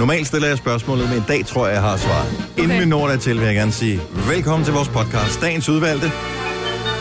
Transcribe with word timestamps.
Normalt 0.00 0.26
stiller 0.26 0.48
jeg 0.48 0.58
spørgsmålet, 0.58 1.08
men 1.08 1.18
i 1.18 1.22
dag 1.28 1.46
tror 1.46 1.66
jeg, 1.66 1.74
jeg 1.74 1.82
har 1.82 1.96
svar. 1.96 2.26
Inden 2.58 2.80
vi 2.80 2.84
når 2.84 3.08
dertil, 3.08 3.38
vil 3.38 3.46
jeg 3.46 3.54
gerne 3.54 3.72
sige 3.72 4.00
velkommen 4.28 4.64
til 4.64 4.74
vores 4.74 4.88
podcast, 4.88 5.40
Dagens 5.40 5.68
Udvalgte. 5.68 6.12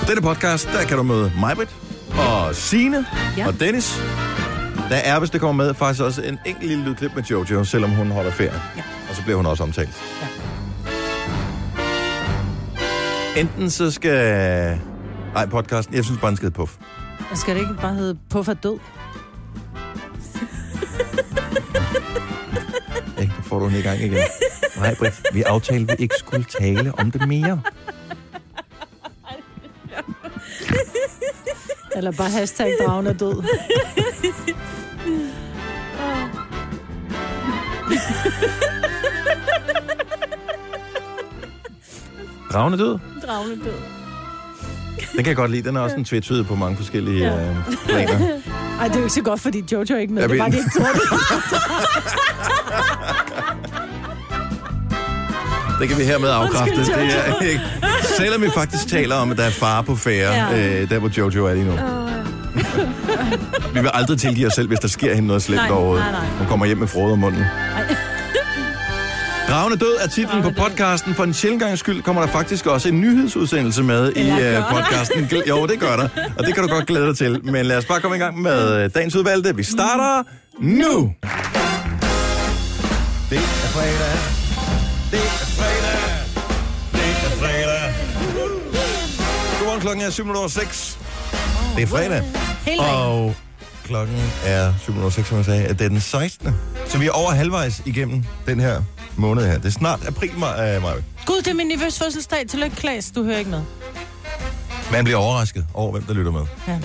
Denne 0.08 0.22
podcast, 0.22 0.70
der 0.74 0.84
kan 0.88 0.98
du 0.98 1.04
møde 1.04 1.32
Majbrit 1.40 1.76
og 2.18 2.56
Sine 2.56 3.06
Ja. 3.38 3.48
og 3.48 3.60
Dennis. 3.60 4.04
Der 4.90 4.96
er, 4.96 5.20
hvis 5.20 5.30
det 5.30 5.42
kommer 5.42 5.64
med, 5.66 5.74
faktisk 5.74 6.04
også 6.04 6.22
en 6.22 6.40
enkelt 6.46 6.68
lille 6.70 6.84
lydklip 6.84 7.12
med 7.16 7.24
Jojo, 7.24 7.64
selvom 7.64 7.92
hun 7.92 8.12
holder 8.12 8.32
ferie. 8.32 8.62
Ja. 8.78 8.82
Og 9.10 9.16
så 9.16 9.24
bliver 9.24 9.36
hun 9.38 9.46
også 9.46 9.64
omtalt. 9.64 10.02
Ja. 10.22 10.28
Enten 13.42 13.70
så 13.70 13.92
skal... 13.92 14.80
Nej, 15.34 15.46
podcasten, 15.46 15.96
jeg 15.96 16.06
synes 16.06 16.20
bare, 16.20 16.30
den 16.30 16.38
skal 16.38 16.46
hedde 16.46 16.56
puff. 16.56 16.72
Skal 17.36 17.56
det 17.56 17.62
ikke 17.62 17.82
bare 17.82 17.94
hedde 17.94 18.18
Puff 18.30 18.50
er 18.50 18.54
død? 18.54 18.78
Får 23.50 23.60
du 23.60 23.66
den 23.66 23.76
i 23.76 23.82
gang 23.82 24.00
igen. 24.00 24.24
Nej, 24.78 24.96
Britt, 24.96 25.22
vi 25.34 25.42
aftalte, 25.42 25.92
at 25.94 26.00
vi 26.00 26.04
ikke 26.04 26.16
skulle 26.20 26.46
tale 26.60 26.94
om 26.98 27.12
det 27.12 27.28
mere. 27.28 27.62
Eller 31.96 32.12
bare 32.12 32.30
hashtag 32.30 32.72
dragen 32.82 33.08
er 33.08 33.14
død. 33.14 33.44
Dragen 42.52 42.74
er 42.74 42.78
død. 42.78 43.00
Dragen 43.26 43.52
er 43.52 43.64
død. 43.64 43.74
Den 45.16 45.24
kan 45.24 45.28
jeg 45.28 45.36
godt 45.36 45.52
lide. 45.52 45.68
Den 45.68 45.76
er 45.76 45.82
også 45.82 45.96
en 45.96 46.06
tvetydig 46.06 46.46
på 46.46 46.56
mange 46.56 46.78
forskellige 46.78 47.28
ja. 47.28 47.50
øh, 47.50 47.56
planer. 47.86 48.40
Ej, 48.80 48.88
det 48.88 48.94
er 48.96 49.00
jo 49.00 49.06
ikke 49.06 49.14
så 49.14 49.22
godt, 49.22 49.42
fordi 49.42 49.64
Jojo 49.72 49.86
er 49.96 49.98
ikke 49.98 50.14
med. 50.14 50.22
Jeg 50.22 50.30
Det 50.30 50.36
er 50.40 50.44
bare, 50.44 50.52
ved. 50.52 50.58
de 50.58 50.58
ikke 50.58 50.80
tror 50.80 50.88
det. 50.94 51.02
Det 55.80 55.90
kan 55.90 55.98
vi 55.98 56.04
hermed 56.04 56.30
afkræfte. 56.30 56.74
Undskyld, 56.78 56.96
Det 57.00 57.16
er 57.28 57.42
ikke. 57.42 57.62
Selvom 58.18 58.42
vi 58.42 58.50
faktisk 58.56 58.88
taler 58.88 59.16
om, 59.16 59.32
at 59.32 59.38
der 59.38 59.44
er 59.44 59.50
fare 59.50 59.84
på 59.84 59.96
færre, 59.96 60.34
Ja. 60.58 60.82
øh, 60.82 60.90
der 60.90 61.00
hvor 61.00 61.10
Jojo 61.18 61.46
er 61.46 61.54
lige 61.54 61.66
nu. 61.66 61.72
vi 63.74 63.80
vil 63.80 63.90
aldrig 63.94 64.20
tilgive 64.20 64.48
os 64.48 64.54
selv, 64.54 64.68
hvis 64.68 64.80
der 64.80 64.88
sker 64.88 65.14
hende 65.16 65.28
noget 65.28 65.44
slemt 65.44 65.62
Nej, 65.62 65.70
overhovedet. 65.72 66.04
nej, 66.12 66.12
nej. 66.22 66.30
Hun 66.38 66.48
kommer 66.48 66.66
hjem 66.66 66.78
med 66.78 66.88
frode 66.88 67.12
om 67.14 67.20
munden. 67.20 67.40
Dragen 67.42 67.96
er 69.50 69.76
død 69.80 69.96
er 70.02 70.08
titlen 70.08 70.42
Dragen 70.44 70.56
på 70.56 70.62
podcasten. 70.62 71.14
For 71.16 71.24
en 71.24 71.34
sjældent 71.34 71.64
gangs 71.64 71.80
skyld 71.80 72.02
kommer 72.02 72.22
der 72.22 72.30
faktisk 72.32 72.66
også 72.66 72.90
en 72.90 73.02
nyhedsudsendelse 73.02 73.84
med 73.84 74.12
i 74.16 74.32
uh, 74.32 74.38
der? 74.38 74.64
podcasten. 74.72 75.24
Gl- 75.26 75.48
Jo, 75.50 75.68
det 75.68 75.80
gør 75.80 75.96
der. 75.96 76.08
Og 76.38 76.46
det 76.46 76.54
kan 76.54 76.64
du 76.64 76.70
godt 76.70 76.88
glæde 76.88 77.08
dig 77.08 77.18
til. 77.18 77.40
Men 77.46 77.66
lad 77.66 77.78
os 77.78 77.86
bare 77.86 78.00
komme 78.00 78.18
i 78.18 78.20
gang 78.20 78.42
med 78.42 78.84
øh, 78.84 78.90
dagens 78.96 79.16
udvalgte. 79.16 79.56
Vi 79.56 79.64
starter 79.64 80.24
nu. 80.60 81.14
Det 83.30 83.38
er 83.38 83.42
fredag. 83.74 84.18
Det 85.12 85.20
er 85.20 85.46
fredag. 85.60 86.00
Det 86.92 87.10
er 87.26 87.38
fredag. 87.40 87.94
Godmorgen, 89.60 89.82
klokken 89.82 90.04
er 90.06 90.10
7.06. 90.10 90.98
Det 91.76 91.84
er 91.84 91.88
fredag. 91.88 92.24
Og 92.80 93.36
klokken 93.84 94.16
er 94.46 94.72
7.06, 94.72 95.24
som 95.24 95.38
jeg 95.38 95.46
sagde. 95.46 95.68
Det 95.74 95.82
er 95.82 95.90
den 95.90 96.02
16. 96.02 96.56
Så 96.88 96.98
vi 96.98 97.06
er 97.08 97.12
over 97.12 97.32
halvvejs 97.32 97.82
igennem 97.86 98.24
den 98.48 98.60
her 98.60 98.82
måned 99.20 99.46
her. 99.46 99.58
Det 99.58 99.66
er 99.66 99.70
snart 99.70 100.08
april, 100.08 100.32
maj. 100.38 100.80
maj. 100.80 100.94
Gud, 101.26 101.38
det 101.38 101.48
er 101.48 101.54
min 101.54 101.68
nervøs 101.68 102.00
fødselsdag. 102.00 102.48
Tillykke, 102.48 102.76
Klaas. 102.76 103.12
Du 103.16 103.24
hører 103.24 103.38
ikke 103.38 103.52
med. 103.52 103.62
Man 104.92 105.04
bliver 105.04 105.18
overrasket 105.18 105.66
over, 105.74 105.92
hvem 105.92 106.04
der 106.04 106.14
lytter 106.14 106.32
med. 106.32 106.42
Ja. 106.68 106.80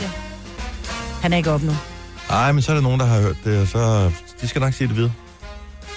Han 1.22 1.32
er 1.32 1.36
ikke 1.36 1.50
op 1.50 1.62
nu. 1.62 1.72
Ej, 2.30 2.52
men 2.52 2.62
så 2.62 2.72
er 2.72 2.76
der 2.76 2.82
nogen, 2.82 3.00
der 3.00 3.06
har 3.06 3.20
hørt 3.20 3.36
det, 3.44 3.60
og 3.60 3.68
så 3.68 4.10
de 4.40 4.48
skal 4.48 4.60
nok 4.60 4.72
sige 4.74 4.88
det 4.88 4.96
videre. 4.96 5.12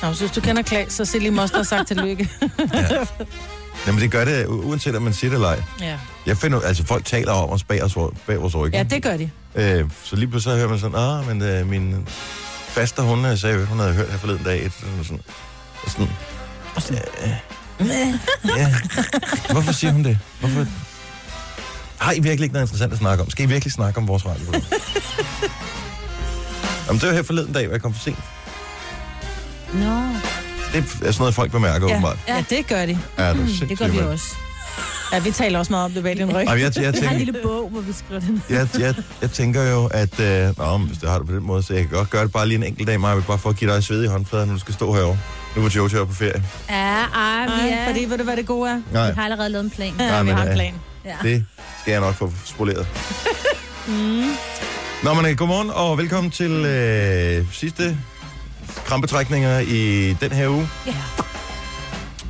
Nå, 0.02 0.08
hvis 0.12 0.32
du 0.32 0.42
kender 0.42 0.62
Klaas, 0.62 0.92
så 0.94 1.18
lige 1.20 1.32
moster 1.32 1.60
og 1.60 1.66
sagt 1.66 1.88
tillykke. 1.88 2.30
Jamen, 3.88 4.02
det 4.02 4.12
gør 4.12 4.26
det, 4.26 4.46
uanset 4.48 4.96
om 4.96 5.02
man 5.02 5.14
siger 5.14 5.30
det 5.30 5.36
eller 5.36 5.48
ej. 5.48 5.62
ja. 5.82 5.98
Jeg 6.26 6.38
finder, 6.38 6.60
altså 6.62 6.86
folk 6.86 7.06
taler 7.06 7.32
om 7.32 7.50
os 7.50 7.64
bag, 7.64 7.84
os, 7.84 7.98
bag 8.28 8.42
vores 8.42 8.56
ryg. 8.56 8.74
ja, 8.74 8.84
det 8.84 9.04
gør 9.04 9.18
de. 9.18 9.30
Øh, 9.56 9.90
så 10.04 10.16
lige 10.16 10.28
pludselig 10.30 10.54
så 10.54 10.58
hører 10.58 10.70
man 10.70 10.80
sådan, 10.80 10.98
ah, 10.98 11.28
men 11.28 11.42
øh, 11.42 11.68
min 11.70 12.08
faster, 12.68 13.04
hun 13.04 13.26
øh, 13.26 13.38
sagde, 13.38 13.66
hun 13.66 13.80
havde 13.80 13.94
hørt 13.94 14.10
her 14.12 14.18
forleden 14.18 14.44
dag, 14.44 14.66
et, 14.66 14.74
sådan, 14.74 15.22
sådan, 15.88 16.10
og 16.78 16.82
sådan, 16.84 17.02
sådan 17.16 17.32
øh, 17.80 18.58
ja. 18.58 18.76
Hvorfor 19.52 19.72
siger 19.72 19.92
hun 19.92 20.04
det? 20.04 20.20
Hvorfor? 20.40 20.66
Har 21.98 22.12
I 22.12 22.20
virkelig 22.20 22.44
ikke 22.44 22.54
noget 22.54 22.66
interessant 22.68 22.94
at 22.94 23.00
snakke 23.00 23.24
om? 23.24 23.30
Skal 23.30 23.46
I 23.46 23.48
virkelig 23.48 23.72
snakke 23.74 23.98
om 23.98 24.08
vores 24.08 24.26
radio? 24.26 24.46
Jamen, 26.88 27.00
det 27.02 27.08
var 27.10 27.14
her 27.16 27.24
forleden 27.24 27.54
dag, 27.54 27.66
hvor 27.66 27.74
jeg 27.74 27.82
kom 27.82 27.94
for 27.94 28.02
sent. 28.02 28.18
Nå, 29.74 30.02
Det 30.74 30.84
er 30.84 30.88
sådan 30.90 31.14
noget, 31.20 31.36
folk 31.36 31.52
bemærker, 31.52 31.88
Ja. 31.88 31.94
åbenbart. 31.94 32.18
ja, 32.28 32.44
det 32.50 32.68
gør 32.68 32.86
de. 32.86 33.00
Ja, 33.18 33.34
du 33.34 33.40
det 33.70 33.80
gør 33.80 33.88
vi 33.88 34.00
også. 34.00 34.36
Ja, 35.14 35.20
vi 35.20 35.32
taler 35.32 35.60
også 35.60 35.72
meget 35.72 35.86
om 35.86 35.92
det 35.92 36.04
bag 36.04 36.18
din 36.18 36.36
ryg. 36.36 36.46
Jeg, 36.48 36.60
jeg, 36.60 36.76
Jeg 36.78 36.84
har 36.84 36.88
en 36.88 36.94
tænker, 36.94 37.18
lille 37.18 37.36
bog, 37.44 37.70
hvor 37.70 37.82
vi 37.82 37.94
skriver 37.94 38.22
den. 38.22 38.44
jeg, 38.50 38.68
jeg, 38.80 38.96
jeg 39.22 39.32
tænker 39.32 39.64
jo, 39.64 39.86
at 39.86 40.20
øh, 40.20 40.58
nå, 40.58 40.78
hvis 40.78 40.98
det 40.98 41.10
har 41.10 41.18
det 41.18 41.28
på 41.28 41.34
den 41.34 41.44
måde, 41.44 41.64
så 41.64 41.74
jeg 41.74 41.82
kan 41.82 41.92
godt 41.98 42.10
gøre 42.10 42.24
det 42.24 42.32
bare 42.32 42.48
lige 42.48 42.56
en 42.58 42.64
enkelt 42.64 42.88
dag, 42.88 43.00
Maja, 43.00 43.20
bare 43.20 43.38
for 43.38 43.50
at 43.50 43.56
give 43.56 43.74
dig 43.74 43.84
sved 43.84 44.04
i 44.04 44.08
håndflader, 44.08 44.46
når 44.46 44.54
du 44.54 44.60
skal 44.60 44.74
stå 44.74 44.94
herovre. 44.94 45.18
Nu 45.58 45.64
var 45.64 45.70
Jojo 45.76 46.06
på 46.06 46.14
ferie. 46.14 46.44
Ja, 46.70 46.76
ej, 46.76 47.46
Nej, 47.46 47.70
er, 47.70 47.88
fordi 47.88 48.06
ved 48.06 48.18
du, 48.18 48.24
hvad 48.24 48.38
det 48.38 48.46
gode 48.46 48.70
er? 48.70 48.82
Nej, 48.92 49.10
vi 49.10 49.16
har 49.16 49.24
allerede 49.24 49.50
lavet 49.50 49.64
en 49.64 49.70
plan. 49.70 49.94
Ja, 50.00 50.08
Nej, 50.08 50.24
vi 50.24 50.26
men, 50.26 50.36
har 50.36 50.44
en 50.44 50.50
øh, 50.50 50.56
plan. 50.56 50.74
Ja. 51.06 51.16
det 51.24 51.46
skal 51.82 51.92
jeg 51.92 52.02
nok 52.02 52.16
få 52.16 52.32
spoleret. 52.46 52.88
Nå, 55.04 55.14
men 55.14 55.26
øh, 55.26 55.38
godmorgen 55.38 55.70
og 55.70 55.98
velkommen 55.98 56.32
til 56.32 56.52
øh, 56.52 57.46
sidste 57.52 57.98
krampetrækninger 58.86 59.60
i 59.60 60.14
den 60.22 60.32
her 60.32 60.48
uge. 60.48 60.70
Ja. 60.88 60.94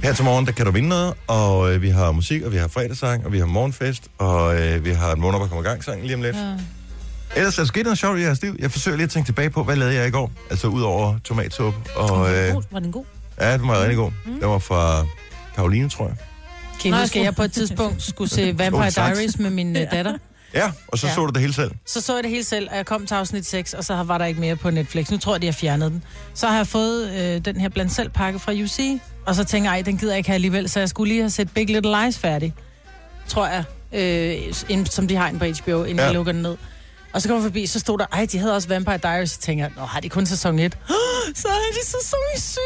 Her 0.04 0.14
til 0.14 0.26
morgen, 0.26 0.46
der 0.46 0.52
kan 0.52 0.66
du 0.66 0.72
vinde 0.72 0.90
noget, 0.90 1.14
og 1.28 1.74
øh, 1.74 1.82
vi 1.82 1.90
har 1.90 2.12
musik, 2.12 2.42
og 2.44 2.52
vi 2.52 2.58
har 2.58 2.68
fredagssang, 2.68 3.26
og 3.26 3.32
vi 3.32 3.40
har 3.40 3.46
morgenfest, 3.46 4.04
og 4.18 4.62
øh, 4.62 4.86
vi 4.86 4.92
har 4.92 5.12
en 5.14 5.22
måned, 5.22 5.40
der 5.40 5.48
kommer 5.48 5.64
gang 5.64 5.84
sang 5.84 6.02
lige 6.02 6.16
om 6.16 6.22
lidt. 6.22 6.36
Ja. 6.36 6.54
Ellers 7.36 7.58
er 7.58 7.62
der 7.62 7.68
sket 7.68 7.84
noget 7.84 7.98
sjovt 8.00 8.20
i 8.20 8.22
jeres 8.22 8.42
liv. 8.42 8.56
Jeg 8.60 8.72
forsøger 8.72 8.98
lige 8.98 9.04
at 9.06 9.10
tænke 9.10 9.28
tilbage 9.28 9.50
på, 9.50 9.64
hvad 9.64 9.76
lavede 9.76 9.96
jeg 9.96 10.08
i 10.08 10.12
går? 10.12 10.32
Altså 10.50 10.68
ud 10.68 10.82
over 10.82 11.20
tomatsuppe. 11.24 11.80
Og, 11.96 12.36
øh, 12.36 12.54
God, 12.54 12.64
var 12.72 12.80
den 12.80 12.92
god? 12.92 13.06
Ja, 13.40 13.58
den 13.58 13.68
var 13.68 13.80
rigtig 13.82 13.98
god. 13.98 14.12
Den 14.26 14.50
var 14.50 14.60
fra 14.60 15.06
Karoline, 15.56 15.90
tror 15.90 16.08
jeg. 16.08 16.16
Kan 16.82 16.92
jeg 16.94 17.02
huske, 17.02 17.24
jeg 17.24 17.36
på 17.36 17.44
et 17.44 17.52
tidspunkt 17.54 18.04
skulle 18.04 18.30
se 18.30 18.54
Vampire. 18.58 18.90
Diaries 18.90 19.40
med 19.40 19.50
min 19.50 19.78
øh, 19.78 19.92
datter? 19.92 20.18
Ja, 20.54 20.72
og 20.88 20.98
så 20.98 21.08
Ja. 21.08 21.14
så 21.14 21.26
du 21.26 21.32
det 21.34 21.42
hele 21.42 21.54
selv. 21.54 21.72
Så 21.86 22.02
så 22.02 22.14
jeg 22.16 22.24
det 22.24 22.32
hele 22.32 22.44
selv, 22.44 22.68
og 22.72 22.78
jeg 22.78 22.86
kom 22.86 23.06
til 23.06 23.16
afsnit 23.16 23.46
6, 23.46 23.74
og 23.74 23.84
så 23.84 24.04
var 24.04 24.18
der 24.18 24.26
ikke 24.26 24.40
mere 24.40 24.56
på 24.56 24.70
Netflix. 24.70 25.12
Nu 25.12 25.18
tror 25.18 25.34
jeg, 25.34 25.42
de 25.42 25.48
har 25.48 25.52
fjernet 25.54 25.92
den. 25.92 26.04
Så 26.34 26.48
har 26.48 26.56
jeg 26.58 26.68
fået 26.68 27.10
øh, 27.12 27.46
den 27.46 27.62
her 27.62 27.70
blandt 27.70 27.92
selv 27.92 28.10
pakke 28.10 28.40
fra 28.40 28.52
UC, 28.52 29.00
og 29.26 29.36
så 29.36 29.44
tænker 29.44 29.74
jeg, 29.74 29.86
den 29.86 29.98
gider 29.98 30.12
jeg 30.14 30.18
ikke 30.18 30.30
have 30.30 30.36
alligevel, 30.36 30.70
så 30.70 30.80
jeg 30.80 30.90
skulle 30.90 31.10
lige 31.14 31.22
have 31.22 31.30
set 31.30 31.54
Big 31.54 31.70
Little 31.70 32.04
Lies 32.04 32.18
færdig, 32.18 32.54
tror 33.28 33.48
jeg, 33.48 33.64
øh, 33.94 34.54
ind, 34.70 34.86
som 34.86 35.08
de 35.08 35.16
har 35.16 35.28
inde 35.28 35.40
på 35.40 35.46
HBO, 35.46 35.84
inden 35.84 35.98
Ja. 36.00 36.04
jeg 36.06 36.14
lukker 36.14 36.32
den 36.32 36.42
ned. 36.42 36.58
Og 37.14 37.22
så 37.22 37.28
kom 37.28 37.36
jeg 37.38 37.44
forbi, 37.44 37.66
så 37.66 37.80
stod 37.80 37.98
der, 37.98 38.06
ej, 38.14 38.28
de 38.32 38.38
havde 38.40 38.56
også 38.56 38.68
Vampire 38.68 38.98
Diaries, 38.98 39.32
så 39.32 39.40
tænker 39.40 39.64
jeg, 39.66 39.72
nå, 39.78 39.82
har 39.86 40.00
de 40.00 40.10
kun 40.10 40.26
sæson 40.26 40.60
1? 40.60 40.78
så 41.36 41.48
har 41.48 41.72
de 41.82 41.86
sæson 41.86 42.20
7! 42.38 42.60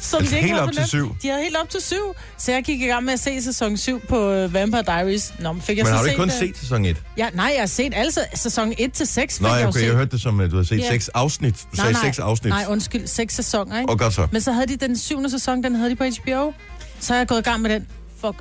Som 0.00 0.18
Altså 0.18 0.30
de 0.34 0.36
ikke 0.36 0.48
helt 0.48 0.60
har 0.60 0.66
op 0.66 0.72
til 0.72 0.86
syv? 0.88 1.16
De 1.22 1.28
havde 1.28 1.42
helt 1.42 1.56
op 1.56 1.70
til 1.70 1.80
syv. 1.80 2.14
Så 2.38 2.52
jeg 2.52 2.64
gik 2.64 2.80
i 2.80 2.86
gang 2.86 3.04
med 3.04 3.12
at 3.12 3.20
se 3.20 3.42
sæson 3.42 3.76
7 3.76 4.00
på 4.08 4.30
øh, 4.30 4.54
Vampire 4.54 4.82
Diaries. 4.82 5.34
Nå, 5.38 5.52
men 5.52 5.62
fik 5.62 5.76
jeg 5.78 5.84
Men 5.84 5.90
så 5.90 5.94
har 5.94 6.02
du 6.02 6.08
ikke 6.08 6.18
kun 6.18 6.28
øh, 6.28 6.34
set 6.38 6.56
sæson 6.58 6.84
1? 6.84 6.96
Ja, 7.18 7.28
nej, 7.34 7.50
jeg 7.54 7.62
har 7.62 7.66
set 7.66 7.92
alle 7.96 8.12
sæ- 8.12 8.36
sæson 8.36 8.72
1 8.78 8.92
til 8.92 9.06
6. 9.06 9.40
Nå, 9.40 9.48
fik 9.48 9.54
jeg 9.54 9.62
jo 9.62 9.68
okay, 9.68 9.80
set. 9.80 9.86
jeg 9.86 9.94
hørte 9.94 10.10
det 10.10 10.20
som, 10.20 10.40
at 10.40 10.50
du 10.50 10.56
har 10.56 10.62
set 10.64 10.78
Ja. 10.78 10.90
seks 10.90 11.08
afsnit. 11.08 11.54
Du 11.54 11.58
Nej, 11.76 11.76
sagde 11.76 11.92
nej. 11.92 12.02
seks 12.02 12.18
afsnit. 12.18 12.48
Nej, 12.50 12.64
undskyld, 12.68 13.06
seks 13.06 13.34
sæsoner, 13.34 13.78
ikke? 13.80 13.92
Og 13.92 13.98
godt 13.98 14.14
så. 14.14 14.28
Men 14.32 14.40
så 14.40 14.52
havde 14.52 14.66
de 14.66 14.76
den 14.76 14.96
syvende 14.98 15.30
sæson, 15.30 15.62
den 15.62 15.74
havde 15.74 15.90
de 15.90 15.96
på 15.96 16.04
HBO. 16.04 16.52
Så 17.00 17.14
er 17.14 17.18
jeg 17.18 17.26
gået 17.26 17.38
i 17.38 17.42
gang 17.42 17.62
med 17.62 17.70
den. 17.70 17.86
Fuck. 18.20 18.36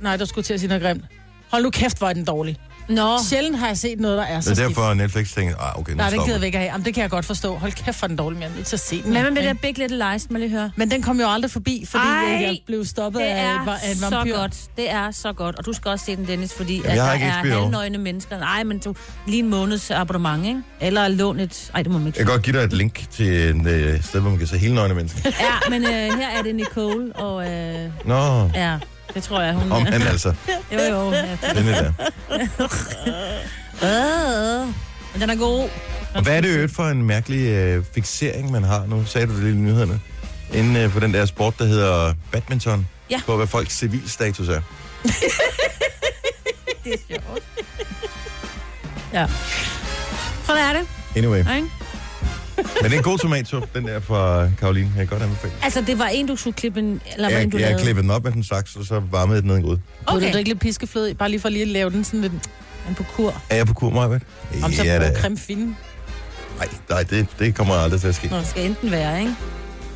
Nej, 0.00 0.16
der 0.16 0.24
skulle 0.24 0.44
til 0.44 0.54
at 0.54 0.60
sige 0.60 0.68
noget 0.68 0.82
grimt. 0.82 1.04
Hold 1.50 1.62
nu 1.62 1.70
kæft, 1.70 1.98
hvor 1.98 2.08
er 2.08 2.12
den 2.12 2.24
dårlig. 2.24 2.56
Nå, 2.88 3.18
Sjældent 3.28 3.58
har 3.58 3.66
jeg 3.66 3.78
set 3.78 4.00
noget, 4.00 4.18
der 4.18 4.24
er 4.24 4.40
så 4.40 4.50
Det 4.50 4.58
er 4.58 4.62
skidt. 4.64 4.76
derfor, 4.76 4.94
Netflix 4.94 5.34
tænker, 5.34 5.56
ah, 5.56 5.78
okay, 5.80 5.92
nu 5.92 5.96
Nej, 5.96 6.06
den 6.06 6.12
stopper 6.14 6.26
gider 6.26 6.38
vi 6.40 6.46
ikke 6.46 6.58
have. 6.58 6.70
Jamen, 6.70 6.84
det 6.84 6.94
kan 6.94 7.02
jeg 7.02 7.10
godt 7.10 7.24
forstå. 7.24 7.56
Hold 7.56 7.72
kæft, 7.72 7.96
for 7.96 8.06
den 8.06 8.16
dårlig, 8.16 8.36
men 8.38 8.42
jeg 8.42 8.50
er 8.50 8.54
nødt 8.56 8.66
til 8.66 8.76
at 8.76 8.80
se 8.80 9.02
den. 9.02 9.12
hvad 9.12 9.22
med 9.22 9.30
det 9.30 9.36
ikke? 9.36 9.48
der 9.48 9.54
Big 9.54 9.78
Little 9.78 10.12
Lies, 10.12 10.30
må 10.30 10.38
jeg 10.38 10.48
lige 10.48 10.58
høre? 10.58 10.70
Men 10.76 10.90
den 10.90 11.02
kom 11.02 11.20
jo 11.20 11.26
aldrig 11.28 11.50
forbi, 11.50 11.84
fordi 11.88 12.04
Ej, 12.06 12.24
Ej, 12.24 12.42
jeg 12.42 12.58
blev 12.66 12.84
stoppet 12.84 13.20
Det 13.22 13.26
af, 13.28 13.44
er 13.44 13.58
af 13.84 13.90
en 13.90 13.96
så 13.96 14.10
vampyr. 14.16 14.36
godt. 14.36 14.56
Det 14.76 14.90
er 14.90 15.10
så 15.10 15.32
godt. 15.32 15.56
Og 15.58 15.66
du 15.66 15.72
skal 15.72 15.90
også 15.90 16.04
se 16.04 16.16
den, 16.16 16.26
Dennis, 16.26 16.54
fordi 16.54 16.74
Jamen, 16.76 16.90
at 16.90 16.96
jeg 16.96 17.02
har 17.04 17.08
der 17.10 17.14
ikke 17.14 17.26
er 17.26 17.30
halvnøgne 17.60 17.98
mennesker. 17.98 18.38
Nej, 18.38 18.64
men 18.64 18.78
du, 18.78 18.94
lige 19.26 19.38
en 19.38 19.50
måneds 19.50 19.90
abonnement, 19.90 20.46
ikke? 20.46 20.62
Eller 20.80 21.08
lån 21.08 21.40
et... 21.40 21.70
Ej, 21.74 21.82
det 21.82 21.92
må 21.92 21.98
man 21.98 22.06
ikke. 22.06 22.18
Jeg 22.18 22.26
kan 22.26 22.32
godt 22.34 22.42
give 22.42 22.56
dig 22.58 22.64
et 22.64 22.72
link 22.72 23.04
til 23.10 23.50
en 23.50 23.66
øh, 23.68 24.02
sted, 24.04 24.20
hvor 24.20 24.30
man 24.30 24.38
kan 24.38 24.46
se 24.48 24.58
hele 24.58 24.74
nøgne 24.74 24.94
mennesker. 24.94 25.20
Ja, 25.40 25.70
men 25.70 25.84
øh, 25.84 25.90
her 25.90 26.28
er 26.38 26.42
det 26.42 26.54
Nicole, 26.54 27.12
og 27.16 27.50
øh, 27.52 27.90
Nå, 28.04 28.50
ja, 28.54 28.76
det 29.16 29.24
tror 29.24 29.40
jeg, 29.40 29.54
hun 29.54 29.72
om 29.72 29.86
han 29.86 30.02
altså. 30.02 30.34
Jo, 30.72 30.78
jo. 30.80 31.12
Ja. 31.12 31.36
Denne 31.54 31.72
der. 31.72 31.92
Øh, 33.82 34.66
men 35.12 35.20
den 35.20 35.30
er 35.30 35.34
god. 35.36 35.68
Og 36.14 36.22
hvad 36.22 36.36
er 36.36 36.40
det 36.40 36.48
øvrigt 36.48 36.74
for 36.74 36.84
en 36.88 37.02
mærkelig 37.02 37.48
øh, 37.48 37.84
fixering, 37.94 38.50
man 38.50 38.62
har? 38.64 38.86
Nu 38.86 39.04
sagde 39.04 39.26
du 39.26 39.32
det 39.34 39.42
lige 39.42 39.52
i 39.52 39.56
nyhederne. 39.56 40.00
Inden 40.52 40.76
øh, 40.76 40.90
på 40.92 41.00
den 41.00 41.14
der 41.14 41.26
sport, 41.26 41.58
der 41.58 41.64
hedder 41.64 42.14
badminton. 42.32 42.88
Ja. 43.10 43.20
På 43.26 43.36
hvad 43.36 43.46
folks 43.46 43.78
civilstatus 43.78 44.48
er. 44.48 44.60
Det 46.84 46.92
er 46.94 46.98
sjovt. 47.08 47.42
Ja. 49.12 49.26
Sådan 50.46 50.62
er 50.64 50.72
det, 50.78 50.86
Anyway. 51.16 51.38
ikke? 51.38 51.68
Men 52.82 52.84
det 52.84 52.92
er 52.92 52.96
en 52.96 53.02
god 53.02 53.18
tomatsup, 53.18 53.74
den 53.74 53.86
der 53.86 54.00
fra 54.00 54.48
Karoline. 54.58 54.86
Jeg 54.96 55.08
kan 55.08 55.18
godt 55.18 55.22
anbefale. 55.22 55.52
Altså, 55.62 55.80
det 55.86 55.98
var 55.98 56.06
en, 56.06 56.26
du 56.26 56.36
skulle 56.36 56.54
klippe 56.54 56.80
en... 56.80 57.00
Eller 57.14 57.28
Jeg, 57.28 57.52
du 57.52 57.56
jeg 57.58 57.66
lavede? 57.66 57.82
klippede 57.82 58.02
den 58.02 58.10
op 58.10 58.24
med 58.24 58.32
den 58.32 58.44
saks, 58.44 58.76
og 58.76 58.84
så 58.84 59.00
varmede 59.10 59.34
jeg 59.34 59.42
den 59.42 59.48
ned 59.48 59.56
i 59.56 59.58
en 59.58 59.64
gryde. 59.64 59.80
Okay. 60.06 60.16
Okay. 60.16 60.26
du 60.28 60.32
drikke 60.32 60.50
lidt 60.50 60.60
piskefløde, 60.60 61.14
bare 61.14 61.28
lige 61.28 61.40
for 61.40 61.48
lige 61.48 61.62
at 61.62 61.68
lave 61.68 61.90
den 61.90 62.04
sådan 62.04 62.20
lidt... 62.20 62.32
En 62.88 62.94
på 62.94 63.02
kur. 63.16 63.42
Er 63.50 63.56
jeg 63.56 63.66
på 63.66 63.74
kur, 63.74 63.90
Majbet? 63.90 64.22
Om 64.62 64.72
så 64.72 64.84
Ja, 64.84 64.98
da. 64.98 65.20
creme 65.20 65.38
fine. 65.38 65.76
Nej, 66.58 66.68
nej 66.90 67.02
det, 67.02 67.26
det 67.38 67.54
kommer 67.54 67.74
aldrig 67.74 68.00
til 68.00 68.08
at 68.08 68.14
ske. 68.14 68.28
Nå, 68.28 68.36
det 68.36 68.46
skal 68.46 68.64
enten 68.66 68.90
være, 68.90 69.20
ikke? 69.20 69.34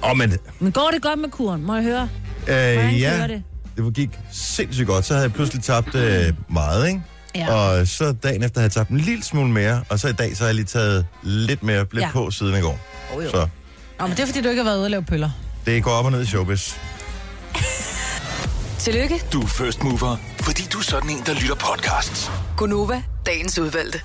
Åh, 0.04 0.10
oh, 0.10 0.16
men 0.16 0.32
Men 0.58 0.72
går 0.72 0.90
det 0.94 1.02
godt 1.02 1.18
med 1.18 1.28
kuren? 1.28 1.62
Må 1.66 1.74
jeg 1.74 1.84
høre? 1.84 2.08
øh, 2.48 2.74
Hvordan 2.74 2.94
ja, 2.94 3.26
det? 3.28 3.42
det 3.76 3.94
gik 3.94 4.10
sindssygt 4.32 4.86
godt. 4.86 5.04
Så 5.04 5.14
havde 5.14 5.24
jeg 5.24 5.32
pludselig 5.32 5.62
tabt 5.62 5.94
øh, 5.94 6.32
meget, 6.48 6.88
ikke? 6.88 7.02
Ja. 7.34 7.54
Og 7.54 7.88
så 7.88 8.12
dagen 8.12 8.42
efter 8.42 8.60
havde 8.60 8.66
jeg 8.68 8.72
tabt 8.72 8.90
en 8.90 8.98
lille 9.00 9.24
smule 9.24 9.50
mere, 9.50 9.84
og 9.88 9.98
så 9.98 10.08
i 10.08 10.12
dag 10.12 10.36
så 10.36 10.42
har 10.42 10.48
jeg 10.48 10.54
lige 10.54 10.64
taget 10.66 11.06
lidt 11.22 11.62
mere 11.62 11.86
lidt 11.92 12.02
Ja. 12.04 12.10
på 12.12 12.30
siden 12.30 12.54
i 12.58 12.60
går. 12.60 12.78
Oh, 13.14 13.24
jo. 13.24 13.30
Så 13.30 13.48
Nå, 14.00 14.06
men 14.06 14.16
det 14.16 14.22
er 14.22 14.26
fordi, 14.26 14.40
du 14.40 14.48
ikke 14.48 14.62
har 14.62 14.70
været 14.70 14.76
ude 14.78 14.86
og 14.86 14.90
lave 14.90 15.02
pøller. 15.02 15.30
det 15.66 15.82
går 15.82 15.90
op 15.90 16.04
og 16.04 16.10
ned 16.12 16.22
i 16.22 16.26
showbiz. 16.26 16.72
Tillykke, 18.78 19.22
Du 19.32 19.40
er 19.42 19.46
first 19.46 19.82
mover, 19.82 20.16
fordi 20.40 20.62
du 20.72 20.78
er 20.78 20.82
sådan 20.82 21.10
en, 21.10 21.22
der 21.26 21.34
lytter 21.34 21.54
podcasts. 21.54 22.30
Gunova, 22.56 23.02
dagens 23.26 23.58
udvalgte. 23.58 24.00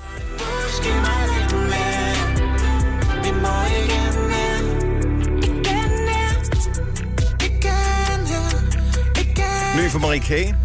Ny 9.78 9.90
for 9.90 10.00
Marie 10.00 10.20
K. 10.20 10.56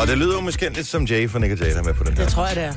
Og 0.00 0.06
det 0.06 0.18
lyder 0.18 0.34
jo 0.34 0.40
måske 0.40 0.68
lidt 0.68 0.86
som 0.86 1.04
Jay 1.04 1.30
fra 1.30 1.38
Nick 1.38 1.60
Jay, 1.60 1.70
der 1.70 1.78
er 1.78 1.82
med 1.82 1.94
på 1.94 2.04
den 2.04 2.16
her. 2.16 2.24
Det 2.24 2.32
tror 2.32 2.46
jeg, 2.46 2.56
det 2.56 2.64
er. 2.64 2.72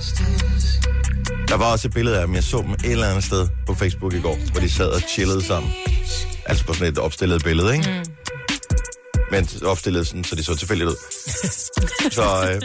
Der 1.47 1.57
var 1.57 1.71
også 1.71 1.87
et 1.87 1.93
billede 1.93 2.19
af 2.19 2.27
dem. 2.27 2.35
Jeg 2.35 2.43
så 2.43 2.61
dem 2.61 2.71
et 2.71 2.91
eller 2.91 3.07
andet 3.07 3.23
sted 3.23 3.47
på 3.65 3.73
Facebook 3.73 4.13
i 4.13 4.21
går, 4.21 4.37
hvor 4.51 4.61
de 4.61 4.69
sad 4.69 4.89
og 4.89 4.99
chillede 4.99 5.43
sammen. 5.43 5.71
Altså 6.45 6.65
på 6.65 6.73
sådan 6.73 6.93
et 6.93 6.99
opstillet 6.99 7.43
billede, 7.43 7.73
ikke? 7.77 7.89
Mm. 7.89 8.13
Men 9.31 9.47
opstillet 9.65 10.07
sådan, 10.07 10.23
så 10.23 10.35
de 10.35 10.43
så 10.43 10.55
tilfældigt 10.55 10.89
ud. 10.89 10.95
så, 12.17 12.51
øh, 12.51 12.61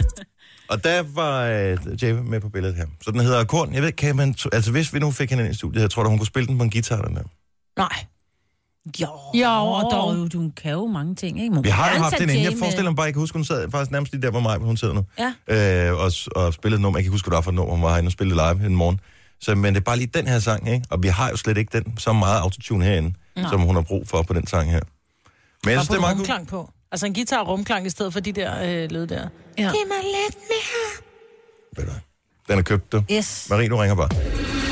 og 0.69 0.85
der 0.85 1.03
var 1.15 1.45
øh, 1.45 2.03
Jay 2.03 2.13
med 2.13 2.41
på 2.41 2.49
billedet 2.49 2.77
her. 2.77 2.87
Så 3.05 3.11
den 3.11 3.21
hedder 3.21 3.45
Korn. 3.45 3.75
Jeg 3.75 3.83
ved, 3.83 3.93
kan 3.93 4.17
man... 4.17 4.35
Altså 4.53 4.71
hvis 4.71 4.95
vi 4.95 4.99
nu 4.99 5.11
fik 5.11 5.31
hende 5.31 5.45
ind 5.45 5.55
i 5.55 5.57
studiet, 5.57 5.83
jeg 5.83 5.91
tror 5.91 6.03
da, 6.03 6.09
hun 6.09 6.19
kunne 6.19 6.27
spille 6.27 6.47
den 6.47 6.59
på 6.59 6.65
en 6.65 6.71
guitar, 6.71 7.03
den 7.03 7.17
der. 7.17 7.23
Nej. 7.77 8.05
Jo, 9.01 9.09
Jo, 9.35 9.49
og 9.49 9.89
dog. 9.93 10.33
Du 10.33 10.51
kan 10.57 10.73
jo 10.73 10.87
mange 10.87 11.15
ting, 11.15 11.41
ikke? 11.43 11.55
Må 11.55 11.63
Vi 11.63 11.69
har 11.69 11.95
jo 11.95 12.03
haft 12.03 12.15
den 12.19 12.23
inde. 12.31 12.35
Jay 12.43 12.51
Jeg 12.51 12.59
forestiller 12.59 12.91
mig 12.91 12.97
bare, 12.97 13.05
jeg 13.05 13.13
kan 13.15 13.21
huske, 13.21 13.39
hun 13.39 13.45
sad 13.45 13.71
faktisk 13.71 13.91
nærmest 13.91 14.13
lige 14.13 14.23
der, 14.23 14.31
hvor 14.31 14.41
mig, 14.41 14.59
hun 14.59 14.77
sidder 14.77 14.95
nu. 14.95 15.05
Ja. 15.49 15.89
øh, 15.91 15.99
og, 15.99 16.13
og 16.37 16.55
spillede 16.55 16.79
et 16.79 16.83
nummer. 16.83 16.99
Jeg 16.99 17.03
kan 17.05 17.07
ikke 17.07 17.15
huske, 17.15 17.27
hvad 17.29 17.31
det 17.33 17.37
var 17.37 17.43
for 17.43 17.51
et 17.51 17.55
nummer, 17.55 17.75
hun 17.75 17.83
var 17.83 17.89
herinde 17.91 18.09
og 18.09 18.13
spillede 18.13 18.35
live 18.37 18.67
en 18.67 18.75
morgen. 18.75 19.01
Så, 19.41 19.55
men 19.55 19.75
det 19.75 19.81
er 19.81 19.85
bare 19.85 19.97
lige 19.97 20.11
den 20.15 20.27
her 20.27 20.39
sang, 20.39 20.69
ikke? 20.73 20.87
Og 20.91 21.03
vi 21.03 21.09
har 21.09 21.31
jo 21.31 21.37
slet 21.37 21.59
ikke 21.59 21.79
den 21.79 21.97
så 21.99 22.13
meget 22.13 22.41
autotune 22.41 22.85
herinde, 22.85 23.15
Nej. 23.37 23.51
som 23.51 23.61
hun 23.61 23.75
har 23.75 23.83
brug 23.83 24.09
for 24.09 24.23
på 24.23 24.33
den 24.33 24.47
sang 24.47 24.71
her. 24.71 24.81
Men 25.65 25.73
jeg 25.73 25.79
synes, 25.81 25.89
på 25.89 25.93
det 25.95 25.99
er 25.99 26.01
meget 26.01 26.17
godt. 26.17 26.29
rumklang 26.29 26.49
på. 26.49 26.71
Altså 26.93 27.07
en 27.07 27.15
guitar 27.15 27.43
rumklang 27.45 27.87
i 27.87 27.91
stedet 27.91 28.13
for 28.13 28.21
de 28.21 28.33
der 28.33 28.63
øh, 28.63 28.91
lyd 28.91 29.07
der. 29.07 29.29
Ja. 29.59 29.63
Giv 29.63 29.89
mig 29.89 30.03
lidt 30.05 30.37
mere. 30.37 31.05
Ved 31.77 31.85
du? 31.87 31.93
Den 32.49 32.59
er 32.59 32.63
købt, 32.63 32.93
du. 32.93 33.03
Yes. 33.13 33.47
Marie, 33.51 33.69
du 33.69 33.77
ringer 33.77 33.97
bare. 33.97 34.09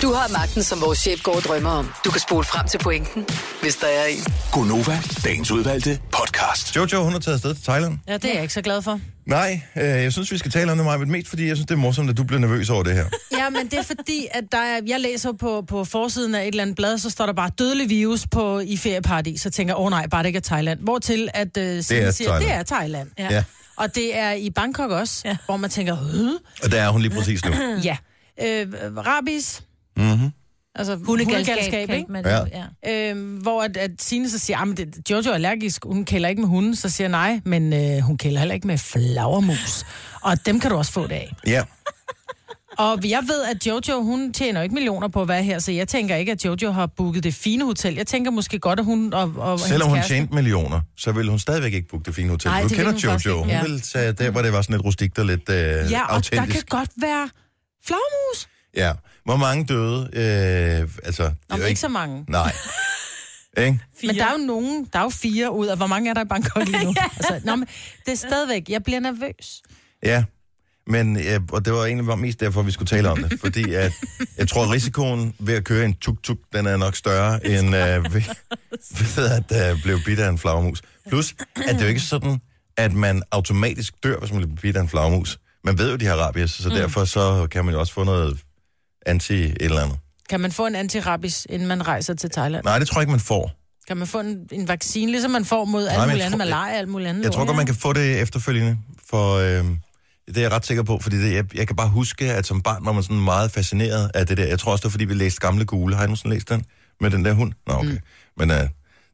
Du 0.02 0.12
har 0.12 0.32
magten, 0.32 0.62
som 0.62 0.80
vores 0.80 0.98
chef 0.98 1.22
går 1.22 1.36
og 1.36 1.42
drømmer 1.42 1.70
om. 1.70 1.92
Du 2.04 2.10
kan 2.10 2.20
spole 2.20 2.44
frem 2.44 2.66
til 2.66 2.78
pointen, 2.78 3.26
hvis 3.62 3.76
der 3.76 3.86
er 3.86 4.04
en. 4.04 4.18
Gonova, 4.52 4.98
dagens 5.24 5.50
udvalgte 5.50 6.00
podcast. 6.12 6.76
Jojo, 6.76 7.04
hun 7.04 7.12
har 7.12 7.20
taget 7.20 7.34
afsted 7.34 7.54
til 7.54 7.64
Thailand. 7.64 7.98
Ja, 8.08 8.14
det 8.14 8.24
er 8.24 8.32
jeg 8.32 8.42
ikke 8.42 8.54
så 8.54 8.62
glad 8.62 8.82
for. 8.82 9.00
Nej, 9.26 9.62
øh, 9.76 9.82
jeg 9.82 10.12
synes, 10.12 10.32
vi 10.32 10.38
skal 10.38 10.50
tale 10.50 10.72
om 10.72 10.78
det 10.78 10.84
meget 10.84 11.08
mest, 11.08 11.28
fordi 11.28 11.46
jeg 11.46 11.56
synes, 11.56 11.66
det 11.66 11.74
er 11.74 11.78
morsomt, 11.78 12.10
at 12.10 12.16
du 12.16 12.24
bliver 12.24 12.40
nervøs 12.40 12.70
over 12.70 12.82
det 12.82 12.94
her. 12.94 13.04
Ja, 13.38 13.50
men 13.50 13.64
det 13.66 13.78
er 13.78 13.82
fordi, 13.82 14.26
at 14.30 14.44
der 14.52 14.58
er, 14.58 14.80
jeg 14.86 15.00
læser 15.00 15.32
på, 15.32 15.64
på 15.68 15.84
forsiden 15.84 16.34
af 16.34 16.42
et 16.42 16.48
eller 16.48 16.62
andet 16.62 16.76
blad, 16.76 16.98
så 16.98 17.10
står 17.10 17.26
der 17.26 17.32
bare 17.32 17.50
dødelig 17.58 17.90
virus 17.90 18.26
på, 18.26 18.58
i 18.58 18.76
ferieparadis, 18.76 19.40
så 19.40 19.50
tænker 19.50 19.74
jeg, 19.74 19.78
åh 19.78 19.84
oh, 19.84 19.90
nej, 19.90 20.06
bare 20.06 20.22
det 20.22 20.26
ikke 20.26 20.36
er 20.36 20.40
Thailand. 20.40 20.80
Hvortil 20.80 21.28
at 21.34 21.56
uh, 21.56 21.62
det 21.62 21.84
siger, 21.84 22.10
Thailand. 22.12 22.44
det 22.44 22.52
er 22.52 22.62
Thailand. 22.62 23.08
Ja. 23.18 23.28
Ja. 23.30 23.44
Og 23.76 23.94
det 23.94 24.18
er 24.18 24.32
i 24.32 24.50
Bangkok 24.50 24.90
også, 24.90 25.22
ja. 25.24 25.36
hvor 25.46 25.56
man 25.56 25.70
tænker, 25.70 25.96
øh? 26.14 26.30
Og 26.64 26.72
der 26.72 26.82
er 26.82 26.88
hun 26.88 27.02
lige 27.02 27.14
præcis 27.14 27.44
nu. 27.44 27.52
ja. 27.88 27.96
Øh, 28.42 28.66
rabis, 29.06 29.62
Mm-hmm. 29.96 30.30
altså 30.74 30.96
Hundegalskab, 30.96 31.56
hundegalskab, 31.56 31.90
ikke? 31.90 32.28
Ja. 32.28 32.64
ja. 32.84 33.10
Øhm, 33.10 33.36
hvor 33.36 33.62
at, 33.62 33.76
at 33.76 33.90
Signe 33.98 34.30
så 34.30 34.38
siger, 34.38 34.58
at 34.78 35.10
Jojo 35.10 35.30
er 35.30 35.34
allergisk, 35.34 35.84
hun 35.84 36.04
kælder 36.04 36.28
ikke 36.28 36.40
med 36.42 36.48
hunden, 36.48 36.76
så 36.76 36.88
siger 36.88 37.04
jeg 37.04 37.10
nej, 37.10 37.40
men 37.44 37.72
øh, 37.72 37.98
hun 37.98 38.18
kælder 38.18 38.38
heller 38.38 38.54
ikke 38.54 38.66
med 38.66 38.78
flagermus. 38.78 39.84
Og 40.22 40.46
dem 40.46 40.60
kan 40.60 40.70
du 40.70 40.76
også 40.76 40.92
få 40.92 41.02
det 41.06 41.12
af. 41.14 41.32
Ja. 41.46 41.62
Og 42.78 42.98
jeg 43.10 43.20
ved, 43.28 43.42
at 43.44 43.66
Jojo, 43.66 44.02
hun 44.02 44.32
tjener 44.32 44.62
ikke 44.62 44.74
millioner 44.74 45.08
på 45.08 45.22
at 45.22 45.28
være 45.28 45.42
her, 45.42 45.58
så 45.58 45.72
jeg 45.72 45.88
tænker 45.88 46.16
ikke, 46.16 46.32
at 46.32 46.44
Jojo 46.44 46.70
har 46.70 46.86
booket 46.86 47.24
det 47.24 47.34
fine 47.34 47.64
hotel. 47.64 47.94
Jeg 47.94 48.06
tænker 48.06 48.30
måske 48.30 48.58
godt, 48.58 48.78
at 48.78 48.84
hun 48.84 49.12
og, 49.14 49.32
og 49.36 49.60
Selvom 49.60 49.88
hun 49.88 49.98
kæreste- 49.98 50.08
tjente 50.14 50.34
millioner, 50.34 50.80
så 50.96 51.12
ville 51.12 51.30
hun 51.30 51.38
stadigvæk 51.38 51.72
ikke 51.74 51.88
booke 51.88 52.04
det 52.04 52.14
fine 52.14 52.30
hotel. 52.30 52.50
Nej, 52.50 52.62
du 52.62 52.68
det 52.68 52.76
kender 52.76 52.92
hun 52.92 52.98
Jojo. 53.00 53.16
ikke, 53.16 53.32
Hun 53.32 53.48
ja. 53.48 53.62
ville 53.62 53.80
tage 53.80 54.12
der, 54.12 54.30
hvor 54.30 54.42
det 54.42 54.52
var 54.52 54.62
sådan 54.62 54.74
lidt 54.76 54.84
rustikt 54.84 55.18
og 55.18 55.24
lidt 55.26 55.48
øh, 55.48 55.56
Ja, 55.56 55.72
og 55.74 55.90
der 55.90 55.98
autentisk. 56.14 56.66
kan 56.66 56.78
godt 56.78 56.90
være 56.96 57.28
flagermus. 57.86 58.48
Ja. 58.76 58.92
Hvor 59.24 59.36
mange 59.36 59.64
døde? 59.64 60.00
Øh, 60.12 60.88
altså, 61.04 61.22
det 61.22 61.30
er 61.50 61.54
Om 61.54 61.60
jo 61.60 61.66
ikke 61.66 61.80
så 61.80 61.88
mange. 61.88 62.24
Nej. 62.28 62.52
ikke? 63.58 63.80
Men 64.02 64.14
der 64.14 64.24
er 64.24 64.32
jo 64.32 64.46
nogen, 64.46 64.88
der 64.92 64.98
er 64.98 65.02
jo 65.02 65.08
fire 65.08 65.52
ud 65.52 65.66
af, 65.66 65.76
hvor 65.76 65.86
mange 65.86 66.10
er 66.10 66.14
der 66.14 66.20
i 66.20 66.28
Bangkok 66.28 66.66
lige 66.66 66.84
nu? 66.84 66.94
altså, 67.16 67.40
nå, 67.44 67.56
men 67.56 67.68
det 68.06 68.12
er 68.12 68.16
stadigvæk, 68.16 68.68
jeg 68.68 68.82
bliver 68.82 69.00
nervøs. 69.00 69.62
Ja. 70.02 70.24
Men 70.86 71.16
øh, 71.16 71.40
og 71.52 71.64
det 71.64 71.72
var 71.72 71.84
egentlig 71.84 72.06
var 72.06 72.14
mest 72.14 72.40
derfor, 72.40 72.62
vi 72.62 72.70
skulle 72.70 72.88
tale 72.88 73.10
om 73.10 73.22
det. 73.22 73.40
Fordi 73.40 73.74
at, 73.74 73.92
jeg 74.38 74.48
tror, 74.48 74.64
at 74.64 74.70
risikoen 74.70 75.34
ved 75.38 75.54
at 75.54 75.64
køre 75.64 75.84
en 75.84 75.94
tuk-tuk, 75.94 76.38
den 76.52 76.66
er 76.66 76.76
nok 76.76 76.96
større 76.96 77.46
end 77.46 77.66
øh, 77.76 78.04
ved, 78.14 78.22
ved 79.16 79.30
at 79.30 79.72
øh, 79.72 79.82
blive 79.82 80.00
bidt 80.04 80.20
af 80.20 80.28
en 80.28 80.38
flagermus. 80.38 80.82
Plus, 81.08 81.34
at 81.56 81.74
det 81.74 81.80
er 81.80 81.82
jo 81.82 81.88
ikke 81.88 82.00
sådan, 82.00 82.40
at 82.76 82.92
man 82.92 83.22
automatisk 83.30 83.94
dør, 84.02 84.18
hvis 84.18 84.32
man 84.32 84.40
bliver 84.42 84.56
bidt 84.60 84.76
af 84.76 84.80
en 84.80 84.88
flagermus. 84.88 85.38
Man 85.64 85.78
ved 85.78 85.90
jo, 85.90 85.96
de 85.96 86.06
har 86.06 86.14
rabies, 86.14 86.50
så 86.50 86.68
derfor 86.68 87.04
så 87.04 87.46
kan 87.50 87.64
man 87.64 87.74
jo 87.74 87.80
også 87.80 87.92
få 87.92 88.04
noget 88.04 88.38
anti 89.06 89.34
et 89.34 89.56
eller 89.60 89.80
andet. 89.80 89.98
Kan 90.28 90.40
man 90.40 90.52
få 90.52 90.66
en 90.66 90.74
antirabis, 90.74 91.46
inden 91.50 91.68
man 91.68 91.86
rejser 91.88 92.14
til 92.14 92.30
Thailand? 92.30 92.64
Nej, 92.64 92.78
det 92.78 92.88
tror 92.88 93.00
jeg 93.00 93.02
ikke, 93.02 93.10
man 93.10 93.20
får. 93.20 93.52
Kan 93.88 93.96
man 93.96 94.06
få 94.06 94.20
en, 94.20 94.36
en 94.52 94.68
vaccine, 94.68 95.10
ligesom 95.10 95.30
man 95.30 95.44
får 95.44 95.64
mod 95.64 95.86
alt 95.88 96.00
muligt 96.08 96.24
andet, 96.24 96.38
malaria, 96.38 96.74
alt 96.78 96.88
muligt 96.88 97.08
andet? 97.08 97.24
Jeg 97.24 97.32
tror 97.32 97.44
godt, 97.44 97.56
man 97.56 97.66
kan 97.66 97.74
få 97.74 97.92
det 97.92 98.20
efterfølgende, 98.20 98.78
for 99.10 99.34
øh, 99.34 99.64
det 100.28 100.36
er 100.36 100.40
jeg 100.40 100.52
ret 100.52 100.66
sikker 100.66 100.82
på, 100.82 100.98
fordi 101.02 101.16
det, 101.16 101.34
jeg, 101.34 101.56
jeg 101.56 101.66
kan 101.66 101.76
bare 101.76 101.88
huske, 101.88 102.32
at 102.32 102.46
som 102.46 102.62
barn 102.62 102.84
var 102.84 102.92
man 102.92 103.02
sådan 103.02 103.20
meget 103.20 103.50
fascineret 103.50 104.10
af 104.14 104.26
det 104.26 104.36
der. 104.36 104.46
Jeg 104.46 104.58
tror 104.58 104.72
også, 104.72 104.82
det 104.82 104.84
var, 104.84 104.90
fordi 104.90 105.04
vi 105.04 105.14
læste 105.14 105.40
gamle 105.40 105.64
gule. 105.64 105.96
Har 105.96 106.02
I 106.02 106.06
nogensinde 106.06 106.34
læst 106.34 106.48
den? 106.48 106.64
Med 107.00 107.10
den 107.10 107.24
der 107.24 107.32
hund? 107.32 107.52
Nå, 107.66 107.74
okay. 107.74 107.88
Mm. 107.88 107.98
Men 108.36 108.50
øh, 108.50 108.68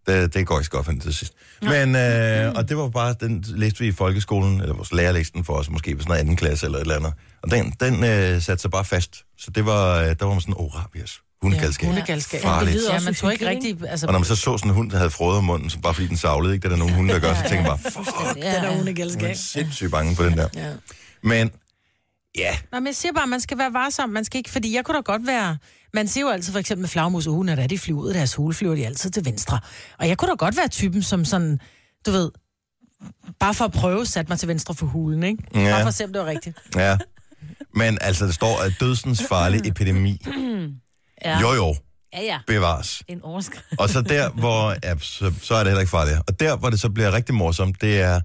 det, 0.06 0.34
det 0.34 0.46
går 0.46 0.58
ikke 0.58 0.64
så 0.64 0.70
godt 0.70 0.84
for 0.84 0.92
den 0.92 1.00
til 1.00 1.14
sidst. 1.14 1.32
Men, 1.62 1.96
øh, 1.96 2.52
og 2.54 2.68
det 2.68 2.76
var 2.76 2.88
bare, 2.88 3.14
den 3.20 3.44
læste 3.48 3.78
vi 3.80 3.86
i 3.86 3.92
folkeskolen, 3.92 4.60
eller 4.60 4.74
vores 4.74 4.92
lærer 4.92 5.12
læste 5.12 5.32
den 5.32 5.44
for 5.44 5.52
os, 5.54 5.70
måske 5.70 5.96
på 5.96 6.02
sådan 6.02 6.08
noget 6.10 6.20
anden 6.20 6.36
klasse 6.36 6.66
eller 6.66 6.78
et 6.78 6.82
eller 6.82 6.96
andet. 6.96 7.12
Og 7.42 7.50
den, 7.50 7.74
den 7.80 8.04
øh, 8.04 8.42
satte 8.42 8.62
sig 8.62 8.70
bare 8.70 8.84
fast. 8.84 9.24
Så 9.38 9.50
det 9.50 9.66
var, 9.66 10.00
øh, 10.00 10.06
der 10.06 10.24
var 10.24 10.32
man 10.32 10.40
sådan, 10.40 10.54
oh, 10.58 10.74
rabies. 10.74 11.20
Hundegalskab. 11.42 11.86
hundegalskab. 11.86 12.40
Farligt. 12.42 12.78
Ja, 12.88 12.94
også 12.94 13.04
man 13.04 13.14
tror 13.14 13.30
ikke 13.30 13.48
rigtigt... 13.48 13.84
Altså, 13.88 14.06
Og 14.06 14.12
når 14.12 14.18
man 14.18 14.26
så 14.26 14.36
så 14.36 14.58
sådan 14.58 14.70
en 14.70 14.74
hund, 14.74 14.90
der 14.90 14.96
havde 14.96 15.10
frøet 15.10 15.38
om 15.38 15.44
munden, 15.44 15.70
så 15.70 15.78
bare 15.78 15.94
fordi 15.94 16.06
den 16.08 16.16
savlede, 16.16 16.54
ikke? 16.54 16.62
Det 16.62 16.72
er 16.72 16.76
der 16.76 16.78
nogle 16.78 16.94
hunde, 16.94 17.14
der 17.14 17.20
gør, 17.20 17.34
så 17.34 17.40
tænker 17.48 17.56
man 17.56 17.66
bare, 17.66 17.78
fuck, 17.92 18.34
den 18.34 18.42
er 18.42 18.52
jeg 18.52 18.64
er 18.64 18.76
hundegalskab. 18.76 19.36
sindssygt 19.36 19.90
bange 19.90 20.16
på 20.16 20.24
den 20.24 20.36
der. 20.38 20.48
Ja. 20.54 20.72
Men, 21.22 21.50
ja, 22.38 22.56
Nå, 22.72 22.78
men 22.80 22.86
jeg 22.86 22.94
siger 22.94 23.12
bare, 23.12 23.22
at 23.22 23.28
man 23.28 23.40
skal 23.40 23.58
være 23.58 23.72
varsom. 23.72 24.08
Man 24.10 24.24
skal 24.24 24.38
ikke, 24.38 24.50
fordi 24.50 24.74
jeg 24.74 24.84
kunne 24.84 24.96
da 24.96 25.00
godt 25.00 25.26
være... 25.26 25.56
Man 25.96 26.08
siger 26.08 26.24
jo 26.24 26.30
altid 26.30 26.52
for 26.52 26.58
eksempel 26.58 26.80
med 26.82 26.88
flagmus 26.88 27.26
og 27.26 27.32
hunde, 27.32 27.52
at 27.52 27.70
de 27.70 27.78
flyver 27.78 28.00
ud 28.00 28.08
af 28.08 28.14
deres 28.14 28.34
hule, 28.34 28.54
flyver 28.54 28.74
de 28.74 28.86
altid 28.86 29.10
til 29.10 29.24
venstre. 29.24 29.60
Og 29.98 30.08
jeg 30.08 30.18
kunne 30.18 30.28
da 30.30 30.34
godt 30.34 30.56
være 30.56 30.68
typen, 30.68 31.02
som 31.02 31.24
sådan, 31.24 31.60
du 32.06 32.10
ved, 32.10 32.30
bare 33.40 33.54
for 33.54 33.64
at 33.64 33.72
prøve, 33.72 34.06
satte 34.06 34.28
mig 34.28 34.38
til 34.38 34.48
venstre 34.48 34.74
for 34.74 34.86
hulen, 34.86 35.22
ikke? 35.22 35.42
Ja. 35.54 35.70
Bare 35.70 35.80
for 35.80 35.88
at 35.88 35.94
se, 35.94 36.04
om 36.04 36.12
det 36.12 36.22
var 36.22 36.26
rigtigt. 36.26 36.58
ja. 36.76 36.98
Men 37.74 37.98
altså, 38.00 38.26
der 38.26 38.32
står, 38.32 38.62
at 38.62 38.72
dødsens 38.80 39.22
farlig 39.28 39.60
epidemi. 39.70 40.22
Ja. 41.24 41.40
Jo, 41.40 41.52
jo, 41.52 41.74
ja, 42.12 42.22
ja. 42.22 42.38
bevares. 42.46 43.02
En 43.08 43.22
overskrift. 43.22 43.64
Og 43.78 43.88
så 43.88 44.00
der, 44.02 44.30
hvor, 44.30 44.74
ja, 44.82 44.94
så, 45.00 45.32
så 45.42 45.54
er 45.54 45.58
det 45.58 45.66
heller 45.66 45.80
ikke 45.80 45.90
farligt. 45.90 46.18
Og 46.28 46.40
der, 46.40 46.56
hvor 46.56 46.70
det 46.70 46.80
så 46.80 46.90
bliver 46.90 47.12
rigtig 47.12 47.34
morsomt, 47.34 47.80
det 47.80 48.00
er, 48.00 48.20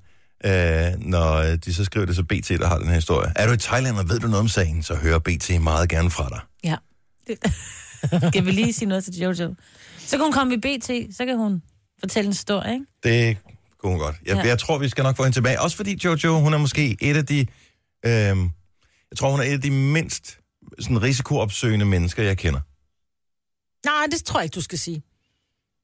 øh, 0.45 0.99
når 0.99 1.41
de 1.41 1.73
så 1.73 1.83
skriver 1.85 2.05
det 2.05 2.15
så 2.15 2.23
BT, 2.23 2.49
der 2.49 2.67
har 2.67 2.77
den 2.77 2.87
her 2.87 2.95
historie. 2.95 3.31
Er 3.35 3.47
du 3.47 3.53
i 3.53 3.57
Thailand, 3.57 3.97
og 3.97 4.09
ved 4.09 4.19
du 4.19 4.27
noget 4.27 4.39
om 4.39 4.47
sagen, 4.47 4.83
så 4.83 4.95
hører 4.95 5.19
BT 5.19 5.61
meget 5.61 5.89
gerne 5.89 6.11
fra 6.11 6.29
dig. 6.29 6.39
Skal 8.27 8.45
vi 8.45 8.51
lige 8.51 8.73
sige 8.73 8.88
noget 8.89 9.03
til 9.03 9.13
Jojo? 9.13 9.55
Så 10.00 10.17
kan 10.17 10.23
hun 10.23 10.33
komme 10.33 10.53
i 10.53 10.57
BT, 10.57 11.15
så 11.17 11.25
kan 11.25 11.38
hun 11.38 11.61
fortælle 12.00 12.25
en 12.25 12.31
historie, 12.33 12.73
ikke? 12.73 12.85
Det 13.03 13.38
kunne 13.79 13.91
hun 13.91 14.00
godt. 14.00 14.15
Jeg, 14.25 14.35
ja. 14.35 14.47
Jeg 14.47 14.59
tror, 14.59 14.77
vi 14.77 14.89
skal 14.89 15.03
nok 15.03 15.15
få 15.17 15.23
hende 15.23 15.35
tilbage. 15.38 15.61
Også 15.61 15.77
fordi 15.77 16.00
Jojo, 16.03 16.39
hun 16.39 16.53
er 16.53 16.57
måske 16.57 16.97
et 17.01 17.17
af 17.17 17.25
de... 17.25 17.39
Øh, 18.05 18.11
jeg 19.11 19.17
tror, 19.17 19.31
hun 19.31 19.39
er 19.39 19.43
et 19.43 19.51
af 19.53 19.61
de 19.61 19.71
mindst 19.71 20.38
sådan, 20.79 21.01
risikoopsøgende 21.01 21.85
mennesker, 21.85 22.23
jeg 22.23 22.38
kender. 22.38 22.59
Nej, 23.85 24.07
det 24.11 24.23
tror 24.23 24.39
jeg 24.39 24.43
ikke, 24.43 24.55
du 24.55 24.61
skal 24.61 24.79
sige. 24.79 25.03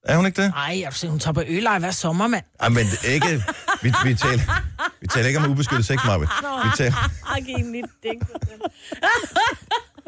Er 0.06 0.16
hun 0.16 0.26
ikke 0.26 0.42
det? 0.42 0.52
Nej, 0.52 0.80
jeg 0.80 0.94
siger, 0.94 1.12
hun 1.12 1.20
tager 1.20 1.34
på 1.34 1.44
ølej 1.48 1.80
hver 1.80 1.92
sommer, 1.92 2.28
mand. 2.28 2.46
Ej, 2.60 2.70
men 2.70 2.86
ikke... 3.08 3.44
Vi, 3.82 3.94
vi, 4.06 4.16
taler, 4.16 4.42
vi 5.02 5.08
taler 5.08 5.28
ikke 5.28 5.40
om 5.40 5.52
ubeskyttet 5.52 5.86
sex, 5.86 5.98
Marve. 6.06 6.28
Vi 6.64 6.70
taler... 6.78 7.10
Ej, 7.32 7.40
giv 7.40 7.56
en 7.56 7.72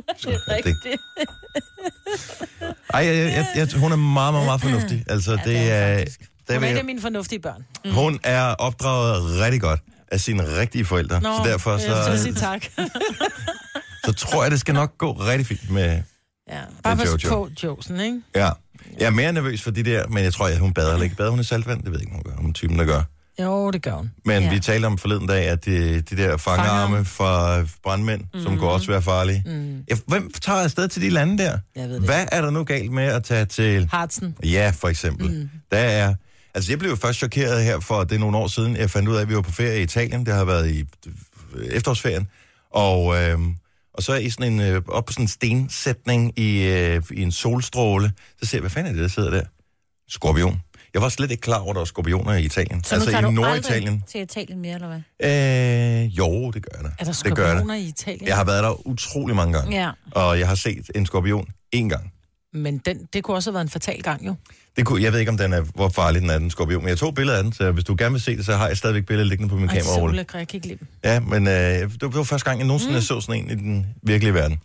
Det 0.24 0.34
er 0.48 0.56
rigtigt. 0.56 0.78
Ej, 2.94 3.06
jeg, 3.06 3.16
jeg, 3.16 3.48
jeg, 3.56 3.68
hun 3.80 3.92
er 3.92 3.96
meget, 3.96 4.34
meget, 4.34 4.46
meget 4.46 4.62
fornuftig. 4.62 5.04
Altså, 5.08 5.32
det, 5.32 5.42
det 5.46 5.58
er 5.72 5.76
er... 5.76 5.98
faktisk. 5.98 6.20
det 6.20 6.56
Hun 6.56 6.64
er 6.64 6.68
et 6.68 6.72
jeg- 6.72 6.80
af 6.80 6.86
mine 6.86 7.02
fornuftige 7.02 7.40
børn. 7.40 7.66
Hun 7.94 8.20
er 8.24 8.44
opdraget 8.44 9.40
rigtig 9.42 9.62
godt 9.62 9.80
af 10.12 10.20
sine 10.20 10.58
rigtige 10.60 10.86
forældre. 10.86 11.22
Nå, 11.22 11.30
så 11.44 11.50
derfor 11.50 11.72
jeg 11.72 11.82
så, 12.18 12.24
sige 12.24 12.34
tak. 12.34 12.66
så 14.06 14.14
tror 14.14 14.44
jeg, 14.44 14.52
det 14.52 14.60
skal 14.60 14.74
nok 14.74 14.98
gå 14.98 15.12
rigtig 15.12 15.46
fint 15.48 15.70
med... 15.72 16.02
Ja. 16.50 16.60
Bare 16.84 16.98
pas 16.98 17.10
på 17.28 17.50
Josen, 17.64 18.00
ikke? 18.00 18.22
Ja. 18.36 18.50
Jeg 19.00 19.06
er 19.06 19.10
mere 19.10 19.34
nervøs 19.34 19.62
for 19.62 19.72
de 19.72 19.84
der, 19.84 20.08
men 20.08 20.24
jeg 20.24 20.34
tror, 20.34 20.48
at 20.48 20.58
hun 20.58 20.74
bader 20.74 20.90
heller 20.90 21.04
ikke. 21.04 21.16
Bader 21.16 21.30
hun 21.30 21.40
i 21.40 21.44
saltvand? 21.44 21.84
Det 21.84 21.92
ved 21.92 22.00
jeg 22.00 22.02
ikke, 22.02 22.14
hun 22.14 22.24
gør. 22.24 22.32
Hun 22.36 22.50
er 22.50 22.54
typen, 22.54 22.80
der 22.80 22.86
gør. 22.86 23.02
Jo, 23.40 23.72
det 23.72 23.82
gør 23.82 23.92
hun. 23.94 24.12
Men 24.26 24.44
Ja. 24.44 24.50
vi 24.54 24.60
talte 24.60 24.86
om 24.86 24.98
forleden 24.98 25.28
dag, 25.28 25.46
at 25.48 25.66
de, 25.66 26.02
de 26.02 26.18
der 26.18 26.38
fangarme 26.38 27.06
fra 27.06 27.64
brandmænd, 27.84 28.22
mm. 28.34 28.44
som 28.44 28.58
kunne 28.58 28.70
også 28.70 28.88
være 28.88 29.02
farlige. 29.02 29.44
Mm. 29.46 29.84
Ja, 29.90 29.96
hvem 30.08 30.32
tager 30.42 30.60
afsted 30.60 30.88
til 30.88 31.02
de 31.02 31.10
lande 31.10 31.44
der? 31.44 31.58
Jeg 31.76 31.90
ved 31.90 31.96
det 31.96 32.04
Hvad 32.04 32.26
er 32.32 32.42
der 32.42 32.50
nu 32.50 32.64
galt 32.64 32.92
med 32.92 33.04
at 33.04 33.24
tage 33.24 33.46
til... 33.46 33.88
Hartsen. 33.92 34.36
Ja, 34.44 34.72
for 34.76 34.88
eksempel. 34.88 35.30
Mm. 35.32 35.50
Der 35.72 35.78
er... 35.78 36.14
Altså, 36.54 36.72
jeg 36.72 36.80
blev 36.80 36.90
jo 36.90 36.96
først 36.96 37.18
chokeret 37.18 37.64
her 37.64 37.80
for, 37.80 38.04
det 38.04 38.16
er 38.16 38.20
nogle 38.20 38.38
år 38.38 38.48
siden, 38.48 38.76
jeg 38.76 38.90
fandt 38.90 39.10
ud 39.10 39.16
af, 39.16 39.22
at 39.22 39.30
vi 39.30 39.36
var 39.36 39.42
på 39.42 39.52
ferie 39.52 39.80
i 39.80 39.84
Italien. 39.84 40.26
Det 40.26 40.34
har 40.34 40.46
været 40.46 40.72
i 40.72 40.84
øh, 41.56 41.66
efterårsferien. 41.66 42.28
Og, 42.74 43.22
øh, 43.24 43.40
og 43.94 44.04
så 44.04 44.14
er 44.14 44.18
i 44.18 44.30
sådan 44.30 44.54
en, 44.54 44.60
øh, 44.60 44.82
op 44.88 45.06
på 45.06 45.14
sådan 45.14 45.24
en 45.24 45.28
stensætning 45.28 46.40
i, 46.40 46.68
øh, 46.68 47.02
i 47.12 47.22
en 47.22 47.32
solstråle. 47.32 48.12
Så 48.42 48.50
ser 48.50 48.58
jeg, 48.58 48.62
hvad 48.62 48.70
fanden 48.70 48.90
er 48.92 48.94
det, 48.94 49.02
der 49.02 49.08
sidder 49.08 49.30
der? 49.30 49.44
Skorpion. 50.10 50.62
Jeg 50.94 51.02
var 51.02 51.10
slet 51.10 51.32
ikke 51.32 51.42
klar 51.42 51.60
over, 51.60 51.70
at 51.70 51.76
der 51.76 51.80
var 51.80 51.86
skorpioner 51.86 52.34
i 52.34 52.44
Italien. 52.44 52.84
Så 52.84 52.96
nu 52.96 53.00
altså 53.00 53.12
tager 53.12 53.22
i 53.22 53.26
du 53.26 53.32
Norditalien. 53.32 54.04
til 54.12 54.22
Italien 54.22 54.60
mere, 54.62 54.76
eller 54.76 54.88
hvad? 54.88 56.04
Øh, 56.04 56.18
jo, 56.18 56.52
det 56.52 56.64
gør 56.66 56.78
jeg 56.78 56.84
da. 56.84 56.90
Er 57.00 57.04
der 57.04 57.22
det 57.24 57.36
gør 57.36 57.50
skorpioner 57.50 57.76
i 57.76 57.84
Italien? 57.84 58.28
Jeg 58.28 58.36
har 58.36 58.44
været 58.44 58.64
der 58.64 58.88
utrolig 58.88 59.36
mange 59.36 59.54
gange. 59.54 59.82
Ja. 59.82 59.92
Og 60.12 60.40
jeg 60.40 60.48
har 60.48 60.56
set 60.56 60.90
en 60.96 61.06
skorpion 61.06 61.48
én 61.76 61.88
gang. 61.88 62.14
Men 62.54 62.78
den, 62.78 62.98
det 63.14 63.24
kunne 63.24 63.38
også 63.38 63.50
have 63.50 63.54
været 63.54 63.66
en 63.66 63.70
fatal 63.70 64.02
gang, 64.02 64.28
jo. 64.28 64.36
Det 64.78 64.86
kunne, 64.86 65.04
jeg 65.04 65.12
ved 65.12 65.20
ikke, 65.20 65.32
om 65.32 65.38
den 65.38 65.54
er, 65.54 65.62
hvor 65.62 65.90
farlig 65.90 66.22
den 66.22 66.30
er, 66.30 66.40
den 66.40 66.50
skorpion. 66.50 66.82
Men 66.82 66.90
jeg 66.90 66.98
tog 66.98 67.16
billeder 67.16 67.38
af 67.38 67.44
den, 67.44 67.54
så 67.54 67.72
hvis 67.72 67.84
du 67.84 67.96
gerne 68.00 68.12
vil 68.12 68.22
se 68.22 68.38
det, 68.38 68.46
så 68.46 68.56
har 68.56 68.68
jeg 68.68 68.78
stadigvæk 68.78 69.06
billedet 69.06 69.28
liggende 69.28 69.50
på 69.50 69.56
min 69.56 69.70
Ej, 69.70 69.74
det 69.74 69.80
er 69.80 69.84
så 69.86 69.96
kamera. 69.96 70.16
jeg 70.16 70.28
kan 70.28 70.42
ikke 70.54 70.68
lide 70.68 70.80
dem. 70.80 70.88
Ja, 71.04 71.20
men 71.20 71.48
øh, 71.48 71.54
det, 71.54 71.82
var, 72.02 72.08
det 72.08 72.16
var 72.16 72.24
første 72.24 72.50
gang, 72.50 72.60
jeg 72.60 72.68
nogensinde 72.68 72.96
mm. 72.96 73.02
så 73.02 73.22
sådan 73.22 73.44
en 73.44 73.52
i 73.52 73.56
den 73.56 73.88
virkelige 74.04 74.34
verden. 74.34 74.60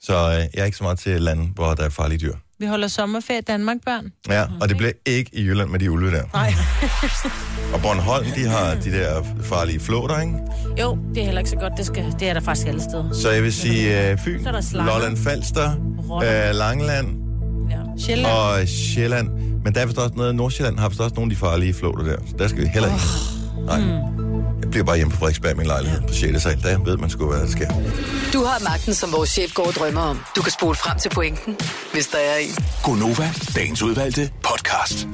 Så 0.00 0.14
øh, 0.14 0.34
jeg 0.34 0.48
er 0.54 0.64
ikke 0.64 0.76
så 0.76 0.84
meget 0.84 0.98
til 0.98 1.22
lande, 1.22 1.46
hvor 1.54 1.74
der 1.74 1.84
er 1.84 1.88
farlige 1.88 2.18
dyr. 2.18 2.34
Vi 2.58 2.66
holder 2.66 2.88
sommerferie 2.88 3.38
i 3.38 3.42
Danmark, 3.42 3.76
børn. 3.86 4.06
Ja, 4.28 4.44
og 4.60 4.68
det 4.68 4.76
bliver 4.76 4.92
ikke 5.06 5.30
i 5.32 5.42
Jylland 5.44 5.70
med 5.70 5.78
de 5.78 5.90
ulve 5.90 6.10
der. 6.10 6.22
Nej. 6.34 6.52
Og 7.74 7.80
Bornholm, 7.82 8.26
de 8.36 8.44
har 8.48 8.74
de 8.74 8.90
der 8.92 9.22
farlige 9.42 9.80
flåter, 9.80 10.20
ikke? 10.20 10.32
Jo, 10.80 10.98
det 11.14 11.20
er 11.20 11.24
heller 11.24 11.38
ikke 11.40 11.50
så 11.50 11.56
godt. 11.56 11.72
Det, 11.76 11.86
skal, 11.86 12.04
det 12.20 12.28
er 12.28 12.32
der 12.34 12.40
faktisk 12.40 12.66
alle 12.68 12.82
steder. 12.82 13.12
Så 13.12 13.30
jeg 13.30 13.42
vil 13.42 13.52
sige 13.52 14.10
øh, 14.10 14.18
Fyn, 14.18 14.42
Så 14.42 14.48
er 14.48 14.52
der 14.52 14.60
slanger. 14.60 14.92
Lolland 14.92 15.16
Falster, 15.16 15.70
øh, 16.50 16.54
Langeland 16.54 17.06
Ja. 17.70 17.76
Sjælland. 17.98 18.32
og 18.32 18.68
Sjælland. 18.68 19.28
Men 19.64 19.74
der 19.74 19.80
er 19.80 19.86
vist 19.86 19.98
også 19.98 20.14
noget, 20.16 20.34
Nordsjælland 20.34 20.78
har 20.78 20.88
vist 20.88 21.00
også 21.00 21.14
nogle 21.14 21.30
af 21.32 21.34
de 21.36 21.40
farlige 21.40 21.74
flåter 21.74 22.04
der. 22.04 22.16
Så 22.26 22.34
der 22.38 22.48
skal 22.48 22.62
vi 22.62 22.66
heller 22.66 22.88
ikke. 22.88 23.04
Nej. 23.66 24.25
Jeg 24.60 24.70
bliver 24.70 24.84
bare 24.84 24.96
hjemme 24.96 25.10
på 25.10 25.16
Frederiksberg 25.18 25.52
i 25.52 25.54
min 25.54 25.66
lejlighed 25.66 26.00
på 26.00 26.12
6. 26.12 26.42
sal. 26.42 26.62
Der 26.62 26.84
ved 26.84 26.96
man 26.96 27.10
sgu, 27.10 27.26
hvad 27.26 27.40
der 27.40 27.50
sker. 27.50 27.68
Du 28.32 28.44
har 28.44 28.64
magten, 28.64 28.94
som 28.94 29.12
vores 29.12 29.30
chef 29.30 29.54
går 29.54 29.66
og 29.66 29.72
drømmer 29.72 30.00
om. 30.00 30.20
Du 30.36 30.42
kan 30.42 30.52
spole 30.52 30.76
frem 30.76 30.98
til 30.98 31.08
pointen, 31.08 31.56
hvis 31.92 32.06
der 32.06 32.18
er 32.18 32.36
en. 32.36 32.54
Gonova, 32.84 33.30
dagens 33.54 33.82
udvalgte 33.82 34.30
podcast. 34.42 35.08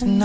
Den 0.00 0.22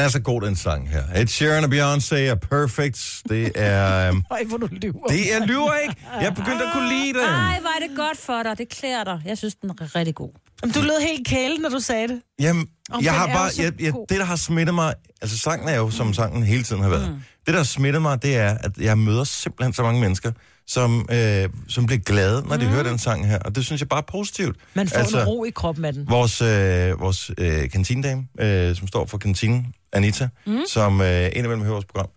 er 0.00 0.08
så 0.08 0.20
god, 0.20 0.40
den 0.40 0.56
sang 0.56 0.90
her. 0.90 1.02
Ed 1.14 1.26
Sheeran 1.26 1.64
og 1.64 1.70
Beyoncé 1.70 2.14
er 2.16 2.34
perfect. 2.34 3.22
Det 3.28 3.52
er... 3.54 4.08
øhm, 4.08 4.22
Ej, 4.30 4.44
hvor 4.44 4.56
du 4.56 4.68
lyver. 4.70 5.06
Det 5.08 5.34
er 5.34 5.46
lyver 5.46 5.74
ikke. 5.82 5.94
Jeg 6.20 6.34
begyndte 6.34 6.64
at 6.66 6.72
kunne 6.72 6.88
lide 6.88 7.18
den. 7.18 7.28
Ej, 7.28 7.58
var 7.62 7.86
det 7.88 7.96
godt 7.96 8.18
for 8.18 8.42
dig. 8.42 8.58
Det 8.58 8.68
klæder 8.68 9.04
dig. 9.04 9.22
Jeg 9.24 9.38
synes, 9.38 9.54
den 9.54 9.70
er 9.70 9.96
rigtig 9.96 10.14
god. 10.14 10.30
Jamen, 10.62 10.74
du 10.74 10.80
lød 10.80 11.06
helt 11.06 11.26
kæle, 11.26 11.56
når 11.58 11.68
du 11.68 11.78
sagde 11.78 12.08
det. 12.08 12.20
Jamen, 12.40 12.66
Om 12.90 13.04
jeg 13.04 13.12
har 13.14 13.26
bare, 13.26 13.50
jeg, 13.58 13.72
jeg, 13.80 13.92
det 14.08 14.18
der 14.18 14.24
har 14.24 14.36
smittet 14.36 14.74
mig, 14.74 14.94
altså 15.22 15.38
sangen 15.38 15.68
er 15.68 15.76
jo, 15.76 15.90
som 15.90 16.14
sangen 16.14 16.42
hele 16.42 16.62
tiden 16.62 16.82
har 16.82 16.90
været. 16.90 17.08
Mm. 17.08 17.14
Det 17.46 17.54
der 17.54 17.56
har 17.56 17.64
smittet 17.64 18.02
mig, 18.02 18.22
det 18.22 18.36
er, 18.36 18.56
at 18.60 18.70
jeg 18.78 18.98
møder 18.98 19.24
simpelthen 19.24 19.72
så 19.72 19.82
mange 19.82 20.00
mennesker, 20.00 20.32
som, 20.66 21.08
øh, 21.12 21.48
som 21.68 21.86
bliver 21.86 22.00
glade, 22.00 22.44
når 22.48 22.56
de 22.56 22.66
hører 22.66 22.82
den 22.82 22.98
sang 22.98 23.26
her. 23.28 23.38
Og 23.38 23.54
det 23.56 23.64
synes 23.64 23.80
jeg 23.80 23.88
bare 23.88 23.98
er 24.00 24.10
positivt. 24.12 24.56
Man 24.74 24.88
får 24.88 24.96
altså, 24.96 25.20
en 25.20 25.26
ro 25.26 25.44
i 25.44 25.50
kroppen 25.50 25.84
af 25.84 25.92
den. 25.92 26.10
Vores, 26.10 26.42
øh, 26.42 27.00
vores 27.00 27.30
øh, 27.38 27.70
kantinedame, 27.70 28.26
øh, 28.40 28.76
som 28.76 28.88
står 28.88 29.06
for 29.06 29.18
kantinen, 29.18 29.66
Anita, 29.92 30.28
mm. 30.46 30.62
som 30.68 31.00
øh, 31.00 31.24
indimellem 31.24 31.60
hører 31.60 31.72
vores 31.72 31.84
program, 31.84 32.08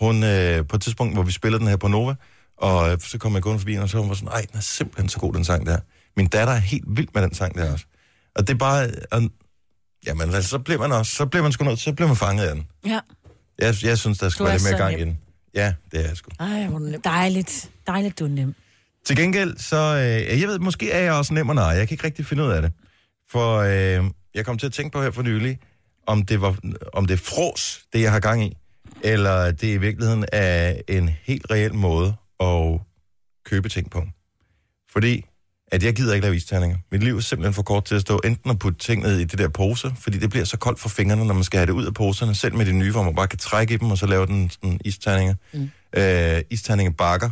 hun 0.00 0.24
øh, 0.24 0.66
på 0.66 0.76
et 0.76 0.82
tidspunkt, 0.82 1.14
hvor 1.14 1.22
vi 1.22 1.32
spillede 1.32 1.60
den 1.60 1.68
her 1.68 1.76
på 1.76 1.88
Nova, 1.88 2.14
og 2.56 2.92
øh, 2.92 2.98
så 3.00 3.18
kom 3.18 3.34
jeg 3.34 3.42
gående 3.42 3.58
forbi, 3.58 3.72
hende, 3.72 3.82
og 3.82 3.88
så 3.88 3.96
var 3.96 4.04
hun 4.04 4.14
sådan, 4.14 4.28
ej, 4.28 4.40
den 4.40 4.56
er 4.56 4.60
simpelthen 4.60 5.08
så 5.08 5.18
god, 5.18 5.32
den 5.32 5.44
sang 5.44 5.66
der. 5.66 5.78
Min 6.16 6.26
datter 6.26 6.54
er 6.54 6.58
helt 6.58 6.84
vild 6.86 7.08
med 7.14 7.22
den 7.22 7.34
sang 7.34 7.54
der 7.54 7.72
også. 7.72 7.84
Og 8.34 8.46
det 8.46 8.54
er 8.54 8.58
bare, 8.58 8.90
øh, 9.14 9.22
jamen, 10.06 10.34
altså, 10.34 10.50
så 10.50 10.58
bliver 10.58 10.78
man 10.78 10.92
også, 10.92 11.12
så 11.12 11.26
bliver 11.26 11.42
man 11.42 11.52
sgu 11.52 11.64
nødt, 11.64 11.78
så 11.78 11.92
bliver 11.92 12.08
man 12.08 12.16
fanget 12.16 12.44
af 12.44 12.54
den. 12.54 12.66
Ja. 12.86 13.00
Jeg, 13.58 13.74
jeg 13.82 13.98
synes, 13.98 14.18
der 14.18 14.28
skal 14.28 14.44
være 14.44 14.54
lidt 14.54 14.64
mere 14.64 14.78
gang 14.78 15.00
i 15.00 15.04
den. 15.04 15.18
Ja, 15.54 15.74
det 15.92 16.00
er 16.00 16.08
jeg 16.08 16.16
sgu. 16.16 16.30
Ej, 16.40 16.66
hvor 16.66 16.78
nem. 16.78 17.02
Dejligt. 17.02 17.70
Dejligt, 17.86 18.18
du 18.18 18.24
er 18.24 18.28
nem. 18.28 18.54
Til 19.06 19.16
gengæld, 19.16 19.58
så, 19.58 19.76
øh, 19.76 20.40
jeg 20.40 20.48
ved, 20.48 20.58
måske 20.58 20.90
er 20.90 21.00
jeg 21.00 21.12
også 21.12 21.34
nem 21.34 21.48
og 21.48 21.54
nej. 21.54 21.64
Jeg 21.64 21.88
kan 21.88 21.94
ikke 21.94 22.04
rigtig 22.04 22.26
finde 22.26 22.44
ud 22.44 22.50
af 22.50 22.62
det. 22.62 22.72
For 23.30 23.56
øh, 23.56 24.10
jeg 24.34 24.44
kom 24.44 24.58
til 24.58 24.66
at 24.66 24.72
tænke 24.72 24.92
på 24.92 25.02
her 25.02 25.10
for 25.10 25.22
nylig, 25.22 25.58
om 26.06 26.22
det, 26.22 26.40
var, 26.40 26.56
om 26.92 27.06
det 27.06 27.14
er 27.14 27.18
fros, 27.18 27.82
det 27.92 28.02
jeg 28.02 28.12
har 28.12 28.20
gang 28.20 28.44
i, 28.44 28.56
eller 29.02 29.50
det 29.50 29.68
i 29.74 29.76
virkeligheden 29.76 30.24
er 30.32 30.74
en 30.88 31.10
helt 31.22 31.46
reel 31.50 31.74
måde 31.74 32.14
at 32.40 32.80
købe 33.44 33.68
ting 33.68 33.90
på. 33.90 34.04
Fordi 34.92 35.24
at 35.72 35.82
jeg 35.82 35.94
gider 35.94 36.14
ikke 36.14 36.24
lave 36.24 36.36
isterninger. 36.36 36.78
Mit 36.92 37.02
liv 37.02 37.16
er 37.16 37.20
simpelthen 37.20 37.54
for 37.54 37.62
kort 37.62 37.84
til 37.84 37.94
at 37.94 38.00
stå 38.00 38.20
enten 38.24 38.50
og 38.50 38.58
putte 38.58 38.78
ting 38.78 39.02
ned 39.02 39.18
i 39.18 39.24
det 39.24 39.38
der 39.38 39.48
pose, 39.48 39.92
fordi 39.98 40.18
det 40.18 40.30
bliver 40.30 40.44
så 40.44 40.56
koldt 40.56 40.80
for 40.80 40.88
fingrene, 40.88 41.24
når 41.24 41.34
man 41.34 41.44
skal 41.44 41.58
have 41.58 41.66
det 41.66 41.72
ud 41.72 41.86
af 41.86 41.94
poserne, 41.94 42.34
selv 42.34 42.54
med 42.54 42.66
de 42.66 42.72
nye, 42.72 42.90
hvor 42.90 43.02
man 43.02 43.14
bare 43.14 43.26
kan 43.26 43.38
trække 43.38 43.74
i 43.74 43.76
dem, 43.76 43.90
og 43.90 43.98
så 43.98 44.06
lave 44.06 44.26
den 44.26 44.50
sådan 44.50 44.80
isterninger. 44.84 45.34
Mm. 45.52 45.70
Øh, 45.96 46.42
isterninger 46.50 46.92
bakker. 46.92 47.30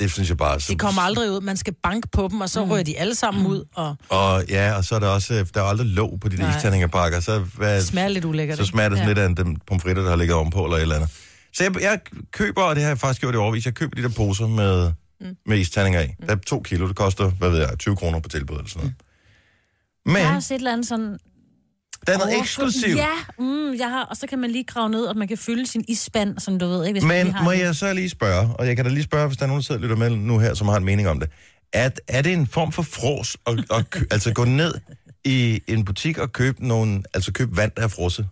Det 0.00 0.10
synes 0.12 0.28
jeg 0.28 0.36
bare... 0.36 0.60
Så, 0.60 0.72
De 0.72 0.78
kommer 0.78 1.02
aldrig 1.02 1.30
ud. 1.30 1.40
Man 1.40 1.56
skal 1.56 1.74
banke 1.82 2.08
på 2.12 2.28
dem, 2.30 2.40
og 2.40 2.50
så 2.50 2.64
Mm. 2.64 2.70
rører 2.70 2.82
de 2.82 2.98
alle 2.98 3.14
sammen 3.14 3.46
ud, 3.46 3.64
og 3.74 3.96
Og 4.08 4.44
ja, 4.48 4.72
og 4.76 4.84
så 4.84 4.94
er 4.94 4.98
der 4.98 5.08
også, 5.08 5.34
øh, 5.34 5.46
der 5.54 5.60
er 5.60 5.64
aldrig 5.64 5.86
låg 5.86 6.18
på 6.20 6.28
de 6.28 6.36
der 6.36 6.42
Nej. 6.42 6.56
isterningerbakker, 6.56 7.20
så, 7.20 7.38
hvad, 7.38 7.82
smager 7.82 8.08
lidt 8.08 8.24
ulækkert. 8.24 8.58
så 8.58 8.64
smager 8.64 8.88
det 8.88 8.98
sådan 8.98 9.16
Ja. 9.16 9.22
lidt 9.22 9.38
af 9.38 9.44
den 9.44 9.58
pomfritter, 9.66 10.02
der 10.02 10.10
har 10.10 10.16
ligget 10.16 10.36
ovenpå, 10.36 10.64
eller 10.64 10.76
et 10.76 10.82
eller 10.82 10.94
andet. 10.94 11.10
Så 11.54 11.64
jeg, 11.64 11.82
jeg 11.82 12.00
køber, 12.32 12.62
og 12.62 12.74
det 12.74 12.82
har 12.82 12.90
jeg 12.90 12.98
faktisk 12.98 13.20
gjort 13.20 13.34
i 13.34 13.36
overvis, 13.36 13.64
jeg 13.66 13.74
køber 13.74 13.94
de 13.96 14.02
der 14.02 14.08
poser 14.08 14.46
med, 14.46 14.92
mm. 15.20 15.26
med 15.46 15.58
isterninger 15.58 16.00
i. 16.00 16.06
Der 16.26 16.32
er 16.32 16.36
to 16.46 16.60
kilo, 16.62 16.88
det 16.88 16.96
koster, 16.96 17.30
hvad 17.30 17.50
ved 17.50 17.58
jeg, 17.58 17.78
20 17.78 17.96
kroner 17.96 18.20
på 18.20 18.28
tilbud 18.28 18.56
eller 18.56 18.68
sådan 18.68 18.80
noget. 18.80 18.94
Men 20.06 20.16
Jeg 20.16 20.28
har 20.28 20.36
også 20.36 20.54
et 20.54 20.58
eller 20.58 20.72
andet 20.72 20.86
sådan... 20.86 21.18
der 22.06 22.12
er 22.12 22.18
noget 22.18 22.30
overflod- 22.34 22.40
eksklusivt. 22.42 22.96
Ja, 22.96 23.08
mm, 23.38 23.74
jeg 23.78 23.88
har, 23.90 24.02
og 24.04 24.16
så 24.16 24.26
kan 24.26 24.38
man 24.38 24.50
lige 24.50 24.64
grave 24.64 24.90
ned, 24.90 25.04
og 25.04 25.16
man 25.16 25.28
kan 25.28 25.38
fylde 25.38 25.66
sin 25.66 25.84
isspand, 25.88 26.38
som 26.38 26.58
du 26.58 26.66
ved, 26.66 26.86
ikke? 26.86 26.94
Hvis 27.00 27.08
man 27.08 27.16
Men 27.16 27.26
lige 27.26 27.34
har 27.36 27.44
må 27.44 27.50
en- 27.50 27.60
jeg 27.60 27.74
så 27.76 27.92
lige 27.92 28.08
spørge, 28.10 28.48
og 28.54 28.66
jeg 28.66 28.76
kan 28.76 28.84
da 28.84 28.90
lige 28.90 29.02
spørge, 29.04 29.26
hvis 29.26 29.36
der 29.38 29.42
er 29.44 29.46
nogen, 29.46 29.60
der 29.60 29.64
sidder 29.64 29.78
og 29.78 29.82
lytter 29.82 29.96
med 29.96 30.10
nu 30.10 30.38
her, 30.38 30.54
som 30.54 30.68
har 30.68 30.76
en 30.76 30.84
mening 30.84 31.08
om 31.08 31.20
det. 31.20 31.30
At, 31.72 32.00
er 32.08 32.22
det 32.22 32.32
en 32.32 32.46
form 32.46 32.72
for 32.72 32.82
fros 32.82 33.36
at, 33.46 33.64
at 33.78 33.90
kø, 33.90 34.04
altså 34.14 34.32
gå 34.32 34.44
ned 34.44 34.74
i 35.24 35.60
en 35.68 35.84
butik 35.84 36.18
og 36.18 36.32
købe, 36.32 36.66
nogle, 36.68 37.02
altså 37.14 37.32
købe 37.32 37.56
vand, 37.56 37.72
der 37.76 37.82
er 37.82 37.88
frosset? 37.88 38.28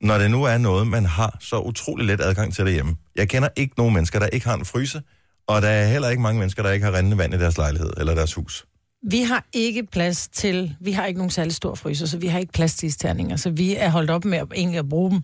Når 0.00 0.18
det 0.18 0.30
nu 0.30 0.44
er 0.44 0.58
noget, 0.58 0.86
man 0.86 1.04
har 1.04 1.36
så 1.40 1.58
utrolig 1.60 2.06
let 2.06 2.20
adgang 2.20 2.54
til 2.54 2.64
derhjemme. 2.64 2.96
Jeg 3.16 3.28
kender 3.28 3.48
ikke 3.56 3.74
nogen 3.78 3.94
mennesker, 3.94 4.18
der 4.18 4.26
ikke 4.26 4.46
har 4.46 4.54
en 4.54 4.64
fryse, 4.64 5.02
og 5.46 5.62
der 5.62 5.68
er 5.68 5.86
heller 5.88 6.08
ikke 6.08 6.22
mange 6.22 6.38
mennesker, 6.38 6.62
der 6.62 6.70
ikke 6.70 6.84
har 6.86 6.92
rindende 6.92 7.18
vand 7.18 7.34
i 7.34 7.38
deres 7.38 7.56
lejlighed 7.58 7.90
eller 7.98 8.14
deres 8.14 8.34
hus. 8.34 8.66
Vi 9.10 9.22
har 9.22 9.46
ikke 9.52 9.86
plads 9.92 10.28
til, 10.28 10.76
vi 10.80 10.92
har 10.92 11.06
ikke 11.06 11.18
nogen 11.18 11.30
særlig 11.30 11.54
stor 11.54 11.74
fryser, 11.74 12.06
så 12.06 12.18
vi 12.18 12.26
har 12.26 12.38
ikke 12.38 12.52
plads 12.52 12.74
til 12.74 12.86
isterninger, 12.86 13.36
så 13.36 13.50
vi 13.50 13.76
er 13.76 13.88
holdt 13.90 14.10
op 14.10 14.24
med 14.24 14.38
at, 14.38 14.46
egentlig 14.54 14.78
at 14.78 14.88
bruge 14.88 15.10
dem. 15.10 15.22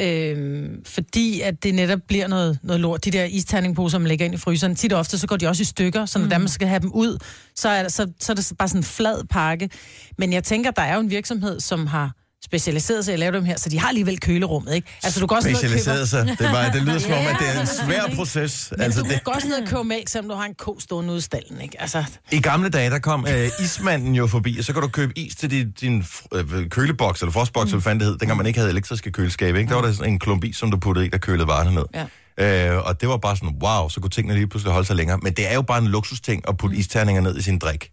Øhm, 0.00 0.84
fordi 0.84 1.40
at 1.40 1.62
det 1.62 1.74
netop 1.74 1.98
bliver 2.08 2.28
noget, 2.28 2.58
noget 2.62 2.80
lort. 2.80 3.04
De 3.04 3.10
der 3.10 3.24
isterningposer, 3.24 3.98
man 3.98 4.08
lægger 4.08 4.24
ind 4.24 4.34
i 4.34 4.38
fryseren, 4.38 4.74
tit 4.74 4.92
og 4.92 4.98
ofte, 4.98 5.18
så 5.18 5.26
går 5.26 5.36
de 5.36 5.46
også 5.46 5.60
i 5.60 5.64
stykker, 5.64 6.06
så 6.06 6.18
når 6.18 6.24
mm. 6.24 6.30
man 6.30 6.48
skal 6.48 6.68
have 6.68 6.80
dem 6.80 6.92
ud, 6.92 7.18
så 7.54 7.68
er, 7.68 7.88
så, 7.88 8.12
så 8.20 8.32
er 8.32 8.34
det 8.34 8.52
bare 8.58 8.68
sådan 8.68 8.78
en 8.78 8.84
flad 8.84 9.24
pakke. 9.24 9.70
Men 10.18 10.32
jeg 10.32 10.44
tænker, 10.44 10.70
der 10.70 10.82
er 10.82 10.94
jo 10.94 11.00
en 11.00 11.10
virksomhed, 11.10 11.60
som 11.60 11.86
har 11.86 12.12
specialiseret 12.44 13.04
sig 13.04 13.12
i 13.12 13.14
at 13.14 13.18
lave 13.18 13.32
dem 13.32 13.44
her, 13.44 13.56
så 13.56 13.68
de 13.68 13.78
har 13.78 13.88
alligevel 13.88 14.20
kølerummet, 14.20 14.74
ikke? 14.74 14.88
Altså, 15.04 15.20
du 15.20 15.26
går 15.26 15.36
også 15.36 15.48
Specialiseret 15.50 16.08
sig. 16.08 16.26
Det, 16.38 16.52
var, 16.52 16.70
det 16.70 16.82
lyder 16.82 16.98
som 16.98 17.12
om, 17.12 17.18
at 17.18 17.36
det 17.40 17.56
er 17.56 17.60
en 17.60 17.66
svær 17.66 18.16
proces. 18.16 18.68
men 18.70 18.80
Altså, 18.80 19.02
du 19.02 19.08
det, 19.08 19.24
går 19.24 19.32
også 19.32 19.48
ned 19.48 19.62
og 19.62 19.68
købe 19.68 19.84
mælk, 19.84 20.08
selvom 20.08 20.28
du 20.28 20.34
har 20.34 20.44
en 20.44 20.54
ko 20.54 20.80
stående 20.80 21.10
ude 21.10 21.18
i 21.18 21.20
stallen, 21.20 21.60
ikke? 21.60 21.80
Altså, 21.80 22.04
I 22.32 22.40
gamle 22.40 22.68
dage, 22.68 22.90
der 22.90 22.98
kom 22.98 23.26
øh, 23.28 23.50
ismanden 23.60 24.14
jo 24.14 24.26
forbi, 24.26 24.58
og 24.58 24.64
så 24.64 24.72
kan 24.72 24.82
du 24.82 24.88
købe 24.88 25.18
is 25.18 25.36
til 25.36 25.50
din, 25.50 25.70
din 25.70 26.04
øh, 26.34 26.68
køleboks, 26.68 27.20
eller 27.20 27.32
frostboks, 27.32 27.70
mm. 27.70 27.74
eller 27.74 27.82
fanden 27.82 28.00
det 28.00 28.08
hed, 28.08 28.18
dengang 28.18 28.36
man 28.36 28.46
ikke 28.46 28.58
havde 28.58 28.70
elektriske 28.70 29.12
køleskabe. 29.12 29.58
Ikke? 29.58 29.68
Der 29.68 29.74
var 29.74 29.82
der 29.82 29.92
sådan 29.92 30.12
en 30.12 30.18
klump 30.18 30.44
is, 30.44 30.56
som 30.56 30.70
du 30.70 30.76
puttede 30.76 31.06
i, 31.06 31.08
der 31.08 31.18
kølede 31.18 31.46
varerne 31.46 31.74
ned. 31.74 31.84
Ja. 31.94 32.74
Øh, 32.76 32.86
og 32.86 33.00
det 33.00 33.08
var 33.08 33.16
bare 33.16 33.36
sådan, 33.36 33.56
wow, 33.62 33.88
så 33.88 34.00
kunne 34.00 34.10
tingene 34.10 34.34
lige 34.34 34.46
pludselig 34.48 34.72
holde 34.72 34.86
sig 34.86 34.96
længere. 34.96 35.18
Men 35.22 35.32
det 35.32 35.50
er 35.50 35.54
jo 35.54 35.62
bare 35.62 35.78
en 35.78 35.86
luksusting 35.88 36.48
at 36.48 36.56
putte 36.56 36.76
isterninger 36.76 37.22
ned 37.22 37.38
i 37.38 37.42
sin 37.42 37.58
drik. 37.58 37.90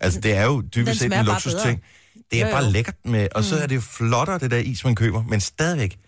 Altså, 0.00 0.20
det 0.20 0.36
er 0.36 0.44
jo 0.44 0.62
dybest 0.74 0.98
set 0.98 1.12
en 1.12 1.24
luksusting. 1.24 1.80
Det 2.30 2.42
er 2.42 2.46
Jo, 2.46 2.52
bare 2.52 2.64
jo. 2.64 2.70
lækkert 2.70 2.94
med, 3.04 3.28
og 3.34 3.44
så 3.44 3.56
er 3.58 3.66
det 3.66 3.74
jo 3.74 3.80
flottere, 3.80 4.38
det 4.38 4.50
der 4.50 4.56
is, 4.56 4.84
man 4.84 4.94
køber, 4.94 5.22
men 5.22 5.40
stadigvæk. 5.40 5.98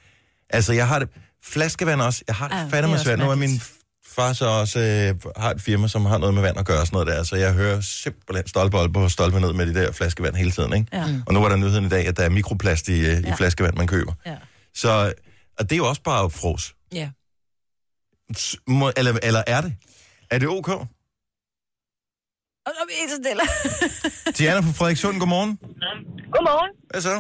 Altså, 0.51 0.73
jeg 0.73 0.89
har 0.89 0.99
det, 0.99 1.09
flaskevand 1.45 2.01
også, 2.03 2.23
jeg 2.27 2.35
har 2.37 2.49
det 2.49 2.55
Ja, 2.57 2.67
fandme 2.81 2.99
svært. 2.99 3.19
Nu 3.19 3.31
er 3.31 3.35
min 3.35 3.61
far 4.07 4.33
så 4.33 4.47
også 4.47 4.79
øh, 4.81 5.33
har 5.43 5.51
et 5.51 5.61
firma, 5.63 5.89
som 5.89 6.07
har 6.07 6.19
noget 6.19 6.35
med 6.35 6.43
vand 6.43 6.59
at 6.59 6.67
gøre 6.67 6.81
og 6.81 6.87
sådan 6.87 6.95
noget 6.97 7.09
der, 7.19 7.23
så 7.23 7.37
jeg 7.37 7.53
hører 7.53 7.81
simpelthen 7.81 8.49
stolpe 8.49 8.79
op 8.79 8.97
og 8.97 9.11
stolpe 9.11 9.41
ned 9.41 9.53
med 9.53 9.67
de 9.67 9.75
der 9.75 9.93
flaskevand 9.93 10.35
hele 10.35 10.51
tiden, 10.51 10.73
ikke? 10.73 10.87
Ja. 10.93 11.05
Og 11.27 11.35
nu 11.35 11.41
var 11.41 11.49
der 11.49 11.57
nyheden 11.57 11.85
i 11.85 11.89
dag, 11.89 12.07
at 12.07 12.17
der 12.17 12.23
er 12.23 12.29
mikroplast 12.29 12.89
i, 12.89 13.01
øh, 13.01 13.19
i 13.19 13.23
Ja. 13.27 13.35
flaskevand, 13.35 13.77
man 13.77 13.87
køber. 13.87 14.13
Ja. 14.27 14.37
Så, 14.75 15.13
og 15.59 15.71
det 15.71 15.73
er 15.73 15.77
jo 15.77 15.89
også 15.89 16.03
bare 16.03 16.31
fros. 16.31 16.75
Ja. 16.93 17.11
Må, 18.67 18.93
eller, 18.97 19.19
eller 19.23 19.43
er 19.47 19.61
det? 19.61 19.75
Er 20.31 20.39
det 20.39 20.49
ok? 20.49 20.71
Og 22.71 22.75
så 22.77 22.83
er 22.85 22.89
vi 22.93 22.97
helt 23.03 23.15
stille. 23.23 23.45
Diana 24.39 24.61
fra 24.67 24.73
Frederikssund, 24.79 25.17
godmorgen. 25.23 25.53
Godmorgen. 26.35 26.71
Hvad 26.91 27.01
så? 27.09 27.15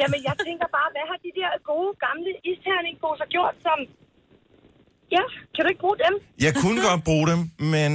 Jamen, 0.00 0.20
jeg 0.28 0.34
tænker 0.46 0.66
bare, 0.78 0.88
hvad 0.94 1.04
har 1.10 1.18
de 1.26 1.30
der 1.40 1.50
gode, 1.70 1.90
gamle 2.06 2.30
isterningposer 2.50 3.26
gjort, 3.34 3.54
som... 3.66 3.78
Ja, 5.16 5.24
kan 5.54 5.60
du 5.64 5.68
ikke 5.72 5.82
bruge 5.86 5.98
dem? 6.04 6.14
Jeg 6.46 6.52
kunne 6.62 6.80
godt 6.88 7.02
bruge 7.10 7.26
dem, 7.32 7.40
men 7.74 7.90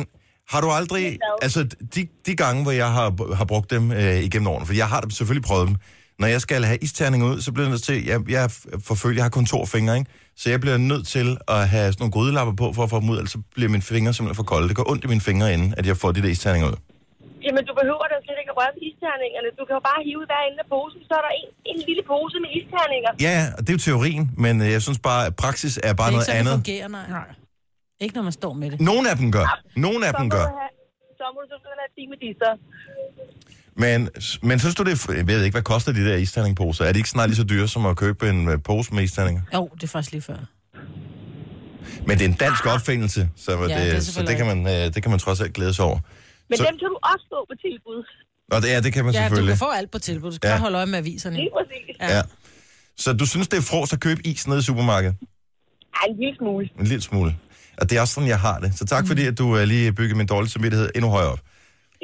har 0.51 0.61
du 0.65 0.69
aldrig... 0.79 1.03
Altså, 1.45 1.59
de, 1.95 2.01
de 2.27 2.33
gange, 2.43 2.59
hvor 2.65 2.75
jeg 2.83 2.89
har, 2.97 3.35
har 3.39 3.45
brugt 3.53 3.69
dem 3.75 3.83
øh, 3.99 4.19
igennem 4.27 4.47
årene, 4.53 4.65
for 4.69 4.73
jeg 4.81 4.87
har 4.93 5.01
dem 5.05 5.11
selvfølgelig 5.17 5.45
prøvet 5.49 5.67
dem. 5.69 5.75
Når 6.21 6.27
jeg 6.35 6.41
skal 6.47 6.61
have 6.69 6.79
isterning 6.87 7.21
ud, 7.29 7.35
så 7.45 7.49
bliver 7.53 7.65
jeg 7.67 7.71
nødt 7.75 7.83
til... 7.89 7.95
Jeg, 8.11 8.17
jeg 8.35 8.41
er 8.47 8.51
forfølger, 8.89 9.17
jeg 9.21 9.25
har 9.29 9.35
kontorfingre, 9.39 9.93
ikke? 9.99 10.11
Så 10.41 10.45
jeg 10.53 10.59
bliver 10.63 10.77
nødt 10.91 11.05
til 11.15 11.27
at 11.55 11.61
have 11.73 11.87
sådan 11.93 12.01
nogle 12.03 12.13
grydelapper 12.17 12.53
på, 12.61 12.65
for 12.77 12.83
at 12.85 12.89
få 12.93 12.99
dem 13.01 13.09
ud, 13.13 13.17
ellers 13.19 13.31
så 13.37 13.41
bliver 13.55 13.69
mine 13.75 13.85
fingre 13.93 14.11
simpelthen 14.13 14.39
for 14.41 14.47
kolde. 14.53 14.67
Det 14.71 14.75
går 14.79 14.87
ondt 14.91 15.03
i 15.05 15.09
mine 15.13 15.23
fingre, 15.29 15.47
inden 15.55 15.69
at 15.79 15.85
jeg 15.89 15.95
får 16.01 16.09
de 16.15 16.21
der 16.25 16.31
isterninger 16.37 16.67
ud. 16.71 16.77
Jamen, 17.45 17.63
du 17.69 17.73
behøver 17.81 18.05
da 18.11 18.15
slet 18.25 18.37
ikke 18.41 18.51
at 18.53 18.57
røre 18.61 18.71
ved 18.75 18.83
isterningerne. 18.91 19.47
Du 19.59 19.63
kan 19.67 19.73
jo 19.79 19.83
bare 19.91 19.99
hive 20.07 20.23
hver 20.31 20.41
ende 20.49 20.59
af 20.63 20.67
posen, 20.75 20.99
så 21.09 21.13
er 21.19 21.23
der 21.27 21.33
en, 21.41 21.47
en 21.71 21.77
lille 21.89 22.03
pose 22.11 22.35
med 22.45 22.51
isterninger. 22.59 23.11
Ja, 23.27 23.37
og 23.55 23.59
det 23.63 23.69
er 23.73 23.75
jo 23.79 23.83
teorien, 23.89 24.23
men 24.43 24.53
øh, 24.63 24.67
jeg 24.75 24.81
synes 24.87 24.99
bare, 25.09 25.21
at 25.29 25.33
praksis 25.43 25.73
er 25.89 25.93
bare 25.93 25.93
Det 25.95 25.99
er 26.01 26.05
ikke 26.07 26.15
noget 26.15 26.25
sådan, 26.25 26.45
det 26.45 26.51
andet. 26.51 26.57
fungerer, 26.61 26.87
nej. 26.97 27.07
Nej. 27.19 27.29
Ikke 28.03 28.15
når 28.17 28.25
man 28.29 28.35
står 28.41 28.53
med 28.61 28.67
det. 28.71 28.77
Nogle 28.91 29.05
af 29.11 29.15
dem 29.21 29.27
gør. 29.37 29.47
Nogle 29.87 30.01
af 30.07 30.11
Så 30.13 30.17
dem 30.19 30.27
må 30.31 30.35
gør. 30.37 30.47
have, 30.61 30.71
så 31.19 31.25
må 31.33 31.37
du 31.43 31.47
simpelthen 31.53 31.79
have 31.83 31.93
10 31.99 32.11
med 32.11 32.19
disser. 32.25 32.51
Men, 33.79 34.09
men 34.43 34.59
synes 34.59 34.75
du 34.75 34.83
det... 34.83 34.91
er- 35.09 35.13
Jeg 35.13 35.27
ved 35.27 35.43
ikke, 35.43 35.53
hvad 35.53 35.61
koster 35.61 35.91
de 35.91 36.05
der 36.09 36.15
isterningposer? 36.15 36.85
Er 36.85 36.91
de 36.91 36.99
ikke 36.99 37.09
snart 37.09 37.29
lige 37.29 37.37
så 37.37 37.43
dyre 37.43 37.67
som 37.67 37.85
at 37.85 37.97
købe 37.97 38.29
en 38.29 38.49
øh, 38.49 38.57
pose 38.63 38.93
med 38.93 39.03
isterninger? 39.03 39.41
Jo, 39.53 39.69
det 39.75 39.83
er 39.83 39.87
faktisk 39.87 40.11
lige 40.11 40.21
før. 40.21 40.37
Men 42.07 42.17
det 42.17 42.25
er 42.25 42.29
en 42.29 42.33
dansk 42.45 42.65
opfindelse, 42.65 43.29
så, 43.35 43.51
det 43.63 43.71
er 43.73 43.93
det, 43.93 44.05
så 44.05 44.21
det, 44.23 44.37
kan 44.37 44.45
man, 44.45 44.67
øh, 44.67 44.93
det 44.93 45.03
kan 45.03 45.09
man 45.09 45.19
trods 45.19 45.41
alt 45.41 45.53
glæde 45.53 45.73
sig 45.73 45.85
over. 45.85 45.99
Men 46.49 46.57
Så- 46.57 46.63
dem 46.63 46.77
kan 46.79 46.87
du 46.87 46.97
også 47.03 47.25
få 47.33 47.45
på 47.49 47.55
tilbud. 47.61 48.05
Og 48.51 48.61
det, 48.61 48.67
ja, 48.69 48.81
det 48.81 48.93
kan 48.93 49.05
man 49.05 49.13
Ja, 49.13 49.19
du 49.19 49.23
selvfølgelig. 49.23 49.51
kan 49.51 49.57
få 49.59 49.69
alt 49.71 49.91
på 49.91 49.99
tilbud. 49.99 50.29
Du 50.31 50.35
skal 50.35 50.47
Ja. 50.47 50.53
ja. 50.53 50.59
holde 50.59 50.77
øje 50.77 50.85
med 50.85 50.97
aviserne. 50.99 51.35
Lige 51.35 51.49
præcis. 51.57 51.95
Ja. 51.99 52.15
Ja. 52.17 52.21
Så 52.97 53.13
du 53.13 53.25
synes, 53.25 53.47
det 53.47 53.57
er 53.57 53.61
fros 53.61 53.93
at 53.93 53.99
købe 53.99 54.27
is 54.27 54.47
nede 54.47 54.59
i 54.59 54.61
supermarkedet? 54.61 55.15
Ja, 55.21 56.11
en 56.11 56.17
lille 56.19 56.35
smule. 56.37 56.69
En 56.79 56.85
lille 56.85 57.01
smule. 57.01 57.35
Og 57.77 57.89
det 57.89 57.97
er 57.97 58.01
også 58.01 58.13
sådan, 58.13 58.29
jeg 58.29 58.39
har 58.39 58.59
det. 58.59 58.73
Så 58.77 58.85
tak 58.85 59.07
fordi, 59.07 59.25
at 59.25 59.37
du 59.37 59.55
uh, 59.55 59.59
lige 59.61 59.91
byggede 59.93 60.17
min 60.17 60.27
dårlige 60.27 60.51
samvittighed 60.51 60.89
endnu 60.95 61.09
højere 61.09 61.29
op. 61.31 61.39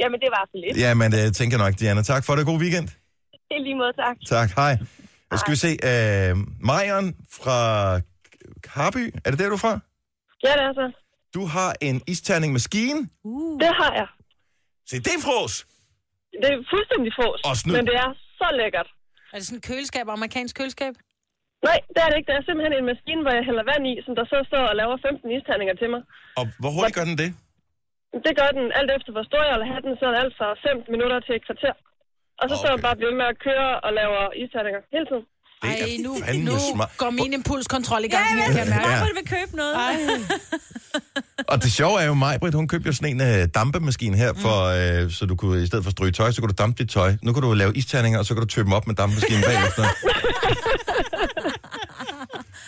Jamen, 0.02 0.18
det 0.24 0.30
var 0.36 0.44
så 0.52 0.56
lidt. 0.64 0.75
Ja, 0.84 0.92
men 1.02 1.08
det 1.16 1.36
tænker 1.40 1.54
jeg 1.58 1.64
nok, 1.66 1.75
Diana. 1.82 2.02
Tak 2.14 2.24
for 2.25 2.34
det. 2.36 2.46
God 2.52 2.60
weekend. 2.64 2.88
I 3.56 3.58
lige 3.68 3.78
måde, 3.82 3.94
tak. 4.04 4.16
Tak. 4.36 4.50
Hej. 4.62 4.74
Nu 5.32 5.36
skal 5.42 5.52
vi 5.56 5.60
se. 5.66 5.72
Uh, 5.90 6.32
Marion 6.70 7.06
fra 7.38 7.60
Karby. 8.70 9.04
Er 9.25 9.30
det 9.32 9.38
der, 9.42 9.48
du 9.54 9.58
er 9.60 9.64
fra? 9.68 9.74
Ja, 10.46 10.52
det 10.60 10.64
er 10.70 10.74
så. 10.82 10.86
Du 11.36 11.42
har 11.56 11.70
en 11.88 11.98
isterning 12.14 12.50
maskine. 12.58 13.00
Det 13.64 13.72
har 13.82 13.92
jeg. 14.02 14.08
Se, 14.90 14.96
det 15.08 15.14
er 15.20 15.22
fros. 15.28 15.54
Det 16.42 16.48
er 16.54 16.58
fuldstændig 16.74 17.12
fros. 17.20 17.40
Og 17.50 17.54
snyd. 17.62 17.74
Men 17.78 17.84
det 17.90 17.96
er 18.06 18.10
så 18.40 18.48
lækkert. 18.62 18.90
Er 19.34 19.38
det 19.38 19.46
sådan 19.48 19.58
et 19.62 19.66
køleskab, 19.70 20.06
amerikansk 20.18 20.53
køleskab? 20.60 20.94
Nej, 21.68 21.79
det 21.94 22.00
er 22.05 22.10
det 22.10 22.18
ikke. 22.20 22.29
Det 22.31 22.36
er 22.40 22.44
simpelthen 22.50 22.74
en 22.79 22.86
maskine, 22.92 23.22
hvor 23.25 23.34
jeg 23.38 23.44
hælder 23.50 23.66
vand 23.72 23.84
i, 23.92 23.94
som 24.05 24.14
der 24.20 24.25
så 24.34 24.38
står 24.50 24.64
og 24.72 24.75
laver 24.81 24.96
15 25.08 25.31
isterninger 25.38 25.75
til 25.81 25.90
mig. 25.94 26.01
Og 26.40 26.46
hvor 26.62 26.72
hurtigt 26.75 26.96
gør 27.00 27.05
den 27.12 27.18
det? 27.24 27.29
Det 28.25 28.34
gør 28.40 28.50
den 28.60 28.66
alt 28.80 28.90
efter, 28.98 29.10
hvor 29.16 29.25
stor 29.30 29.42
jeg 29.51 29.58
vil 29.62 29.68
have 29.72 29.82
den, 29.88 29.94
så 30.00 30.04
er 30.08 30.12
det 30.14 30.20
alt 30.24 30.36
fra 30.40 30.48
5 30.68 30.94
minutter 30.94 31.18
til 31.25 31.34
et 31.40 31.44
kvarter. 31.48 31.74
Og 32.42 32.46
så 32.50 32.54
Okay. 32.56 32.62
står 32.62 32.72
den 32.75 32.82
bare 32.88 32.98
bliver 33.00 33.14
med 33.22 33.28
at 33.34 33.38
køre 33.48 33.70
og 33.86 33.92
laver 34.00 34.22
isterninger 34.44 34.82
hele 34.96 35.06
tiden. 35.12 35.25
Det 35.64 35.72
Ej, 35.72 35.98
nu, 36.08 36.12
nu 36.50 36.54
smart. 36.74 36.92
går 36.98 37.10
min 37.20 37.32
impulskontrol 37.40 38.04
i 38.10 38.12
gang. 38.16 38.25
Ja, 38.40 38.46
kan 38.48 38.58
jeg 38.64 38.70
mærke. 38.78 38.90
Ja. 38.90 39.04
Vil 39.20 39.28
købe 39.36 39.51
noget? 39.62 39.74
Ej. 39.88 39.96
Og 41.51 41.58
det 41.64 41.72
sjove 41.80 41.96
er 42.01 42.06
jo, 42.12 42.14
mig, 42.14 42.34
Britt, 42.40 42.56
hun 42.56 42.68
købte 42.68 42.88
jo 42.90 42.94
sådan 42.94 43.12
en 43.16 43.22
uh, 43.42 43.46
dampemaskine 43.56 44.18
her, 44.18 44.32
for, 44.46 44.58
uh, 45.04 45.12
så 45.12 45.25
du 45.30 45.36
kunne, 45.36 45.64
i 45.64 45.68
stedet 45.68 45.84
for 45.86 45.90
at 45.90 45.96
stryge 45.98 46.12
tøj, 46.12 46.32
så 46.32 46.42
kunne 46.42 46.54
du 46.54 46.60
dampe 46.64 46.84
dit 46.84 46.90
tøj. 46.98 47.10
Nu 47.25 47.34
kan 47.34 47.42
du 47.44 47.54
lave 47.54 47.72
isterninger, 47.82 48.20
og 48.20 48.25
så 48.25 48.34
kan 48.34 48.42
du 48.42 48.48
tømme 48.48 48.75
op 48.75 48.88
med 48.88 48.96
dampemaskinen 48.96 49.44
bagefter. 49.50 49.84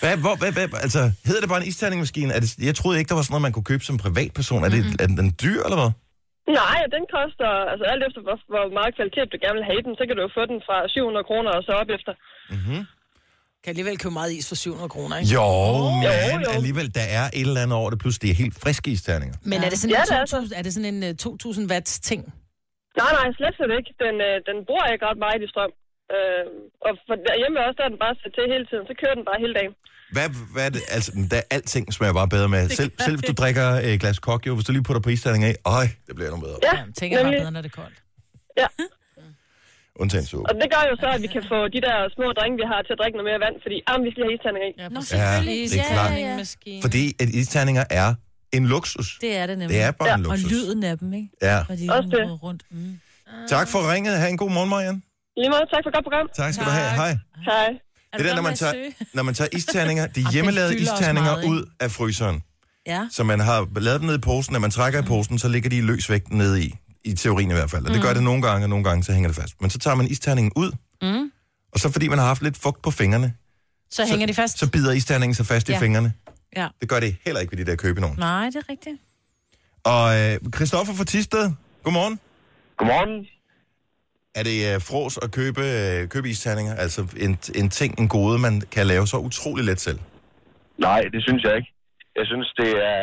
hvad, 0.02 0.14
hvor, 0.24 0.36
hvad, 0.42 0.52
hvad, 0.58 0.68
altså, 0.88 1.02
hedder 1.28 1.42
det 1.44 1.50
bare 1.54 1.62
en 1.64 1.68
isterningmaskine? 1.72 2.30
Er 2.36 2.40
det, 2.44 2.50
jeg 2.70 2.76
troede 2.80 2.96
ikke, 3.00 3.10
der 3.12 3.16
var 3.20 3.26
sådan 3.26 3.34
noget, 3.36 3.48
man 3.48 3.54
kunne 3.56 3.70
købe 3.72 3.84
som 3.90 3.98
privatperson. 4.06 4.64
Er, 4.66 4.70
det, 4.76 4.82
er 5.04 5.08
den, 5.08 5.18
den 5.22 5.30
dyr, 5.44 5.62
eller 5.68 5.80
hvad? 5.82 5.92
Nej, 6.62 6.80
den 6.96 7.04
koster, 7.18 7.50
altså 7.72 7.86
alt 7.92 8.04
efter, 8.08 8.22
hvor, 8.28 8.38
hvor 8.54 8.66
meget 8.80 8.92
kvalitet 8.98 9.28
du 9.34 9.38
gerne 9.46 9.58
vil 9.60 9.68
have 9.72 9.82
den, 9.88 9.94
så 10.00 10.04
kan 10.08 10.14
du 10.18 10.22
jo 10.28 10.32
få 10.40 10.44
den 10.52 10.60
fra 10.68 10.78
700 10.96 11.24
kroner 11.30 11.50
og 11.58 11.62
så 11.68 11.72
op 11.82 11.90
efter. 11.98 12.14
Kan 13.64 13.70
alligevel 13.74 13.98
købe 14.04 14.16
meget 14.22 14.32
is 14.40 14.48
for 14.52 14.56
700 14.56 14.90
kroner, 14.96 15.16
ikke? 15.20 15.30
Jo, 15.38 15.48
men 15.92 16.04
jo, 16.08 16.12
jo. 16.46 16.52
alligevel, 16.60 16.88
der 17.00 17.06
er 17.20 17.26
et 17.40 17.46
eller 17.48 17.62
andet 17.64 17.78
over 17.82 17.90
det, 17.94 18.00
plus 18.04 18.18
det 18.24 18.30
er 18.34 18.38
helt 18.44 18.56
friske 18.64 18.90
isterninger. 18.98 19.36
Men 19.52 19.58
er 19.66 19.70
det 19.72 19.78
sådan 19.82 19.96
Ja, 19.96 20.02
en 20.02 20.08
det 20.12 20.18
er 20.22 20.26
2000, 20.26 20.60
er 20.60 20.64
det 20.68 20.72
sådan 20.78 20.92
en 20.96 21.00
uh, 21.10 21.16
2000 21.16 21.72
watts 21.72 21.94
ting? 22.10 22.22
Nej, 23.02 23.12
nej, 23.18 23.28
slet 23.38 23.54
slet 23.60 23.72
ikke. 23.80 23.92
Den, 24.06 24.16
øh, 24.28 24.36
den 24.50 24.58
bruger 24.68 24.86
ikke 24.94 25.06
ret 25.10 25.20
meget 25.26 25.40
i 25.46 25.48
strøm. 25.54 25.72
Øh, 26.16 26.44
og 26.88 26.92
for 27.08 27.16
derhjemme 27.28 27.56
også, 27.68 27.78
der 27.80 27.86
er 27.88 27.92
den 27.94 28.02
bare 28.06 28.16
sat 28.22 28.32
til 28.38 28.44
hele 28.54 28.66
tiden, 28.70 28.84
så 28.90 28.94
kører 29.02 29.16
den 29.20 29.26
bare 29.30 29.40
hele 29.46 29.54
dagen. 29.60 29.74
Hvad, 30.16 30.28
hvad 30.54 30.64
er 30.68 30.72
det? 30.76 30.82
Altså, 30.98 31.10
der, 31.32 31.42
alting 31.56 31.86
smager 31.98 32.14
bare 32.22 32.30
bedre 32.36 32.50
med. 32.56 32.62
Selv, 32.80 32.92
selv 33.06 33.16
hvis 33.18 33.26
du 33.30 33.34
drikker 33.42 33.68
et 33.88 33.94
øh, 33.94 34.00
glas 34.02 34.20
kok, 34.28 34.42
jo, 34.48 34.52
hvis 34.58 34.66
du 34.68 34.72
lige 34.78 34.86
putter 34.88 35.02
pristerning 35.08 35.44
af, 35.52 35.56
øj, 35.78 35.86
det 36.08 36.14
bliver 36.18 36.30
endnu 36.32 36.42
bedre. 36.48 36.58
Ja, 36.68 36.74
Ja, 36.78 36.84
tænker 37.00 37.14
jeg 37.18 37.24
bare 37.24 37.32
nemlig. 37.32 37.40
bedre, 37.42 37.52
når 37.58 37.62
det 37.66 37.72
er 37.74 37.78
koldt. 37.82 37.98
Ja. 38.62 38.68
Undtagen 40.02 40.26
suppe. 40.32 40.46
Og 40.50 40.56
det 40.62 40.68
gør 40.74 40.84
jo 40.92 40.96
så, 41.04 41.08
at 41.16 41.22
vi 41.26 41.30
kan 41.36 41.44
få 41.52 41.60
de 41.76 41.80
der 41.88 41.96
små 42.16 42.26
drenge, 42.38 42.56
vi 42.62 42.66
har 42.72 42.80
til 42.88 42.94
at 42.96 43.00
drikke 43.02 43.16
noget 43.20 43.30
mere 43.32 43.40
vand, 43.46 43.56
fordi 43.66 43.78
ah, 43.90 43.98
vi 44.06 44.10
skal 44.14 44.22
have 44.28 44.34
isterninger 44.38 44.68
i. 44.72 44.74
Ja, 44.82 44.88
Nå, 44.96 45.02
selvfølgelig. 45.02 45.60
det 45.74 45.80
er 45.80 45.90
klart. 45.98 46.12
Ja, 46.12 46.34
ja. 46.76 46.80
Fordi 46.86 47.04
at 47.22 47.30
isterninger 47.42 47.84
er 48.02 48.10
en 48.58 48.66
luksus. 48.74 49.08
Det 49.26 49.32
er 49.42 49.46
det 49.50 49.58
nemlig. 49.58 49.76
Det 49.76 49.84
er 49.88 49.92
bare 49.92 50.14
en 50.20 50.26
Og 50.26 50.38
luksus. 50.38 50.52
lyden 50.52 50.84
af 50.92 50.96
dem, 51.02 51.10
ikke? 51.14 51.30
Ja. 51.50 51.58
Og 51.70 51.76
de 51.80 51.86
Også 51.98 52.10
det. 52.18 52.44
rundt. 52.44 52.62
Mm. 52.72 53.00
Tak 53.54 53.68
for 53.74 53.80
ringet. 53.94 54.14
Ha' 54.22 54.28
en 54.30 54.38
god 54.38 54.52
morgen, 54.56 54.70
Marian. 54.70 55.04
Lige 55.38 55.50
meget, 55.50 55.66
tak 55.74 55.82
for 55.86 55.92
godt 55.96 56.06
program. 56.06 56.28
Tak 56.36 56.54
skal 56.54 56.66
du 56.66 56.70
have. 56.72 56.90
Hej. 56.96 57.18
Hej. 57.46 57.70
Det 58.14 58.22
er 58.22 58.28
der, 58.30 58.36
når 58.36 58.42
man 58.42 58.56
tager, 58.56 58.74
når 59.14 59.24
man 59.24 59.34
tager 59.34 59.50
isterninger, 59.54 60.08
de 60.18 60.32
hjemmelavede 60.32 60.78
isterninger 60.80 61.22
meget, 61.36 61.46
ud 61.46 61.66
af 61.80 61.92
fryseren. 61.92 62.44
Ja. 62.88 63.08
Så 63.12 63.24
man 63.24 63.40
har 63.40 63.80
lavet 63.80 64.00
dem 64.02 64.08
ned 64.08 64.16
i 64.18 64.22
posen, 64.22 64.54
når 64.54 64.60
man 64.60 64.72
trækker 64.72 65.00
i 65.02 65.06
posen, 65.06 65.40
så 65.40 65.48
ligger 65.48 65.70
de 65.70 65.78
i 65.78 65.82
løs 65.82 66.10
vægt 66.10 66.32
nede 66.34 66.64
i. 66.64 66.76
I 67.06 67.14
teorien 67.14 67.52
i 67.52 67.54
hvert 67.54 67.72
fald. 67.72 67.86
Og 67.86 67.94
det 67.94 68.02
gør 68.02 68.14
det 68.14 68.24
nogle 68.24 68.42
gange, 68.42 68.66
og 68.66 68.70
nogle 68.70 68.84
gange 68.84 69.04
så 69.04 69.14
hænger 69.14 69.30
det 69.30 69.36
fast. 69.36 69.62
Men 69.62 69.70
så 69.70 69.80
tager 69.80 69.96
man 69.96 70.08
isterningen 70.08 70.52
ud, 70.56 70.72
Mm. 71.02 71.32
og 71.74 71.80
så 71.80 71.92
fordi 71.92 72.08
man 72.08 72.20
har 72.20 72.26
haft 72.26 72.42
lidt 72.42 72.58
fugt 72.58 72.82
på 72.82 72.92
fingrene, 72.92 73.34
Så 73.92 74.06
hænger 74.06 74.28
de 74.28 74.34
fast. 74.34 74.60
så 74.60 74.72
bider 74.72 74.92
isterningen 74.92 75.36
sig 75.36 75.46
fast 75.46 75.70
i 75.70 75.72
Ja. 75.72 75.80
fingrene. 75.80 76.14
Ja. 76.56 76.68
Det 76.82 76.90
gør 76.90 77.00
det 77.00 77.16
heller 77.26 77.42
ikke 77.42 77.58
ved 77.58 77.66
de 77.66 77.72
der 77.72 77.78
købe 77.78 78.02
nogen. 78.02 78.18
Nej, 78.20 78.46
det 78.46 78.56
er 78.56 78.70
rigtigt. 78.70 78.96
Og 79.84 80.20
øh, 80.20 80.40
Christoffer 80.56 80.94
fra 80.94 81.04
Tisted, 81.04 81.52
godmorgen. 81.84 82.20
Godmorgen. 82.78 83.26
Er 84.40 84.44
det 84.50 84.58
øh, 84.70 84.76
fros 84.90 85.14
at 85.26 85.30
købe, 85.40 85.64
øh, 85.80 85.98
købe 86.14 86.28
isterninger? 86.36 86.74
Altså 86.84 87.02
en, 87.26 87.34
en 87.62 87.68
ting, 87.80 87.92
en 88.02 88.08
gode, 88.18 88.36
man 88.48 88.56
kan 88.76 88.86
lave 88.94 89.06
så 89.14 89.18
utrolig 89.30 89.64
let 89.70 89.80
selv? 89.88 90.00
Nej, 90.88 91.02
det 91.14 91.22
synes 91.28 91.42
jeg 91.48 91.54
ikke. 91.60 91.72
Jeg 92.20 92.26
synes, 92.32 92.48
det 92.62 92.72
er 92.94 93.02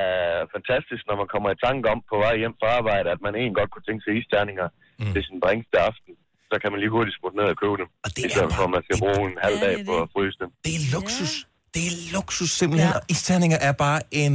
fantastisk, 0.56 1.02
når 1.08 1.16
man 1.22 1.28
kommer 1.34 1.48
i 1.54 1.58
tanke 1.66 1.84
om 1.92 1.98
på 2.10 2.16
vej 2.24 2.34
hjem 2.42 2.54
fra 2.60 2.68
arbejde, 2.78 3.08
at 3.14 3.20
man 3.26 3.32
egentlig 3.38 3.58
godt 3.60 3.70
kunne 3.72 3.86
tænke 3.88 4.02
sig 4.06 4.12
isterninger 4.20 4.66
mm. 5.00 5.12
til 5.14 5.22
sin 5.28 5.38
drinks 5.44 5.66
til 5.72 5.80
aften. 5.90 6.12
Så 6.50 6.54
kan 6.62 6.68
man 6.72 6.78
lige 6.82 6.92
hurtigt 6.96 7.14
smutte 7.18 7.36
ned 7.40 7.46
og 7.54 7.56
købe 7.62 7.76
dem. 7.82 7.88
Og 8.04 8.08
det 8.14 8.20
I 8.22 8.26
er 8.26 8.30
stedet 8.36 8.52
for, 8.58 8.64
at 8.68 8.72
man 8.76 8.82
skal 8.86 8.96
bruge 9.04 9.22
en 9.32 9.38
halv 9.46 9.56
Ja, 9.60 9.64
dag 9.66 9.74
på 9.88 9.94
det. 9.96 10.02
at 10.04 10.08
fryse 10.14 10.36
dem. 10.42 10.48
Det 10.66 10.72
er 10.78 10.82
luksus. 10.96 11.32
Det 11.74 11.82
er 11.90 11.94
luksus 12.16 12.50
simpelthen. 12.60 12.90
Ja. 12.94 13.00
Ja. 13.06 13.14
Isterninger 13.14 13.58
er 13.68 13.74
bare 13.86 14.00
en... 14.22 14.34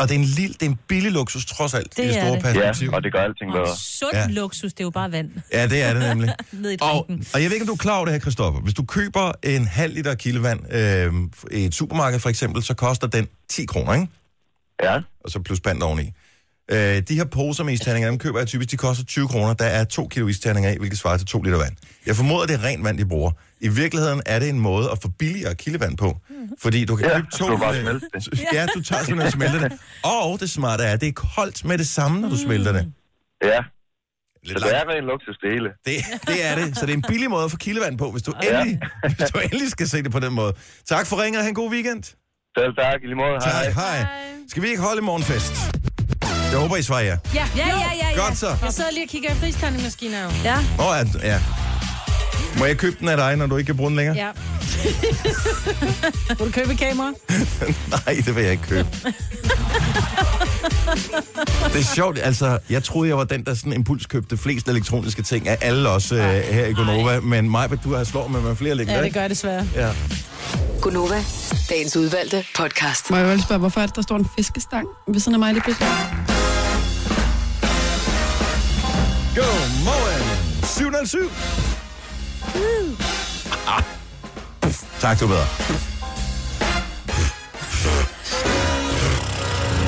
Og 0.00 0.08
det 0.08 0.14
er 0.14 0.18
en, 0.18 0.24
lille, 0.24 0.54
det 0.54 0.62
er 0.62 0.66
en 0.70 0.78
billig 0.88 1.12
luksus, 1.12 1.46
trods 1.46 1.74
alt, 1.74 1.96
Det 1.96 2.04
i 2.04 2.08
det 2.08 2.16
er 2.16 2.20
store 2.24 2.34
det. 2.34 2.42
perspektiv. 2.42 2.88
Ja, 2.90 2.96
og 2.96 3.02
det 3.02 3.12
gør 3.12 3.20
alting 3.20 3.50
Og 3.50 3.64
bedre. 3.64 3.76
sund 3.76 4.10
Ja. 4.14 4.26
luksus, 4.28 4.72
det 4.72 4.80
er 4.80 4.84
jo 4.84 4.90
bare 4.90 5.12
vand 5.12 5.30
Ja, 5.52 5.66
det 5.66 5.82
er 5.82 5.92
det 5.94 6.02
nemlig. 6.08 6.34
ned 6.52 6.70
i 6.72 6.76
og, 6.80 7.04
drinken. 7.08 7.26
og 7.34 7.42
jeg 7.42 7.50
ved 7.50 7.54
ikke, 7.56 7.64
om 7.64 7.66
du 7.66 7.72
er 7.72 7.76
klar 7.76 7.96
over 7.96 8.04
det 8.04 8.12
her, 8.14 8.20
Christoffer. 8.20 8.60
Hvis 8.60 8.74
du 8.74 8.84
køber 8.84 9.32
en 9.42 9.66
halv 9.66 9.94
liter 9.94 10.14
kildevand 10.14 10.60
øh, 10.74 11.12
i 11.60 11.64
et 11.64 11.74
supermarked 11.74 12.20
for 12.20 12.28
eksempel, 12.28 12.62
så 12.62 12.74
koster 12.74 13.06
den 13.06 13.28
10 13.50 13.64
kroner, 13.66 13.94
ikke? 13.94 14.06
Ja, 14.82 14.94
Og 15.24 15.30
så 15.30 15.40
plus 15.40 15.60
pant 15.60 15.82
oveni. 15.82 16.10
Øh, 16.70 17.02
de 17.08 17.14
her 17.14 17.24
poser 17.24 17.64
med 17.64 17.72
isterninger, 17.72 18.08
dem 18.10 18.18
køber 18.18 18.38
jeg 18.38 18.46
typisk, 18.48 18.70
de 18.70 18.76
koster 18.76 19.04
20 19.04 19.28
kroner. 19.28 19.54
Der 19.54 19.64
er 19.64 19.84
2 19.84 20.08
kilo 20.08 20.28
isterninger 20.28 20.70
i, 20.70 20.76
hvilket 20.78 20.98
svarer 20.98 21.16
til 21.16 21.26
2 21.26 21.42
liter 21.42 21.58
vand. 21.58 21.72
Jeg 22.06 22.16
formoder, 22.16 22.46
det 22.46 22.54
er 22.54 22.64
rent 22.64 22.84
vand, 22.84 22.98
de 22.98 23.06
bruger. 23.06 23.30
I 23.60 23.68
virkeligheden 23.68 24.22
er 24.26 24.38
det 24.38 24.48
en 24.48 24.60
måde 24.60 24.90
at 24.90 24.98
få 25.02 25.08
billigere 25.18 25.54
kildevand 25.54 25.96
på. 25.96 26.18
Fordi 26.62 26.84
du 26.84 26.96
kan 26.96 27.06
Ja, 27.06 27.14
købe 27.16 27.26
to... 27.32 27.44
du 27.44 27.50
kan 27.56 27.60
bare 27.60 27.76
øh, 27.76 27.82
smelte 27.82 28.06
det. 28.14 28.40
Ja, 28.56 28.66
du 28.74 28.82
tager 28.82 29.04
simpelthen 29.04 29.26
og 29.26 29.32
smelter 29.32 29.68
det. 29.68 29.78
Og 30.04 30.40
det 30.40 30.50
smarte 30.50 30.84
er, 30.84 30.92
at 30.92 31.00
det 31.00 31.08
er 31.08 31.12
koldt 31.12 31.64
med 31.64 31.78
det 31.78 31.88
samme, 31.88 32.20
når 32.20 32.28
du 32.28 32.36
smelter 32.36 32.72
det. 32.72 32.92
ja. 33.44 33.58
Lidt 34.44 34.58
Så 34.58 34.64
det 34.64 34.72
langt. 34.72 34.90
er 34.90 34.94
ren 34.94 35.04
luksus 35.04 35.36
det 35.42 35.50
hele. 35.52 35.68
Det, 35.86 35.96
det 36.26 36.46
er 36.46 36.54
det. 36.54 36.76
Så 36.78 36.86
det 36.86 36.92
er 36.92 36.96
en 36.96 37.02
billig 37.08 37.30
måde 37.30 37.44
at 37.44 37.50
få 37.50 37.56
kildevand 37.56 37.98
på, 37.98 38.10
hvis 38.10 38.22
du, 38.22 38.32
endelig, 38.42 38.80
hvis 39.16 39.30
du 39.30 39.38
endelig 39.38 39.70
skal 39.70 39.88
se 39.88 40.02
det 40.02 40.12
på 40.12 40.20
den 40.20 40.32
måde. 40.32 40.52
Tak 40.88 41.06
for 41.06 41.22
ringet, 41.22 41.38
og 41.38 41.44
have 41.44 41.48
en 41.48 41.54
god 41.54 41.70
weekend. 41.70 42.02
Selv 42.58 42.74
tak, 42.78 42.98
i 43.02 43.06
lige 43.06 43.14
måde. 43.14 43.38
Hej. 43.44 43.64
Tak, 43.64 43.74
hej. 43.74 44.06
Skal 44.48 44.62
vi 44.62 44.68
ikke 44.68 44.82
holde 44.82 45.02
morgenfest? 45.02 45.52
Jeg 46.50 46.58
håber, 46.58 46.76
I 46.76 46.82
svarer 46.82 47.02
ja. 47.02 47.16
Ja, 47.34 47.46
Ja, 47.56 47.66
ja, 47.68 47.74
ja, 47.76 48.08
ja. 48.16 48.20
Godt 48.26 48.38
så. 48.38 48.56
Jeg 48.62 48.72
sidder 48.72 48.90
lige 48.90 49.04
og 49.04 49.08
kigger 49.08 49.30
efter 49.30 49.46
isterningsmaskiner 49.46 50.22
jo. 50.22 50.28
Ja. 50.44 50.56
Åh, 50.78 50.86
oh, 50.88 51.06
ja. 51.22 51.40
Må 52.58 52.64
jeg 52.64 52.76
købe 52.76 52.96
den 53.00 53.08
af 53.08 53.16
dig, 53.16 53.36
når 53.36 53.46
du 53.46 53.56
ikke 53.56 53.66
kan 53.66 53.76
bruge 53.76 53.88
den 53.90 53.96
længere? 53.96 54.16
Ja. 54.16 54.28
Vil 56.38 56.46
du 56.46 56.50
købe 56.52 56.72
et 56.72 56.78
kamera? 56.78 57.12
Nej, 58.06 58.22
det 58.26 58.36
vil 58.36 58.42
jeg 58.42 58.52
ikke 58.52 58.64
købe. 58.68 58.88
det 61.72 61.80
er 61.80 61.94
sjovt, 61.94 62.18
altså, 62.22 62.58
jeg 62.70 62.84
troede, 62.84 63.08
jeg 63.08 63.16
var 63.18 63.24
den, 63.24 63.44
der 63.44 63.54
sådan 63.54 63.72
impulskøbte 63.72 64.36
flest 64.36 64.68
elektroniske 64.68 65.22
ting 65.22 65.48
af 65.48 65.58
alle 65.60 65.88
os 65.88 66.12
øh, 66.12 66.18
her 66.28 66.66
i 66.66 66.72
Gonova, 66.72 67.20
men 67.20 67.50
mig, 67.50 67.84
du 67.84 67.94
har 67.94 68.04
slået 68.04 68.30
med, 68.30 68.40
med 68.40 68.56
flere 68.56 68.74
længder, 68.74 68.94
Ja, 68.96 69.02
det 69.02 69.14
gør 69.14 69.20
jeg 69.20 69.30
desværre. 69.30 69.68
Ja. 69.74 69.90
Gunova, 70.80 71.24
dagens 71.70 71.96
udvalgte 71.96 72.44
podcast. 72.56 73.10
Må 73.10 73.16
jeg 73.16 73.36
jo 73.36 73.42
spørge, 73.42 73.58
hvorfor 73.58 73.80
er 73.80 73.86
det, 73.86 73.96
der 73.96 74.02
står 74.02 74.16
en 74.16 74.26
fiskestang 74.36 74.86
ved 75.08 75.20
siden 75.20 75.34
af 75.34 75.38
mig 75.38 75.52
lige 75.52 75.62
pludselig? 75.62 75.88
Godmorgen. 80.98 81.06
707. 81.06 81.30
Ah. 83.68 83.82
Puff. 84.60 84.82
Tak, 85.00 85.20
du 85.20 85.24
er 85.24 85.28
bedre. 85.28 85.46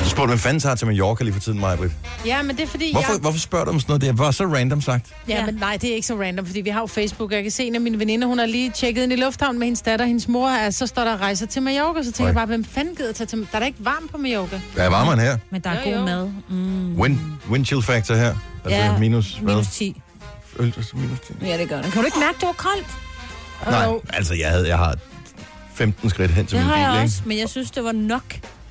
Du 0.03 0.09
spurgte, 0.09 0.27
hvad 0.29 0.37
fanden 0.37 0.59
tager 0.59 0.75
til 0.75 0.87
Mallorca 0.87 1.23
lige 1.23 1.33
for 1.33 1.39
tiden, 1.41 1.59
Maja 1.59 1.75
Britt? 1.75 1.93
Ja, 2.25 2.41
men 2.41 2.55
det 2.57 2.63
er 2.63 2.67
fordi, 2.67 2.91
Hvorfor, 2.91 3.11
jeg... 3.11 3.19
hvorfor 3.21 3.39
spørger 3.39 3.65
du 3.65 3.71
om 3.71 3.79
sådan 3.79 3.91
noget? 3.91 4.01
Det 4.01 4.17
var 4.17 4.31
så 4.31 4.43
random 4.45 4.81
sagt. 4.81 5.13
Ja, 5.27 5.35
Ja. 5.39 5.45
men 5.45 5.55
nej, 5.55 5.77
det 5.81 5.89
er 5.91 5.95
ikke 5.95 6.07
så 6.07 6.15
random, 6.21 6.45
fordi 6.45 6.61
vi 6.61 6.69
har 6.69 6.79
jo 6.79 6.87
Facebook, 6.87 7.29
og 7.31 7.35
jeg 7.35 7.43
kan 7.43 7.51
se, 7.51 7.63
en 7.63 7.75
af 7.75 7.81
mine 7.81 7.99
veninder, 7.99 8.27
hun 8.27 8.39
har 8.39 8.45
lige 8.45 8.69
tjekket 8.71 9.03
ind 9.03 9.13
i 9.13 9.15
lufthavnen 9.15 9.59
med 9.59 9.67
hendes 9.67 9.81
datter, 9.81 10.05
hendes 10.05 10.27
mor, 10.27 10.49
er, 10.49 10.69
så 10.69 10.87
står 10.87 11.03
der 11.03 11.17
rejser 11.21 11.45
til 11.45 11.61
Mallorca, 11.61 12.03
så 12.03 12.11
tænker 12.11 12.27
jeg 12.27 12.35
bare, 12.35 12.45
hvem 12.45 12.63
fanden 12.65 12.95
gider 12.95 13.13
tage 13.13 13.27
til 13.27 13.39
Der 13.39 13.45
er 13.53 13.59
da 13.59 13.65
ikke 13.65 13.85
varmt 13.85 14.11
på 14.11 14.17
Mallorca. 14.17 14.61
Hvad 14.73 14.85
er 14.85 14.89
varmeren 14.89 15.19
her? 15.19 15.37
Men 15.51 15.61
der 15.61 15.69
er 15.69 15.79
Jo, 15.79 15.89
god 15.89 15.99
jo. 15.99 16.05
mad. 16.05 16.29
Mm. 16.49 16.95
Wind, 16.99 17.17
wind 17.51 17.65
chill 17.65 17.81
factor 17.83 18.15
her. 18.15 18.35
Altså 18.65 18.79
Ja, 18.79 18.97
minus, 18.97 19.33
hvad? 19.33 19.53
Minus 19.53 19.67
10. 19.67 20.01
Øl, 20.59 20.73
altså 20.77 20.95
minus 20.97 21.19
10. 21.19 21.33
Ja, 21.45 21.57
det 21.57 21.69
gør 21.69 21.81
det. 21.81 21.91
Kan 21.91 22.01
du 22.01 22.05
ikke 22.05 22.19
mærke, 22.19 22.35
det 22.39 22.47
var 22.47 22.53
koldt? 22.53 22.87
Nej, 23.67 23.85
Og- 23.85 24.03
altså 24.13 24.33
jeg, 24.33 24.49
havde, 24.49 24.67
jeg 24.67 24.77
har 24.77 24.95
15 25.75 26.09
skridt 26.09 26.31
hen 26.31 26.45
til 26.45 26.57
Det 26.57 26.65
min 26.65 26.73
har 26.73 26.75
bil, 26.77 26.81
jeg 26.83 26.93
ikke? 27.03 27.03
også, 27.03 27.21
men 27.25 27.37
jeg 27.39 27.49
synes, 27.49 27.71
det 27.71 27.83
var 27.83 27.91
nok. 27.91 28.23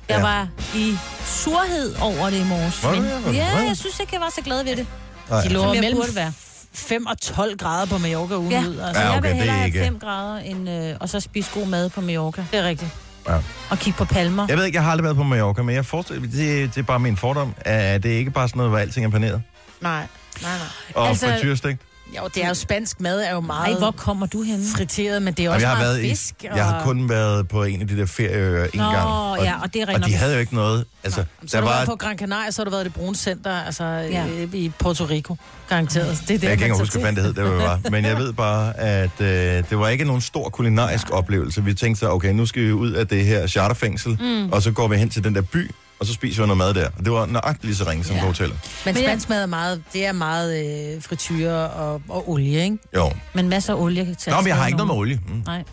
Jeg 0.09 0.17
Ja. 0.17 0.21
var 0.21 0.47
i 0.75 0.97
surhed 1.25 1.95
over 2.01 2.29
det 2.29 2.39
i 2.39 2.43
morges. 2.43 2.83
Var 2.83 2.89
du 2.89 2.95
Men, 2.95 3.05
det? 3.05 3.25
Var 3.25 3.31
du- 3.31 3.37
ja, 3.37 3.57
jeg 3.57 3.77
synes 3.77 3.99
ikke, 3.99 4.13
jeg 4.13 4.21
var 4.21 4.31
så 4.35 4.41
glad 4.41 4.63
ved 4.63 4.75
det, 4.75 4.87
Nej. 5.29 5.41
De 5.43 5.59
jeg 5.73 5.81
mellem 5.81 5.97
burde 5.99 6.15
være. 6.15 6.33
5 6.73 7.05
og 7.05 7.21
12 7.21 7.57
grader 7.57 7.85
på 7.85 7.97
Mallorca 7.97 8.35
ugen 8.37 8.51
Ja. 8.51 8.59
ud. 8.61 8.77
Altså. 8.79 9.01
Ja, 9.01 9.09
jeg 9.09 9.17
okay, 9.17 9.29
vil 9.29 9.39
det 9.41 9.49
er 9.49 9.53
hellere 9.53 9.57
have 9.57 9.85
5 9.85 9.99
grader, 9.99 10.37
end, 10.39 10.69
øh, 10.69 10.95
og 10.99 11.09
så 11.09 11.19
spise 11.19 11.49
god 11.53 11.67
mad 11.67 11.89
på 11.89 12.01
Mallorca. 12.01 12.45
Det 12.51 12.59
er 12.59 12.63
rigtigt. 12.63 12.91
Ja. 13.27 13.37
Og 13.69 13.79
kigge 13.79 13.97
på 13.97 14.05
palmer. 14.05 14.45
Jeg 14.49 14.57
ved 14.57 14.65
ikke, 14.65 14.75
jeg 14.75 14.83
har 14.83 14.91
aldrig 14.91 15.03
været 15.03 15.15
på 15.17 15.23
Mallorca, 15.23 15.61
men 15.63 15.75
jeg 15.75 15.85
forestiller 15.85 16.21
det, 16.21 16.75
det 16.75 16.77
er 16.77 16.83
bare 16.83 16.99
min 16.99 17.17
fordom. 17.17 17.53
Er 17.65 17.97
det 17.97 18.09
ikke 18.09 18.31
bare 18.31 18.47
sådan 18.47 18.57
noget, 18.57 18.71
hvor 18.71 18.77
alting 18.79 19.05
er 19.05 19.09
paneret? 19.09 19.41
Nej, 19.81 20.03
nej. 20.41 20.51
Og 20.95 21.07
Altså- 21.07 21.25
frityrestegt? 21.27 21.79
Jo, 22.17 22.29
det 22.35 22.43
er 22.43 22.47
jo 22.47 22.53
spansk 22.53 23.01
mad, 23.01 23.21
er 23.21 23.31
jo 23.33 23.39
meget 23.39 23.73
Ej, 23.73 23.79
hvor 23.79 23.91
kommer 23.91 24.25
du 24.25 24.41
hen? 24.43 24.63
friteret, 24.75 25.21
men 25.21 25.33
det 25.33 25.45
er 25.45 25.49
Og 25.49 25.55
også 25.55 25.67
jeg 25.67 25.75
har, 25.75 25.83
meget 25.83 25.99
været 26.01 26.09
fisk. 26.09 26.35
i, 26.43 26.47
jeg 26.55 26.65
har 26.65 26.83
kun 26.83 27.09
været 27.09 27.47
på 27.47 27.63
en 27.63 27.81
af 27.81 27.87
de 27.87 27.97
der 27.97 28.05
ferieøer 28.05 28.63
en 28.63 28.69
Nå, 28.79 28.83
gang. 28.83 29.43
ja, 29.43 29.61
og 29.61 29.73
det 29.73 29.81
er 29.81 29.93
og 29.93 30.05
de 30.05 30.13
havde 30.15 30.33
jo 30.33 30.39
ikke 30.39 30.55
noget. 30.55 30.85
Altså, 31.03 31.23
Så 31.47 31.57
der 31.57 31.65
har 31.65 31.71
du 31.73 31.77
var, 31.79 31.85
på 31.85 31.95
Gran 31.95 32.17
Canaria, 32.17 32.51
så 32.51 32.61
har 32.61 32.63
du 32.65 32.71
været 32.71 32.81
i 32.81 32.85
det 32.85 32.93
brune 32.93 33.15
center, 33.15 33.51
altså 33.51 33.83
Ja. 33.83 34.25
ja. 34.25 34.47
i 34.53 34.71
Puerto 34.79 35.05
Rico, 35.05 35.35
garanteret. 35.69 36.17
Det 36.27 36.35
er 36.35 36.39
det, 36.39 36.43
jeg 36.47 36.57
kan 36.57 36.59
man 36.59 36.65
ikke 36.65 36.77
huske, 36.79 36.99
hvad 36.99 37.13
det 37.13 37.23
hed, 37.23 37.33
det 37.33 37.43
var. 37.43 37.79
Men 37.91 38.05
jeg 38.05 38.17
ved 38.17 38.33
bare, 38.33 38.79
at 38.79 39.21
øh, 39.21 39.27
det 39.69 39.79
var 39.79 39.87
ikke 39.87 40.05
nogen 40.05 40.21
stor 40.21 40.49
kulinarisk 40.49 41.07
oplevelse. 41.11 41.63
Vi 41.63 41.73
tænkte 41.73 41.99
så, 41.99 42.09
okay, 42.09 42.33
nu 42.33 42.45
skal 42.45 42.63
vi 42.63 42.71
ud 42.71 42.91
af 42.91 43.07
det 43.07 43.25
her 43.25 43.47
charterfængsel, 43.47 44.17
mm. 44.21 44.51
og 44.51 44.61
så 44.61 44.71
går 44.71 44.87
vi 44.87 44.95
hen 44.97 45.09
til 45.09 45.23
den 45.23 45.35
der 45.35 45.41
by, 45.41 45.71
og 46.01 46.07
så 46.07 46.13
spiser 46.13 46.41
vi 46.43 46.47
noget 46.47 46.57
mad 46.57 46.73
der. 46.73 46.89
Og 46.97 47.05
det 47.05 47.11
var 47.11 47.25
nøjagtigt 47.25 47.65
lige 47.65 47.75
så 47.75 47.89
ringe 47.89 48.03
som 48.03 48.15
Ja. 48.15 48.21
på 48.21 48.27
hotellet. 48.27 48.57
Men 48.85 48.95
spansk 48.95 49.29
mad 49.29 49.41
er 49.41 49.45
meget, 49.45 49.83
det 49.93 50.05
er 50.05 50.11
meget 50.11 50.59
øh, 50.95 51.03
frityre 51.03 51.69
og, 51.69 52.01
og 52.09 52.29
olie, 52.29 52.63
ikke? 52.63 52.77
Jo. 52.95 53.11
Men 53.33 53.49
masser 53.49 53.73
af 53.73 53.81
olie 53.81 54.15
til 54.15 54.31
Nå, 54.31 54.37
men 54.41 54.47
jeg 54.47 54.55
har 54.55 54.67
ikke 54.67 54.77
noget 54.77 54.87
med 54.87 54.95
olie. 54.95 55.19
Mm. 55.27 55.43
Nej. 55.45 55.63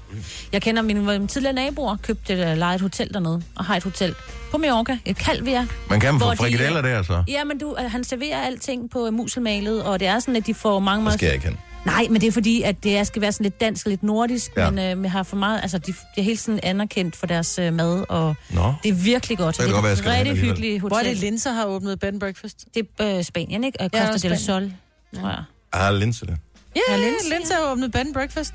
Jeg 0.52 0.62
kender 0.62 0.82
mine, 0.82 1.00
mine 1.00 1.26
tidligere 1.26 1.54
naboer, 1.54 1.96
købte 2.02 2.32
et, 2.34 2.52
uh, 2.52 2.58
lejet 2.58 2.74
et 2.74 2.80
hotel 2.80 3.14
dernede, 3.14 3.42
og 3.56 3.64
har 3.64 3.76
et 3.76 3.84
hotel 3.84 4.14
på 4.50 4.58
Mallorca, 4.58 4.98
et 5.04 5.16
kalvia. 5.16 5.66
Man 5.90 6.00
kan 6.00 6.12
få 6.12 6.18
Hvor 6.18 6.30
de- 6.30 6.36
frikadeller 6.36 6.82
der, 6.82 7.02
så. 7.02 7.22
Ja, 7.28 7.44
men 7.44 7.58
du, 7.58 7.70
uh, 7.70 7.90
han 7.92 8.04
serverer 8.04 8.42
alting 8.46 8.90
på 8.90 8.98
uh, 9.06 9.14
muselmalet, 9.14 9.82
og 9.82 10.00
det 10.00 10.08
er 10.08 10.18
sådan, 10.18 10.36
at 10.36 10.46
de 10.46 10.54
får 10.54 10.78
mange... 10.78 11.04
Det 11.06 11.14
skal 11.14 11.26
jeg 11.26 11.34
ikke 11.34 11.46
hen. 11.46 11.56
Nej, 11.86 12.06
men 12.10 12.20
det 12.20 12.26
er 12.26 12.32
fordi, 12.32 12.62
at 12.62 12.82
det 12.84 12.96
er, 12.98 13.04
skal 13.04 13.22
være 13.22 13.32
sådan 13.32 13.44
lidt 13.44 13.60
dansk 13.60 13.86
og 13.86 13.90
lidt 13.90 14.02
nordisk, 14.02 14.50
Ja. 14.56 14.64
ja. 14.64 14.70
men 14.70 14.98
øh, 14.98 15.02
vi 15.02 15.08
har 15.08 15.22
for 15.22 15.36
meget, 15.36 15.60
altså 15.62 15.78
de, 15.78 15.92
de 15.92 15.96
er 16.16 16.22
helt 16.22 16.40
sådan 16.40 16.60
anerkendt 16.62 17.16
for 17.16 17.26
deres 17.26 17.58
øh, 17.58 17.72
mad, 17.74 18.04
og 18.08 18.34
Nå. 18.50 18.74
det 18.82 18.88
er 18.88 18.92
virkelig 18.94 19.38
godt. 19.38 19.56
Så 19.56 19.62
det 19.62 19.68
det 19.68 19.74
godt 19.74 19.86
er 19.92 19.94
skal 19.94 20.10
et 20.10 20.16
rigtig 20.18 20.36
hyggeligt 20.36 20.80
Hvor 20.80 20.88
er 20.90 20.94
hotel. 20.94 21.10
det, 21.10 21.16
Linse 21.22 21.50
har 21.50 21.64
åbnet 21.64 22.00
bed 22.00 22.08
and 22.08 22.20
breakfast? 22.20 22.64
Det 22.74 22.86
er 22.98 23.16
øh, 23.18 23.24
Spanien, 23.24 23.64
ikke? 23.64 23.80
Og 23.80 23.90
Ja, 23.92 24.12
Costa 24.12 24.28
del 24.28 24.38
Spanien. 24.38 24.72
Sol, 25.14 25.20
tror 25.20 25.28
jeg. 25.30 25.42
Ah, 25.72 25.94
linse 25.94 26.26
det. 26.26 26.36
Ja, 26.76 26.80
Ja, 26.88 26.94
ja 26.96 27.04
Linse, 27.08 27.28
Linse, 27.38 27.54
har 27.54 27.72
åbnet 27.72 27.92
bed 27.92 28.00
and 28.00 28.14
breakfast. 28.14 28.54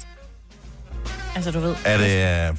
Altså, 1.36 1.52
du 1.52 1.60
ved. 1.60 1.76
Er 1.86 1.98
det... 1.98 2.50
Uh, 2.52 2.58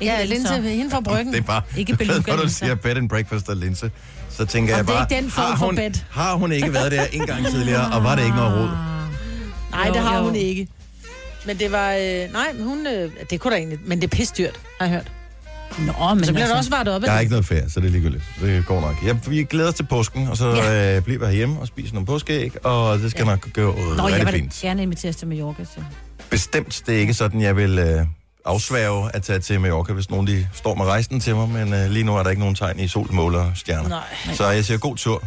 Ikke 0.00 0.12
Ja, 0.14 0.24
Linse. 0.24 0.54
Hende 0.62 0.90
fra 0.90 1.00
Bryggen. 1.00 1.32
det 1.32 1.38
er 1.38 1.42
bare... 1.42 1.62
Ikke 1.76 1.92
du 1.92 1.96
ved, 1.98 2.06
beluga 2.06 2.30
Når 2.30 2.36
du 2.36 2.42
linser. 2.42 2.66
siger 2.66 2.74
bed 2.74 2.96
and 2.96 3.08
breakfast 3.08 3.48
og 3.48 3.56
linse, 3.56 3.90
så 4.30 4.44
tænker 4.44 4.74
Om 4.74 4.78
jeg 4.78 4.86
det 4.86 4.92
er 4.92 4.96
bare... 4.96 5.06
ikke 5.12 5.22
den 5.22 5.30
form 5.30 5.44
har 5.44 5.56
for 5.56 5.66
hun, 5.66 5.76
bed. 5.76 5.90
Har 6.10 6.34
hun 6.34 6.52
ikke 6.52 6.72
været 6.72 6.92
der 6.92 7.04
en 7.12 7.26
gang 7.26 7.46
tidligere, 7.46 7.92
og 7.92 8.04
var 8.04 8.14
det 8.14 8.24
ikke 8.24 8.36
noget 8.36 8.58
rod? 8.60 8.95
Nej, 9.76 9.90
det 9.90 10.00
har 10.02 10.18
jo. 10.18 10.24
hun 10.24 10.34
ikke. 10.34 10.68
Men 11.46 11.58
det 11.58 11.72
var... 11.72 11.92
Øh, 11.92 12.32
nej, 12.32 12.52
men 12.54 12.64
hun... 12.64 12.86
Øh, 12.86 13.10
det 13.30 13.40
kunne 13.40 13.52
da 13.52 13.56
egentlig... 13.58 13.78
Men 13.84 14.00
det 14.00 14.12
er 14.12 14.16
pisdyrt, 14.16 14.60
har 14.80 14.86
jeg 14.86 14.94
hørt. 14.94 15.12
Nå, 15.78 16.14
men 16.14 16.24
Så 16.24 16.32
bliver 16.32 16.44
altså, 16.44 16.52
det 16.52 16.58
også 16.58 16.70
varet 16.70 16.88
op. 16.88 17.02
Jeg 17.02 17.12
har 17.12 17.20
ikke 17.20 17.30
noget 17.30 17.46
ferie, 17.46 17.70
så 17.70 17.80
det 17.80 17.86
er 17.86 17.90
ligegyldigt. 17.90 18.24
Det 18.40 18.66
går 18.66 18.80
nok. 18.80 18.94
Jeg, 19.04 19.18
vi 19.26 19.44
glæder 19.44 19.68
os 19.68 19.74
til 19.74 19.86
påsken, 19.86 20.28
og 20.28 20.36
så 20.36 20.48
ja. 20.48 20.96
øh, 20.96 21.02
bliver 21.02 21.18
vi 21.18 21.26
herhjemme 21.26 21.60
og 21.60 21.66
spiser 21.66 21.94
nogle 21.94 22.06
påskeæg, 22.06 22.66
og 22.66 22.98
det 22.98 23.10
skal 23.10 23.24
ja. 23.24 23.30
nok 23.30 23.52
gå 23.52 23.60
øh, 23.60 23.96
Nå, 23.96 24.08
jeg 24.08 24.26
vil 24.26 24.34
fint. 24.34 24.58
gerne 24.62 24.82
inviteres 24.82 25.16
til 25.16 25.28
Mallorca. 25.28 25.64
Så. 25.64 25.80
Bestemt, 26.30 26.82
det 26.86 26.96
er 26.96 27.00
ikke 27.00 27.14
sådan, 27.14 27.40
jeg 27.40 27.56
vil 27.56 27.78
øh, 27.78 28.06
afsværge 28.44 29.10
at 29.14 29.22
tage 29.22 29.38
til 29.38 29.60
Mallorca, 29.60 29.92
hvis 29.92 30.10
nogen 30.10 30.26
de 30.26 30.46
står 30.52 30.74
med 30.74 30.84
rejsen 30.84 31.20
til 31.20 31.34
mig, 31.34 31.48
men 31.48 31.74
øh, 31.74 31.90
lige 31.90 32.04
nu 32.04 32.16
er 32.16 32.22
der 32.22 32.30
ikke 32.30 32.40
nogen 32.40 32.54
tegn 32.54 32.80
i 32.80 32.88
sol, 32.88 33.12
måler 33.12 33.38
og 33.40 33.52
stjerner. 33.54 33.88
Nej. 33.88 34.34
Så 34.34 34.48
jeg 34.48 34.64
siger 34.64 34.78
god 34.78 34.96
tur. 34.96 35.22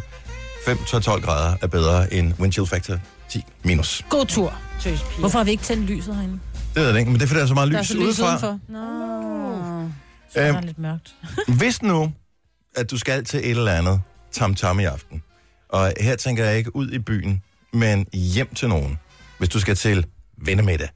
5-12 0.68 1.20
grader 1.20 1.56
er 1.62 1.66
bedre 1.66 2.14
end 2.14 2.32
wind 2.40 2.52
chill 2.52 2.66
factor 2.66 2.98
10 3.30 3.44
minus. 3.62 4.04
God 4.08 4.26
tur, 4.26 4.54
tøs. 4.80 5.00
Hvorfor 5.18 5.38
har 5.38 5.44
vi 5.44 5.50
ikke 5.50 5.62
tændt 5.62 5.84
lyset 5.90 6.14
herinde? 6.16 6.40
Det 6.74 6.82
ved 6.82 6.88
jeg 6.88 6.98
ikke, 6.98 7.10
men 7.10 7.20
det 7.20 7.24
er 7.24 7.28
fordi, 7.28 7.38
der 7.38 7.44
er 7.44 7.48
så 7.48 7.54
meget 7.54 7.70
Der 7.72 7.78
er 7.78 7.82
lys, 7.82 7.88
så 7.88 7.94
lys 7.94 8.02
udefra. 8.02 8.28
udenfor. 8.28 8.58
Nå, 8.68 9.88
så 10.32 10.40
er 10.40 10.56
Øhm. 10.56 10.66
lidt 10.66 10.78
mørkt. 10.78 11.14
Hvis 11.58 11.82
nu, 11.82 12.12
at 12.76 12.90
du 12.90 12.98
skal 12.98 13.24
til 13.24 13.38
et 13.38 13.50
eller 13.50 13.72
andet 13.72 14.00
tam-tam 14.32 14.80
i 14.80 14.84
aften, 14.84 15.22
og 15.68 15.92
her 16.00 16.16
tænker 16.16 16.44
jeg 16.44 16.58
ikke 16.58 16.76
ud 16.76 16.90
i 16.90 16.98
byen, 16.98 17.42
men 17.72 18.06
hjem 18.12 18.54
til 18.54 18.68
nogen. 18.68 18.98
Hvis 19.38 19.48
du 19.48 19.60
skal 19.60 19.76
til 19.76 20.06
vennemiddag, 20.44 20.88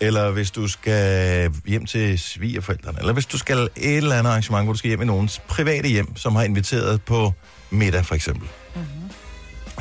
eller 0.00 0.30
hvis 0.30 0.50
du 0.50 0.68
skal 0.68 1.50
hjem 1.66 1.86
til 1.86 2.18
svigerforældrene, 2.18 2.98
eller 2.98 3.12
hvis 3.12 3.26
du 3.26 3.38
skal 3.38 3.58
et 3.76 3.96
eller 3.96 4.16
andet 4.18 4.30
arrangement, 4.30 4.66
hvor 4.66 4.72
du 4.72 4.78
skal 4.78 4.88
hjem 4.88 5.02
i 5.02 5.04
nogens 5.04 5.40
private 5.48 5.88
hjem, 5.88 6.16
som 6.16 6.36
har 6.36 6.42
inviteret 6.42 7.02
på 7.02 7.32
middag 7.70 8.04
for 8.06 8.14
eksempel. 8.14 8.48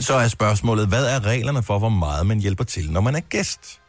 Så 0.02 0.14
er 0.14 0.28
spørgsmålet, 0.28 0.88
hvad 0.88 1.06
er 1.06 1.26
reglerne 1.26 1.64
for, 1.64 1.80
hvor 1.80 1.90
meget 1.90 2.26
man 2.26 2.40
hjælper 2.40 2.64
til, 2.64 2.92
når 2.92 3.02
man 3.02 3.16
er 3.16 3.20
gæst? 3.20 3.80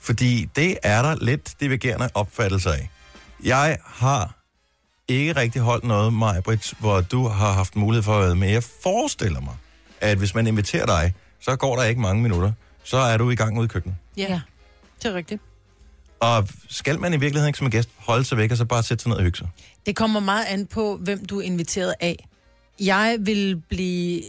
Fordi 0.00 0.48
det 0.56 0.78
er 0.82 1.02
der 1.02 1.16
lidt 1.20 1.54
divergerende 1.60 2.08
opfattelser 2.14 2.72
af. 2.72 2.90
Jeg 3.44 3.78
har 3.84 4.34
ikke 5.08 5.36
rigtig 5.36 5.62
holdt 5.62 5.84
noget, 5.84 6.12
Majbrit, 6.12 6.74
hvor 6.78 7.00
du 7.00 7.28
har 7.28 7.52
haft 7.52 7.76
mulighed 7.76 8.02
for 8.02 8.18
at 8.18 8.26
være 8.26 8.34
med. 8.36 8.48
Jeg 8.50 8.62
forestiller 8.82 9.40
mig, 9.40 9.54
at 10.00 10.18
hvis 10.18 10.34
man 10.34 10.46
inviterer 10.46 10.86
dig, 10.86 11.14
så 11.40 11.56
går 11.56 11.76
der 11.76 11.82
ikke 11.84 12.00
mange 12.00 12.22
minutter. 12.22 12.52
Så 12.84 12.96
er 12.96 13.16
du 13.16 13.30
i 13.30 13.34
gang 13.34 13.58
ude 13.58 13.64
i 13.64 13.68
køkkenet. 13.68 13.96
Ja, 14.16 14.22
Ja. 14.28 14.40
det 15.02 15.10
er 15.10 15.14
rigtigt. 15.14 15.42
Og 16.20 16.48
skal 16.68 17.00
man 17.00 17.12
i 17.12 17.16
virkeligheden 17.16 17.48
ikke 17.48 17.58
som 17.58 17.70
gæst 17.70 17.88
holde 17.96 18.24
sig 18.24 18.38
væk 18.38 18.50
og 18.50 18.56
så 18.56 18.64
bare 18.64 18.82
sætte 18.82 19.02
sig 19.02 19.08
ned 19.10 19.16
og 19.16 19.22
hygge 19.22 19.38
sig? 19.38 19.48
Det 19.86 19.96
kommer 19.96 20.20
meget 20.20 20.44
an 20.48 20.66
på, 20.66 20.96
hvem 20.96 21.24
du 21.26 21.38
er 21.38 21.42
inviteret 21.42 21.94
af. 22.00 22.28
Jeg 22.80 23.16
vil 23.20 23.62
blive... 23.68 24.22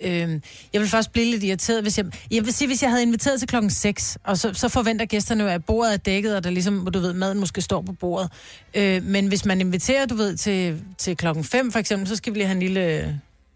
Øh, 0.00 0.40
jeg 0.72 0.80
vil 0.80 0.88
først 0.88 1.12
blive 1.12 1.26
lidt 1.26 1.44
irriteret, 1.44 1.82
hvis 1.82 1.98
jeg... 1.98 2.06
Jeg 2.30 2.44
vil 2.44 2.52
sige, 2.52 2.68
hvis 2.68 2.82
jeg 2.82 2.90
havde 2.90 3.02
inviteret 3.02 3.38
til 3.38 3.48
klokken 3.48 3.70
6, 3.70 4.18
og 4.24 4.38
så, 4.38 4.54
så 4.54 4.68
forventer 4.68 5.06
gæsterne 5.06 5.44
jo, 5.44 5.48
at 5.48 5.64
bordet 5.64 5.92
er 5.92 5.96
dækket, 5.96 6.36
og 6.36 6.44
der 6.44 6.50
ligesom, 6.50 6.88
du 6.94 6.98
ved, 6.98 7.12
maden 7.12 7.40
måske 7.40 7.60
står 7.60 7.82
på 7.82 7.92
bordet. 7.92 8.30
Øh, 8.74 9.02
men 9.02 9.26
hvis 9.26 9.44
man 9.44 9.60
inviterer, 9.60 10.06
du 10.06 10.14
ved, 10.14 10.36
til, 10.36 10.82
til 10.98 11.16
klokken 11.16 11.44
5 11.44 11.72
for 11.72 11.78
eksempel, 11.78 12.08
så 12.08 12.16
skal 12.16 12.34
vi 12.34 12.38
lige 12.38 12.46
have 12.46 12.56
en 12.56 12.62
lille 12.62 12.80
øh, 12.80 13.08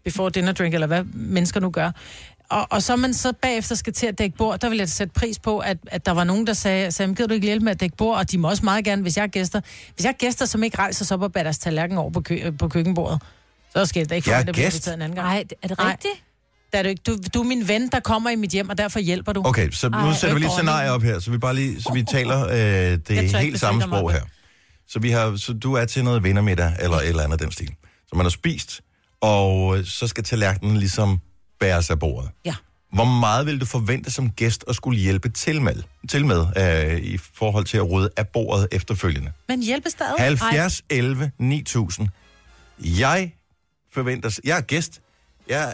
before 0.03 0.29
dinner 0.29 0.51
drink, 0.51 0.73
eller 0.73 0.87
hvad 0.87 1.03
mennesker 1.13 1.59
nu 1.59 1.69
gør. 1.69 1.91
Og, 2.49 2.67
og 2.69 2.83
så 2.83 2.95
man 2.95 3.13
så 3.13 3.33
bagefter 3.41 3.75
skal 3.75 3.93
til 3.93 4.07
at 4.07 4.17
dække 4.17 4.37
bord, 4.37 4.59
der 4.59 4.69
vil 4.69 4.77
jeg 4.77 4.89
sætte 4.89 5.13
pris 5.13 5.39
på, 5.39 5.59
at, 5.59 5.77
at 5.87 6.05
der 6.05 6.11
var 6.11 6.23
nogen, 6.23 6.47
der 6.47 6.53
sagde, 6.53 6.91
Sam, 6.91 7.15
gider 7.15 7.27
du 7.27 7.33
ikke 7.33 7.45
hjælpe 7.45 7.63
med 7.63 7.71
at 7.71 7.79
dække 7.79 7.97
bord? 7.97 8.17
Og 8.17 8.31
de 8.31 8.37
må 8.37 8.49
også 8.49 8.65
meget 8.65 8.85
gerne, 8.85 9.01
hvis 9.01 9.17
jeg 9.17 9.23
er 9.23 9.27
gæster. 9.27 9.61
Hvis 9.95 10.05
jeg 10.05 10.09
er 10.09 10.17
gæster, 10.17 10.45
som 10.45 10.63
ikke 10.63 10.77
rejser 10.77 11.05
sig 11.05 11.15
op 11.15 11.21
og 11.21 11.31
bærer 11.33 11.43
deres 11.43 11.57
tallerken 11.57 11.97
over 11.97 12.09
på, 12.09 12.21
kø, 12.21 12.51
på 12.59 12.67
køkkenbordet, 12.67 13.21
så 13.73 13.85
skal 13.85 13.99
jeg 13.99 14.09
da 14.09 14.15
ikke 14.15 14.25
forvente 14.25 14.49
at 14.49 14.55
blive 14.55 14.65
gæst. 14.65 14.75
inviteret 14.75 14.95
en 14.95 15.01
anden 15.01 15.15
gang. 15.15 15.27
Nej, 15.27 15.43
er 15.61 15.67
det 15.67 15.79
rigtigt? 15.79 16.23
Det 16.73 16.79
er 16.79 16.83
du, 16.83 16.89
ikke. 16.89 17.01
Du, 17.07 17.17
du 17.33 17.39
er 17.39 17.43
min 17.43 17.67
ven, 17.67 17.89
der 17.91 17.99
kommer 17.99 18.29
i 18.29 18.35
mit 18.35 18.51
hjem, 18.51 18.69
og 18.69 18.77
derfor 18.77 18.99
hjælper 18.99 19.33
du. 19.33 19.41
Okay, 19.45 19.71
så 19.71 19.89
nu 19.89 19.97
Ej, 19.97 20.13
sætter 20.13 20.33
vi 20.33 20.39
lige 20.39 20.47
et 20.47 20.53
scenarie 20.53 20.91
op 20.91 21.01
her, 21.01 21.19
så 21.19 21.31
vi 21.31 21.37
bare 21.37 21.55
lige, 21.55 21.81
så 21.81 21.93
vi 21.93 22.03
taler 22.03 22.47
øh, 22.47 22.55
det 22.57 23.09
ikke 23.09 23.37
helt 23.37 23.59
samme 23.59 23.81
sprog 23.81 24.11
her. 24.11 24.21
Så, 24.87 24.99
vi 24.99 25.09
har, 25.09 25.35
så 25.35 25.53
du 25.53 25.73
er 25.73 25.85
til 25.85 26.03
noget 26.03 26.23
vennermiddag, 26.23 26.73
eller 26.79 26.97
et 26.97 27.09
eller 27.09 27.23
andet 27.23 27.33
af 27.33 27.39
den 27.39 27.51
stil. 27.51 27.69
Så 28.07 28.15
man 28.15 28.25
har 28.25 28.29
spist, 28.29 28.81
og 29.21 29.77
øh, 29.77 29.85
så 29.85 30.07
skal 30.07 30.23
tallerkenen 30.23 30.77
ligesom 30.77 31.19
bæres 31.59 31.89
af 31.89 31.99
bordet. 31.99 32.29
Ja. 32.45 32.55
Hvor 32.93 33.05
meget 33.05 33.45
vil 33.45 33.61
du 33.61 33.65
forvente 33.65 34.11
som 34.11 34.31
gæst 34.31 34.65
at 34.67 34.75
skulle 34.75 34.99
hjælpe 34.99 35.29
til 35.29 35.61
med, 35.61 35.83
til 36.09 36.25
med 36.25 36.45
øh, 36.57 36.97
i 36.97 37.17
forhold 37.17 37.65
til 37.65 37.77
at 37.77 37.91
rydde 37.91 38.09
af 38.17 38.27
bordet 38.27 38.67
efterfølgende? 38.71 39.31
Men 39.47 39.63
hjælpe 39.63 39.89
stadig. 39.89 40.15
70, 40.19 40.81
11, 40.89 41.31
9000. 41.39 42.07
Jeg 42.79 43.33
forventer... 43.93 44.39
Jeg 44.43 44.57
er 44.57 44.61
gæst. 44.61 45.01
Jeg... 45.49 45.73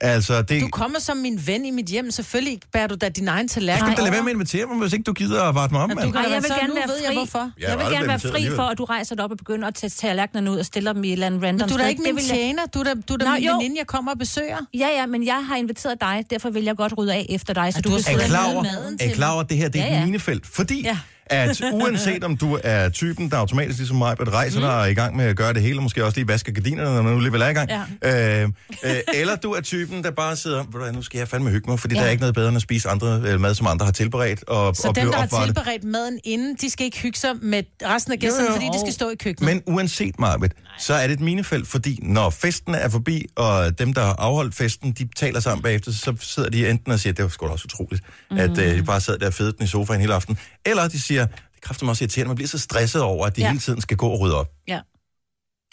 Altså, 0.00 0.42
det... 0.42 0.60
Du 0.62 0.68
kommer 0.68 0.98
som 0.98 1.16
min 1.16 1.40
ven 1.46 1.64
i 1.64 1.70
mit 1.70 1.86
hjem. 1.86 2.10
Selvfølgelig 2.10 2.60
bærer 2.72 2.86
du 2.86 2.94
da 2.94 3.08
din 3.08 3.28
egen 3.28 3.48
tallerken. 3.48 3.86
skal 3.86 3.96
da 3.96 4.02
lade 4.02 4.12
være 4.12 4.22
med 4.22 4.30
at 4.30 4.34
invitere 4.34 4.66
mig, 4.66 4.76
hvis 4.78 4.92
ikke 4.92 5.02
du 5.02 5.12
gider 5.12 5.42
at 5.42 5.54
varte 5.54 5.72
mig 5.74 5.82
om, 5.82 5.88
du 5.90 5.94
mand. 5.96 6.12
kan- 6.12 6.24
Ej, 6.24 6.30
jeg 6.32 6.42
vil 6.42 6.48
Så 6.50 6.54
gerne 6.54 6.68
nu 6.68 6.74
være 6.74 6.88
ved 6.88 6.96
jeg 6.96 7.06
fri. 7.08 7.14
hvorfor. 7.14 7.50
Jeg 7.60 7.68
Jeg, 7.68 7.78
vil 7.78 7.86
gerne 7.86 8.06
være 8.08 8.18
fri 8.18 8.28
alligevel. 8.28 8.56
for, 8.56 8.62
at 8.62 8.78
du 8.78 8.84
rejser 8.84 9.14
dig 9.16 9.24
op 9.24 9.30
og 9.30 9.36
begynder 9.36 9.68
at 9.68 9.74
tage 9.74 9.90
tallerkenerne 9.90 10.50
ud 10.50 10.56
og 10.56 10.66
stiller 10.66 10.92
dem 10.92 11.04
i 11.04 11.08
et 11.08 11.12
eller 11.12 11.26
andet 11.26 11.42
random 11.42 11.60
Men 11.60 11.68
du 11.68 11.74
er 11.74 11.78
da 11.82 11.88
ikke 11.88 12.02
Det 12.02 12.14
min 12.14 12.16
vil 12.16 12.24
jeg- 12.28 12.36
tjener. 12.36 12.66
Du 12.66 12.78
er 12.80 12.84
da, 12.84 12.94
du 13.08 13.12
er 13.14 13.16
da 13.18 13.24
Nå, 13.24 13.30
min 13.34 13.42
jo. 13.42 13.56
veninde, 13.56 13.76
jeg 13.78 13.86
kommer 13.86 14.12
og 14.12 14.18
besøger. 14.18 14.58
Ja, 14.74 14.88
ja, 14.88 15.06
men 15.06 15.26
jeg 15.26 15.46
har 15.48 15.56
inviteret 15.56 16.00
dig, 16.00 16.24
derfor 16.30 16.50
vil 16.50 16.64
jeg 16.64 16.76
godt 16.76 16.92
rydde 16.98 17.14
af 17.14 17.26
efter 17.28 17.54
dig, 17.54 17.74
så 17.74 17.80
du 17.80 17.88
du 17.88 17.94
kan 17.94 17.98
Er 17.98 18.02
sidde 18.02 18.24
klar 18.28 18.46
med 18.46 18.54
over, 18.54 18.62
maden 18.62 18.94
er 18.94 18.98
til 18.98 19.10
I 19.10 19.14
klar 19.14 19.32
over, 19.32 19.42
at 19.42 19.48
det 19.50 19.56
her 19.58 19.68
det 19.68 19.80
er 19.80 19.84
Ja, 19.86 19.94
et 19.94 19.98
ja. 20.00 20.04
minefelt? 20.04 20.46
Fordi 20.46 20.82
Ja. 20.82 20.98
At 21.26 21.62
uanset 21.82 22.24
om 22.24 22.36
du 22.36 22.58
er 22.64 22.88
typen, 22.88 23.30
der 23.30 23.36
automatisk 23.36 23.78
ligesom 23.78 23.96
mig, 23.96 24.32
rejser 24.32 24.60
dig 24.60 24.74
og 24.74 24.80
er 24.80 24.84
i 24.86 24.94
gang 24.94 25.16
med 25.16 25.24
at 25.24 25.36
gøre 25.36 25.52
det 25.52 25.62
hele, 25.62 25.80
måske 25.80 26.04
også 26.04 26.18
lige 26.18 26.28
vaske 26.28 26.52
gardinerne, 26.52 26.94
når 26.94 27.02
man 27.02 27.12
nu 27.12 27.18
alligevel 27.18 27.40
er 27.42 27.48
i 27.48 27.52
gang, 27.52 27.70
ja. 28.02 28.42
øh, 28.42 28.48
øh, 28.84 28.96
eller 29.14 29.36
du 29.36 29.52
er 29.52 29.60
typen, 29.60 30.04
der 30.04 30.10
bare 30.10 30.36
sidder, 30.36 30.56
"Ved 30.64 30.72
du 30.72 30.78
hvad, 30.78 30.92
nu 30.92 31.02
skal 31.02 31.18
jeg 31.18 31.28
fandme 31.28 31.50
hygge 31.50 31.70
mig, 31.70 31.80
fordi 31.80 31.94
ja. 31.94 32.00
der 32.00 32.06
er 32.06 32.10
ikke 32.10 32.20
noget 32.20 32.34
bedre 32.34 32.48
end 32.48 32.56
at 32.56 32.62
spise 32.62 32.88
andre, 32.88 33.22
øh, 33.26 33.40
mad, 33.40 33.54
som 33.54 33.66
andre 33.66 33.84
har 33.84 33.92
tilberedt, 33.92 34.44
og, 34.48 34.76
Så 34.76 34.88
og 34.88 34.96
dem, 34.96 35.06
der 35.10 35.16
har 35.16 35.24
opvartet. 35.24 35.46
tilberedt 35.56 35.84
maden 35.84 36.18
inden, 36.24 36.56
de 36.60 36.70
skal 36.70 36.84
ikke 36.84 36.98
hygge 36.98 37.18
sig 37.18 37.30
med 37.42 37.62
resten 37.86 38.12
af 38.12 38.18
gæsterne, 38.18 38.44
Jo, 38.44 38.48
jo. 38.48 38.54
fordi 38.54 38.66
de 38.66 38.80
skal 38.80 38.92
stå 38.92 39.10
i 39.10 39.14
køkkenet. 39.14 39.54
Men 39.54 39.74
uanset, 39.74 40.20
Marvitt, 40.20 40.54
så 40.78 40.94
er 40.94 41.06
det 41.06 41.14
et 41.14 41.20
minefelt, 41.20 41.68
fordi 41.68 41.98
når 42.02 42.30
festen 42.30 42.74
er 42.74 42.88
forbi, 42.88 43.26
og 43.36 43.78
dem, 43.78 43.94
der 43.94 44.00
har 44.04 44.14
afholdt 44.18 44.54
festen, 44.54 44.92
de 44.92 45.08
taler 45.16 45.40
sammen 45.40 45.62
bagefter, 45.62 45.92
så 45.92 46.14
sidder 46.20 46.48
de 46.50 46.68
enten 46.68 46.92
og 46.92 47.00
siger, 47.00 47.12
det 47.12 47.22
var 47.22 47.28
sgu 47.28 47.46
da 47.46 47.52
også 47.52 47.64
utroligt, 47.64 48.02
mm. 48.30 48.36
at 48.38 48.58
øh, 48.58 48.78
de 48.78 48.82
bare 48.82 49.00
sad 49.00 49.18
der 49.18 49.52
den 49.58 49.64
i 49.64 49.66
sofaen 49.66 50.00
hele 50.00 50.14
aften, 50.14 50.38
eller 50.66 50.88
de 50.88 51.00
siger, 51.02 51.13
det 51.22 51.60
kræfter 51.62 51.84
mig 51.84 51.90
også 51.90 52.04
irriterende, 52.04 52.28
man 52.28 52.36
bliver 52.36 52.48
så 52.48 52.58
stresset 52.58 53.02
over, 53.02 53.26
at 53.26 53.36
de 53.36 53.40
ja. 53.40 53.46
Ja. 53.46 53.50
hele 53.50 53.60
tiden 53.60 53.80
skal 53.80 53.96
gå 53.96 54.06
og 54.08 54.20
rydde 54.20 54.36
op. 54.40 54.50
Ja. 54.68 54.80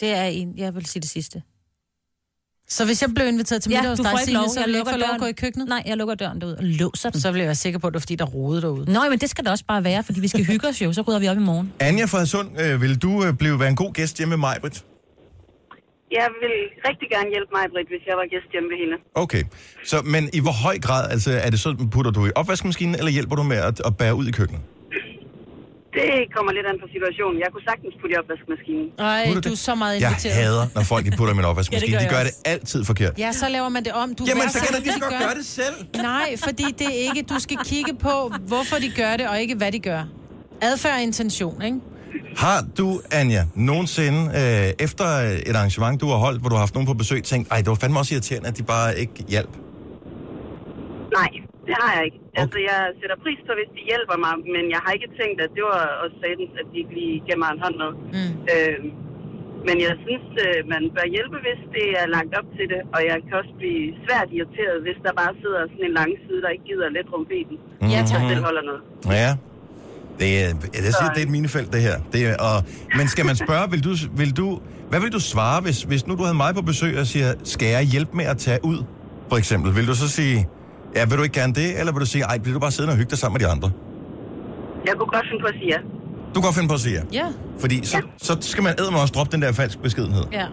Det 0.00 0.08
er 0.14 0.24
en, 0.24 0.58
jeg 0.58 0.74
vil 0.74 0.86
sige 0.86 1.00
det 1.00 1.10
sidste. 1.10 1.42
Så 2.68 2.84
hvis 2.84 3.02
jeg 3.02 3.10
blev 3.14 3.26
inviteret 3.28 3.62
til 3.62 3.70
Ja, 3.70 3.76
middag 3.78 3.90
hos 3.90 3.98
du 3.98 4.02
dig, 4.02 4.10
får 4.10 4.18
ikke 4.18 4.24
Signe, 4.24 4.40
lov. 4.40 4.48
så 4.48 4.60
Jeg 4.60 4.68
ikke 4.68 4.78
lukker 4.78 4.92
få 4.92 4.98
lov 4.98 5.04
at 5.04 5.08
døren. 5.08 5.20
gå 5.20 5.26
i 5.26 5.32
køkkenet? 5.32 5.68
Nej, 5.68 5.82
jeg 5.86 5.96
lukker 5.96 6.14
døren 6.14 6.40
derud 6.40 6.52
og 6.52 6.64
låser 6.64 7.10
den. 7.10 7.20
Så 7.20 7.32
vil 7.32 7.38
jeg 7.38 7.46
være 7.46 7.54
sikker 7.54 7.78
på, 7.78 7.86
at 7.86 7.92
det 7.92 7.98
er 7.98 8.00
fordi, 8.00 8.14
der 8.16 8.24
rode 8.24 8.62
derude. 8.62 8.92
Nå, 8.92 9.00
men 9.10 9.18
det 9.18 9.30
skal 9.30 9.44
da 9.44 9.50
også 9.50 9.64
bare 9.64 9.84
være, 9.84 10.02
fordi 10.04 10.20
vi 10.20 10.28
skal 10.28 10.44
hygge 10.44 10.68
os 10.68 10.82
jo, 10.82 10.92
så 10.92 11.02
rydder 11.02 11.20
vi 11.20 11.28
op 11.28 11.36
i 11.36 11.40
morgen. 11.40 11.72
Anja 11.80 12.04
fra 12.04 12.26
Sund, 12.26 12.60
øh, 12.60 12.82
vil 12.82 12.98
du 13.02 13.24
øh, 13.24 13.34
blive 13.34 13.60
være 13.60 13.68
en 13.68 13.76
god 13.76 13.92
gæst 13.92 14.18
hjemme 14.18 14.30
med 14.30 14.38
mig, 14.40 14.56
Britt? 14.60 14.84
Jeg 16.18 16.28
vil 16.42 16.56
rigtig 16.88 17.08
gerne 17.10 17.28
hjælpe 17.30 17.50
mig, 17.56 17.64
Britt, 17.74 17.88
hvis 17.88 18.02
jeg 18.06 18.16
var 18.16 18.26
gæst 18.34 18.48
hjemme 18.52 18.68
ved 18.72 18.78
hende. 18.84 18.96
Okay. 19.14 19.42
Så, 19.84 20.02
men 20.14 20.30
i 20.32 20.40
hvor 20.40 20.52
høj 20.66 20.78
grad, 20.78 21.10
altså 21.10 21.30
er 21.32 21.50
det 21.50 21.60
så, 21.60 21.86
putter 21.92 22.10
du 22.10 22.26
i 22.26 22.30
opvaskemaskinen, 22.34 22.94
eller 22.94 23.10
hjælper 23.10 23.36
du 23.36 23.42
med 23.42 23.56
at, 23.56 23.80
at 23.84 23.96
bære 23.96 24.14
ud 24.14 24.26
i 24.26 24.30
køkkenet? 24.30 24.62
Det 25.98 26.10
kommer 26.36 26.50
lidt 26.56 26.66
an 26.70 26.76
på 26.84 26.86
situationen. 26.94 27.36
Jeg 27.44 27.48
kunne 27.52 27.64
sagtens 27.70 27.94
putte 28.00 28.12
i 28.14 28.18
opvaskemaskinen. 28.22 28.86
Nej, 28.98 29.40
du 29.46 29.50
er 29.58 29.62
så 29.70 29.74
meget 29.82 29.94
Jeg 30.00 30.10
inviteret. 30.10 30.34
hader, 30.36 30.66
når 30.74 30.82
folk 30.92 31.02
de 31.06 31.10
putter 31.18 31.32
i 31.34 31.36
min 31.40 31.44
opvaskemaskine. 31.50 31.92
Ja, 31.94 31.98
det 31.98 32.04
de 32.04 32.14
gør 32.14 32.16
gør 32.16 32.24
jeg 32.24 32.26
det 32.44 32.50
altid 32.54 32.80
forkert. 32.84 33.12
Ja, 33.24 33.30
så 33.32 33.46
laver 33.48 33.68
man 33.76 33.82
det 33.84 33.92
om. 34.02 34.08
Du 34.18 34.24
Jamen, 34.28 34.48
så 34.48 34.58
kan 34.58 34.68
så 34.68 34.74
du 34.76 34.82
lige 34.82 34.92
så 34.92 34.98
de 34.98 35.02
godt 35.06 35.12
gør. 35.12 35.26
gøre 35.26 35.34
det 35.40 35.46
selv. 35.60 35.74
Nej, 36.10 36.28
fordi 36.46 36.64
det 36.78 36.86
er 36.96 37.00
ikke... 37.08 37.22
Du 37.32 37.38
skal 37.46 37.56
kigge 37.64 37.92
på, 38.06 38.14
hvorfor 38.46 38.76
de 38.84 38.90
gør 39.00 39.12
det, 39.16 39.28
og 39.28 39.40
ikke 39.40 39.54
hvad 39.54 39.72
de 39.72 39.78
gør. 39.90 40.02
Adfærd 40.62 40.94
og 40.94 41.02
intention, 41.02 41.62
ikke? 41.62 41.78
Har 42.36 42.58
du, 42.78 43.00
Anja, 43.12 43.42
nogensinde 43.54 44.18
øh, 44.40 44.84
efter 44.86 45.04
et 45.46 45.56
arrangement, 45.56 46.00
du 46.00 46.06
har 46.06 46.16
holdt, 46.16 46.40
hvor 46.40 46.48
du 46.48 46.54
har 46.54 46.60
haft 46.60 46.74
nogen 46.74 46.86
på 46.86 46.94
besøg, 46.94 47.22
tænkt, 47.24 47.50
ej, 47.50 47.58
det 47.58 47.66
var 47.68 47.74
fandme 47.74 47.98
også 47.98 48.14
irriterende, 48.14 48.48
at 48.48 48.58
de 48.58 48.62
bare 48.62 48.98
ikke 48.98 49.12
hjalp? 49.28 49.50
Nej, 51.18 51.28
det 51.66 51.74
har 51.82 51.90
jeg 51.96 52.02
ikke. 52.08 52.18
Altså, 52.40 52.58
jeg 52.70 52.78
sætter 53.00 53.16
pris 53.24 53.40
på, 53.46 53.52
hvis 53.58 53.70
de 53.76 53.80
hjælper 53.90 54.16
mig, 54.24 54.34
men 54.54 54.64
jeg 54.74 54.80
har 54.84 54.92
ikke 54.96 55.10
tænkt, 55.20 55.38
at 55.46 55.50
det 55.56 55.62
var 55.70 55.80
også 56.02 56.16
satans, 56.22 56.52
at 56.60 56.66
de 56.70 56.76
ikke 56.82 56.94
lige 57.00 57.16
gav 57.28 57.36
mig 57.42 57.50
en 57.54 57.60
hånd 57.64 57.76
med. 57.82 57.90
Mm. 58.16 58.32
Øh, 58.52 58.78
men 59.68 59.76
jeg 59.86 59.94
synes, 60.06 60.28
øh, 60.46 60.58
man 60.74 60.82
bør 60.96 61.06
hjælpe, 61.16 61.36
hvis 61.46 61.60
det 61.76 61.86
er 62.00 62.06
lagt 62.16 62.32
op 62.38 62.48
til 62.56 62.66
det, 62.72 62.80
og 62.94 63.00
jeg 63.10 63.16
kan 63.26 63.34
også 63.42 63.54
blive 63.60 63.82
svært 64.04 64.28
irriteret, 64.36 64.76
hvis 64.86 64.98
der 65.04 65.12
bare 65.22 65.32
sidder 65.42 65.60
sådan 65.72 65.86
en 65.90 65.94
lang 66.00 66.12
side, 66.24 66.38
der 66.44 66.50
ikke 66.54 66.66
gider 66.70 66.88
lidt 66.96 67.08
rumpeten. 67.14 67.56
Ja, 67.60 67.86
Jeg 67.96 68.02
tak. 68.12 68.22
selv 68.30 68.42
holder 68.48 68.62
noget. 68.70 68.82
Ja. 69.20 69.30
Det 70.20 70.30
er, 70.42 70.48
jeg 70.86 70.92
siger, 70.98 71.10
det 71.14 71.20
er 71.22 71.26
et 71.30 71.34
minefelt, 71.38 71.68
det 71.74 71.80
her. 71.88 71.96
Det 72.12 72.20
er, 72.30 72.34
og, 72.48 72.56
men 72.98 73.06
skal 73.14 73.24
man 73.30 73.36
spørge, 73.44 73.64
vil 73.74 73.82
du, 73.88 73.92
vil 74.20 74.30
du, 74.40 74.46
hvad 74.90 75.00
vil 75.04 75.12
du 75.12 75.20
svare, 75.34 75.58
hvis, 75.66 75.78
hvis 75.90 76.02
nu 76.06 76.12
du 76.18 76.22
havde 76.28 76.36
mig 76.44 76.54
på 76.58 76.62
besøg 76.62 76.92
og 77.02 77.06
siger, 77.06 77.28
skal 77.54 77.68
jeg 77.76 77.82
hjælpe 77.94 78.12
med 78.20 78.24
at 78.24 78.38
tage 78.46 78.60
ud, 78.70 78.78
for 79.30 79.36
eksempel? 79.42 79.68
Vil 79.78 79.86
du 79.90 79.94
så 79.94 80.08
sige, 80.18 80.38
ja, 80.96 81.04
vil 81.04 81.18
du 81.18 81.22
ikke 81.22 81.40
gerne 81.40 81.54
det, 81.54 81.78
eller 81.78 81.92
vil 81.92 82.00
du 82.00 82.06
sige, 82.06 82.24
ej, 82.24 82.38
bliver 82.38 82.54
du 82.54 82.60
bare 82.60 82.70
siddende 82.70 82.92
og 82.92 82.96
hygge 82.98 83.10
dig 83.10 83.18
sammen 83.18 83.34
med 83.40 83.46
de 83.46 83.52
andre? 83.52 83.70
Jeg 84.86 84.94
kunne 84.98 85.06
godt 85.16 85.26
finde 85.30 85.40
på 85.40 85.46
at 85.46 85.54
sige 85.54 85.68
ja. 85.74 85.78
Du 86.28 86.40
kan 86.40 86.42
godt 86.42 86.54
finde 86.54 86.68
på 86.68 86.74
at 86.74 86.80
sige 86.80 86.94
ja. 86.94 87.02
Ja. 87.12 87.28
Fordi 87.60 87.86
så, 87.86 88.02
så 88.22 88.36
skal 88.40 88.62
man 88.64 88.72
eddermame 88.78 89.02
også 89.02 89.12
droppe 89.12 89.32
den 89.32 89.42
der 89.42 89.52
falsk 89.52 89.78
beskedenhed. 89.82 90.24
Ja. 90.32 90.46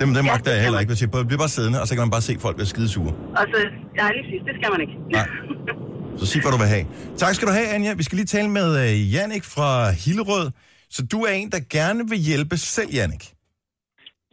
Dem, 0.00 0.14
dem 0.14 0.14
Ja, 0.14 0.22
magter 0.22 0.50
det 0.50 0.56
jeg 0.56 0.62
heller 0.62 0.78
ikke. 0.80 0.90
Hvis 0.90 1.00
jeg 1.00 1.10
bliver 1.10 1.38
bare 1.38 1.48
siddende, 1.48 1.80
og 1.80 1.88
så 1.88 1.94
kan 1.94 2.02
man 2.02 2.10
bare 2.10 2.20
se 2.22 2.36
folk 2.40 2.56
være 2.58 2.66
skidesure. 2.66 3.12
Og 3.36 3.44
så, 3.52 3.58
ja, 3.98 4.08
lige 4.14 4.22
præcis, 4.24 4.42
det 4.46 4.54
skal 4.60 4.70
man 4.72 4.80
ikke. 4.80 4.92
Nej. 5.12 5.26
Så 6.18 6.26
sig, 6.26 6.40
hvad 6.42 6.52
du 6.52 6.58
vil 6.58 6.66
have. 6.66 6.86
Tak 7.16 7.34
skal 7.34 7.48
du 7.48 7.52
have, 7.52 7.68
Anja. 7.68 7.94
Vi 7.94 8.02
skal 8.02 8.16
lige 8.16 8.26
tale 8.26 8.48
med 8.48 8.68
uh, 8.84 9.14
Jannik 9.14 9.44
fra 9.44 9.90
Hillerød. 9.90 10.50
Så 10.90 11.02
du 11.12 11.22
er 11.22 11.30
en, 11.32 11.50
der 11.52 11.58
gerne 11.70 12.08
vil 12.08 12.18
hjælpe 12.18 12.56
selv, 12.56 12.88
Jannik. 12.94 13.32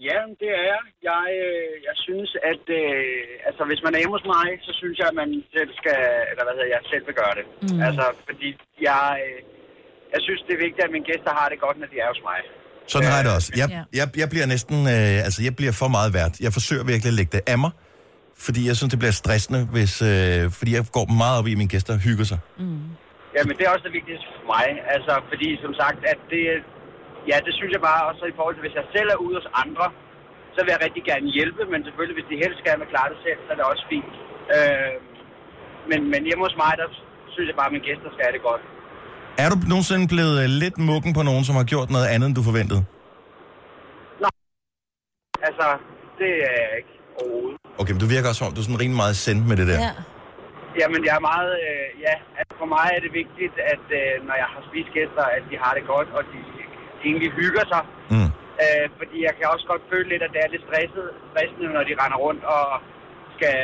Ja, 0.09 0.19
det 0.41 0.49
er 0.59 0.63
jeg. 0.73 0.83
Jeg, 1.09 1.25
øh, 1.45 1.73
jeg 1.87 1.95
synes, 2.05 2.29
at 2.51 2.65
øh, 2.81 3.47
altså, 3.47 3.61
hvis 3.69 3.81
man 3.85 3.91
er 3.93 3.99
hjemme 4.01 4.15
hos 4.17 4.27
mig, 4.35 4.47
så 4.67 4.71
synes 4.79 4.95
jeg, 5.01 5.07
at 5.11 5.17
man 5.21 5.29
selv 5.55 5.71
skal, 5.79 5.99
eller 6.31 6.43
hvad 6.45 6.55
hedder 6.57 6.71
jeg, 6.75 6.81
selv 6.91 7.03
vil 7.09 7.15
gøre 7.21 7.35
det. 7.39 7.45
Mm. 7.49 7.81
Altså, 7.87 8.05
fordi 8.27 8.49
jeg, 8.89 9.05
øh, 9.25 9.39
jeg 10.13 10.21
synes, 10.27 10.41
det 10.47 10.53
er 10.57 10.61
vigtigt, 10.65 10.83
at 10.87 10.91
mine 10.95 11.07
gæster 11.11 11.31
har 11.39 11.47
det 11.51 11.57
godt, 11.65 11.77
når 11.81 11.87
de 11.93 11.97
er 12.03 12.09
hos 12.13 12.21
mig. 12.29 12.39
Sådan 12.93 13.07
har 13.11 13.17
jeg 13.19 13.25
det 13.27 13.33
også. 13.37 13.49
Jeg, 13.61 13.67
jeg, 13.99 14.05
jeg 14.21 14.27
bliver 14.33 14.47
næsten, 14.53 14.77
øh, 14.95 15.27
altså 15.27 15.39
jeg 15.47 15.53
bliver 15.59 15.73
for 15.81 15.89
meget 15.97 16.09
værd. 16.17 16.31
Jeg 16.45 16.51
forsøger 16.57 16.83
virkelig 16.91 17.09
at 17.13 17.17
lægge 17.19 17.33
det 17.37 17.43
af 17.53 17.57
mig, 17.63 17.71
fordi 18.45 18.61
jeg 18.69 18.75
synes, 18.77 18.89
det 18.93 18.99
bliver 19.03 19.17
stressende, 19.23 19.61
hvis, 19.75 19.93
øh, 20.11 20.41
fordi 20.59 20.71
jeg 20.77 20.83
går 20.97 21.05
meget 21.21 21.35
op 21.39 21.47
i, 21.49 21.53
at 21.55 21.59
mine 21.61 21.73
gæster 21.75 21.93
hygger 22.07 22.25
sig. 22.31 22.39
Ja, 23.35 23.41
men 23.47 23.53
det 23.57 23.63
er 23.65 23.71
også 23.75 23.85
det 23.89 23.95
vigtigste 23.99 24.27
for 24.37 24.45
mig. 24.55 24.67
Altså, 24.95 25.13
fordi 25.31 25.47
som 25.65 25.73
sagt, 25.81 25.99
at 26.13 26.19
det, 26.33 26.43
ja, 27.29 27.37
det 27.45 27.53
synes 27.57 27.71
jeg 27.75 27.83
bare 27.89 28.01
også 28.09 28.23
i 28.31 28.35
forhold 28.37 28.55
til, 28.55 28.65
hvis 28.65 28.77
jeg 28.79 28.85
selv 28.95 29.09
er 29.15 29.19
ude 29.25 29.35
hos 29.39 29.49
andre, 29.63 29.85
så 30.55 30.59
vil 30.63 30.73
jeg 30.75 30.81
rigtig 30.87 31.03
gerne 31.11 31.27
hjælpe, 31.37 31.61
men 31.71 31.79
selvfølgelig, 31.85 32.17
hvis 32.19 32.29
de 32.31 32.41
helst 32.43 32.59
gerne 32.67 32.81
vil 32.83 32.93
klare 32.93 33.09
det 33.13 33.19
selv, 33.27 33.39
så 33.43 33.49
er 33.53 33.57
det 33.59 33.65
også 33.71 33.83
fint. 33.93 34.13
Øh, 34.55 34.95
men, 35.89 35.99
men 36.13 36.21
hjemme 36.27 36.43
hos 36.47 36.55
mig, 36.63 36.73
der 36.81 36.87
synes 37.33 37.47
jeg 37.49 37.57
bare, 37.59 37.69
at 37.71 37.75
mine 37.75 37.87
gæster 37.89 38.09
skal 38.13 38.23
have 38.27 38.35
det 38.37 38.43
godt. 38.49 38.63
Er 39.43 39.47
du 39.51 39.57
nogensinde 39.73 40.05
blevet 40.13 40.35
øh, 40.43 40.47
lidt 40.63 40.77
mukken 40.91 41.11
på 41.17 41.23
nogen, 41.29 41.43
som 41.47 41.55
har 41.59 41.67
gjort 41.73 41.89
noget 41.95 42.07
andet, 42.13 42.25
end 42.29 42.35
du 42.39 42.45
forventede? 42.51 42.81
Altså, 45.47 45.67
det 46.19 46.31
er 46.49 46.55
jeg 46.63 46.73
ikke 46.79 46.93
overhovedet. 47.21 47.57
Okay, 47.79 47.91
men 47.93 48.01
du 48.05 48.09
virker 48.15 48.27
også 48.31 48.39
som 48.41 48.47
om, 48.49 48.53
du 48.55 48.61
er 48.61 48.67
sådan 48.67 48.81
rimelig 48.83 49.01
meget 49.03 49.17
sendt 49.25 49.43
med 49.49 49.55
det 49.59 49.67
der. 49.71 49.79
Ja. 49.87 49.93
Jamen, 50.79 51.01
jeg 51.07 51.13
er 51.19 51.23
meget, 51.31 51.51
øh, 51.67 51.87
ja, 52.05 52.15
altså 52.39 52.53
for 52.61 52.69
mig 52.75 52.87
er 52.97 53.01
det 53.05 53.11
vigtigt, 53.21 53.55
at 53.73 53.85
øh, 53.99 54.13
når 54.27 54.35
jeg 54.43 54.49
har 54.53 54.61
spist 54.69 54.89
gæster, 54.97 55.23
at 55.37 55.43
de 55.49 55.55
har 55.63 55.73
det 55.77 55.83
godt, 55.93 56.09
og 56.17 56.21
de 56.31 56.39
egentlig 57.07 57.29
hygger 57.39 57.63
sig. 57.73 57.83
Mm. 58.13 58.29
Øh, 58.63 58.85
fordi 58.99 59.17
jeg 59.27 59.33
kan 59.37 59.45
også 59.53 59.65
godt 59.71 59.83
føle 59.91 60.07
lidt, 60.13 60.23
at 60.27 60.31
det 60.33 60.39
er 60.45 60.49
lidt 60.53 60.63
stresset, 60.67 61.05
stressende, 61.31 61.67
når 61.75 61.83
de 61.89 61.93
render 62.01 62.17
rundt 62.25 62.43
og 62.55 62.63
skal, 63.35 63.57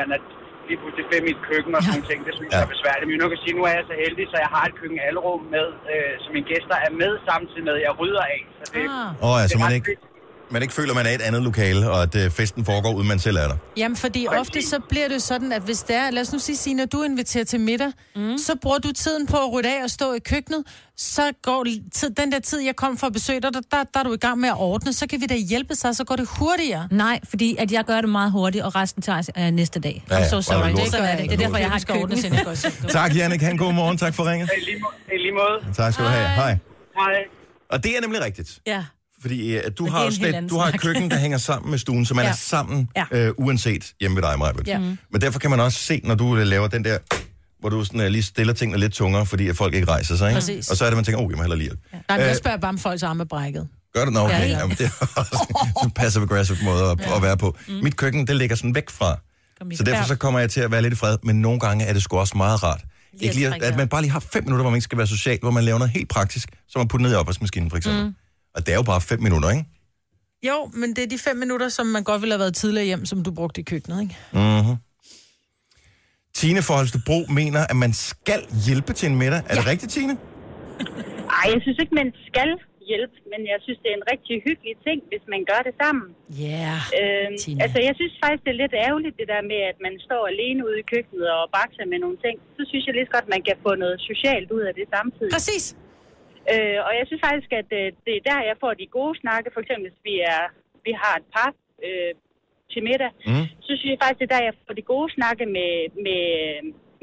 man 0.00 0.08
er 0.16 0.20
lige 0.68 0.78
pludselig 0.82 1.06
fem 1.12 1.22
i 1.28 1.32
et 1.36 1.42
køkken 1.50 1.72
og 1.76 1.80
sådan 1.82 1.92
nogle 1.94 2.08
ting. 2.10 2.20
Det 2.28 2.32
synes 2.38 2.50
Ja. 2.52 2.56
jeg 2.58 2.66
er 2.68 2.72
besværligt. 2.76 3.06
Men 3.08 3.16
nu 3.22 3.26
kan 3.32 3.38
sige, 3.44 3.54
nu 3.58 3.62
er 3.70 3.74
jeg 3.78 3.86
så 3.90 3.96
heldig, 4.04 4.24
så 4.32 4.36
jeg 4.44 4.50
har 4.56 4.64
et 4.70 4.74
køkken 4.80 4.98
alrum 5.08 5.40
med, 5.56 5.66
øh, 5.92 6.12
som 6.22 6.30
mine 6.36 6.48
gæster 6.52 6.76
er 6.86 6.92
med 7.02 7.12
samtidig 7.30 7.64
med, 7.68 7.74
at 7.78 7.82
jeg 7.86 7.92
rydder 8.00 8.24
af. 8.36 8.40
Så 8.58 8.64
det, 8.74 8.84
Ah. 8.98 9.24
Åh, 9.24 9.28
oh, 9.30 9.36
altså 9.42 9.54
det 9.58 9.62
er 9.64 9.68
man 9.68 9.76
ikke, 9.80 9.90
fedt. 9.92 10.02
Man 10.50 10.62
ikke 10.62 10.74
føler, 10.74 10.94
man 10.94 11.06
er 11.06 11.10
i 11.10 11.14
et 11.14 11.20
andet 11.20 11.42
lokale, 11.42 11.90
og 11.90 12.02
at 12.02 12.14
øh, 12.14 12.30
festen 12.30 12.64
foregår, 12.64 12.92
uden 12.94 13.08
man 13.08 13.18
selv 13.18 13.36
er 13.36 13.48
der. 13.48 13.56
Jamen, 13.76 13.96
fordi 13.96 14.26
Præcis. 14.28 14.40
ofte 14.40 14.62
så 14.68 14.80
bliver 14.88 15.08
det 15.08 15.22
sådan, 15.22 15.52
at 15.52 15.62
hvis 15.62 15.82
det 15.82 15.96
er, 15.96 16.10
lad 16.10 16.22
os 16.22 16.32
nu 16.32 16.38
sige, 16.38 16.56
Signe, 16.56 16.86
du 16.86 17.02
inviterer 17.02 17.44
til 17.44 17.60
middag, 17.60 17.92
mm. 18.16 18.38
så 18.38 18.56
bruger 18.62 18.78
du 18.78 18.92
tiden 18.92 19.26
på 19.26 19.36
at 19.36 19.52
rydde 19.52 19.68
af 19.78 19.82
og 19.84 19.90
stå 19.90 20.12
i 20.12 20.18
køkkenet, 20.18 20.64
så 20.96 21.32
går 21.42 21.66
tid, 21.92 22.10
den 22.10 22.32
der 22.32 22.38
tid, 22.38 22.60
jeg 22.60 22.76
kom 22.76 22.96
for 22.98 23.06
at 23.06 23.12
besøge 23.12 23.40
dig, 23.40 23.54
der, 23.54 23.60
der, 23.70 23.84
der 23.94 24.00
er 24.00 24.04
du 24.04 24.12
i 24.12 24.16
gang 24.16 24.38
med 24.38 24.48
at 24.48 24.56
ordne, 24.58 24.92
så 24.92 25.06
kan 25.06 25.20
vi 25.20 25.26
da 25.26 25.34
hjælpe 25.34 25.74
sig, 25.74 25.96
så 25.96 26.04
går 26.04 26.16
det 26.16 26.28
hurtigere. 26.38 26.88
Nej, 26.90 27.20
fordi 27.28 27.56
at 27.58 27.72
jeg 27.72 27.84
gør 27.84 28.00
det 28.00 28.10
meget 28.10 28.32
hurtigt, 28.32 28.64
og 28.64 28.74
resten 28.74 29.02
tager 29.02 29.22
øh, 29.38 29.50
næste 29.50 29.80
dag. 29.80 30.04
Ja, 30.10 30.14
I'm 30.16 30.18
ja, 30.18 30.28
so 30.28 30.34
bare 30.36 30.42
sorry. 30.42 30.70
lort. 30.70 30.78
Det, 30.84 30.92
gør 30.92 31.04
jeg, 31.04 31.18
det 31.18 31.32
er 31.32 31.36
derfor, 31.36 31.56
jeg 31.56 31.70
har 31.70 31.76
et 31.76 31.86
køkken. 31.86 32.18
Tak, 32.98 33.16
Jannik. 33.16 33.40
Han 33.42 33.56
god 33.56 33.72
morgen. 33.72 33.98
Tak 33.98 34.14
for 34.14 34.30
ringet. 34.30 34.50
I 34.56 34.64
lige, 34.64 34.78
må- 34.80 34.92
i 35.14 35.18
lige 35.18 35.32
måde. 35.32 35.74
Tak 35.74 35.92
skal 35.92 36.04
du 36.04 36.10
have. 36.10 36.28
Hej. 36.28 36.58
Hej. 36.96 37.14
Og 37.70 37.84
det 37.84 37.96
er 37.96 38.00
nemlig 38.00 38.20
rigtigt. 38.20 38.58
Ja. 38.66 38.84
Fordi 39.24 39.56
at 39.56 39.78
du 39.78 39.88
har, 39.88 40.00
jo 40.00 40.06
en 40.06 40.12
sådan 40.12 40.24
helt 40.24 40.34
et, 40.34 40.36
anden 40.36 40.48
du 40.48 40.58
har 40.58 40.68
et 40.68 40.80
køkken, 40.80 41.10
der 41.10 41.18
hænger 41.18 41.38
sammen 41.38 41.70
med 41.70 41.78
stuen, 41.78 42.04
så 42.06 42.14
man 42.14 42.22
ja. 42.22 42.26
Ja. 42.28 42.32
er 42.32 42.36
sammen, 42.36 42.88
Ja. 42.96 43.04
øh, 43.10 43.32
uanset 43.38 43.92
hjemme 44.00 44.14
ved 44.16 44.22
dig, 44.22 44.38
Maja. 44.38 44.52
Ja. 44.66 44.78
Men 44.78 45.20
derfor 45.20 45.38
kan 45.38 45.50
man 45.50 45.60
også 45.60 45.78
se, 45.78 46.00
når 46.04 46.14
du 46.14 46.34
laver 46.34 46.68
den 46.68 46.84
der, 46.84 46.98
hvor 47.60 47.68
du 47.68 47.84
sådan, 47.84 48.00
uh, 48.00 48.06
lige 48.06 48.22
stiller 48.22 48.52
tingene 48.52 48.80
lidt 48.80 48.92
tungere, 48.92 49.26
fordi 49.26 49.48
at 49.48 49.56
folk 49.56 49.74
ikke 49.74 49.88
rejser 49.88 50.16
sig. 50.16 50.28
Ikke? 50.28 50.36
Præcis. 50.36 50.70
Og 50.70 50.76
så 50.76 50.84
er 50.84 50.90
det, 50.90 50.96
man 50.96 51.04
tænker, 51.04 51.18
åh, 51.20 51.26
oh, 51.26 51.30
jeg 51.30 51.36
må 51.36 51.42
hellere 51.42 51.58
lige 51.58 51.66
hjælpe. 51.68 51.82
Nej, 51.92 52.02
men 52.16 52.20
jeg 52.20 52.30
Øh, 52.30 52.36
spørger 52.36 52.56
bare, 52.58 52.68
om 52.68 52.78
folks 52.78 53.02
arme 53.02 53.20
er 53.22 53.24
brækket. 53.24 53.68
Gør 53.94 54.04
det 54.04 54.12
nok, 54.14 54.24
okay. 54.24 54.34
Ja, 54.34 54.42
Ja, 54.42 54.46
ja. 54.46 54.52
ja. 54.52 54.58
Jamen, 54.58 54.76
det 54.76 54.86
er 54.86 55.06
også 55.16 55.80
en 55.84 55.90
passive-aggressive 55.90 56.58
måde 56.64 56.84
at, 56.90 57.00
ja. 57.00 57.16
at 57.16 57.22
være 57.22 57.36
på. 57.36 57.56
Mm. 57.68 57.74
Mit 57.74 57.96
køkken, 57.96 58.26
det 58.26 58.36
ligger 58.36 58.56
sådan 58.56 58.74
væk 58.74 58.90
fra. 58.90 59.18
Så 59.76 59.82
derfor 59.82 60.04
så 60.04 60.16
kommer 60.16 60.40
jeg 60.40 60.50
til 60.50 60.60
at 60.60 60.70
være 60.70 60.82
lidt 60.82 60.92
i 60.92 60.96
fred, 60.96 61.16
men 61.22 61.40
nogle 61.40 61.60
gange 61.60 61.84
er 61.84 61.92
det 61.92 62.02
sgu 62.02 62.16
også 62.18 62.36
meget 62.36 62.62
rart. 62.62 62.80
Lige 63.12 63.22
Ikke 63.22 63.30
at 63.30 63.36
lige, 63.36 63.66
at, 63.66 63.72
at 63.72 63.76
man 63.76 63.88
bare 63.88 64.00
lige 64.02 64.10
har 64.12 64.20
fem 64.20 64.44
minutter, 64.44 64.62
hvor 64.62 64.70
man 64.70 64.76
ikke 64.76 64.84
skal 64.84 64.98
være 64.98 65.06
social, 65.06 65.38
hvor 65.42 65.50
man 65.50 65.64
laver 65.64 65.78
noget 65.78 65.92
helt 65.92 66.08
praktisk, 66.08 66.48
som 66.68 66.82
at 66.82 66.88
putte 66.88 67.02
ned 67.02 67.12
i 67.12 67.14
opvaskemaskinen, 67.14 67.70
for 67.70 67.76
eksempel. 67.76 68.04
Mm. 68.04 68.14
Og 68.54 68.60
det 68.66 68.70
er 68.74 68.78
jo 68.82 68.86
bare 68.92 69.00
fem 69.00 69.20
minutter, 69.26 69.48
ikke? 69.56 69.64
Jo, 70.48 70.56
men 70.80 70.88
det 70.96 71.02
er 71.04 71.10
de 71.14 71.18
fem 71.28 71.36
minutter, 71.44 71.68
som 71.68 71.86
man 71.96 72.02
godt 72.10 72.20
ville 72.22 72.32
have 72.34 72.44
været 72.44 72.54
tidligere 72.62 72.86
hjem, 72.90 73.04
som 73.10 73.18
du 73.26 73.30
brugte 73.38 73.58
i 73.60 73.64
køkkenet, 73.72 73.98
ikke? 74.04 74.16
Mm-hmm. 74.32 74.76
Tine 76.40 76.60
for 76.66 76.74
Holstebro 76.80 77.18
mener, 77.40 77.60
at 77.72 77.76
man 77.84 77.92
skal 78.10 78.40
hjælpe 78.66 78.92
til 78.98 79.06
en 79.10 79.16
middag. 79.22 79.40
Er 79.48 79.54
ja. 79.54 79.54
det 79.58 79.66
rigtigt, 79.72 79.90
Tine? 79.96 80.12
Ej, 81.38 81.44
jeg 81.54 81.60
synes 81.64 81.78
ikke, 81.82 81.94
man 82.02 82.10
skal 82.28 82.50
hjælpe, 82.90 83.16
men 83.32 83.40
jeg 83.52 83.58
synes, 83.64 83.78
det 83.82 83.88
er 83.92 83.96
en 84.02 84.06
rigtig 84.14 84.34
hyggelig 84.46 84.74
ting, 84.86 84.98
hvis 85.10 85.24
man 85.34 85.40
gør 85.50 85.60
det 85.66 85.74
sammen. 85.82 86.08
Ja, 86.46 86.70
yeah, 86.74 86.98
Øhm, 87.00 87.34
Tina. 87.42 87.58
altså, 87.64 87.78
jeg 87.88 87.94
synes 88.00 88.14
faktisk, 88.22 88.42
det 88.46 88.52
er 88.56 88.60
lidt 88.64 88.74
ærgerligt, 88.86 89.14
det 89.20 89.26
der 89.34 89.42
med, 89.52 89.60
at 89.70 89.78
man 89.86 89.94
står 90.06 90.22
alene 90.32 90.60
ude 90.68 90.78
i 90.82 90.86
køkkenet 90.92 91.26
og 91.36 91.42
bakser 91.56 91.84
med 91.92 91.98
nogle 92.04 92.18
ting. 92.24 92.36
Så 92.56 92.62
synes 92.70 92.82
jeg 92.86 92.92
lige 92.96 93.06
så 93.08 93.14
godt, 93.16 93.28
man 93.36 93.42
kan 93.48 93.56
få 93.66 93.70
noget 93.84 93.96
socialt 94.10 94.48
ud 94.56 94.62
af 94.68 94.72
det 94.78 94.86
samtidig. 94.96 95.30
Præcis. 95.36 95.64
Øh, 96.52 96.78
og 96.86 96.92
jeg 96.98 97.04
synes 97.08 97.22
faktisk, 97.28 97.50
at 97.60 97.68
øh, 97.80 97.86
det 98.06 98.12
er 98.16 98.24
der, 98.30 98.48
jeg 98.50 98.56
får 98.62 98.72
de 98.80 98.86
gode 98.98 99.14
snakke. 99.22 99.46
For 99.54 99.60
eksempel, 99.64 99.84
hvis 99.88 100.00
vi, 100.08 100.14
er, 100.34 100.42
vi 100.86 100.92
har 101.02 101.14
et 101.20 101.26
par 101.36 101.50
øh, 101.86 102.12
til 102.72 102.80
middag, 102.88 103.10
Mm. 103.30 103.46
så 103.66 103.70
synes 103.76 103.90
jeg 103.94 104.02
faktisk, 104.04 104.20
det 104.22 104.26
er 104.28 104.34
der, 104.36 104.48
jeg 104.48 104.54
får 104.66 104.74
de 104.80 104.84
gode 104.94 105.08
snakke 105.18 105.44
med, 105.56 105.72
med, 106.06 106.22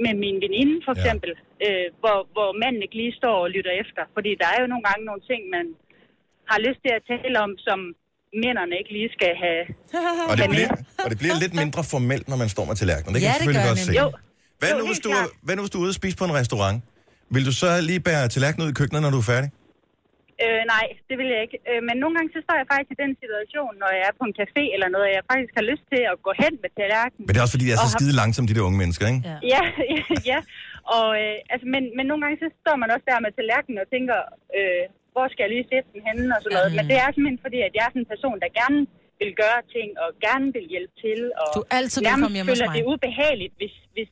med 0.04 0.14
min 0.24 0.38
veninde, 0.46 0.76
for 0.88 0.94
eksempel. 0.98 1.32
Ja. 1.38 1.66
Øh, 1.66 1.86
hvor, 2.02 2.18
hvor 2.36 2.50
manden 2.62 2.82
ikke 2.86 2.98
lige 3.02 3.14
står 3.22 3.36
og 3.46 3.50
lytter 3.56 3.74
efter. 3.84 4.02
Fordi 4.16 4.32
der 4.42 4.48
er 4.54 4.60
jo 4.64 4.68
nogle 4.74 4.86
gange 4.90 5.02
nogle 5.10 5.24
ting, 5.32 5.42
man 5.58 5.66
har 6.52 6.60
lyst 6.68 6.80
til 6.86 6.92
at 6.98 7.04
tale 7.12 7.36
om, 7.46 7.52
som 7.68 7.80
mændene 8.44 8.74
ikke 8.82 8.92
lige 8.98 9.10
skal 9.18 9.32
have. 9.46 9.64
Og 10.32 10.36
det, 10.42 10.48
bliver, 10.56 10.72
og 11.04 11.08
det 11.12 11.18
bliver 11.22 11.36
lidt 11.44 11.54
mindre 11.62 11.82
formelt, 11.94 12.26
når 12.32 12.38
man 12.44 12.50
står 12.56 12.66
med 12.70 12.76
tallerkenen. 12.82 13.12
Det 13.16 13.20
kan 13.22 13.28
Ja, 13.30 13.34
jeg 13.34 13.40
det 13.40 13.44
selvfølgelig 13.44 13.68
gør 13.68 13.74
godt 13.74 13.82
det 13.88 13.96
se. 13.96 14.02
Jo. 14.04 14.08
Hvad 14.62 14.70
Jo, 14.74 14.78
nu, 14.80 14.84
hvis 14.92 15.02
du, 15.06 15.10
hvad 15.46 15.54
nu, 15.56 15.62
hvis 15.64 15.74
du 15.74 15.78
er 15.80 15.84
ude 15.86 15.94
og 15.96 16.00
spise 16.02 16.16
på 16.22 16.26
en 16.30 16.34
restaurant? 16.42 16.78
Vil 17.36 17.44
du 17.50 17.54
så 17.62 17.70
lige 17.90 18.02
bære 18.08 18.24
tallerkenen 18.34 18.64
ud 18.66 18.72
i 18.74 18.78
køkkenet, 18.80 19.02
når 19.06 19.12
du 19.16 19.20
er 19.24 19.30
færdig? 19.34 19.50
Øh, 20.46 20.62
nej, 20.76 20.86
det 21.10 21.16
vil 21.20 21.28
jeg 21.36 21.42
ikke. 21.46 21.58
Øh, 21.70 21.80
men 21.88 21.96
nogle 22.04 22.14
gange 22.18 22.30
så 22.36 22.40
står 22.46 22.56
jeg 22.62 22.68
faktisk 22.74 22.92
i 22.96 22.98
den 23.04 23.12
situation, 23.24 23.72
når 23.84 23.90
jeg 23.98 24.04
er 24.10 24.16
på 24.20 24.24
en 24.30 24.36
café 24.42 24.64
eller 24.76 24.88
noget, 24.96 25.08
jeg 25.18 25.24
faktisk 25.32 25.54
har 25.60 25.66
lyst 25.72 25.86
til 25.94 26.02
at 26.12 26.16
gå 26.28 26.32
hen 26.44 26.54
med 26.64 26.70
tallerkenen. 26.80 27.24
Men 27.26 27.32
det 27.34 27.40
er 27.40 27.46
også 27.46 27.56
fordi, 27.58 27.68
de 27.70 27.74
er 27.76 27.80
så 27.86 27.90
har- 27.92 27.98
skide 28.00 28.14
langsomme, 28.22 28.48
de 28.50 28.56
der 28.58 28.64
unge 28.70 28.80
mennesker, 28.84 29.06
ikke? 29.12 29.22
Ja, 29.32 29.38
ja, 29.56 29.62
ja. 30.32 30.40
Og, 30.98 31.08
øh, 31.22 31.36
altså, 31.54 31.66
men, 31.74 31.84
men 31.98 32.06
nogle 32.10 32.22
gange 32.24 32.38
så 32.44 32.48
står 32.64 32.76
man 32.82 32.88
også 32.96 33.06
der 33.10 33.20
med 33.26 33.32
tallerkenen 33.40 33.78
og 33.84 33.88
tænker, 33.96 34.18
øh, 34.58 34.84
hvor 35.14 35.26
skal 35.32 35.42
jeg 35.46 35.52
lige 35.56 35.66
sætte 35.72 35.88
den 35.94 36.02
henne 36.08 36.26
og 36.36 36.40
sådan 36.44 36.56
noget. 36.60 36.72
Men 36.78 36.84
det 36.92 36.98
er 37.04 37.08
simpelthen 37.16 37.40
fordi, 37.46 37.60
at 37.68 37.74
jeg 37.78 37.84
er 37.88 37.92
sådan 37.94 38.06
en 38.06 38.12
person, 38.14 38.36
der 38.44 38.50
gerne 38.62 38.80
vil 39.22 39.32
gøre 39.44 39.60
ting 39.76 39.90
og 40.04 40.10
gerne 40.28 40.48
vil 40.56 40.66
hjælpe 40.74 40.94
til. 41.04 41.20
Og 41.44 41.50
Du 41.58 41.62
er 41.66 41.70
altid 41.80 42.00
nærmest 42.02 42.10
velkommen 42.10 42.36
hjemme 42.38 42.50
hos 42.52 42.60
føler, 42.62 42.76
det 42.78 42.82
er 42.86 42.90
ubehageligt, 42.94 43.54
hvis, 43.60 43.76
hvis, 43.96 44.10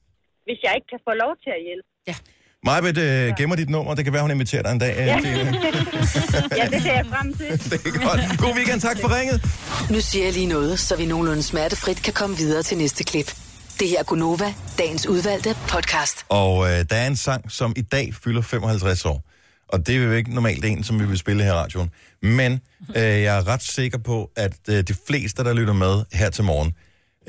hvis 0.48 0.60
jeg 0.66 0.72
ikke 0.78 0.90
kan 0.94 1.02
få 1.08 1.12
lov 1.24 1.34
til 1.44 1.52
at 1.58 1.62
hjælpe. 1.68 1.88
Ja. 2.12 2.18
Majbet 2.66 2.98
øh, 2.98 3.34
gemmer 3.38 3.56
dit 3.56 3.70
nummer. 3.70 3.96
Det 3.96 4.04
kan 4.06 4.14
være, 4.14 4.22
hun 4.22 4.32
inviterer 4.32 4.64
dig 4.64 4.72
en 4.72 4.80
dag. 4.80 4.98
øh, 5.00 5.06
Ja. 5.08 5.20
til- 5.22 5.30
ja, 6.58 6.68
det 6.72 6.82
ser 6.82 6.94
jeg 6.94 7.06
frem 7.10 7.34
til. 7.34 7.48
det 7.72 7.74
er 7.86 8.08
godt. 8.08 8.40
God 8.40 8.56
weekend. 8.56 8.82
Tak 8.82 8.98
for 9.02 9.18
ringet. 9.20 9.42
Nu 9.90 10.00
siger 10.02 10.26
jeg 10.26 10.34
lige 10.34 10.46
noget, 10.46 10.80
så 10.80 10.96
vi 10.96 11.06
nogenlunde 11.06 11.44
smertefrit 11.44 12.04
kan 12.04 12.14
komme 12.14 12.38
videre 12.38 12.64
til 12.64 12.78
næste 12.78 13.04
klip. 13.04 13.36
Det 13.80 13.88
her 13.90 14.00
er 14.00 14.04
Gunova, 14.04 14.54
dagens 14.78 15.08
udvalgte 15.08 15.56
podcast. 15.70 16.26
Og 16.30 16.66
øh, 16.72 16.86
der 16.90 16.96
er 16.96 17.08
en 17.08 17.16
sang, 17.16 17.52
som 17.52 17.74
i 17.76 17.82
dag 17.82 18.14
fylder 18.24 18.42
55 18.42 19.06
år. 19.06 19.24
Og 19.68 19.88
det 19.88 19.96
er 19.96 20.00
jo 20.04 20.12
ikke 20.12 20.34
normalt 20.36 20.66
en, 20.66 20.84
som 20.84 21.00
vi 21.00 21.06
vil 21.06 21.18
spille 21.18 21.44
her 21.44 21.50
i 21.52 21.56
radioen. 21.56 21.90
Men 22.22 22.52
øh, 22.96 23.04
jeg 23.04 23.38
er 23.38 23.48
ret 23.48 23.64
sikker 23.64 23.98
på, 23.98 24.32
at 24.36 24.54
øh, 24.70 24.84
de 24.84 24.96
fleste, 25.08 25.44
der 25.44 25.54
lytter 25.54 25.74
med 25.74 26.04
her 26.14 26.30
til 26.30 26.44
morgen, 26.44 26.74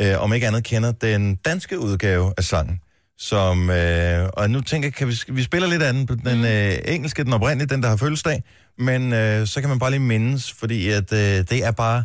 øh, 0.00 0.22
om 0.22 0.32
ikke 0.34 0.46
andet 0.46 0.64
kender 0.64 0.92
den 0.92 1.34
danske 1.34 1.78
udgave 1.78 2.32
af 2.38 2.44
sangen. 2.44 2.80
Som, 3.22 3.70
øh, 3.70 4.28
og 4.32 4.50
nu 4.50 4.60
tænker 4.60 4.86
jeg, 4.86 4.94
kan 4.94 5.08
vi, 5.08 5.14
vi 5.28 5.42
spiller 5.42 5.68
lidt 5.68 5.82
anden 5.82 6.06
på 6.06 6.14
den 6.14 6.44
øh, 6.44 6.78
engelske, 6.84 7.24
den 7.24 7.32
oprindelige, 7.32 7.68
den 7.68 7.82
der 7.82 7.88
har 7.88 7.96
fødselsdag. 7.96 8.42
Men 8.78 9.12
øh, 9.12 9.46
så 9.46 9.60
kan 9.60 9.70
man 9.70 9.78
bare 9.78 9.90
lige 9.90 10.00
mindes, 10.00 10.52
fordi 10.52 10.88
at, 10.88 11.12
øh, 11.12 11.18
det 11.18 11.64
er 11.64 11.70
bare, 11.70 12.04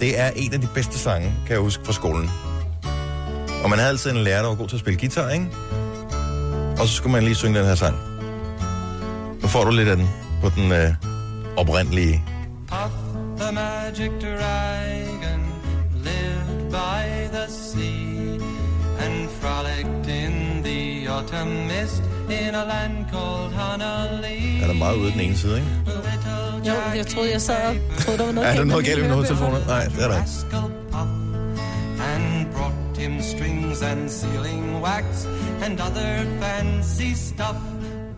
det 0.00 0.20
er 0.20 0.30
en 0.36 0.54
af 0.54 0.60
de 0.60 0.68
bedste 0.74 0.98
sange, 0.98 1.32
kan 1.46 1.52
jeg 1.52 1.60
huske 1.60 1.84
fra 1.84 1.92
skolen. 1.92 2.30
Og 3.64 3.70
man 3.70 3.78
havde 3.78 3.90
altid 3.90 4.10
en 4.10 4.16
lærer, 4.16 4.42
der 4.42 4.48
var 4.48 4.54
god 4.54 4.68
til 4.68 4.76
at 4.76 4.80
spille 4.80 5.00
guitar, 5.00 5.30
ikke? 5.30 5.46
Og 6.80 6.88
så 6.88 6.94
skulle 6.94 7.12
man 7.12 7.22
lige 7.22 7.34
synge 7.34 7.58
den 7.58 7.66
her 7.66 7.74
sang. 7.74 7.96
Nu 9.42 9.48
får 9.48 9.64
du 9.64 9.70
lidt 9.70 9.88
af 9.88 9.96
den 9.96 10.08
på 10.42 10.48
den 10.48 10.72
øh, 10.72 10.94
oprindelige. 11.56 12.24
Puff 12.68 12.94
the 13.40 13.52
magic 13.52 14.10
dragon 14.22 15.40
lived 16.04 16.70
by 16.70 17.36
the 17.36 17.46
sea 17.48 17.99
autumn 21.20 21.66
mist 21.66 22.02
in 22.30 22.54
a 22.54 22.64
land 22.64 22.96
called 23.12 23.52
Honolulu. 23.52 24.62
Er 24.62 24.66
der 24.66 24.74
meget 24.74 24.96
ude 24.96 25.12
den 25.12 25.20
ene 25.20 25.36
side, 25.36 25.56
ikke? 25.56 25.68
Jo, 26.68 26.74
jeg 26.96 27.06
troede, 27.06 27.30
jeg 27.32 27.40
sad 27.40 27.68
og 27.68 28.02
troede, 28.02 28.18
der 28.18 28.26
var 28.26 28.32
noget 28.32 28.48
Er 28.48 28.54
der 28.54 28.64
noget 28.64 28.84
med 28.84 28.90
galt 28.90 29.02
med 29.02 29.10
hovedtelefoner? 29.10 29.66
Nej, 29.66 29.84
det 29.84 30.04
er 30.04 30.08
der 30.08 30.16
ikke. 30.16 30.20
Rascal 30.20 30.70
Puff 30.92 31.10
and 32.12 32.46
brought 32.54 32.98
him 32.98 33.22
strings 33.22 33.82
and 33.82 34.10
sealing 34.10 34.82
wax 34.82 35.04
and 35.64 35.80
other 35.80 36.24
fancy 36.40 37.10
stuff. 37.28 37.60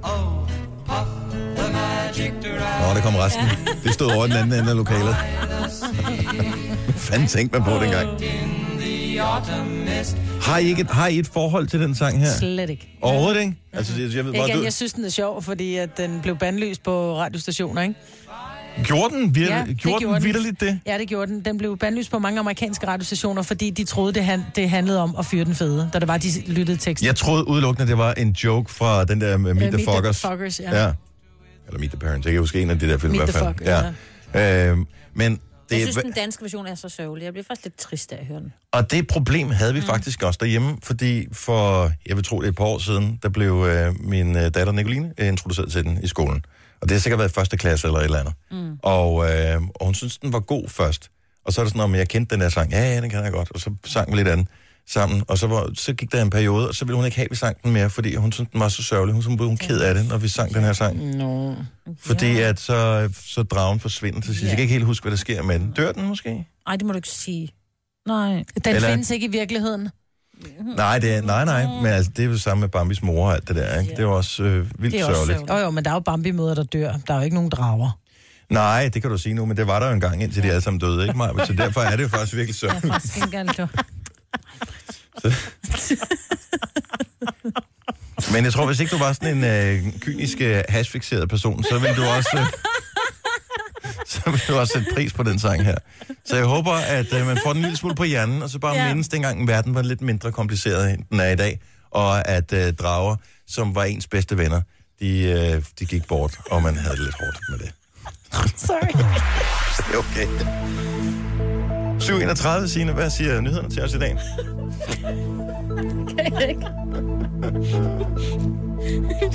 Oh, 0.03 0.49
Puff 0.87 1.11
the 1.57 1.73
magic. 1.73 2.33
Nå, 2.81 2.95
der 2.95 3.01
kom 3.03 3.15
resten. 3.17 3.45
Det 3.85 3.95
stod 3.95 4.12
over 4.12 4.27
i 4.27 4.29
den 4.29 4.37
anden 4.37 4.59
ende 4.59 4.71
af 4.71 4.77
lokalet. 4.77 5.17
Hvad 6.85 6.95
fanden 6.97 7.29
tænkte 7.29 7.59
man 7.59 7.65
på 7.65 7.85
dengang? 7.85 8.09
In 8.23 8.79
the 8.81 9.23
autumn 9.23 9.85
mist. 9.85 10.17
Har 10.53 10.59
I, 10.59 10.65
ikke 10.69 10.81
et, 10.83 10.91
har 10.91 11.09
I 11.09 11.19
et 11.19 11.27
forhold 11.33 11.67
til 11.67 11.81
den 11.81 11.95
sang 11.95 12.19
her? 12.19 12.31
Slet 12.38 12.71
ikke. 12.71 12.99
Overhovedet 13.03 13.41
ikke? 13.41 13.55
Altså, 13.73 13.93
jeg, 14.01 14.15
jeg 14.15 14.25
ved 14.25 14.33
bare, 14.33 14.49
Igen, 14.49 14.59
du, 14.59 14.62
jeg 14.62 14.73
synes, 14.73 14.93
den 14.93 15.05
er 15.05 15.09
sjov, 15.09 15.43
fordi 15.43 15.77
at 15.77 15.99
den 15.99 16.21
blev 16.23 16.37
bandlyst 16.38 16.83
på 16.83 17.19
radiostationer, 17.19 17.83
ikke? 17.83 17.95
gjorde 18.85 19.15
den, 19.15 19.35
vir, 19.35 19.47
Ja, 19.47 19.57
ja, 19.57 19.73
gjorde 19.73 20.07
den 20.07 20.25
vidderligt 20.25 20.61
det? 20.61 20.81
Ja, 20.87 20.99
det 20.99 21.09
gjorde 21.09 21.33
den. 21.33 21.41
Den 21.45 21.59
blev 21.59 21.79
bandlyst 21.79 22.11
på 22.11 22.19
mange 22.19 22.41
amerikanske 22.41 22.87
radiostationer, 22.87 23.43
fordi 23.43 23.71
de 23.71 23.85
troede, 23.85 24.12
det, 24.12 24.25
han, 24.25 24.43
det 24.57 24.71
handlede 24.71 25.01
om 25.01 25.15
at 25.19 25.27
fyre 25.27 25.45
den 25.45 25.55
fede, 25.55 25.91
da 25.93 25.99
det 25.99 26.09
var, 26.09 26.17
de 26.17 26.29
lyttede 26.47 26.79
teksten. 26.79 27.07
Jeg 27.07 27.17
troede 27.17 27.49
udelukkende, 27.49 27.88
det 27.88 27.99
var 27.99 28.12
en 28.12 28.31
joke 28.31 28.73
fra 28.73 29.05
den 29.05 29.21
der 29.21 29.37
med 29.37 29.55
Meet 29.55 29.67
Øh, 29.67 29.73
the 29.79 29.87
Meet 29.87 30.05
the. 30.05 30.29
Fuckers, 30.31 30.61
ja. 30.61 30.83
ja. 30.83 30.93
Eller 31.67 31.79
Meet 31.79 31.91
the 31.91 31.99
Parents. 31.99 32.27
Jeg 32.27 32.33
kan 32.33 32.41
huske 32.41 32.62
en 32.62 32.71
af 32.71 32.79
de 32.79 32.88
der 32.88 32.99
film 32.99 33.15
i 33.15 33.19
Meet 33.19 33.31
hvert 33.31 33.35
the 33.35 33.45
fald. 33.45 33.55
Fuckers, 33.55 33.95
ja. 34.35 34.71
Øhm, 34.71 34.87
men 35.15 35.41
Jeg 35.78 35.87
det, 35.87 35.94
synes, 35.94 36.04
den 36.04 36.12
danske 36.12 36.42
version 36.42 36.66
er 36.66 36.74
så 36.74 36.88
sørgelig. 36.88 37.24
Jeg 37.24 37.32
bliver 37.32 37.44
faktisk 37.44 37.64
lidt 37.64 37.78
trist 37.78 38.12
af 38.12 38.16
at 38.20 38.26
høre 38.26 38.40
den. 38.40 38.52
Og 38.72 38.90
det 38.90 39.06
problem 39.06 39.50
havde 39.50 39.74
vi 39.74 39.80
mm. 39.80 39.87
faktisk 39.87 40.22
også 40.22 40.38
derhjemme, 40.40 40.78
fordi 40.82 41.26
for, 41.32 41.90
jeg 42.06 42.16
vil 42.16 42.24
tro, 42.24 42.40
det 42.40 42.46
er 42.46 42.50
et 42.50 42.56
par 42.56 42.64
år 42.64 42.78
siden, 42.78 43.18
der 43.22 43.28
blev 43.28 43.66
øh, 43.68 43.94
min 44.00 44.37
øh, 44.37 44.42
datter 44.42 44.72
Nicoline 44.72 45.12
øh, 45.18 45.28
introduceret 45.28 45.72
til 45.72 45.85
den 45.85 45.98
i 46.02 46.06
skolen. 46.06 46.44
Og 46.80 46.88
det 46.88 46.90
har 46.90 47.00
sikkert 47.00 47.18
været 47.18 47.30
første 47.30 47.56
klasse 47.56 47.87
eller 47.87 47.98
et 47.98 48.04
eller 48.04 48.18
andet. 48.18 48.35
Mm. 48.50 48.78
Og, 48.82 49.30
øh, 49.30 49.62
og 49.74 49.87
hun 49.87 49.94
synes, 49.94 50.18
den 50.18 50.32
var 50.32 50.40
god 50.40 50.68
først. 50.68 51.11
Og 51.44 51.52
så 51.52 51.61
er 51.61 51.64
det 51.64 51.72
sådan, 51.72 51.85
om 51.85 51.94
jeg 51.94 52.08
kendte 52.08 52.35
den 52.35 52.40
der 52.40 52.48
sang. 52.48 52.72
Ja, 52.72 52.94
ja, 52.94 53.00
den 53.00 53.11
kan 53.11 53.24
jeg 53.24 53.32
godt. 53.32 53.50
Og 53.50 53.61
så 53.61 53.70
sang 53.85 54.12
vi 54.12 54.16
lidt 54.16 54.28
andet 54.28 54.46
sammen. 54.88 55.23
Og 55.29 55.38
så, 55.38 55.47
var, 55.47 55.71
så 55.75 55.92
gik 55.95 56.12
der 56.12 56.23
en 56.23 56.31
periode, 56.31 56.68
og 56.68 56.75
så 56.75 56.85
ville 56.85 56.97
hun 56.97 57.05
ikke 57.05 57.16
have, 57.16 57.25
at 57.25 57.31
vi 57.31 57.37
sang 57.37 57.57
den 57.64 57.73
mere, 57.73 57.90
fordi 57.90 58.14
hun 58.14 58.33
synes, 58.33 58.49
den 58.53 58.61
var 58.61 58.68
så 58.68 58.83
sørgelig. 58.83 59.14
Hun, 59.25 59.37
blev 59.37 59.49
hun 59.49 59.57
ked 59.57 59.81
af 59.81 59.95
det, 59.95 60.09
når 60.09 60.16
vi 60.18 60.29
sang 60.29 60.55
den 60.55 60.62
her 60.62 60.73
sang. 60.73 61.16
No. 61.16 61.55
Fordi 62.01 62.40
at 62.40 62.61
så, 62.61 63.09
så 63.27 63.42
dragen 63.42 63.81
forsvinder 63.81 64.21
til 64.21 64.29
sidst. 64.35 64.42
Jeg 64.42 64.51
kan 64.51 64.62
ikke 64.62 64.73
helt 64.73 64.85
huske, 64.85 65.05
hvad 65.05 65.11
der 65.11 65.16
sker 65.16 65.42
med 65.42 65.59
den. 65.59 65.71
Dør 65.73 65.92
den 65.92 66.07
måske? 66.07 66.46
Ej, 66.67 66.77
det 66.77 66.87
må 66.87 66.92
du 66.92 66.96
ikke 66.96 67.09
sige. 67.09 67.48
Nej. 68.06 68.44
Den 68.65 68.75
Eller- 68.75 68.88
findes 68.88 69.11
ikke 69.11 69.27
i 69.27 69.31
virkeligheden. 69.31 69.88
Nej, 70.77 70.98
det 70.98 71.15
er, 71.15 71.23
nej, 71.23 71.44
nej. 71.44 71.67
Men 71.67 71.87
altså, 71.87 72.11
det 72.17 72.25
er 72.25 72.29
jo 72.29 72.38
samme 72.38 72.61
med 72.61 72.69
Bambis 72.69 73.02
mor 73.02 73.27
og 73.27 73.35
alt 73.35 73.48
det 73.48 73.56
der, 73.56 73.81
ikke? 73.81 73.90
Det 73.90 73.98
er 73.98 74.02
jo 74.02 74.17
også 74.17 74.42
øh, 74.42 74.83
vildt 74.83 74.92
Det 74.94 75.00
er 75.00 75.04
også 75.04 75.15
sørgeligt. 75.19 75.38
sørgeligt. 75.38 75.50
Jo, 75.50 75.65
jo, 75.65 75.71
men 75.71 75.85
der 75.85 75.90
er 75.90 75.94
jo 75.94 76.00
Bambi-møder, 76.00 76.54
der 76.54 76.63
dør. 76.63 76.92
Der 77.06 77.15
er 77.15 77.19
jo 77.19 77.25
ikke 77.25 77.35
nogen 77.35 77.50
drager. 77.50 77.98
Nej, 78.50 78.90
det 78.94 79.02
kan 79.02 79.11
du 79.11 79.19
sige 79.19 79.35
nu, 79.35 79.46
men 79.46 79.56
det 79.56 79.67
var 79.67 79.79
der 79.79 79.87
jo 79.87 79.92
engang, 79.92 80.23
indtil 80.23 80.42
de 80.42 80.48
alle 80.48 80.61
sammen 80.61 80.81
døde, 80.81 81.02
ikke 81.02 81.19
Maja? 81.19 81.46
Så 81.46 81.52
derfor 81.52 81.81
er 81.81 81.96
det 81.96 82.02
jo 82.02 82.09
faktisk 82.09 82.37
virkelig 82.37 82.54
er 82.54 82.59
sørgeligt. 82.59 82.92
faktisk 82.92 83.17
ikke 83.17 83.69
Men 88.33 88.44
jeg 88.44 88.52
tror, 88.52 88.67
hvis 88.67 88.81
ikke 88.81 88.90
du 88.90 88.98
var 88.98 89.13
sådan 89.13 89.37
en 89.37 89.44
øh, 89.44 89.92
kynisk, 90.00 90.40
øh, 90.40 90.63
hashfixeret 90.69 91.29
person, 91.29 91.65
så 91.65 91.79
ville 91.79 91.96
du 91.96 92.04
også... 92.04 92.38
Øh, 92.38 92.46
så 94.13 94.31
vil 94.31 94.40
du 94.48 94.58
også 94.58 94.73
sætte 94.73 94.94
pris 94.94 95.13
på 95.13 95.23
den 95.23 95.38
sang 95.38 95.65
her. 95.65 95.77
Så 96.25 96.37
jeg 96.37 96.44
håber, 96.44 96.73
at 96.73 97.13
øh, 97.13 97.27
man 97.27 97.38
får 97.44 97.52
den 97.52 97.56
en 97.56 97.63
lille 97.63 97.77
smule 97.77 97.94
på 97.94 98.04
hjernen, 98.04 98.42
og 98.42 98.50
så 98.50 98.58
bare 98.58 98.77
ja. 98.77 98.88
mindes 98.88 99.08
dengang, 99.08 99.48
verden 99.48 99.75
var 99.75 99.83
lidt 99.83 100.00
mindre 100.00 100.33
kompliceret, 100.33 100.90
end 100.90 101.04
den 101.10 101.21
er 101.21 101.29
i 101.29 101.37
dag, 101.37 101.60
og 101.90 102.29
at 102.29 102.52
øh, 102.52 102.73
drager, 102.73 103.17
som 103.46 103.75
var 103.75 103.85
ens 103.85 104.06
bedste 104.06 104.38
venner, 104.38 104.60
de, 105.00 105.23
øh, 105.23 105.63
de 105.79 105.87
gik 105.87 106.06
bort, 106.06 106.38
og 106.50 106.63
man 106.63 106.77
havde 106.77 106.96
det 106.96 107.04
lidt 107.04 107.17
hårdt 107.21 107.38
med 107.50 107.58
det. 107.58 107.73
Sorry. 108.67 108.92
Det 109.77 109.94
er 109.94 109.98
okay. 109.98 110.27
731, 112.03 112.69
Signe. 112.69 112.92
Hvad 112.92 113.11
siger 113.11 113.40
nyhederne 113.40 113.71
til 113.71 113.83
os 113.83 113.94
i 113.94 113.98
dag? 113.98 114.17
kan 116.19 116.33
jeg 116.40 116.48
ikke. 116.48 116.67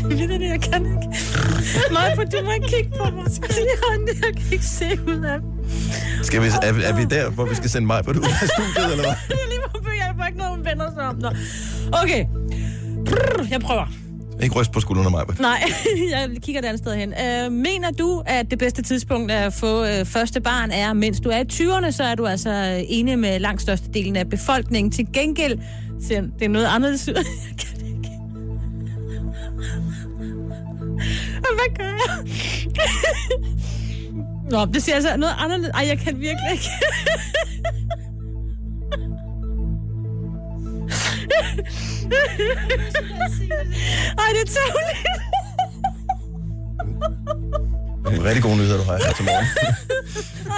Det 0.10 0.22
er 0.22 0.28
det, 0.38 0.50
jeg 0.50 0.62
kan 0.62 0.86
ikke. 0.86 1.08
Nej, 1.92 2.16
for 2.16 2.24
du 2.24 2.38
må 2.46 2.52
ikke 2.52 2.68
kigge 2.68 2.90
på 2.98 3.04
mig. 3.16 3.26
Jeg, 3.58 4.16
jeg 4.26 4.34
kan 4.38 4.52
ikke 4.52 4.66
se 4.66 4.86
ud 5.08 5.24
af. 5.26 5.40
Skal 6.24 6.42
vi, 6.42 6.48
er, 6.64 6.72
vi- 6.74 6.84
er 6.84 6.96
vi 6.96 7.06
der, 7.06 7.30
hvor 7.30 7.46
vi 7.46 7.56
skal 7.56 7.70
sende 7.70 7.88
mig 7.88 8.04
på 8.04 8.14
det 8.14 8.20
ud 8.20 8.24
af 8.42 8.50
studiet, 8.58 8.92
eller 8.92 9.04
hvad? 9.06 9.16
Jeg 9.30 9.38
er 9.44 9.50
lige 9.50 9.60
på 9.76 9.80
by, 9.82 9.88
jeg 9.88 10.14
får 10.20 10.26
ikke 10.26 10.38
noget, 10.38 10.56
hun 10.56 10.66
vender 10.66 10.92
sig 10.96 11.08
om. 11.08 11.16
Nå. 11.16 11.28
Okay. 12.04 12.26
Brrr, 13.06 13.48
Jeg 13.52 13.62
prøver. 13.62 13.86
Ikke 14.44 14.56
ryst 14.56 14.72
på 14.72 14.80
skuldrene, 14.80 15.10
mig. 15.10 15.26
Nej, 15.40 15.64
jeg 16.12 16.30
kigger 16.42 16.62
et 16.62 16.66
andet 16.66 16.80
sted 16.80 16.96
hen. 16.96 17.14
Øh, 17.14 17.52
mener 17.52 17.92
du, 17.92 18.24
at 18.26 18.52
det 18.52 18.60
bedste 18.60 18.82
tidspunkt 18.82 19.32
at 19.32 19.54
få 19.54 19.86
øh, 19.86 20.06
første 20.06 20.42
barn 20.42 20.72
er, 20.72 20.94
mens 20.94 21.20
du 21.20 21.30
er 21.30 21.38
i 21.38 21.46
20'erne, 21.54 21.92
så 21.92 22.04
er 22.04 22.16
du 22.16 22.26
altså 22.26 22.50
øh, 22.50 22.84
enig 22.88 23.20
med 23.20 23.40
langt 23.40 23.62
størstedelen 23.62 24.16
af 24.16 24.30
befolkningen. 24.30 24.92
Til 24.92 25.08
gengæld, 25.14 25.60
siger 26.02 26.22
det 26.22 26.46
er 26.46 26.50
noget 26.50 26.66
anderledes 26.66 27.10
ud. 27.10 27.14
Ikke. 27.50 27.68
Hvad 31.40 31.78
gør 31.78 31.84
jeg? 31.84 32.26
Nå, 34.52 34.66
det 34.66 34.84
siger 34.84 34.96
altså 34.96 35.18
noget 35.18 35.34
anderledes. 35.38 35.72
Ej, 35.74 35.86
jeg 35.88 36.00
kan 36.00 36.20
virkelig 36.20 36.52
ikke. 36.52 36.70
Ej, 44.18 44.30
det 44.36 44.42
er 44.42 44.52
tåligt. 44.58 45.00
Det 48.10 48.20
er 48.20 48.24
rigtig 48.24 48.44
gode 48.44 48.58
nyheder, 48.58 48.78
du 48.78 48.84
har 48.84 48.98
her 48.98 49.14
til 49.14 49.26
morgen. 49.26 49.46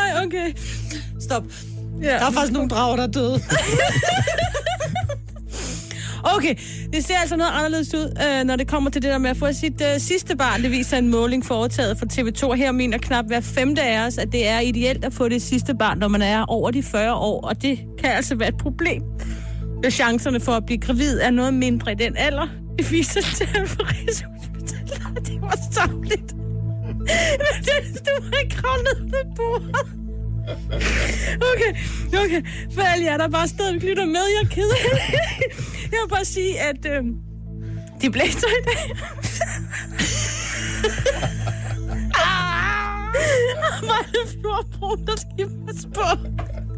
Ej, 0.01 0.25
okay. 0.25 0.53
Stop. 1.21 1.43
Ja. 2.01 2.07
Der 2.07 2.25
er 2.27 2.31
faktisk 2.31 2.53
nogle 2.53 2.69
drager, 2.69 2.95
der 2.95 3.03
er 3.03 3.07
døde. 3.11 3.41
Okay, 6.23 6.55
det 6.93 7.05
ser 7.05 7.17
altså 7.21 7.35
noget 7.35 7.51
anderledes 7.53 7.93
ud, 7.93 8.17
øh, 8.27 8.43
når 8.45 8.55
det 8.55 8.67
kommer 8.67 8.89
til 8.89 9.01
det 9.01 9.11
der 9.11 9.17
med 9.17 9.29
at 9.29 9.37
få 9.37 9.53
sit 9.53 9.81
øh, 9.81 9.99
sidste 9.99 10.35
barn. 10.37 10.63
Det 10.63 10.71
viser 10.71 10.97
en 10.97 11.07
måling 11.07 11.45
foretaget 11.45 11.97
for 11.99 12.05
TV2. 12.13 12.53
Her 12.53 12.71
mener 12.71 12.97
knap 12.97 13.25
hver 13.25 13.41
femte 13.41 13.81
af 13.81 14.07
os, 14.07 14.17
at 14.17 14.31
det 14.31 14.47
er 14.47 14.59
ideelt 14.59 15.05
at 15.05 15.13
få 15.13 15.29
det 15.29 15.41
sidste 15.41 15.75
barn, 15.75 15.97
når 15.97 16.07
man 16.07 16.21
er 16.21 16.45
over 16.45 16.71
de 16.71 16.83
40 16.83 17.13
år. 17.15 17.41
Og 17.41 17.61
det 17.61 17.79
kan 17.99 18.09
altså 18.11 18.35
være 18.35 18.49
et 18.49 18.57
problem. 18.57 19.01
Øh, 19.85 19.91
chancerne 19.91 20.39
for 20.39 20.51
at 20.51 20.65
blive 20.65 20.79
gravid 20.79 21.19
er 21.19 21.29
noget 21.31 21.53
mindre 21.53 21.91
i 21.91 21.95
den 21.95 22.17
alder. 22.17 22.47
Det 22.77 22.91
viser 22.91 23.21
tal 23.21 23.67
for 23.67 23.83
Rigshospitalet. 23.83 25.25
Det 25.27 25.41
var 25.41 25.57
savligt. 25.71 26.33
Men 26.99 27.59
det, 27.67 27.97
stod 27.97 28.31
må 28.31 28.37
ikke 28.43 28.55
kravle 28.55 28.83
ned 28.83 29.23
på 29.25 29.35
bordet. 29.35 29.75
Okay, 31.53 31.71
okay. 32.23 32.41
For 32.73 32.81
alle 32.81 33.05
jer, 33.05 33.17
der 33.17 33.27
bare 33.27 33.47
stadig 33.47 33.83
lytter 33.83 34.05
med, 34.05 34.15
jeg 34.15 34.43
er 34.43 34.49
ked 34.55 34.69
af 34.69 34.77
det. 34.91 35.01
Jeg 35.91 35.99
vil 36.03 36.09
bare 36.09 36.25
sige, 36.25 36.59
at 36.59 36.85
øh, 36.85 37.03
de 38.01 38.11
blæser 38.11 38.47
i 38.47 38.63
dag. 38.65 38.91
Ah! 42.15 43.13
Hvor 43.83 43.93
er 43.93 44.11
det 44.11 44.37
florbrun, 44.41 45.05
der 45.05 45.15
skal 45.15 45.49
passe 45.67 45.87
på. 45.87 46.01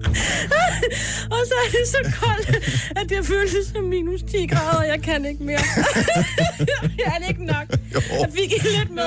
Og 1.36 1.38
så 1.48 1.54
er 1.66 1.70
det 1.72 1.88
så 1.88 2.14
koldt, 2.22 2.50
at 2.98 3.10
det 3.10 3.26
føles 3.26 3.52
som 3.76 3.84
minus 3.84 4.22
10 4.32 4.46
grader, 4.48 4.78
og 4.78 4.88
jeg 4.88 5.02
kan 5.02 5.26
ikke 5.26 5.44
mere. 5.44 5.60
er 7.06 7.18
det 7.20 7.30
ikke 7.30 7.46
nok? 7.46 7.66
Jeg 7.94 8.30
fik 8.36 8.52
I 8.52 8.68
lidt 8.78 8.92
med. 8.92 9.04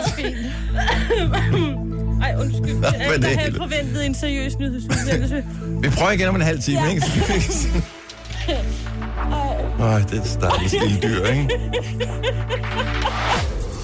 Ej, 2.23 2.35
undskyld. 2.39 2.75
Nå, 2.75 2.87
Jeg, 2.99 3.19
jeg 3.23 3.39
havde 3.39 3.55
forventet 3.57 4.07
en 4.07 4.15
seriøs 4.15 4.59
nyhedsudsendelse. 4.59 5.45
Vi 5.83 5.89
prøver 5.91 6.11
igen 6.11 6.29
om 6.29 6.35
en 6.37 6.43
halv 6.43 6.63
time, 6.63 6.81
Ja. 6.81 6.91
ikke? 6.91 7.07
Øj, 9.81 9.99
det 10.01 10.19
er 10.19 10.23
et 10.23 10.29
stakkels 10.29 10.73
lille 10.73 10.99
dyr, 11.03 11.27
ikke? 11.27 11.49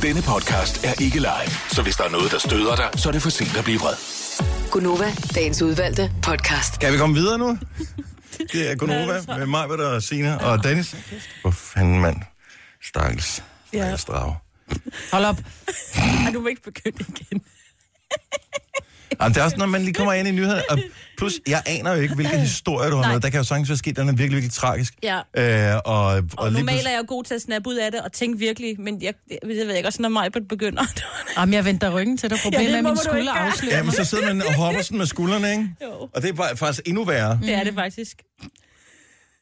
Denne 0.03 0.23
podcast 0.23 0.85
er 0.85 0.93
ikke 1.03 1.17
live, 1.19 1.53
så 1.71 1.83
hvis 1.83 1.97
der 1.97 2.05
er 2.05 2.11
noget, 2.11 2.33
der 2.33 2.39
støder 2.39 2.77
dig, 2.77 2.89
så 2.97 3.09
er 3.09 3.13
det 3.13 3.23
for 3.23 3.31
sent 3.31 3.57
at 3.59 3.65
blive 3.65 3.79
vred. 3.81 3.95
Gunova, 4.71 5.13
dagens 5.35 5.63
udvalgte 5.63 6.13
podcast. 6.23 6.79
Kan 6.79 6.93
vi 6.93 6.99
komme 6.99 7.15
videre 7.15 7.39
nu? 7.39 7.59
Det 8.53 8.71
er 8.71 8.75
Gunova 8.75 9.21
med 9.39 9.47
mig, 9.47 9.67
og 9.71 10.03
Sina 10.03 10.37
og 10.37 10.65
Dennis. 10.65 10.97
Hvor 11.43 11.51
fanden, 11.51 12.01
mand. 12.01 12.17
Stakkels. 12.83 13.43
Stakkels 13.67 14.05
drage. 14.05 14.37
Hold 15.13 15.25
op. 15.25 15.37
Ej, 16.25 16.33
du 16.35 16.41
må 16.41 16.49
ikke 16.49 16.63
begynde 16.63 17.05
igen. 17.09 17.43
Jamen, 19.21 19.35
det 19.35 19.41
er 19.41 19.45
også, 19.45 19.57
når 19.57 19.67
man 19.67 19.83
lige 19.83 19.95
kommer 19.95 20.13
ind 20.13 20.29
i 20.29 20.31
nyhederne. 20.31 20.63
Og 20.71 20.79
plus, 21.19 21.33
jeg 21.49 21.63
aner 21.67 21.93
jo 21.95 22.01
ikke, 22.01 22.15
hvilke 22.15 22.39
historier 22.39 22.91
du 22.91 22.97
har 22.97 23.03
Nej. 23.03 23.13
med. 23.13 23.21
Der 23.21 23.31
kan 23.31 23.39
jo 23.41 23.45
sagtens 23.45 23.69
være 23.69 23.79
sket, 23.79 23.97
den 23.97 24.09
er 24.09 24.13
virkelig, 24.13 24.31
virkelig 24.37 24.53
tragisk. 24.53 24.95
Ja. 25.03 25.19
Øh, 25.75 25.77
og, 25.85 26.05
og, 26.05 26.15
Og 26.15 26.15
lige 26.17 26.27
normalt 26.37 26.57
pludselig- 26.57 26.87
er 26.87 26.91
jeg 26.91 26.99
jo 26.99 27.05
god 27.09 27.25
til 27.25 27.35
at 27.35 27.41
snappe 27.43 27.69
ud 27.69 27.75
af 27.75 27.93
det 27.93 28.01
og 28.01 28.13
tænke 28.13 28.39
virkelig, 28.39 28.81
men 28.81 29.03
jeg, 29.03 29.15
jeg, 29.31 29.39
jeg 29.43 29.67
ved 29.67 29.75
ikke, 29.77 29.89
også 29.89 30.03
når 30.03 30.09
mig 30.09 30.31
begynder. 30.49 30.83
Jamen, 31.39 31.55
jeg 31.55 31.65
venter 31.65 31.91
ryggen 31.99 32.17
til 32.19 32.31
dig. 32.31 32.39
Problemet 32.43 32.65
Ja, 32.67 32.69
det 32.69 32.75
er, 32.75 32.79
at 32.79 32.85
min 32.85 32.97
skulder 32.97 33.33
afslører 33.33 33.77
Ja, 33.77 33.83
men 33.83 33.93
så 33.93 34.05
sidder 34.05 34.27
man 34.35 34.43
og 34.47 34.55
hopper 34.55 34.83
sådan 34.83 34.99
med 34.99 35.07
skuldrene, 35.07 35.51
ikke? 35.51 35.69
Jo. 35.85 35.91
Og 36.15 36.23
det 36.23 36.29
er 36.29 36.33
bare- 36.35 36.57
faktisk 36.57 36.83
endnu 36.87 37.05
værre. 37.05 37.39
Det 37.43 37.55
er 37.55 37.65
det 37.65 37.75
faktisk. 37.75 38.23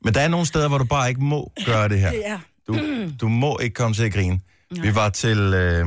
Men 0.04 0.14
der 0.14 0.20
er 0.20 0.28
nogle 0.28 0.46
steder, 0.46 0.68
hvor 0.68 0.78
du 0.78 0.84
bare 0.84 1.08
ikke 1.08 1.20
må 1.24 1.52
gøre 1.66 1.88
det 1.88 2.00
her. 2.00 2.12
Ja. 2.12 2.38
Du, 2.68 2.78
du 3.20 3.28
må 3.28 3.58
ikke 3.62 3.74
komme 3.74 3.94
til 3.94 4.02
at 4.04 4.12
grine. 4.12 4.40
Vi 4.82 4.94
var 4.94 5.08
til, 5.08 5.38
øh, 5.38 5.52
sammen 5.54 5.86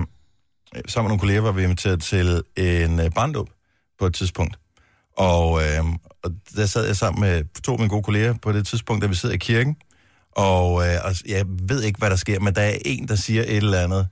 med 0.95 1.03
nogle 1.03 1.19
kolleger, 1.19 1.41
var 1.41 1.51
vi 1.51 1.63
inviteret 1.63 2.01
til 2.03 2.41
en 2.57 2.99
øh, 2.99 3.11
barndåb 3.15 3.49
på 4.01 4.07
et 4.07 4.13
tidspunkt. 4.13 4.55
Og, 5.17 5.63
øh, 5.63 5.83
og 6.23 6.31
der 6.55 6.65
sad 6.65 6.85
jeg 6.85 6.95
sammen 6.95 7.21
med 7.21 7.61
to 7.63 7.71
af 7.71 7.79
mine 7.79 7.89
gode 7.89 8.03
kolleger 8.03 8.33
på 8.41 8.51
det 8.51 8.67
tidspunkt, 8.67 9.01
da 9.01 9.07
vi 9.07 9.15
sidder 9.15 9.35
i 9.35 9.37
kirken. 9.37 9.75
Og, 10.31 10.87
øh, 10.87 10.97
og 11.03 11.11
jeg 11.27 11.45
ved 11.47 11.83
ikke, 11.83 11.99
hvad 11.99 12.09
der 12.09 12.15
sker, 12.15 12.39
men 12.39 12.55
der 12.55 12.61
er 12.61 12.77
en, 12.85 13.07
der 13.07 13.15
siger 13.15 13.41
et 13.41 13.57
eller 13.57 13.79
andet, 13.79 14.07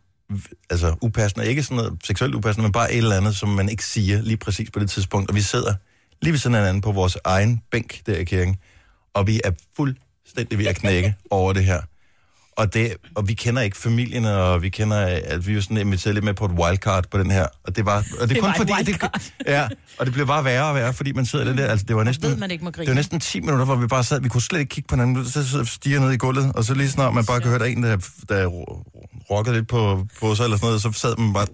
altså 0.70 0.96
upassende, 1.02 1.48
ikke 1.48 1.64
sådan 1.64 1.78
noget 1.78 1.94
seksuelt 2.04 2.36
upassende, 2.36 2.64
men 2.64 2.72
bare 2.72 2.92
et 2.92 2.98
eller 2.98 3.18
andet, 3.18 3.36
som 3.36 3.50
man 3.50 3.70
ikke 3.70 3.86
siger 3.86 4.22
lige 4.22 4.38
præcis 4.38 4.72
på 4.72 4.80
det 4.80 4.90
tidspunkt. 4.90 5.30
Og 5.30 5.36
vi 5.36 5.42
sidder 5.42 5.74
lige 6.22 6.32
ved 6.32 6.40
siden 6.40 6.56
af 6.56 6.62
hinanden 6.62 6.82
på 6.82 6.92
vores 6.92 7.18
egen 7.24 7.62
bænk 7.72 8.06
der 8.06 8.18
i 8.18 8.24
kirken, 8.24 8.58
og 9.14 9.28
vi 9.28 9.42
er 9.44 9.52
fuldstændig 9.76 10.60
ved 10.60 10.66
at 10.66 10.76
knække 10.76 11.16
over 11.30 11.54
det 11.54 11.66
her. 11.66 11.82
Og, 12.60 12.74
det, 12.74 12.94
og 13.16 13.28
vi 13.28 13.34
kender 13.34 13.62
ikke 13.62 13.78
familien, 13.78 14.26
og 14.26 14.62
vi 14.62 14.70
kender, 14.70 14.98
at 15.26 15.48
vi 15.48 15.52
er 15.52 15.56
jo 15.56 15.62
sådan 15.62 15.78
inviteret 15.78 16.14
lidt 16.16 16.26
med 16.26 16.34
på 16.34 16.46
et 16.46 16.52
wildcard 16.52 17.06
på 17.12 17.18
den 17.18 17.32
her. 17.32 17.48
Og 17.64 17.76
det 17.76 17.86
var, 17.86 17.98
og 17.98 18.04
det, 18.22 18.30
Det 18.30 18.40
kun 18.40 18.48
var 18.48 18.54
fordi, 18.58 18.74
det, 18.86 19.04
ja, 19.46 19.68
og 19.98 20.06
det 20.06 20.14
blev 20.14 20.28
bare 20.28 20.46
værre 20.46 20.66
og 20.66 20.76
værre, 20.76 20.94
fordi 20.94 21.12
man 21.12 21.26
sidder 21.26 21.46
lidt 21.46 21.58
der. 21.58 21.68
Altså, 21.68 21.86
det 21.88 21.96
var 21.96 22.04
næsten, 22.04 22.30
ved, 22.30 22.38
man 22.38 22.52
ikke 22.52 22.64
må 22.64 22.72
grine. 22.72 22.86
det 22.86 22.92
var 22.92 22.96
næsten 22.96 23.20
10 23.20 23.40
minutter, 23.40 23.66
hvor 23.66 23.76
vi 23.76 23.88
bare 23.88 24.04
sad, 24.04 24.22
vi 24.22 24.30
kunne 24.30 24.42
slet 24.42 24.60
ikke 24.60 24.70
kigge 24.70 24.88
på 24.88 24.96
hinanden. 24.96 25.26
Så 25.26 25.48
sidder 25.48 25.66
stiger 25.66 26.00
ned 26.00 26.12
i 26.12 26.18
gulvet, 26.18 26.52
og 26.56 26.64
så 26.64 26.74
lige 26.74 26.90
snart 26.90 27.14
man 27.14 27.26
bare 27.26 27.42
kan 27.42 27.50
høre, 27.50 27.60
der 27.60 27.66
er 27.66 27.70
en, 27.70 27.84
der, 27.84 27.98
der 28.30 28.48
rockede 29.32 29.56
lidt 29.56 29.68
på, 29.68 30.06
på 30.20 30.36
sig 30.36 30.44
eller 30.44 30.58
sådan 30.58 30.68
noget, 30.68 30.82
så 30.82 30.92
sad 30.92 31.18
man 31.18 31.34
bare... 31.34 31.48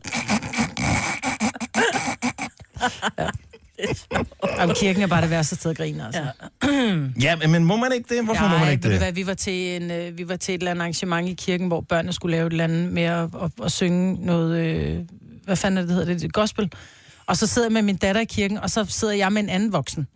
Jamen, 4.60 4.76
kirken 4.76 5.04
er 5.04 5.08
bare 5.08 5.22
det 5.22 5.30
værste 5.30 5.56
sted 5.56 5.72
at 5.72 5.78
grine, 5.78 6.06
altså. 6.06 6.26
Ja, 7.22 7.36
men, 7.42 7.52
men 7.52 7.66
må 7.66 7.76
man 7.76 7.92
ikke 7.94 8.16
det? 8.16 8.26
Hvorfor 8.26 8.42
må 8.44 8.50
man 8.50 8.60
Nej, 8.60 8.72
ikke 8.72 8.84
du 8.84 8.90
det? 8.90 8.98
hvad, 8.98 9.12
vi 9.12 9.28
var 9.28 9.34
til, 9.34 9.54
en, 9.54 9.92
øh, 9.92 10.18
vi 10.18 10.30
var 10.30 10.36
til 10.36 10.56
et 10.56 10.60
eller 10.60 10.72
andet 10.72 10.82
arrangement 10.82 11.30
i 11.30 11.34
kirken, 11.34 11.68
hvor 11.68 11.82
børnene 11.82 12.14
skulle 12.14 12.38
lave 12.38 12.48
et 12.48 12.52
eller 12.52 12.64
andet 12.64 12.92
med 12.92 13.04
at, 13.04 13.30
at, 13.44 13.52
at 13.64 13.72
synge 13.72 14.26
noget, 14.26 14.58
øh, 14.66 15.00
hvad 15.44 15.56
fanden 15.56 15.78
er 15.78 15.82
det, 15.82 15.88
det 15.90 15.98
hedder 15.98 16.14
det, 16.14 16.22
det, 16.22 16.34
gospel. 16.34 16.72
Og 17.28 17.38
så 17.38 17.48
sidder 17.48 17.68
jeg 17.68 17.74
med 17.74 17.82
min 17.82 17.98
datter 17.98 18.22
i 18.22 18.26
kirken, 18.26 18.58
og 18.58 18.70
så 18.70 18.86
sidder 18.90 19.14
jeg 19.14 19.32
med 19.34 19.44
en 19.44 19.50
anden 19.50 19.74
voksen, 19.74 20.08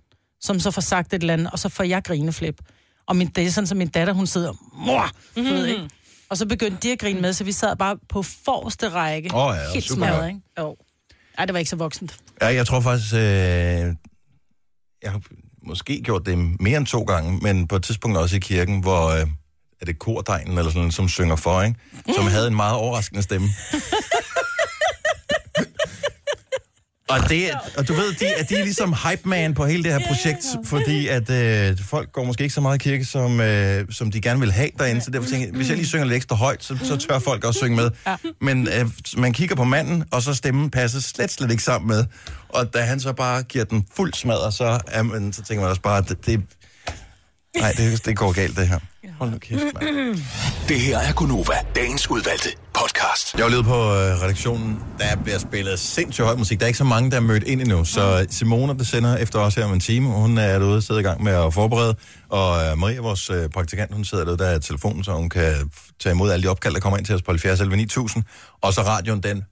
som 0.41 0.59
så 0.59 0.71
får 0.71 0.81
sagt 0.81 1.13
et 1.13 1.21
eller 1.21 1.33
andet, 1.33 1.49
og 1.51 1.59
så 1.59 1.69
får 1.69 1.83
jeg 1.83 2.03
grineflip. 2.03 2.61
Og 3.07 3.15
min, 3.15 3.27
det 3.27 3.45
er 3.45 3.51
sådan, 3.51 3.67
som 3.67 3.77
min 3.77 3.87
datter, 3.87 4.13
hun 4.13 4.27
sidder, 4.27 4.53
mor, 4.73 5.11
du 5.35 5.41
ved 5.43 5.65
ikke. 5.65 5.89
Og 6.29 6.37
så 6.37 6.45
begyndte 6.45 6.77
de 6.83 6.91
at 6.91 6.99
grine 6.99 7.21
med, 7.21 7.33
så 7.33 7.43
vi 7.43 7.51
sad 7.51 7.75
bare 7.75 7.97
på 8.09 8.23
forreste 8.23 8.89
række. 8.89 9.35
Åh 9.35 9.55
ja, 9.55 9.73
helt 9.73 9.85
super 9.85 10.05
smadret, 10.05 10.27
ikke? 10.27 10.41
Jo. 10.59 10.75
Ej, 11.37 11.45
det 11.45 11.53
var 11.53 11.59
ikke 11.59 11.69
så 11.69 11.75
voksent. 11.75 12.19
Ja, 12.41 12.47
jeg 12.47 12.67
tror 12.67 12.79
faktisk, 12.79 13.13
øh, 13.13 13.19
jeg 15.03 15.11
har 15.11 15.21
måske 15.63 16.01
gjort 16.01 16.25
det 16.25 16.37
mere 16.59 16.77
end 16.77 16.85
to 16.85 17.03
gange, 17.03 17.39
men 17.41 17.67
på 17.67 17.75
et 17.75 17.83
tidspunkt 17.83 18.17
også 18.17 18.35
i 18.35 18.39
kirken, 18.39 18.79
hvor 18.79 19.07
øh, 19.07 19.27
er 19.81 19.85
det 19.85 19.99
kordegnen 19.99 20.57
eller 20.57 20.71
sådan 20.71 20.91
som 20.91 21.09
synger 21.09 21.35
for, 21.35 21.61
ikke? 21.61 21.79
Som 22.15 22.27
havde 22.27 22.47
en 22.47 22.55
meget 22.55 22.75
overraskende 22.75 23.21
stemme. 23.21 23.47
Og, 27.09 27.29
det, 27.29 27.51
og 27.77 27.87
du 27.87 27.93
ved, 27.93 28.13
de, 28.13 28.25
at 28.35 28.49
de 28.49 28.55
er 28.55 28.63
ligesom 28.63 28.93
hype 28.93 29.29
man 29.29 29.53
på 29.53 29.65
hele 29.65 29.83
det 29.83 29.91
her 29.91 29.99
projekt, 30.07 30.45
fordi 30.65 31.07
at 31.07 31.29
øh, 31.29 31.77
folk 31.85 32.11
går 32.11 32.23
måske 32.23 32.43
ikke 32.43 32.53
så 32.53 32.61
meget 32.61 32.75
i 32.75 32.83
kirke, 32.89 33.05
som, 33.05 33.39
øh, 33.39 33.85
som 33.91 34.11
de 34.11 34.21
gerne 34.21 34.39
vil 34.39 34.51
have 34.51 34.69
derinde. 34.79 35.01
Så 35.01 35.11
derfor 35.11 35.29
tænker 35.29 35.47
jeg, 35.47 35.55
hvis 35.55 35.67
jeg 35.69 35.77
lige 35.77 35.87
synger 35.87 36.05
lidt 36.05 36.15
ekstra 36.15 36.35
højt, 36.35 36.63
så, 36.63 36.77
så 36.83 36.97
tør 36.97 37.19
folk 37.19 37.43
også 37.43 37.57
synge 37.57 37.75
med. 37.75 37.91
Men 38.41 38.67
øh, 38.67 38.85
man 39.17 39.33
kigger 39.33 39.55
på 39.55 39.63
manden, 39.63 40.03
og 40.11 40.21
så 40.21 40.33
stemmen 40.33 40.71
passer 40.71 41.01
slet, 41.01 41.31
slet 41.31 41.51
ikke 41.51 41.63
sammen 41.63 41.87
med. 41.87 42.05
Og 42.49 42.73
da 42.73 42.81
han 42.81 42.99
så 42.99 43.13
bare 43.13 43.43
giver 43.43 43.65
den 43.65 43.85
fuld 43.95 44.13
smadret, 44.13 44.53
så, 44.53 44.79
er 44.87 45.03
man, 45.03 45.33
så 45.33 45.43
tænker 45.43 45.61
man 45.61 45.69
også 45.69 45.81
bare, 45.81 45.97
at 45.97 46.09
det, 46.09 46.25
det, 46.25 46.41
nej, 47.57 47.71
det, 47.77 48.05
det 48.05 48.17
går 48.17 48.31
galt 48.31 48.57
det 48.57 48.67
her. 48.67 48.79
Hold 49.19 49.31
nu 49.31 49.37
kæft, 49.37 49.61
mand. 49.61 50.17
Det 50.69 50.79
her 50.79 50.97
er 50.99 51.13
Gunova, 51.13 51.53
dagens 51.75 52.09
udvalgte 52.09 52.49
podcast. 52.79 53.33
Jeg 53.37 53.43
var 53.43 53.49
lige 53.49 53.63
på 53.63 53.75
øh, 53.75 54.21
redaktionen, 54.23 54.83
der 54.99 55.15
bliver 55.23 55.39
spillet 55.39 55.79
sindssygt 55.79 56.25
høj 56.25 56.35
musik. 56.35 56.59
Der 56.59 56.65
er 56.65 56.67
ikke 56.67 56.77
så 56.77 56.83
mange, 56.83 57.11
der 57.11 57.17
er 57.17 57.21
mødt 57.21 57.43
ind 57.43 57.61
endnu. 57.61 57.85
Så 57.85 58.25
Simona, 58.29 58.73
der 58.73 58.83
sender 58.83 59.17
efter 59.17 59.39
os 59.39 59.55
her 59.55 59.65
om 59.65 59.73
en 59.73 59.79
time, 59.79 60.09
hun 60.09 60.37
er 60.37 60.59
derude 60.59 60.77
og 60.77 60.83
sidder 60.83 61.01
i 61.01 61.03
gang 61.03 61.23
med 61.23 61.31
at 61.31 61.53
forberede. 61.53 61.95
Og 62.29 62.65
øh, 62.65 62.77
Maria, 62.77 63.01
vores 63.01 63.29
øh, 63.29 63.49
praktikant, 63.49 63.93
hun 63.93 64.05
sidder 64.05 64.23
derude, 64.23 64.37
der 64.37 64.47
er 64.49 64.59
telefonen, 64.59 65.03
så 65.03 65.11
hun 65.11 65.29
kan 65.29 65.71
tage 65.99 66.13
imod 66.13 66.31
alle 66.31 66.43
de 66.43 66.47
opkald, 66.47 66.73
der 66.73 66.79
kommer 66.79 66.97
ind 66.97 67.05
til 67.05 67.15
os 67.15 67.21
på 67.21 67.31
70 67.31 67.59
11 67.59 67.77
9000. 67.77 68.23
Og 68.61 68.73
så 68.73 68.81
radioen, 68.81 69.23
den 69.23 69.43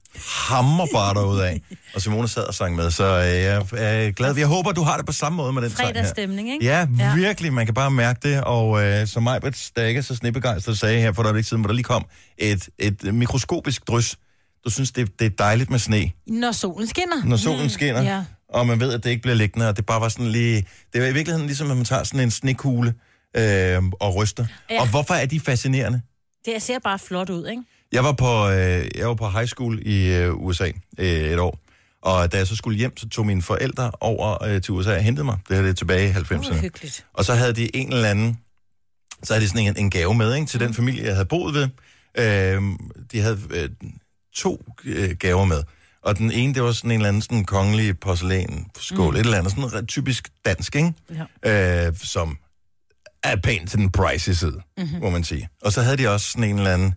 hammer 0.48 0.86
bare 0.94 1.14
derude 1.14 1.48
af. 1.48 1.60
Og 1.94 2.02
Simona 2.02 2.26
sad 2.26 2.42
og 2.42 2.54
sang 2.54 2.76
med, 2.76 2.90
så 2.90 3.04
øh, 3.04 3.42
jeg 3.42 3.62
er 3.72 4.10
glad. 4.10 4.36
Jeg 4.36 4.46
håber, 4.46 4.72
du 4.72 4.82
har 4.82 4.96
det 4.96 5.06
på 5.06 5.12
samme 5.12 5.36
måde 5.36 5.52
med 5.52 5.62
den 5.62 5.70
sang 5.70 5.86
her. 5.86 5.94
Fredagsstemning, 5.94 6.52
ikke? 6.52 6.64
Ja, 6.64 6.86
virkelig. 7.14 7.52
Man 7.52 7.66
kan 7.66 7.74
bare 7.74 7.90
mærke 7.90 8.20
det. 8.28 8.44
Og 8.44 8.84
øh, 8.84 9.06
som 9.06 9.22
Majbert, 9.22 9.70
der 9.76 9.84
ikke 9.84 9.98
er 9.98 10.02
så 10.02 10.14
snebegejstret, 10.14 10.78
sagde 10.78 11.00
her 11.00 11.12
for 11.12 11.22
et 11.22 11.26
øjeblik 11.26 11.44
siden, 11.44 11.60
hvor 11.60 11.68
der 11.68 11.74
lige 11.74 11.84
kom 11.84 12.06
et, 12.38 12.68
et 12.78 13.14
mikroskopisk 13.14 13.88
drys. 13.88 14.16
Du 14.64 14.70
synes, 14.70 14.90
det, 14.92 15.18
det 15.18 15.24
er 15.26 15.30
dejligt 15.30 15.70
med 15.70 15.78
sne, 15.78 16.10
Når 16.26 16.52
solen 16.52 16.86
skinner. 16.88 17.24
når 17.24 17.36
solen 17.36 17.70
skinner, 17.70 18.02
Ja. 18.02 18.24
og 18.48 18.66
man 18.66 18.80
ved, 18.80 18.92
at 18.94 19.04
det 19.04 19.10
ikke 19.10 19.22
bliver 19.22 19.34
liggende, 19.34 19.68
og 19.68 19.76
det 19.76 19.86
bare 19.86 20.00
var 20.00 20.08
sådan 20.08 20.26
lige... 20.28 20.66
Det 20.92 21.00
var 21.02 21.06
i 21.08 21.12
virkeligheden 21.12 21.46
ligesom, 21.46 21.70
at 21.70 21.76
man 21.76 21.84
tager 21.86 22.04
sådan 22.04 22.20
en 22.20 22.30
snekugle 22.30 22.94
øh, 23.36 23.82
og 24.00 24.14
ryster. 24.14 24.46
Ja. 24.70 24.80
Og 24.80 24.90
hvorfor 24.90 25.14
er 25.14 25.26
de 25.26 25.40
fascinerende? 25.40 26.00
Det 26.44 26.62
ser 26.62 26.78
bare 26.78 26.98
flot 26.98 27.30
ud, 27.30 27.46
ikke? 27.48 27.62
Jeg 27.92 28.04
var 28.04 28.12
på, 28.12 28.48
øh, 28.48 28.86
jeg 28.96 29.08
var 29.08 29.14
på 29.14 29.28
high 29.30 29.46
school 29.46 29.78
i 29.86 30.06
øh, 30.14 30.34
USA 30.34 30.70
øh, 30.98 31.06
et 31.08 31.38
år, 31.38 31.58
og 32.02 32.32
da 32.32 32.36
jeg 32.36 32.46
så 32.46 32.56
skulle 32.56 32.78
hjem, 32.78 32.96
så 32.96 33.08
tog 33.08 33.26
mine 33.26 33.42
forældre 33.42 33.90
over 34.00 34.44
øh, 34.44 34.62
til 34.62 34.74
USA 34.74 34.94
og 34.96 35.02
hentede 35.02 35.24
mig. 35.24 35.38
Det 35.48 35.56
her 35.56 35.62
det 35.62 35.70
er 35.70 35.74
tilbage 35.74 36.08
i 36.08 36.12
90'erne. 36.12 36.64
Oh. 36.84 36.88
Og 37.12 37.24
så 37.24 37.34
havde 37.34 37.52
de 37.52 37.76
en 37.76 37.92
eller 37.92 38.08
anden, 38.10 38.38
så 39.22 39.32
havde 39.34 39.44
de 39.44 39.48
sådan 39.48 39.66
en, 39.66 39.76
en 39.76 39.90
gave 39.90 40.14
med 40.14 40.34
ikke, 40.34 40.46
til 40.46 40.60
den 40.60 40.74
familie, 40.74 41.04
jeg 41.04 41.12
havde 41.14 41.26
boet 41.26 41.54
ved. 41.54 41.68
Øh, 42.18 42.62
de 43.12 43.20
havde 43.20 43.38
øh, 43.50 43.68
to 44.34 44.64
øh, 44.84 45.10
gaver 45.10 45.44
med. 45.44 45.62
Og 46.02 46.18
den 46.18 46.32
ene, 46.32 46.54
det 46.54 46.62
var 46.62 46.72
sådan 46.72 46.90
en 46.90 46.96
eller 46.96 47.08
anden 47.08 47.22
sådan 47.22 47.44
kongelig 47.44 48.00
porcelæn-skål, 48.00 49.10
mm. 49.10 49.16
et 49.16 49.20
eller 49.20 49.38
andet, 49.38 49.52
sådan 49.52 49.74
ret 49.74 49.88
typisk 49.88 50.28
dansk, 50.44 50.76
ikke? 50.76 50.92
Ja. 51.44 51.86
Øh, 51.86 51.94
som 52.02 52.38
er 53.22 53.36
pænt 53.36 53.70
til 53.70 53.78
den 53.78 53.90
pricey 53.90 54.32
side, 54.32 54.60
mm-hmm. 54.78 55.00
må 55.00 55.10
man 55.10 55.24
sige. 55.24 55.48
Og 55.62 55.72
så 55.72 55.82
havde 55.82 55.96
de 55.96 56.08
også 56.08 56.30
sådan 56.30 56.44
en 56.44 56.58
eller 56.58 56.74
anden 56.74 56.94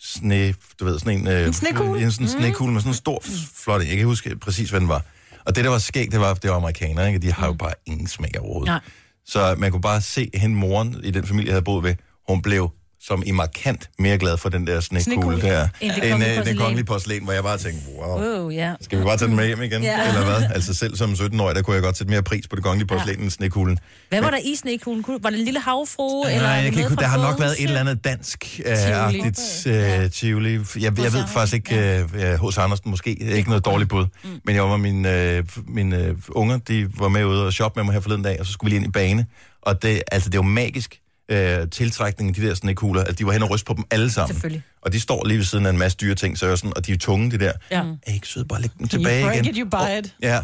sne, 0.00 0.54
du 0.80 0.84
ved, 0.84 0.98
sådan 0.98 1.18
en... 1.18 1.28
Øh, 1.28 1.46
En 1.46 1.52
snekugle? 1.52 2.02
En 2.02 2.12
sådan 2.12 2.26
en 2.26 2.30
snekugle 2.30 2.72
med 2.72 2.80
sådan 2.80 2.90
en 2.90 2.94
stor, 2.94 3.22
flot, 3.54 3.78
jeg 3.80 3.86
kan 3.86 3.92
ikke 3.92 4.06
huske 4.06 4.38
præcis, 4.38 4.70
hvad 4.70 4.80
den 4.80 4.88
var. 4.88 5.04
Og 5.44 5.56
det, 5.56 5.64
der 5.64 5.70
var 5.70 5.78
skægt, 5.78 6.12
det 6.12 6.20
var, 6.20 6.34
det 6.34 6.50
var 6.50 6.56
amerikanere, 6.56 7.06
ikke? 7.06 7.18
De 7.18 7.32
har 7.32 7.46
jo 7.46 7.52
bare 7.52 7.72
ingen 7.86 8.06
smag 8.06 8.40
overhovedet. 8.40 8.66
Nej. 8.66 8.80
Så 9.26 9.54
man 9.58 9.70
kunne 9.70 9.82
bare 9.82 10.00
se 10.00 10.30
hende 10.34 10.56
moren 10.56 11.00
i 11.04 11.10
den 11.10 11.26
familie, 11.26 11.48
jeg 11.48 11.54
havde 11.54 11.64
boet 11.64 11.84
ved. 11.84 11.94
Hun 12.28 12.42
blev 12.42 12.70
som 13.06 13.22
i 13.26 13.30
markant 13.30 13.90
mere 13.98 14.18
glad 14.18 14.36
for 14.36 14.48
den 14.48 14.66
der 14.66 14.80
snekugle 14.80 15.40
der, 15.40 15.68
End 15.80 15.92
det 15.92 16.02
end 16.04 16.10
kongelige 16.12 16.38
øh, 16.40 16.46
den 16.46 16.56
kongelige 16.56 16.84
porcelæn, 16.84 17.24
hvor 17.24 17.32
jeg 17.32 17.42
bare 17.42 17.58
tænkte, 17.58 17.82
wow, 17.98 18.20
Wow, 18.20 18.50
ja. 18.50 18.74
skal 18.80 18.98
vi 18.98 19.04
bare 19.04 19.16
tage 19.16 19.28
den 19.28 19.36
med 19.36 19.46
hjem 19.46 19.62
igen, 19.62 19.82
Ja. 19.82 20.08
eller 20.08 20.24
hvad? 20.24 20.50
Altså 20.54 20.74
selv 20.74 20.96
som 20.96 21.12
17-årig, 21.12 21.56
der 21.56 21.62
kunne 21.62 21.74
jeg 21.74 21.82
godt 21.82 21.96
sætte 21.96 22.10
mere 22.10 22.22
pris 22.22 22.48
på 22.48 22.56
det 22.56 22.64
kongelige 22.64 22.86
porcelæn 22.88 23.20
end 23.20 23.30
snekuglen. 23.30 23.78
Hvad 24.08 24.20
var 24.20 24.30
der 24.30 24.38
i 24.38 24.54
snekuglen? 24.56 25.04
Var 25.22 25.30
det 25.30 25.38
en 25.38 25.44
lille 25.44 25.60
havfrue? 25.60 26.30
eller 26.32 26.42
Nej, 26.42 26.50
jeg 26.56 26.72
kan 26.72 26.82
ikke, 26.82 26.96
der 26.96 27.06
har 27.06 27.22
nok 27.22 27.40
været 27.40 27.52
et 27.58 27.64
eller 27.64 27.80
andet 27.80 28.04
dansk 28.04 28.60
uh, 28.66 28.74
Tivoli. 28.74 28.92
agtigt 28.92 29.66
uh, 30.04 30.10
Tivoli. 30.10 30.52
Jeg, 30.54 30.62
jeg 30.98 31.12
ved 31.12 31.26
faktisk 31.26 31.54
ikke, 31.54 32.36
hos 32.40 32.58
uh, 32.58 32.64
Andersen 32.64 32.90
måske, 32.90 33.10
ikke 33.36 33.48
noget 33.48 33.64
dårligt 33.64 33.90
bud. 33.90 34.06
Mm. 34.24 34.30
Men 34.44 34.54
jeg 34.54 34.64
var 34.64 34.76
min, 34.76 35.06
uh, 35.06 35.74
mine 35.74 36.10
uh, 36.10 36.16
unger, 36.28 36.58
de 36.58 36.88
var 36.98 37.08
med 37.08 37.24
ude 37.24 37.46
og 37.46 37.52
shoppe 37.52 37.78
med 37.80 37.84
mig 37.84 37.92
her 37.94 38.00
forleden 38.00 38.22
dag, 38.24 38.40
og 38.40 38.46
så 38.46 38.52
skulle 38.52 38.70
vi 38.70 38.76
lige 38.76 38.84
ind 38.84 38.88
i 38.88 38.92
bane. 38.92 39.26
Og 39.62 39.82
det, 39.82 40.02
altså, 40.12 40.30
det 40.30 40.38
var 40.38 40.44
magisk 40.44 41.00
uh, 41.32 41.68
tiltrækning 41.70 42.28
af 42.30 42.34
de 42.34 42.42
der 42.48 42.54
snekugler. 42.54 43.00
Altså, 43.00 43.14
de 43.14 43.26
var 43.26 43.32
hen 43.32 43.42
og 43.42 43.50
ryste 43.50 43.64
på 43.64 43.74
dem 43.74 43.84
alle 43.90 44.10
sammen. 44.10 44.34
Selvfølgelig. 44.34 44.62
Og 44.82 44.92
de 44.92 45.00
står 45.00 45.24
lige 45.26 45.38
ved 45.38 45.44
siden 45.44 45.66
af 45.66 45.70
en 45.70 45.78
masse 45.78 45.96
dyre 46.00 46.14
ting, 46.14 46.38
så 46.38 46.46
er 46.46 46.56
sådan, 46.56 46.72
og 46.76 46.86
de 46.86 46.92
er 46.92 46.96
tunge, 46.98 47.30
de 47.30 47.38
der. 47.38 47.52
Ja. 47.70 47.82
Er 48.06 48.12
ikke 48.12 48.28
søde, 48.28 48.44
bare 48.44 48.60
læg 48.60 48.70
dem 48.72 48.80
You 48.82 48.88
tilbage 48.88 49.24
break 49.24 49.34
igen. 49.36 49.46
it, 49.46 49.56
you 49.56 49.68
buy 49.70 49.98
it. 49.98 50.14
Ja. 50.22 50.40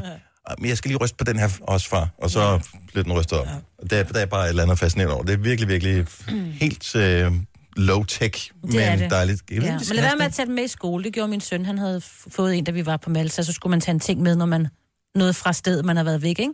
Men 0.59 0.68
jeg 0.68 0.78
skal 0.78 0.89
lige 0.89 0.99
ryste 0.99 1.16
på 1.16 1.24
den 1.24 1.39
her 1.39 1.49
også, 1.62 1.89
far. 1.89 2.09
Og 2.18 2.30
så 2.30 2.61
bliver 2.89 3.03
den 3.05 3.12
rystet 3.12 3.39
op. 3.39 3.47
Ja. 3.47 3.97
Der, 3.97 4.03
der 4.03 4.20
er 4.20 4.26
bare 4.26 4.45
et 4.45 4.49
eller 4.49 4.62
andet 4.62 4.78
fascinerende 4.78 5.14
over. 5.14 5.24
Det 5.24 5.33
er 5.33 5.37
virkelig, 5.37 5.68
virkelig 5.68 6.07
helt 6.62 6.95
øh, 6.97 7.33
low-tech, 7.76 8.51
men 8.62 8.72
Det 8.72 8.85
er 8.85 8.97
det. 8.97 9.11
dejligt. 9.11 9.43
Ja. 9.51 9.57
Men 9.61 9.80
lad 9.93 10.03
være 10.03 10.16
med 10.16 10.26
at 10.26 10.33
tage 10.33 10.47
dem 10.47 10.55
med 10.55 10.64
i 10.64 10.68
skole. 10.68 11.05
Det 11.05 11.12
gjorde 11.12 11.28
min 11.28 11.41
søn. 11.41 11.66
Han 11.66 11.78
havde 11.78 12.01
fået 12.30 12.55
en, 12.59 12.64
da 12.64 12.70
vi 12.72 12.87
var 12.87 12.97
på 12.97 13.11
Malta. 13.11 13.43
Så 13.43 13.53
skulle 13.53 13.70
man 13.70 13.80
tage 13.80 13.93
en 13.95 14.01
ting 14.01 14.22
med, 14.22 14.37
når 14.37 14.47
man 14.47 14.68
noget 15.14 15.37
fra 15.37 15.53
stedet, 15.53 15.85
man 15.85 15.97
har 15.97 16.05
været 16.05 16.22
væk, 16.22 16.39
ikke? 16.39 16.53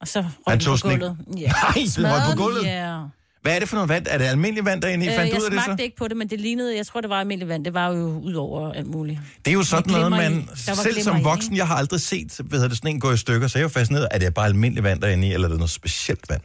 Og 0.00 0.08
så 0.08 0.20
røg 0.20 0.28
Han 0.48 0.60
tog 0.60 0.78
på 0.82 0.88
gulvet. 0.88 1.16
Ja. 1.38 1.52
Nej, 1.52 1.86
den 1.96 2.06
røg 2.06 2.20
på 2.30 2.36
gulvet? 2.36 2.64
Ja. 2.64 2.98
Hvad 3.42 3.54
er 3.54 3.58
det 3.58 3.68
for 3.68 3.76
noget 3.76 3.88
vand? 3.88 4.06
Er 4.10 4.18
det 4.18 4.24
almindelig 4.24 4.64
vand 4.64 4.82
derinde, 4.82 5.06
I 5.06 5.08
Øh, 5.08 5.14
fandt 5.14 5.32
jeg 5.32 5.40
ud 5.40 5.44
af 5.44 5.50
det 5.50 5.60
så? 5.60 5.64
smagte 5.64 5.82
ikke 5.84 5.96
på 5.96 6.08
det, 6.08 6.16
men 6.16 6.28
det 6.30 6.40
lignede, 6.40 6.76
jeg 6.76 6.86
tror, 6.86 7.00
det 7.00 7.10
var 7.10 7.20
almindelig 7.20 7.48
vand. 7.48 7.64
Det 7.64 7.74
var 7.74 7.88
jo 7.88 8.20
ud 8.24 8.34
over 8.34 8.72
alt 8.72 8.86
muligt. 8.86 9.18
Det 9.44 9.50
er 9.50 9.54
jo 9.54 9.62
sådan 9.62 9.92
noget, 9.92 10.06
i. 10.06 10.10
man 10.10 10.48
Der 10.66 10.74
selv 10.74 11.02
som 11.02 11.16
i, 11.16 11.22
voksen, 11.22 11.56
jeg 11.56 11.66
har 11.66 11.74
aldrig 11.74 12.00
set 12.00 12.32
hvad 12.44 12.58
hedder 12.58 12.68
det, 12.68 12.76
sådan 12.76 12.90
en 12.90 13.00
gå 13.00 13.12
i 13.12 13.16
stykker, 13.16 13.48
så 13.48 13.58
jeg 13.58 13.62
er 13.62 13.64
jo 13.64 13.68
fascineret, 13.68 14.08
er 14.10 14.18
det 14.18 14.34
bare 14.34 14.46
almindelig 14.46 14.84
vand 14.84 15.00
derinde 15.00 15.28
i, 15.28 15.32
eller 15.32 15.48
er 15.48 15.50
det 15.50 15.58
noget 15.58 15.70
specielt 15.70 16.20
vand? 16.28 16.40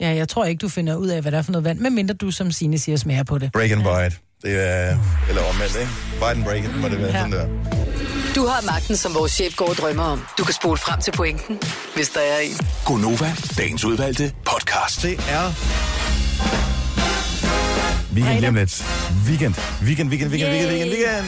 Ja, 0.00 0.08
jeg 0.14 0.28
tror 0.28 0.44
ikke, 0.44 0.58
du 0.60 0.68
finder 0.68 0.96
ud 0.96 1.08
af, 1.08 1.22
hvad 1.22 1.32
det 1.32 1.38
er 1.38 1.42
for 1.42 1.52
noget 1.52 1.64
vand, 1.64 1.78
medmindre 1.78 2.14
du, 2.14 2.30
som 2.30 2.52
Signe 2.52 2.78
siger, 2.78 2.96
smager 2.96 3.22
på 3.22 3.38
det. 3.38 3.52
Break 3.52 3.70
and 3.70 3.80
bite. 3.80 4.20
Det 4.42 4.68
er, 4.68 4.98
eller 5.28 5.42
omvendt, 5.42 5.76
ikke? 5.80 5.90
Bite 6.14 6.26
and 6.26 6.44
break 6.44 6.64
it, 6.64 6.76
må 6.80 6.88
det 6.88 6.98
være 6.98 7.06
Ja. 7.06 7.18
sådan 7.18 7.32
der. 7.32 7.46
Du 8.34 8.46
har 8.46 8.66
magten, 8.66 8.96
som 8.96 9.14
vores 9.14 9.32
chef 9.32 9.56
går 9.56 9.68
og 9.68 9.74
drømmer 9.76 10.02
om. 10.02 10.20
Du 10.38 10.44
kan 10.44 10.54
spole 10.54 10.78
frem 10.78 11.00
til 11.00 11.10
pointen, 11.12 11.58
hvis 11.94 12.08
der 12.08 12.20
er 12.20 12.38
en. 12.38 12.56
Gonova, 12.86 13.32
dagens 13.58 13.84
udvalgte 13.84 14.32
podcast. 14.46 15.02
Det 15.02 15.12
er 15.28 15.44
weekend 18.14 18.38
lige 18.38 18.48
om 18.48 18.54
lidt. 18.54 18.84
Weekend, 19.28 19.54
weekend, 19.84 20.08
weekend, 20.10 20.30
weekend, 20.30 20.50
weekend, 20.50 20.70
weekend, 20.70 20.90
weekend. 20.90 21.26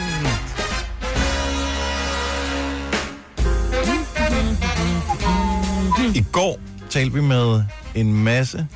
I 6.15 6.25
går 6.31 6.59
talte 6.89 7.13
vi 7.13 7.21
med 7.21 7.63
en 7.95 8.23
masse, 8.23 8.67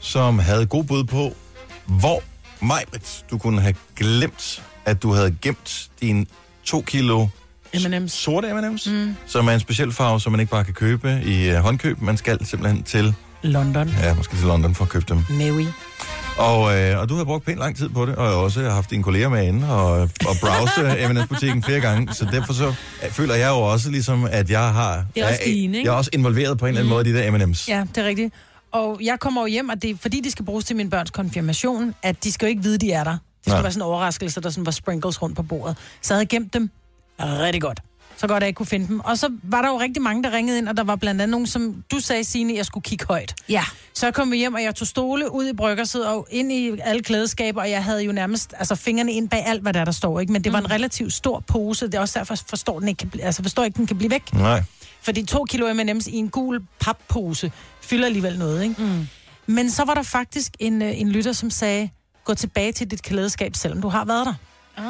som 0.00 0.38
havde 0.38 0.66
god 0.66 0.84
bud 0.84 1.04
på, 1.04 1.32
hvor 1.86 2.22
Majbrit, 2.60 3.24
du 3.30 3.38
kunne 3.38 3.60
have 3.60 3.74
glemt, 3.96 4.62
at 4.84 5.02
du 5.02 5.12
havde 5.12 5.36
gemt 5.42 5.90
din 6.00 6.26
to 6.64 6.80
kilo 6.80 7.26
M&M's. 7.74 8.08
sorte 8.08 8.48
M&M's, 8.48 8.90
mm. 8.90 9.16
som 9.26 9.48
er 9.48 9.52
en 9.52 9.60
speciel 9.60 9.92
farve, 9.92 10.20
som 10.20 10.32
man 10.32 10.40
ikke 10.40 10.50
bare 10.50 10.64
kan 10.64 10.74
købe 10.74 11.22
i 11.24 11.50
uh, 11.50 11.56
håndkøb. 11.56 12.00
Man 12.00 12.16
skal 12.16 12.46
simpelthen 12.46 12.82
til, 12.82 13.14
London. 13.44 13.88
ja, 14.02 14.14
måske 14.14 14.36
til 14.36 14.46
London 14.46 14.74
for 14.74 14.84
at 14.84 14.90
købe 14.90 15.04
dem. 15.08 15.16
Mary. 15.30 15.66
Og, 16.38 16.78
øh, 16.78 17.00
og 17.00 17.08
du 17.08 17.16
har 17.16 17.24
brugt 17.24 17.46
pænt 17.46 17.58
lang 17.58 17.76
tid 17.76 17.88
på 17.88 18.06
det, 18.06 18.16
og 18.16 18.24
jeg 18.24 18.32
har 18.32 18.38
også 18.38 18.70
haft 18.70 18.90
dine 18.90 19.02
kolleger 19.02 19.28
med 19.28 19.46
inde 19.46 19.70
og, 19.70 19.92
og 20.00 20.36
browse 20.40 20.96
M&S-butikken 21.12 21.62
flere 21.62 21.80
gange. 21.80 22.14
Så 22.14 22.26
derfor 22.32 22.52
så 22.52 22.74
føler 23.10 23.34
jeg 23.34 23.48
jo 23.48 23.56
også 23.56 23.90
ligesom, 23.90 24.28
at 24.30 24.50
jeg 24.50 24.72
har... 24.72 25.04
Det 25.14 25.22
er 25.22 25.28
også 25.28 25.40
jeg, 25.46 25.54
dine, 25.54 25.76
ikke? 25.76 25.88
Jeg 25.88 25.94
er 25.94 25.98
også 25.98 26.10
involveret 26.12 26.58
på 26.58 26.66
en 26.66 26.68
eller 26.68 26.80
anden 26.80 26.94
måde 26.94 27.10
i 27.10 27.12
de 27.12 27.18
der 27.18 27.30
M&M's. 27.30 27.64
Ja, 27.68 27.84
det 27.94 28.04
er 28.04 28.08
rigtigt. 28.08 28.34
Og 28.72 29.00
jeg 29.02 29.20
kommer 29.20 29.40
jo 29.40 29.46
hjem, 29.46 29.68
og 29.68 29.82
det 29.82 29.90
er 29.90 29.94
fordi, 30.00 30.20
de 30.20 30.30
skal 30.30 30.44
bruges 30.44 30.64
til 30.64 30.76
min 30.76 30.90
børns 30.90 31.10
konfirmation, 31.10 31.94
at 32.02 32.24
de 32.24 32.32
skal 32.32 32.46
jo 32.46 32.48
ikke 32.48 32.62
vide, 32.62 32.78
de 32.78 32.92
er 32.92 33.04
der. 33.04 33.10
Det 33.10 33.18
skal 33.42 33.52
Nej. 33.52 33.62
være 33.62 33.72
sådan 33.72 33.82
en 33.82 33.86
overraskelse, 33.86 34.40
der 34.40 34.50
sådan 34.50 34.66
var 34.66 34.72
sprinkles 34.72 35.22
rundt 35.22 35.36
på 35.36 35.42
bordet. 35.42 35.76
Så 36.02 36.14
jeg 36.14 36.18
havde 36.18 36.26
gemt 36.26 36.54
dem 36.54 36.70
rigtig 37.20 37.62
godt. 37.62 37.80
Så 38.16 38.26
godt, 38.26 38.36
at 38.36 38.42
jeg 38.42 38.48
ikke 38.48 38.56
kunne 38.56 38.66
finde 38.66 38.88
dem. 38.88 39.00
Og 39.00 39.18
så 39.18 39.28
var 39.42 39.62
der 39.62 39.68
jo 39.68 39.80
rigtig 39.80 40.02
mange, 40.02 40.22
der 40.22 40.32
ringede 40.32 40.58
ind, 40.58 40.68
og 40.68 40.76
der 40.76 40.84
var 40.84 40.96
blandt 40.96 41.20
andet 41.20 41.30
nogen, 41.30 41.46
som 41.46 41.84
du 41.90 42.00
sagde, 42.00 42.24
Signe, 42.24 42.54
jeg 42.54 42.66
skulle 42.66 42.82
kigge 42.82 43.04
højt. 43.08 43.34
Ja. 43.48 43.64
Så 43.94 44.06
jeg 44.06 44.14
kom 44.14 44.30
vi 44.30 44.36
hjem, 44.36 44.54
og 44.54 44.62
jeg 44.62 44.74
tog 44.74 44.86
stole 44.86 45.32
ud 45.32 45.46
i 45.46 45.52
bryggersædet 45.52 46.06
og 46.06 46.26
ind 46.30 46.52
i 46.52 46.70
alle 46.82 47.02
klædeskaber, 47.02 47.60
og 47.60 47.70
jeg 47.70 47.84
havde 47.84 48.02
jo 48.02 48.12
nærmest 48.12 48.54
altså, 48.58 48.74
fingrene 48.74 49.12
ind 49.12 49.28
bag 49.28 49.46
alt, 49.46 49.62
hvad 49.62 49.72
der, 49.72 49.84
der 49.84 49.92
står. 49.92 50.20
Ikke? 50.20 50.32
Men 50.32 50.44
det 50.44 50.52
var 50.52 50.58
en 50.58 50.70
relativt 50.70 51.12
stor 51.12 51.40
pose. 51.40 51.86
Det 51.86 51.94
er 51.94 52.00
også 52.00 52.18
derfor, 52.18 52.34
forstår, 52.48 52.78
den 52.78 52.88
ikke 52.88 52.98
kan, 53.10 53.20
altså, 53.22 53.42
forstår 53.42 53.64
ikke, 53.64 53.76
den 53.76 53.86
kan 53.86 53.98
blive 53.98 54.10
væk. 54.10 54.32
Nej. 54.32 54.62
Fordi 55.02 55.24
to 55.26 55.44
kilo 55.44 55.72
M&M's 55.74 56.10
i 56.10 56.16
en 56.16 56.28
gul 56.28 56.62
pappose 56.80 57.52
fylder 57.80 58.06
alligevel 58.06 58.38
noget, 58.38 58.62
ikke? 58.62 58.74
Mm. 58.82 59.06
Men 59.46 59.70
så 59.70 59.84
var 59.84 59.94
der 59.94 60.02
faktisk 60.02 60.52
en, 60.58 60.82
øh, 60.82 61.00
en 61.00 61.08
lytter, 61.08 61.32
som 61.32 61.50
sagde, 61.50 61.90
gå 62.24 62.34
tilbage 62.34 62.72
til 62.72 62.90
dit 62.90 63.02
klædeskab, 63.02 63.56
selvom 63.56 63.82
du 63.82 63.88
har 63.88 64.04
været 64.04 64.26
der. 64.26 64.34
Ah. 64.76 64.84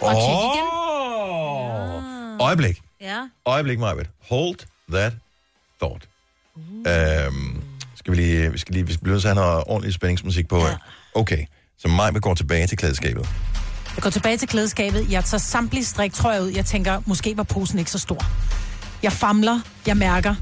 Og 0.00 0.14
tjek 0.14 0.54
igen. 0.54 0.64
Oh. 0.72 2.17
Øjeblik. 2.40 2.80
Ja. 3.00 3.28
Øjeblik, 3.46 3.78
Majbet. 3.78 4.10
Hold 4.30 4.58
that 4.92 5.12
thought. 5.82 6.08
Uh. 6.56 6.62
Øhm, 7.26 7.62
skal 7.94 8.10
vi 8.10 8.16
lige, 8.16 8.52
vi 8.52 8.58
skal 8.58 8.74
lige, 8.74 8.86
vi 8.86 8.92
skal 8.92 9.04
blive 9.04 9.16
at 9.16 9.22
have 9.22 9.34
noget 9.34 9.64
ordentlig 9.66 9.94
spændingsmusik 9.94 10.48
på. 10.48 10.58
Ja. 10.58 10.76
Okay, 11.14 11.44
så 11.78 11.88
Majbet 11.88 12.22
går 12.22 12.34
tilbage 12.34 12.66
til 12.66 12.78
klædeskabet. 12.78 13.28
Jeg 13.96 14.02
går 14.02 14.10
tilbage 14.10 14.36
til 14.36 14.48
klædeskabet. 14.48 15.10
Jeg 15.12 15.24
tager 15.24 15.38
samtlige 15.38 15.84
striktrøjer 15.84 16.40
ud. 16.40 16.48
Jeg 16.48 16.66
tænker, 16.66 17.02
måske 17.06 17.36
var 17.36 17.42
posen 17.42 17.78
ikke 17.78 17.90
så 17.90 17.98
stor. 17.98 18.24
Jeg 19.02 19.12
famler. 19.12 19.60
Jeg 19.86 19.96
mærker. 19.96 20.34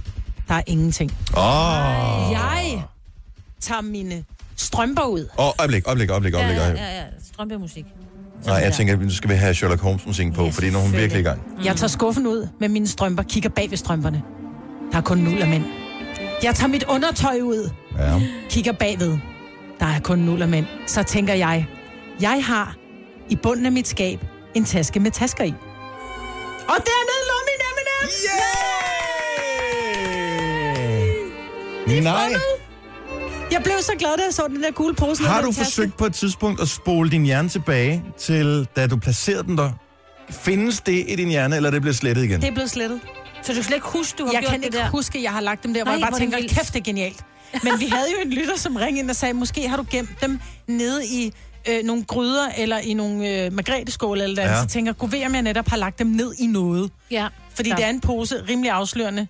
Der 0.48 0.54
er 0.54 0.62
ingenting. 0.66 1.10
Åh. 1.36 2.26
Oh. 2.26 2.32
Jeg 2.32 2.82
tager 3.60 3.80
mine 3.80 4.24
strømper 4.56 5.02
ud. 5.02 5.28
Oh, 5.36 5.52
øjeblik, 5.58 5.86
øjeblik, 5.86 6.10
øjeblik, 6.10 6.34
øjeblik. 6.34 6.56
ja, 6.56 6.68
ja, 6.68 6.98
ja. 6.98 7.04
Strømpemusik. 7.32 7.84
Nej, 8.46 8.54
jeg 8.56 8.72
tænker, 8.72 8.94
at 8.94 9.00
nu 9.00 9.10
skal 9.10 9.30
vi 9.30 9.34
have 9.34 9.54
Sherlock 9.54 9.82
Holmes 9.82 10.06
musikken 10.06 10.34
på, 10.34 10.46
Yes, 10.46 10.54
fordi 10.54 10.70
nu 10.70 10.78
er 10.78 10.82
hun 10.82 10.92
virkelig 10.92 11.20
i 11.20 11.22
gang. 11.22 11.42
Jeg 11.64 11.76
tager 11.76 11.88
skuffen 11.88 12.26
ud 12.26 12.48
med 12.60 12.68
mine 12.68 12.86
strømper, 12.86 13.22
kigger 13.22 13.48
bag 13.50 13.70
ved 13.70 13.76
strømperne. 13.76 14.22
Der 14.92 14.98
er 14.98 15.02
kun 15.02 15.18
nul 15.18 15.42
af 15.42 15.48
mænd. 15.48 15.64
Jeg 16.42 16.54
tager 16.54 16.68
mit 16.68 16.84
undertøj 16.88 17.40
ud, 17.42 17.70
Ja. 17.98 18.20
kigger 18.50 18.72
bagved. 18.72 19.18
der 19.80 19.86
er 19.86 20.00
kun 20.00 20.18
nul 20.18 20.42
af 20.42 20.48
mænd, 20.48 20.66
så 20.86 21.02
tænker 21.02 21.34
jeg, 21.34 21.66
jeg 22.20 22.44
har 22.44 22.76
i 23.28 23.36
bunden 23.36 23.66
af 23.66 23.72
mit 23.72 23.88
skab 23.88 24.20
en 24.54 24.64
taske 24.64 25.00
med 25.00 25.10
tasker 25.10 25.44
i. 25.44 25.54
Og 26.68 26.76
dernede 26.76 27.22
lå 27.30 27.36
min 27.48 27.60
M&M's! 27.76 28.26
Nej. 32.02 32.32
Jeg 33.52 33.60
blev 33.62 33.74
så 33.80 33.92
glad, 33.98 34.16
da 34.16 34.22
jeg 34.24 34.34
så 34.34 34.42
den 34.48 34.62
der 34.62 34.70
gule 34.70 34.94
pose. 34.94 35.22
Har 35.22 35.42
du 35.42 35.52
forsøgt 35.52 35.96
på 35.96 36.06
et 36.06 36.14
tidspunkt 36.14 36.60
at 36.60 36.68
spole 36.68 37.10
din 37.10 37.22
hjerne 37.24 37.48
tilbage 37.48 38.04
til, 38.18 38.68
da 38.76 38.86
du 38.86 38.96
placerede 38.96 39.42
den 39.42 39.58
der? 39.58 39.72
Findes 40.30 40.80
det 40.80 41.04
i 41.08 41.16
din 41.16 41.28
hjerne, 41.28 41.56
eller 41.56 41.68
er 41.68 41.70
det 41.70 41.82
blevet 41.82 41.96
slettet 41.96 42.24
igen? 42.24 42.40
Det 42.40 42.48
er 42.48 42.52
blevet 42.52 42.70
slettet. 42.70 43.00
Så 43.42 43.52
du 43.52 43.54
kan 43.54 43.64
slet 43.64 43.74
ikke 43.76 43.86
huske, 43.86 44.18
du 44.18 44.24
har 44.26 44.32
jeg 44.32 44.40
gjort 44.40 44.50
kan 44.50 44.60
det 44.60 44.66
ikke 44.66 44.78
der? 44.78 44.90
huske, 44.90 45.18
at 45.18 45.22
jeg 45.24 45.32
har 45.32 45.40
lagt 45.40 45.62
dem 45.64 45.74
der, 45.74 45.82
hvor 45.84 45.92
Nej, 45.92 45.98
jeg 45.98 46.00
bare 46.00 46.10
hvor 46.10 46.16
er 46.16 46.20
det 46.20 46.32
tænker, 46.32 46.38
vildt. 46.38 46.52
kæft, 46.58 46.72
det 46.74 46.80
er 46.80 46.84
genialt. 46.84 47.20
Men 47.64 47.72
vi 47.80 47.86
havde 47.86 48.06
jo 48.10 48.16
en 48.24 48.30
lytter, 48.32 48.56
som 48.58 48.76
ringede 48.76 49.00
ind 49.02 49.10
og 49.10 49.16
sagde, 49.16 49.34
måske 49.34 49.68
har 49.68 49.76
du 49.76 49.84
gemt 49.90 50.10
dem 50.22 50.40
nede 50.66 51.06
i 51.06 51.32
øh, 51.68 51.84
nogle 51.84 52.04
gryder, 52.04 52.48
eller 52.58 52.78
i 52.78 52.94
nogle 52.94 53.28
øh, 53.44 53.52
margreteskåle, 53.52 54.22
eller 54.22 54.42
der. 54.44 54.50
Ja. 54.50 54.60
Så 54.62 54.66
tænker 54.68 54.90
jeg, 54.92 54.96
gud 54.98 55.08
ved, 55.08 55.26
om 55.26 55.34
jeg 55.34 55.42
netop 55.42 55.68
har 55.68 55.76
lagt 55.76 55.98
dem 55.98 56.06
ned 56.06 56.32
i 56.38 56.46
noget. 56.46 56.90
Ja. 57.10 57.26
Fordi 57.54 57.68
Ja. 57.68 57.74
det 57.76 57.84
er 57.84 57.88
en 57.90 58.00
pose, 58.00 58.44
rimelig 58.48 58.70
afslørende, 58.70 59.26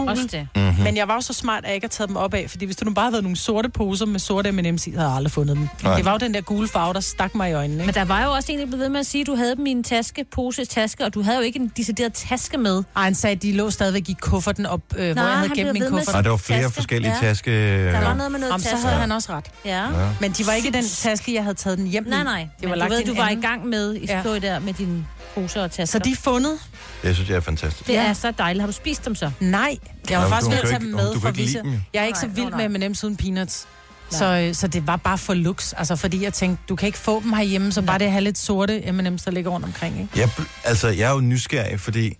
gul. 0.00 0.08
Også 0.08 0.22
det. 0.32 0.48
Mhm. 0.56 0.64
Mm-hmm. 0.64 0.84
Men 0.84 0.96
jeg 0.96 1.08
var 1.08 1.14
jo 1.14 1.20
så 1.20 1.32
smart, 1.32 1.58
at 1.58 1.66
jeg 1.66 1.74
ikke 1.74 1.84
har 1.84 1.88
taget 1.88 2.08
dem 2.08 2.16
op 2.16 2.34
af, 2.34 2.50
fordi 2.50 2.64
hvis 2.64 2.76
det 2.76 2.86
nu 2.86 2.94
bare 2.94 3.02
havde 3.04 3.12
været 3.12 3.22
nogle 3.24 3.36
sorte 3.36 3.68
poser 3.68 4.06
med 4.06 4.20
sorte 4.20 4.50
M&M's 4.50 4.86
i, 4.86 4.90
havde 4.90 5.06
jeg 5.08 5.16
aldrig 5.16 5.32
fundet 5.32 5.56
dem. 5.56 5.68
Nej. 5.82 5.96
Det 5.96 6.04
var 6.04 6.12
jo 6.12 6.18
den 6.18 6.34
der 6.34 6.40
gule 6.40 6.68
farve, 6.68 6.94
der 6.94 7.00
stak 7.00 7.34
mig 7.34 7.50
i 7.50 7.52
øjnene. 7.52 7.74
Ikke? 7.74 7.86
Men 7.86 7.94
der 7.94 8.04
var 8.04 8.24
jo 8.24 8.30
også 8.32 8.52
en, 8.52 8.58
der 8.58 8.66
blev 8.66 8.78
ved 8.78 8.88
med 8.88 9.00
at 9.00 9.06
sige, 9.06 9.20
at 9.20 9.26
du 9.26 9.34
havde 9.34 9.56
dem 9.56 9.66
i 9.66 9.70
en 9.70 9.82
taske, 9.82 10.24
pose 10.32 10.64
taske, 10.64 11.04
og 11.04 11.14
du 11.14 11.22
havde 11.22 11.36
jo 11.36 11.42
ikke 11.42 11.58
en 11.58 11.72
decideret 11.76 12.12
taske 12.12 12.58
med. 12.58 12.82
Ej, 12.96 13.02
han 13.02 13.14
sagde, 13.14 13.36
at 13.36 13.42
de 13.42 13.52
lå 13.52 13.70
stadigvæk 13.70 14.08
i 14.08 14.16
kufferten 14.20 14.66
op, 14.66 14.80
øh, 14.96 15.12
hvor 15.12 15.22
jeg 15.22 15.32
havde 15.32 15.48
han 15.48 15.48
gemt 15.48 15.54
blev 15.54 15.72
min 15.72 15.82
ved 15.82 15.90
med 15.90 15.98
at 15.98 16.04
kuffert. 16.06 16.14
Nej, 16.14 16.22
der 16.22 16.30
var 16.30 16.36
flere 16.36 16.70
forskellige 16.70 17.14
taske... 17.20 17.50
Der 17.92 18.00
var 18.00 18.14
noget 18.14 18.32
med 18.32 18.40
noget 18.40 18.50
Jamen, 18.52 18.62
så 18.62 18.70
taske. 18.70 18.86
havde 18.86 19.00
han 19.00 19.12
også 19.12 19.32
ret. 19.32 19.44
Ja. 19.64 19.82
Ja. 19.82 20.08
Men 20.20 20.32
de 20.32 20.46
var 20.46 20.52
ikke 20.52 20.70
den 20.70 20.84
taske, 20.88 21.34
jeg 21.34 21.42
havde 21.42 21.54
taget 21.56 21.78
den 21.78 21.86
hjem. 21.86 22.06
Nej, 22.08 22.24
nej. 22.24 22.48
Det 22.60 22.70
var 22.70 22.76
lagt 22.76 22.90
du 22.90 22.96
ved, 22.96 23.04
du 23.04 23.14
var 23.14 23.28
i 23.28 23.34
gang 23.34 23.66
med 23.66 23.94
i 23.94 24.06
Ja. 24.06 24.22
ja. 24.32 24.38
der 24.38 24.58
med 24.58 24.72
dine 24.72 25.06
poser 25.40 25.62
og 25.62 25.70
tasker. 25.70 25.84
Så 25.86 25.98
de 25.98 26.10
er 26.12 26.16
fundet. 26.16 26.58
Det 27.02 27.14
synes 27.14 27.28
jeg 27.30 27.36
er 27.36 27.40
fantastisk. 27.40 27.86
Det 27.86 27.96
er 27.96 28.12
så 28.12 28.30
dejligt. 28.38 28.62
Har 28.62 28.66
du 28.66 28.72
spist 28.72 29.04
dem 29.04 29.14
så? 29.14 29.30
Nej, 29.40 29.78
jeg 30.10 30.18
var 30.18 30.24
Nå, 30.24 30.30
faktisk 30.30 30.50
ved 30.50 30.58
at 30.58 30.68
tage 30.68 30.80
dem 30.80 30.88
med 30.88 31.20
for 31.20 31.32
jo. 31.64 31.72
Jeg 31.94 32.02
er 32.02 32.06
ikke 32.06 32.18
så 32.18 32.26
Nej, 32.26 32.34
vild 32.34 32.50
nå, 32.50 32.68
med 32.68 32.90
M&M's 32.90 33.04
uden 33.04 33.16
peanuts. 33.16 33.66
Så, 34.10 34.24
øh, 34.24 34.54
så 34.54 34.66
det 34.68 34.86
var 34.86 34.96
bare 34.96 35.18
for 35.18 35.34
lux, 35.34 35.72
altså 35.76 35.96
fordi 35.96 36.22
jeg 36.24 36.32
tænkte, 36.32 36.62
du 36.68 36.76
kan 36.76 36.86
ikke 36.86 36.98
få 36.98 37.20
dem 37.22 37.32
herhjemme, 37.32 37.72
så 37.72 37.82
bare 37.82 37.98
det 37.98 38.04
at 38.04 38.10
have 38.10 38.24
lidt 38.24 38.38
sorte 38.38 38.78
M&M's, 38.92 39.24
der 39.24 39.30
ligger 39.30 39.50
rundt 39.50 39.66
omkring, 39.66 40.00
ikke? 40.00 40.20
Jeg, 40.20 40.30
altså, 40.64 40.88
jeg 40.88 41.08
er 41.10 41.14
jo 41.14 41.20
nysgerrig, 41.20 41.80
fordi 41.80 42.16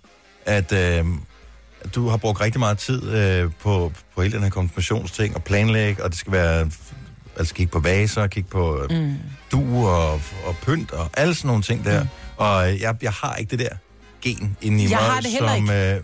at 0.46 0.72
øh, 0.72 1.04
du 1.94 2.08
har 2.08 2.16
brugt 2.16 2.40
rigtig 2.40 2.58
meget 2.60 2.78
tid 2.78 3.10
øh, 3.10 3.50
på, 3.62 3.92
på 4.14 4.22
hele 4.22 4.34
den 4.34 4.42
her 4.42 4.50
konfirmationsting 4.50 5.34
og 5.34 5.44
planlægge, 5.44 6.04
og 6.04 6.10
det 6.10 6.18
skal 6.18 6.32
være, 6.32 6.70
altså 7.38 7.54
kigge 7.54 7.70
på 7.72 7.80
vaser, 7.80 8.26
kigge 8.26 8.48
på 8.48 8.82
øh, 8.90 8.98
Mm. 9.00 9.14
duer 9.52 9.90
og, 9.90 10.20
og 10.46 10.56
pynt 10.66 10.90
og 10.92 11.10
alle 11.16 11.34
sådan 11.34 11.46
nogle 11.48 11.62
ting 11.62 11.84
der. 11.84 12.02
Mm. 12.02 12.08
Og 12.36 12.80
jeg, 12.80 12.96
jeg 13.02 13.12
har 13.12 13.34
ikke 13.34 13.50
det 13.50 13.58
der 13.58 13.76
gen 14.22 14.56
inde 14.62 14.84
i 14.84 14.90
Jeg 14.90 14.90
mig, 14.90 14.98
har 14.98 15.20
det 15.20 15.30
heller 15.30 15.56
som... 15.56 15.70
Øh, 15.70 16.00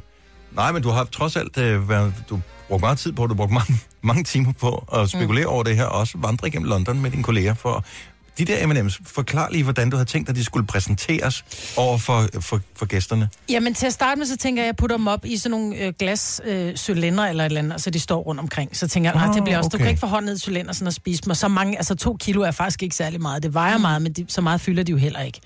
nej, 0.53 0.73
men 0.73 0.83
du 0.83 0.89
har 0.89 1.05
trods 1.05 1.37
alt 1.37 1.59
øh, 1.59 1.89
været, 1.89 2.15
du 2.29 2.41
brugt 2.69 2.81
meget 2.81 2.99
tid 2.99 3.13
på, 3.13 3.27
du 3.27 3.35
brugt 3.35 3.53
mange, 3.53 3.75
mange 4.03 4.25
timer 4.25 4.53
på 4.53 4.89
at 4.95 5.11
spekulere 5.11 5.45
mm. 5.45 5.53
over 5.53 5.63
det 5.63 5.77
her, 5.77 5.85
og 5.85 6.01
også 6.01 6.19
vandre 6.19 6.49
igennem 6.49 6.69
London 6.69 7.01
med 7.01 7.11
dine 7.11 7.23
kolleger 7.23 7.55
for 7.55 7.85
de 8.39 8.45
der 8.45 8.67
M&M's, 8.67 9.03
forklar 9.07 9.49
lige, 9.51 9.63
hvordan 9.65 9.91
du 9.91 9.97
havde 9.97 10.09
tænkt, 10.09 10.29
at 10.29 10.37
de 10.37 10.45
skulle 10.45 10.67
præsenteres 10.67 11.45
over 11.77 11.99
for, 11.99 12.29
for, 12.41 12.61
for 12.77 12.87
gæsterne. 12.87 13.29
Jamen 13.49 13.75
til 13.75 13.87
at 13.87 13.93
starte 13.93 14.19
med, 14.19 14.27
så 14.27 14.37
tænker 14.37 14.63
jeg, 14.63 14.67
at 14.67 14.73
jeg 14.73 14.77
putter 14.77 14.97
dem 14.97 15.07
op 15.07 15.25
i 15.25 15.37
sådan 15.37 15.51
nogle 15.51 15.77
øh, 15.77 15.93
glas 15.99 16.41
øh, 16.45 16.77
cylinder 16.77 17.27
eller 17.27 17.45
et 17.45 17.49
eller 17.49 17.61
andet, 17.61 17.83
så 17.83 17.91
de 17.91 18.01
står 18.01 18.21
rundt 18.21 18.41
omkring. 18.41 18.77
Så 18.77 18.89
tænker 18.89 19.11
jeg, 19.11 19.27
nej, 19.27 19.35
det 19.35 19.45
bliver 19.45 19.59
også, 19.59 19.69
du 19.69 19.77
okay. 19.77 19.85
kan 19.85 19.91
ikke 19.91 20.01
få 20.01 20.07
hånden 20.07 20.27
ned 20.29 20.37
i 20.37 20.41
cylinder 20.41 20.73
sådan 20.73 20.89
at 20.89 20.95
spise 20.95 21.23
dem. 21.23 21.31
Og 21.31 21.37
så 21.37 21.49
mange, 21.49 21.77
altså 21.77 21.95
to 21.95 22.17
kilo 22.21 22.43
er 22.43 22.51
faktisk 22.51 22.83
ikke 22.83 22.97
særlig 22.97 23.21
meget. 23.21 23.43
Det 23.43 23.55
vejer 23.55 23.79
meget, 23.79 24.03
men 24.03 24.13
de, 24.13 24.25
så 24.29 24.41
meget 24.41 24.61
fylder 24.61 24.83
de 24.83 24.93
jo 24.93 24.99
heller 24.99 25.21
ikke. 25.21 25.41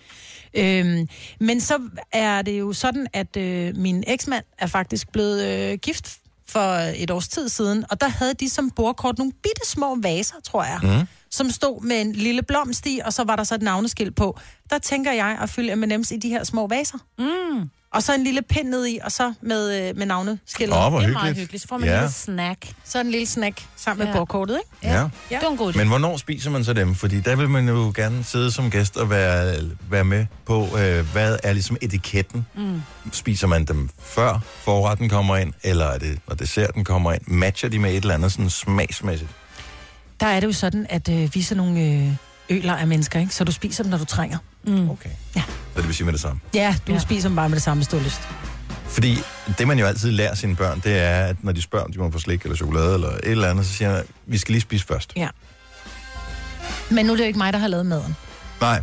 Øhm, 0.54 1.08
men 1.40 1.60
så 1.60 1.80
er 2.12 2.42
det 2.42 2.58
jo 2.58 2.72
sådan, 2.72 3.06
at 3.12 3.36
øh, 3.36 3.76
min 3.76 4.04
eksmand 4.06 4.44
er 4.58 4.66
faktisk 4.66 5.12
blevet 5.12 5.44
øh, 5.44 5.78
gift 5.78 6.18
for 6.48 6.74
et 6.96 7.10
års 7.10 7.28
tid 7.28 7.48
siden, 7.48 7.84
og 7.90 8.00
der 8.00 8.08
havde 8.08 8.34
de 8.34 8.50
som 8.50 8.70
bordkort 8.70 9.18
nogle 9.18 9.32
bitte 9.32 9.60
små 9.70 9.96
vaser, 10.02 10.34
tror 10.44 10.64
jeg, 10.64 10.78
Mm. 10.82 11.06
som 11.30 11.50
stod 11.50 11.82
med 11.82 12.00
en 12.00 12.12
lille 12.12 12.42
blomst 12.42 12.86
i, 12.86 13.00
og 13.04 13.12
så 13.12 13.24
var 13.24 13.36
der 13.36 13.44
så 13.44 13.54
et 13.54 13.62
navneskilt 13.62 14.16
på. 14.16 14.38
Der 14.70 14.78
tænker 14.78 15.12
jeg 15.12 15.38
at 15.42 15.50
fylde 15.50 15.72
M&M's 15.72 16.14
i 16.14 16.16
de 16.16 16.28
her 16.28 16.44
små 16.44 16.66
vaser. 16.66 16.98
Mm. 17.18 17.70
Og 17.96 18.02
så 18.02 18.14
en 18.14 18.24
lille 18.24 18.42
pind 18.42 18.68
ned 18.68 18.86
i, 18.86 18.98
og 19.04 19.12
så 19.12 19.32
med, 19.42 19.88
øh, 19.88 19.96
med 19.96 20.06
navneskiltet. 20.06 20.76
Åh, 20.78 20.88
hvor 20.88 21.00
det 21.00 21.06
er 21.08 21.12
meget 21.12 21.22
hyggeligt. 21.26 21.38
hyggeligt. 21.40 21.62
Så 21.62 21.68
får 21.68 21.78
man 21.78 21.88
Ja. 21.88 21.94
en 21.94 22.00
lille 22.00 22.12
snack. 22.12 22.68
Så 22.84 23.00
en 23.00 23.10
lille 23.10 23.26
snack 23.26 23.62
sammen 23.76 24.04
med 24.06 24.12
Ja. 24.14 24.18
bordkortet, 24.18 24.58
ikke? 24.82 24.94
Ja. 24.94 25.00
Ja. 25.00 25.08
Det 25.30 25.38
var 25.42 25.50
en 25.50 25.56
god 25.56 25.74
idé. 25.74 25.78
Men 25.78 25.88
hvornår 25.88 26.16
spiser 26.16 26.50
man 26.50 26.64
så 26.64 26.72
dem? 26.72 26.94
Fordi 26.94 27.20
der 27.20 27.36
vil 27.36 27.48
man 27.48 27.68
jo 27.68 27.92
gerne 27.96 28.24
sidde 28.24 28.52
som 28.52 28.70
gæst 28.70 28.96
og 28.96 29.10
være, 29.10 29.54
være 29.90 30.04
med 30.04 30.26
på, 30.46 30.78
øh, 30.78 31.12
hvad 31.12 31.36
er 31.42 31.52
ligesom 31.52 31.76
etiketten. 31.82 32.46
Mm. 32.54 32.82
Spiser 33.12 33.46
man 33.46 33.64
dem 33.64 33.88
før 34.00 34.40
forretten 34.64 35.08
kommer 35.08 35.36
ind, 35.36 35.52
eller 35.62 35.86
er 35.86 35.98
det, 35.98 36.18
når 36.28 36.34
desserten 36.34 36.84
kommer 36.84 37.12
ind? 37.12 37.22
Matcher 37.26 37.68
de 37.68 37.78
med 37.78 37.90
et 37.90 37.96
eller 37.96 38.14
andet 38.14 38.32
sådan 38.32 38.50
smagsmæssigt? 38.50 39.30
Der 40.20 40.26
er 40.26 40.40
det 40.40 40.46
jo 40.46 40.52
sådan, 40.52 40.86
at 40.88 41.08
øh, 41.08 41.34
vi 41.34 41.40
er 41.40 41.44
sådan 41.44 41.64
nogle 41.64 41.80
øh, 41.80 42.12
øler 42.50 42.74
af 42.76 42.86
mennesker, 42.86 43.20
ikke? 43.20 43.34
Så 43.34 43.44
du 43.44 43.52
spiser 43.52 43.82
dem, 43.84 43.90
når 43.90 43.98
du 43.98 44.04
trænger. 44.04 44.38
Mm. 44.66 44.90
Okay. 44.90 45.10
Så 45.34 45.42
det 45.76 45.86
vil 45.86 45.94
sige 45.94 46.04
med 46.04 46.12
det 46.12 46.20
samme. 46.20 46.40
Ja, 46.54 46.74
du 46.86 46.92
Ja. 46.92 46.92
ja. 46.92 46.98
spiser 46.98 47.28
dem 47.28 47.36
bare 47.36 47.48
med 47.48 47.56
det 47.56 47.62
samme, 47.62 47.78
hvis 47.80 47.88
du 47.88 47.96
har 47.96 48.04
lyst. 48.04 48.20
Fordi 48.88 49.18
det, 49.58 49.66
man 49.68 49.78
jo 49.78 49.86
altid 49.86 50.10
lærer 50.10 50.34
sine 50.34 50.56
børn, 50.56 50.80
det 50.84 50.98
er, 50.98 51.24
at 51.26 51.36
når 51.44 51.52
de 51.52 51.62
spørger, 51.62 51.84
om 51.84 51.92
de 51.92 51.98
må 51.98 52.10
få 52.10 52.18
slik 52.18 52.42
eller 52.42 52.56
chokolade 52.56 52.94
eller 52.94 53.08
et 53.08 53.20
eller 53.24 53.50
andet, 53.50 53.66
så 53.66 53.72
siger 53.72 53.92
man, 53.92 54.02
vi 54.26 54.38
skal 54.38 54.52
lige 54.52 54.62
spise 54.62 54.86
først. 54.86 55.12
Ja. 55.16 55.28
Men 56.90 57.06
nu 57.06 57.12
er 57.12 57.16
det 57.16 57.22
jo 57.24 57.26
ikke 57.26 57.38
mig, 57.38 57.52
der 57.52 57.58
har 57.58 57.68
lavet 57.68 57.86
maden. 57.86 58.16
Nej, 58.60 58.82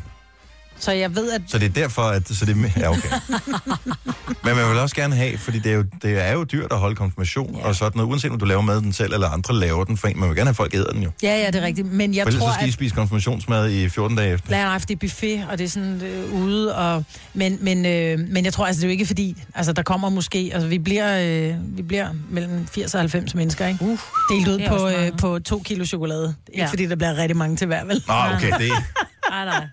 Så 0.84 0.92
jeg 0.92 1.16
ved, 1.16 1.32
at... 1.32 1.42
så 1.48 1.58
det 1.58 1.66
er 1.66 1.70
derfor, 1.70 2.02
at... 2.02 2.28
Så 2.30 2.46
det, 2.46 2.56
er- 2.58 2.80
ja, 2.82 2.90
okay. 2.90 3.10
Men 4.46 4.56
man 4.56 4.70
vil 4.70 4.80
også 4.80 4.96
gerne 4.96 5.16
have, 5.16 5.38
fordi 5.38 5.60
det 5.60 5.72
er 5.72 5.76
jo, 5.76 5.86
det 6.02 6.28
er 6.28 6.34
jo 6.34 6.44
dyrt 6.44 6.72
at 6.72 6.78
holde 6.80 6.96
konfirmation 6.96 7.56
ja. 7.56 7.68
og 7.68 7.76
sådan 7.76 7.92
noget, 7.96 8.10
uanset 8.10 8.32
om 8.32 8.40
du 8.40 8.46
laver 8.46 8.62
maden 8.62 8.94
selv, 8.94 9.14
eller 9.14 9.30
andre 9.30 9.56
laver 9.56 9.84
den 9.84 9.98
for 9.98 10.08
en. 10.08 10.20
Man 10.20 10.30
vil 10.30 10.36
gerne 10.36 10.46
have, 10.48 10.50
at 10.52 10.56
folk 10.56 10.74
æder 10.74 10.92
den 10.92 11.04
jo. 11.04 11.12
Ja, 11.24 11.38
ja, 11.42 11.48
det 11.48 11.56
er 11.56 11.62
rigtigt. 11.62 11.92
Men 11.92 12.14
jeg 12.16 12.24
for 12.24 12.28
ellers 12.28 12.42
tror, 12.44 12.50
så 12.50 12.54
skal 12.54 12.66
I 12.66 12.70
at... 12.70 12.74
spise 12.74 12.96
konfirmationsmad 12.96 13.70
i 13.72 13.90
14 13.90 14.18
dage 14.18 14.34
efter. 14.34 14.50
Nej, 14.52 14.62
nej, 14.64 14.80
for 14.80 14.86
det 14.86 14.96
er 14.96 15.00
buffet, 15.00 15.46
og 15.50 15.58
det 15.58 15.64
er 15.64 15.70
sådan 15.70 16.02
øh, 16.02 16.34
ude, 16.34 16.76
og... 16.76 17.04
Men, 17.34 17.58
men, 17.62 17.86
øh, 17.86 18.20
men 18.20 18.46
jeg 18.46 18.54
tror, 18.54 18.66
altså, 18.66 18.80
det 18.80 18.84
er 18.86 18.90
jo 18.90 18.92
ikke 18.92 19.06
fordi... 19.06 19.38
Altså, 19.56 19.74
der 19.74 19.84
kommer 19.84 20.10
måske... 20.10 20.50
Altså, 20.54 20.68
vi 20.68 20.80
bliver, 20.80 21.20
øh, 21.52 21.56
vi 21.78 21.82
bliver 21.82 22.08
mellem 22.30 22.68
80 22.68 22.94
og 22.94 23.00
90 23.02 23.36
mennesker, 23.36 23.68
ikke? 23.68 23.84
Uh, 23.86 24.00
Delt 24.32 24.48
ud 24.48 24.54
det 24.54 24.66
er 24.66 24.70
på, 24.70 24.76
også 24.76 24.88
øh, 24.96 25.00
meget. 25.02 25.18
på 25.18 25.40
to 25.40 25.62
kilo 25.66 25.86
chokolade. 25.86 26.36
Ikke 26.48 26.62
Ja. 26.64 26.70
fordi 26.70 26.86
der 26.86 26.96
bliver 26.96 27.18
rigtig 27.18 27.38
mange 27.38 27.56
til 27.58 27.68
hver, 27.68 27.86
vel? 27.86 28.04
Nå, 28.08 28.14
okay, 28.36 28.52
det, 28.60 28.72
Nej, 29.30 29.46
nej. 29.46 29.68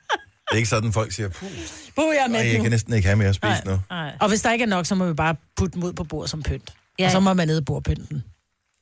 Det 0.51 0.55
er 0.55 0.57
ikke 0.57 0.69
sådan, 0.69 0.93
folk 0.93 1.13
siger, 1.13 1.29
puh, 1.29 1.49
Puh, 1.97 2.05
jeg 2.15 2.17
er 2.17 2.23
ej, 2.23 2.29
med 2.29 2.41
jeg 2.41 2.57
nu. 2.57 2.63
kan 2.63 2.71
næsten 2.71 2.93
ikke 2.95 3.07
have 3.09 3.17
mere 3.17 3.29
at 3.29 3.35
spise 3.35 3.63
nu. 3.67 3.81
nej. 3.91 4.13
Og 4.21 4.29
hvis 4.29 4.43
der 4.43 4.53
ikke 4.53 4.63
er 4.63 4.67
nok, 4.69 4.87
så 4.87 4.95
må 4.95 5.07
vi 5.07 5.15
bare 5.15 5.37
putte 5.57 5.75
dem 5.75 5.83
ud 5.83 5.93
på 5.93 6.05
bordet 6.05 6.31
som 6.31 6.43
pynt. 6.43 6.71
Ja. 6.99 7.03
Ja. 7.03 7.07
Og 7.09 7.13
så 7.13 7.21
må 7.21 7.33
man 7.35 7.49
ned 7.49 7.61
i 7.61 7.65
bordpynten. 7.65 8.23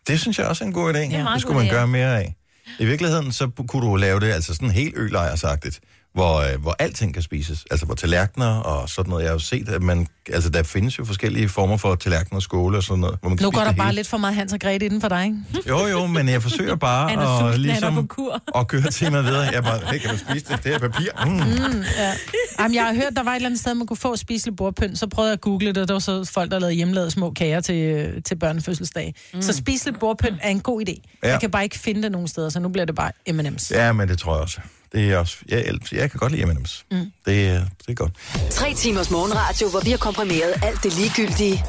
Det 0.08 0.20
synes 0.20 0.38
jeg 0.38 0.46
også 0.46 0.64
er 0.64 0.66
en 0.66 0.72
god 0.74 0.94
idé. 0.94 0.98
Det, 0.98 1.10
det 1.10 1.40
skulle 1.40 1.54
god 1.54 1.62
man 1.62 1.66
idé, 1.66 1.74
gøre 1.74 1.86
mere 1.88 2.18
af. 2.18 2.34
I 2.78 2.84
virkeligheden, 2.84 3.32
så 3.32 3.50
kunne 3.68 3.86
du 3.86 3.96
lave 3.96 4.20
det 4.20 4.32
altså 4.32 4.54
sådan 4.54 4.70
helt 4.70 4.94
ølejrsagtigt, 4.96 5.80
hvor, 6.18 6.36
øh, 6.52 6.60
hvor 6.62 6.76
alting 6.78 7.14
kan 7.14 7.22
spises. 7.22 7.64
Altså 7.70 7.86
hvor 7.86 7.94
tallerkener 7.94 8.46
og 8.60 8.88
sådan 8.88 9.10
noget. 9.10 9.22
Jeg 9.22 9.30
har 9.30 9.34
jo 9.34 9.38
set, 9.38 9.68
at 9.68 9.82
man, 9.82 10.06
altså 10.32 10.50
der 10.50 10.62
findes 10.62 10.98
jo 10.98 11.04
forskellige 11.04 11.48
former 11.48 11.76
for 11.76 11.94
tallerkener 11.94 12.36
og 12.36 12.42
skåle 12.42 12.76
og 12.76 12.82
sådan 12.82 13.00
noget. 13.00 13.18
Hvor 13.20 13.28
man 13.28 13.38
kan 13.38 13.44
Nu 13.44 13.50
går 13.50 13.60
der 13.60 13.72
bare 13.72 13.86
hele. 13.86 13.96
lidt 13.96 14.08
for 14.08 14.16
meget 14.16 14.34
Hans 14.34 14.52
og 14.52 14.60
Grete 14.60 14.84
inden 14.86 15.00
for 15.00 15.08
dig, 15.08 15.24
ikke? 15.24 15.68
Jo, 15.68 15.86
jo, 15.86 16.06
men 16.06 16.28
jeg 16.28 16.42
forsøger 16.42 16.76
bare 16.76 17.10
sulten, 17.12 17.26
at, 17.48 17.54
er 17.54 17.56
ligesom, 17.56 18.08
at 18.54 18.68
køre 18.68 18.90
temaet 18.90 19.24
videre. 19.24 19.40
Jeg 19.52 19.62
bare, 19.62 19.80
hey, 19.92 19.98
kan 19.98 20.10
man 20.10 20.18
spise 20.18 20.44
det? 20.52 20.64
Det 20.64 20.74
er 20.74 20.78
papir. 20.78 21.24
Mm. 21.26 21.32
Mm, 21.32 21.82
ja. 21.98 22.12
Jamen, 22.58 22.74
jeg 22.74 22.84
har 22.86 22.94
hørt, 22.94 23.12
der 23.16 23.22
var 23.22 23.30
et 23.30 23.36
eller 23.36 23.48
andet 23.48 23.60
sted, 23.60 23.74
man 23.74 23.86
kunne 23.86 23.96
få 23.96 24.16
spiselig 24.16 24.56
bordpynt. 24.56 24.98
Så 24.98 25.06
prøvede 25.06 25.28
jeg 25.30 25.32
at 25.32 25.40
google 25.40 25.66
det, 25.68 25.78
og 25.78 25.88
der 25.88 25.94
var 25.94 25.98
så 25.98 26.24
folk, 26.24 26.50
der 26.50 26.58
lavede 26.58 26.74
hjemmelavede 26.74 27.10
små 27.10 27.30
kager 27.30 27.60
til, 27.60 27.74
øh, 27.76 28.22
til 28.22 28.38
børnefødselsdag. 28.38 29.14
Mm. 29.34 29.42
Så 29.42 29.52
spiselig 29.52 29.94
bordpynt 30.00 30.36
er 30.42 30.48
en 30.48 30.60
god 30.60 30.82
idé. 30.88 31.18
Ja. 31.22 31.30
Jeg 31.30 31.40
kan 31.40 31.50
bare 31.50 31.64
ikke 31.64 31.78
finde 31.78 32.02
det 32.02 32.12
nogen 32.12 32.28
steder, 32.28 32.48
så 32.48 32.60
nu 32.60 32.68
bliver 32.68 32.84
det 32.84 32.94
bare 32.94 33.12
M&M's. 33.30 33.68
Ja, 33.74 33.92
men 33.92 34.08
det 34.08 34.18
tror 34.18 34.34
jeg 34.34 34.42
også. 34.42 34.60
Det 34.92 35.12
er 35.12 35.18
også 35.18 35.36
jeg, 35.48 35.74
jeg 35.92 36.10
kan 36.10 36.18
godt 36.20 36.32
lide 36.32 36.44
M&M's. 36.44 36.84
Mm. 36.90 37.12
Det, 37.26 37.48
er- 37.48 37.64
det 37.78 37.88
er 37.88 37.94
godt. 37.94 38.12
Tre 38.50 38.74
timers 38.74 39.10
morgenradio, 39.10 39.68
hvor 39.70 39.80
vi 39.80 39.90
har 39.90 39.96
komprimeret 39.98 40.54
alt 40.62 40.82
det 40.82 40.96
ligegyldige 40.98 41.64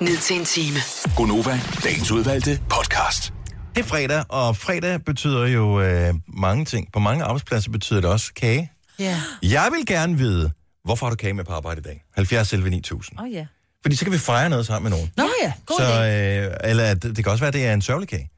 ned 0.00 0.16
til 0.16 0.36
en 0.36 0.44
time. 0.44 0.78
Gonova, 1.16 1.60
dagens 1.84 2.10
udvalgte 2.10 2.60
podcast. 2.70 3.32
Det 3.76 3.82
er 3.84 3.88
fredag, 3.88 4.24
og 4.28 4.56
fredag 4.56 5.04
betyder 5.04 5.46
jo 5.46 5.80
øh, 5.80 6.14
mange 6.28 6.64
ting. 6.64 6.92
På 6.92 6.98
mange 6.98 7.24
arbejdspladser 7.24 7.70
betyder 7.70 8.00
det 8.00 8.10
også 8.10 8.32
kage. 8.36 8.72
Ja. 8.98 9.20
Jeg 9.42 9.68
vil 9.76 9.86
gerne 9.86 10.18
vide, 10.18 10.50
hvorfor 10.84 11.06
har 11.06 11.10
du 11.10 11.16
kage 11.16 11.32
med 11.34 11.44
på 11.44 11.52
arbejde 11.52 11.78
i 11.80 11.82
dag? 11.82 12.02
70 12.14 12.52
11 12.52 12.70
9000. 12.70 13.18
Åh 13.18 13.24
oh, 13.24 13.32
ja. 13.32 13.46
Fordi 13.82 13.96
så 13.96 14.04
kan 14.04 14.12
vi 14.12 14.18
fejre 14.18 14.50
noget 14.50 14.66
sammen 14.66 14.90
med 14.90 14.98
nogen. 14.98 15.12
Nå 15.16 15.28
ja, 15.42 15.52
god 15.66 15.76
så, 15.78 15.84
øh, 15.84 16.70
eller 16.70 16.94
det, 16.94 17.16
det 17.16 17.24
kan 17.24 17.26
også 17.32 17.40
være, 17.42 17.48
at 17.48 17.54
det 17.54 17.66
er 17.66 17.72
en 17.74 17.82
sørgelig 17.82 18.08
kage. 18.08 18.30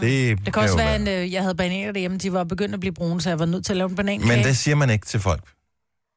Det, 0.00 0.38
Det 0.46 0.52
kan 0.54 0.62
også 0.62 0.76
være, 0.76 0.94
at 0.94 1.08
øh, 1.08 1.32
jeg 1.32 1.42
havde 1.42 1.54
bananer 1.54 1.92
derhjemme, 1.92 2.18
de 2.18 2.32
var 2.32 2.44
begyndt 2.44 2.74
at 2.74 2.80
blive 2.80 2.92
brune, 2.94 3.20
så 3.20 3.28
jeg 3.30 3.38
var 3.38 3.46
nødt 3.46 3.64
til 3.64 3.72
at 3.72 3.76
lave 3.76 3.90
en 3.90 3.96
banankage. 3.96 4.36
Men 4.36 4.44
det 4.44 4.56
siger 4.56 4.74
man 4.74 4.90
ikke 4.90 5.06
til 5.06 5.20
folk. 5.20 5.40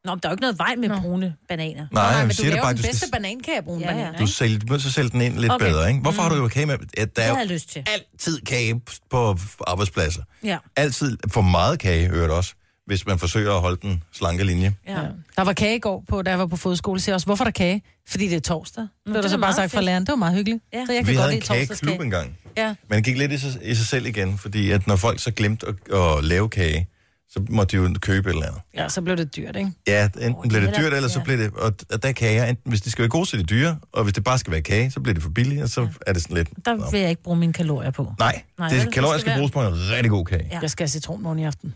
Nå, 0.06 0.12
men 0.16 0.20
der 0.24 0.30
er 0.30 0.32
jo 0.32 0.34
ikke 0.34 0.41
noget 0.41 0.58
vej 0.60 0.76
med 0.76 1.02
brune 1.02 1.36
bananer. 1.49 1.88
Nej, 1.91 2.04
jeg 2.04 2.28
men 2.28 2.36
du 2.36 2.43
laver 2.43 2.62
bare, 2.62 2.70
den 2.70 2.78
du 2.78 2.84
skal- 2.84 2.91
bedste 2.93 3.12
banankage 3.12 3.62
brune 3.64 3.82
Ja, 3.82 3.88
bananer, 3.93 4.18
Du 4.18 4.28
sælger, 4.28 4.60
du 4.60 4.66
må 4.74 4.80
så 4.80 4.91
sælge 4.91 5.10
den 5.10 5.22
ind 5.22 5.38
lidt 5.38 5.52
Okay. 5.52 5.66
bedre, 5.70 5.88
ikke? 5.88 5.99
Hvorfor 6.02 6.22
har 6.22 6.30
du 6.30 6.36
jo 6.36 6.47
kage 6.47 6.66
med? 6.66 6.78
Ja, 6.97 7.02
der 7.02 7.06
Det 7.06 7.26
er 7.26 7.39
jo 7.39 7.47
lyst 7.54 7.70
til. 7.70 7.86
altid 7.93 8.41
kage 8.41 8.82
på 9.10 9.38
arbejdspladser. 9.68 10.22
Ja. 10.43 10.58
Altid 10.76 11.18
for 11.32 11.41
meget 11.41 11.80
kage, 11.80 12.08
hører 12.08 12.30
også, 12.34 12.54
hvis 12.86 13.05
man 13.07 13.19
forsøger 13.19 13.53
at 13.53 13.61
holde 13.61 13.77
den 13.82 14.03
slanke 14.11 14.43
linje. 14.43 14.73
ja. 14.88 14.97
Der 15.36 15.41
var 15.43 15.53
kage 15.53 15.75
i 15.75 15.79
går, 15.79 16.03
på, 16.09 16.21
da 16.21 16.29
jeg 16.29 16.39
var 16.39 16.45
på 16.45 16.55
fodskole. 16.55 16.99
Så 16.99 17.11
jeg 17.11 17.15
også, 17.15 17.25
hvorfor 17.27 17.43
er 17.43 17.45
der 17.45 17.51
kage? 17.51 17.82
Fordi 18.09 18.27
det 18.27 18.36
er 18.36 18.39
torsdag. 18.39 18.82
Det 18.82 18.89
var 19.05 19.13
det 19.13 19.25
er 19.25 19.29
så 19.29 19.38
bare 19.38 19.53
sagt 19.53 19.71
fra 19.71 19.77
fedt. 19.77 19.86
læreren. 19.86 20.03
Det 20.03 20.09
var 20.09 20.15
meget 20.15 20.36
hyggeligt. 20.36 20.63
Ja. 20.73 20.86
Så 20.86 20.93
jeg 20.93 20.99
kan 21.05 21.07
Vi 21.11 21.15
godt 21.15 21.23
havde 21.23 21.36
en 21.36 21.41
kageklub 21.41 22.01
engang. 22.01 22.38
Ja. 22.57 22.75
Men 22.89 22.95
det 22.97 23.03
gik 23.05 23.17
lidt 23.17 23.32
i 23.32 23.38
sig, 23.38 23.59
i 23.63 23.75
sig 23.75 23.86
selv 23.88 24.05
igen, 24.05 24.38
fordi 24.38 24.71
at 24.71 24.88
når 24.88 24.95
folk 24.95 25.19
så 25.19 25.32
glemte 25.32 25.67
at, 25.67 25.75
at 25.97 26.23
lave 26.23 26.49
kage, 26.49 26.88
så 27.29 27.45
måtte 27.49 27.77
de 27.77 27.84
jo 27.84 27.93
købe 28.01 28.29
et 28.29 28.34
eller 28.34 28.47
andet. 28.47 28.61
ja, 28.77 28.89
så 28.89 29.01
blev 29.01 29.17
det 29.17 29.36
dyrt, 29.36 29.55
ikke? 29.55 29.71
Ja, 29.88 30.03
enten 30.05 30.36
oh, 30.36 30.47
bliver 30.47 30.59
det 30.61 30.69
det 30.69 30.77
dyrt, 30.79 30.93
eller 30.93 31.09
så 31.09 31.19
ja. 31.19 31.23
bliver 31.23 31.38
det... 31.38 31.51
Og 31.53 31.73
og 31.93 32.03
der 32.03 32.09
er 32.09 32.13
kager, 32.13 32.45
enten, 32.45 32.69
hvis 32.69 32.82
de 32.82 32.91
skal 32.91 33.01
være 33.01 33.09
gode, 33.09 33.25
så 33.25 33.38
er 33.38 33.41
de 33.41 33.45
dyre, 33.47 33.77
og 33.91 34.03
hvis 34.03 34.13
det 34.13 34.23
bare 34.23 34.38
skal 34.38 34.51
være 34.51 34.61
kage, 34.61 34.91
så 34.91 34.99
bliver 34.99 35.13
det 35.13 35.23
for 35.23 35.29
billigt, 35.29 35.63
og 35.63 35.69
så 35.69 35.88
er 36.07 36.13
det 36.13 36.21
sådan 36.21 36.38
lidt... 36.38 36.49
Der 36.65 36.91
vil 36.91 36.99
jeg 36.99 37.09
ikke 37.09 37.23
bruge 37.23 37.38
mine 37.38 37.53
kalorier 37.53 37.91
på. 37.91 38.13
Nej, 38.19 38.41
Nej, 38.59 38.69
det 38.69 38.82
Det 38.86 38.93
kalorier 38.93 39.17
skal 39.17 39.21
skal 39.21 39.29
være- 39.29 39.38
bruges 39.39 39.51
på 39.51 39.61
en 39.61 39.91
rigtig 39.91 40.09
god 40.09 40.25
kage. 40.25 40.43
Ja. 40.49 40.55
Ja. 40.55 40.59
Jeg 40.61 40.69
skal 40.69 40.84
have 40.84 40.89
citronmåne 40.89 41.41
i 41.41 41.45
aften. 41.45 41.73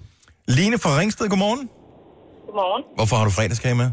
Line 0.58 0.78
fra 0.84 0.92
Ringsted, 1.00 1.26
godmorgen. 1.34 1.64
Godmorgen. 2.48 2.84
Hvorfor 3.00 3.16
har 3.20 3.26
du 3.30 3.34
fredagskage 3.40 3.76
med? 3.82 3.90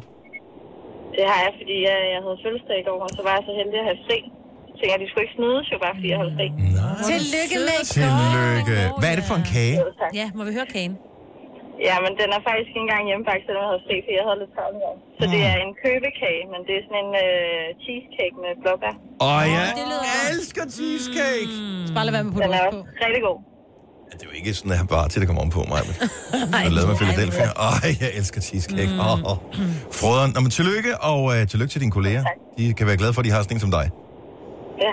Det 1.17 1.25
har 1.31 1.39
jeg, 1.47 1.53
fordi 1.61 1.77
jeg, 1.89 1.99
jeg 2.15 2.21
havde 2.25 2.39
fødselsdag 2.45 2.77
i 2.83 2.85
går, 2.89 2.99
og 3.07 3.11
så 3.17 3.21
var 3.27 3.33
jeg 3.39 3.43
så 3.49 3.53
heldig 3.61 3.77
at 3.83 3.87
have 3.91 4.01
fri. 4.09 4.19
Så 4.69 4.73
tænkte 4.79 4.93
jeg, 4.95 4.99
de 5.03 5.07
skulle 5.11 5.25
ikke 5.27 5.37
snydes 5.41 5.67
jo 5.75 5.77
bare, 5.85 5.95
fordi 5.99 6.09
jeg 6.15 6.19
havde 6.23 6.35
fri. 6.39 6.47
Tillykke 7.13 7.57
med 7.69 7.79
Tillykke. 7.99 8.77
Hvad 9.01 9.09
er 9.13 9.17
det 9.21 9.27
for 9.31 9.37
en 9.43 9.47
kage? 9.55 9.77
Ja, 10.21 10.27
må 10.37 10.43
vi 10.49 10.53
høre 10.59 10.69
kagen? 10.77 10.95
Ja, 11.89 11.97
men 12.05 12.13
den 12.21 12.29
er 12.37 12.41
faktisk 12.49 12.69
ikke 12.73 12.83
engang 12.87 13.03
hjemmebagt, 13.11 13.43
selvom 13.47 13.61
jeg 13.65 13.71
havde 13.73 13.85
fri, 13.89 13.97
fordi 14.05 14.15
jeg 14.21 14.27
havde 14.29 14.39
lidt 14.43 14.53
travlt 14.57 14.79
her. 14.85 14.95
Så 15.19 15.25
det 15.35 15.41
er 15.53 15.57
en 15.67 15.73
købekage, 15.85 16.43
men 16.53 16.61
det 16.67 16.75
er 16.79 16.83
sådan 16.87 17.01
en 17.07 17.13
øh, 17.27 17.65
cheesecake 17.85 18.37
med 18.45 18.51
blåbær. 18.63 18.95
Åh, 19.29 19.43
jeg 19.57 19.65
det 19.79 19.85
lyder 19.91 20.05
godt. 20.13 20.31
elsker 20.33 20.65
cheesecake. 20.77 21.53
Så 21.89 21.93
bare 21.97 22.05
lad 22.07 22.13
være 22.17 22.25
med 22.27 22.33
at 22.33 22.37
putte 22.37 22.49
Den 22.49 22.55
er 22.61 22.65
på. 22.75 22.79
også 22.79 23.05
rigtig 23.07 23.23
god. 23.29 23.39
Det 24.13 24.23
er 24.23 24.27
jo 24.27 24.37
ikke 24.37 24.55
sådan, 24.55 24.73
at 24.73 24.89
bare 24.89 25.09
til 25.09 25.21
det 25.21 25.29
kommer 25.29 25.43
om 25.43 25.51
på 25.51 25.65
mig. 25.69 25.81
Men 25.87 25.95
jeg 26.65 26.73
lavede 26.73 26.89
med 26.89 26.97
Philadelphia. 26.97 27.49
Åh, 27.67 27.77
jeg 28.01 28.11
elsker 28.15 28.41
cheesecake. 28.41 28.93
Åh, 29.01 29.31
åh. 29.31 29.37
Frøderen. 29.93 30.33
Nå, 30.35 30.41
men 30.41 30.51
tillykke, 30.51 31.01
og 31.01 31.25
uh, 31.25 31.47
tillykke 31.47 31.73
til 31.73 31.81
dine 31.81 31.93
kolleger. 31.93 32.25
De 32.59 32.75
kan 32.75 32.87
være 32.87 32.97
glade 32.97 33.13
for, 33.13 33.21
at 33.21 33.25
de 33.25 33.31
har 33.31 33.43
sådan 33.43 33.57
en 33.57 33.61
som 33.61 33.71
dig. 33.71 33.91
Ja. 34.85 34.93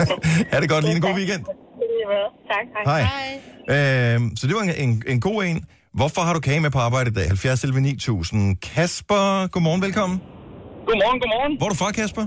Ha' 0.52 0.60
det 0.60 0.68
godt, 0.68 0.84
Line. 0.84 1.00
God 1.00 1.14
weekend. 1.14 1.44
Tak, 2.52 2.66
hej. 2.86 3.02
Hej. 3.68 4.14
Øhm, 4.14 4.36
så 4.36 4.46
det 4.46 4.54
var 4.54 4.62
en, 4.62 4.88
en, 4.88 5.02
en 5.06 5.20
god 5.20 5.44
en. 5.44 5.64
Hvorfor 5.94 6.20
har 6.20 6.34
du 6.34 6.40
kage 6.40 6.60
med 6.60 6.70
på 6.70 6.78
arbejde 6.78 7.10
i 7.10 7.12
dag? 7.12 7.26
70 7.28 7.64
11 7.64 7.80
9000. 7.80 8.56
Kasper, 8.56 9.46
godmorgen, 9.46 9.82
velkommen. 9.82 10.22
Godmorgen, 10.86 11.20
godmorgen. 11.20 11.52
Hvor 11.58 11.66
er 11.66 11.70
du 11.70 11.76
fra, 11.76 11.92
Kasper? 11.92 12.26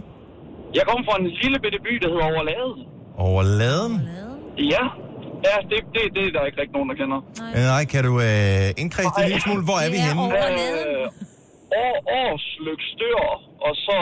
Jeg 0.78 0.84
kommer 0.88 1.04
fra 1.10 1.16
en 1.22 1.28
lille 1.42 1.58
bitte 1.64 1.80
by, 1.86 1.94
der 2.04 2.10
hedder 2.14 2.26
Overlade. 2.32 2.74
Over 3.18 3.44
laden. 3.44 4.02
Ja, 4.58 4.84
ja 5.48 5.56
det, 5.72 5.80
det, 5.96 6.04
det 6.16 6.24
er 6.28 6.32
der 6.36 6.44
ikke 6.50 6.60
rigtig 6.62 6.76
nogen, 6.78 6.90
der 6.92 6.98
kender. 7.02 7.20
Øh, 7.56 7.64
Nej, 7.74 7.84
kan 7.94 8.02
du 8.10 8.14
øh, 8.30 8.82
indkredse 8.82 9.12
det 9.16 9.22
en 9.24 9.30
lille 9.32 9.44
smule? 9.48 9.64
Hvor 9.70 9.78
er 9.86 9.90
vi 9.96 10.00
henne? 10.08 10.24
Øh, 10.40 11.06
år, 11.86 11.96
årsløk 12.22 12.82
stør, 12.94 13.22
og 13.68 13.74
så 13.86 13.98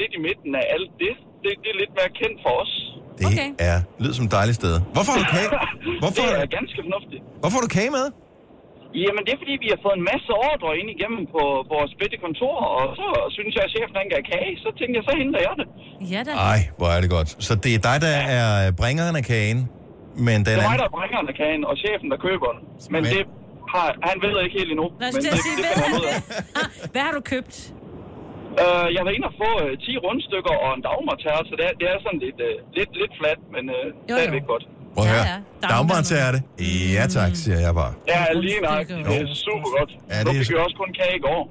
lidt 0.00 0.12
i 0.18 0.20
midten 0.28 0.50
af 0.60 0.64
alt 0.74 0.90
det. 1.02 1.14
Det, 1.42 1.50
det 1.62 1.68
er 1.74 1.78
lidt 1.82 1.92
mere 1.98 2.10
kendt 2.20 2.38
for 2.44 2.54
os. 2.62 2.72
Det 3.18 3.26
okay. 3.30 3.48
er 3.70 3.76
lyder 4.02 4.14
som 4.18 4.24
et 4.28 4.34
dejligt 4.38 4.56
sted. 4.62 4.74
Hvorfor 4.94 5.10
har 5.14 5.20
du 5.24 5.28
kage? 5.36 5.48
Hvorfor, 6.02 6.24
det 6.28 6.42
er 6.42 6.48
ganske 6.58 6.78
fornuftigt. 6.86 7.22
hvorfor 7.42 7.56
har 7.58 7.64
du 7.68 7.72
kage 7.78 7.92
med? 7.98 8.06
Jamen, 9.04 9.22
det 9.26 9.32
er 9.36 9.40
fordi, 9.44 9.54
vi 9.64 9.68
har 9.74 9.80
fået 9.86 9.96
en 10.00 10.06
masse 10.12 10.30
ordre 10.50 10.70
ind 10.80 10.88
igennem 10.96 11.22
på 11.36 11.42
vores 11.74 11.92
bitte 12.00 12.16
kontor, 12.24 12.56
og 12.78 12.84
så 12.98 13.06
synes 13.36 13.52
jeg, 13.56 13.62
at 13.68 13.72
chefen 13.74 13.94
han 14.02 14.08
gav 14.14 14.22
kage, 14.32 14.50
så 14.64 14.68
tænkte 14.78 14.94
jeg, 14.98 15.04
så 15.08 15.12
henter 15.22 15.40
jeg 15.48 15.54
det. 15.60 15.66
Ja 16.12 16.20
da. 16.28 16.32
Ej, 16.52 16.60
hvor 16.78 16.88
er 16.96 17.00
det 17.04 17.10
godt. 17.16 17.28
Så 17.46 17.52
det 17.64 17.72
er 17.78 17.80
dig, 17.88 17.96
der 18.06 18.14
er 18.38 18.50
bringeren 18.80 19.14
af 19.20 19.24
kagen, 19.32 19.60
men 20.26 20.36
den 20.46 20.54
Det 20.56 20.64
er 20.64 20.70
mig, 20.70 20.78
der 20.84 20.88
bringer 20.98 21.18
den 21.22 21.28
af 21.32 21.36
kagen, 21.42 21.62
og 21.70 21.74
chefen, 21.84 22.06
der 22.12 22.18
køber 22.26 22.48
den. 22.56 22.60
Men 22.94 23.00
Men- 23.02 23.10
det 23.14 23.22
har, 23.74 23.88
han 24.08 24.16
ved 24.24 24.32
ikke 24.44 24.56
helt 24.60 24.70
endnu. 24.74 24.86
Nå, 25.02 25.06
Men 25.14 25.20
det, 25.24 25.32
sige, 25.46 25.56
det 25.60 25.68
ud 26.00 26.06
af. 26.14 26.18
hvad 26.92 27.02
har 27.06 27.12
du 27.18 27.22
købt? 27.34 27.54
Øh, 28.62 28.86
jeg 28.96 29.02
var 29.06 29.12
inde 29.16 29.26
og 29.30 29.34
få 29.42 29.50
øh, 29.64 29.70
10 29.86 29.96
rundstykker 30.06 30.54
og 30.64 30.68
en 30.76 30.82
dagmartær, 30.88 31.36
så 31.48 31.52
det 31.58 31.64
er, 31.70 31.74
det 31.80 31.86
er 31.92 31.96
sådan 32.06 32.20
lidt, 32.26 32.38
øh, 32.48 32.54
lidt, 32.78 32.90
lidt 33.00 33.12
flat, 33.20 33.38
men 33.54 33.64
øh, 33.76 33.84
jo. 34.10 34.14
stadigvæk 34.16 34.44
godt. 34.52 34.64
Prøv 34.94 35.04
at 35.04 35.10
Ja, 35.10 35.14
høre. 35.14 35.26
ja. 35.32 35.36
Dagmar 35.72 36.00
til 36.08 36.16
er 36.26 36.30
det. 36.36 36.40
Ja 36.96 37.04
tak, 37.18 37.32
siger 37.42 37.58
jeg 37.66 37.72
bare. 37.82 37.92
Ja, 38.12 38.20
lige 38.46 38.60
nok. 38.68 38.84
Det 39.08 39.16
er 39.24 39.28
super 39.48 39.68
godt. 39.76 39.90
Ja, 40.12 40.16
nu 40.24 40.26
det 40.26 40.30
er 40.34 40.40
fik 40.40 40.46
så- 40.46 40.52
vi 40.52 40.58
også 40.66 40.76
kun 40.82 40.90
kage 41.00 41.14
i 41.20 41.22
går. 41.28 41.42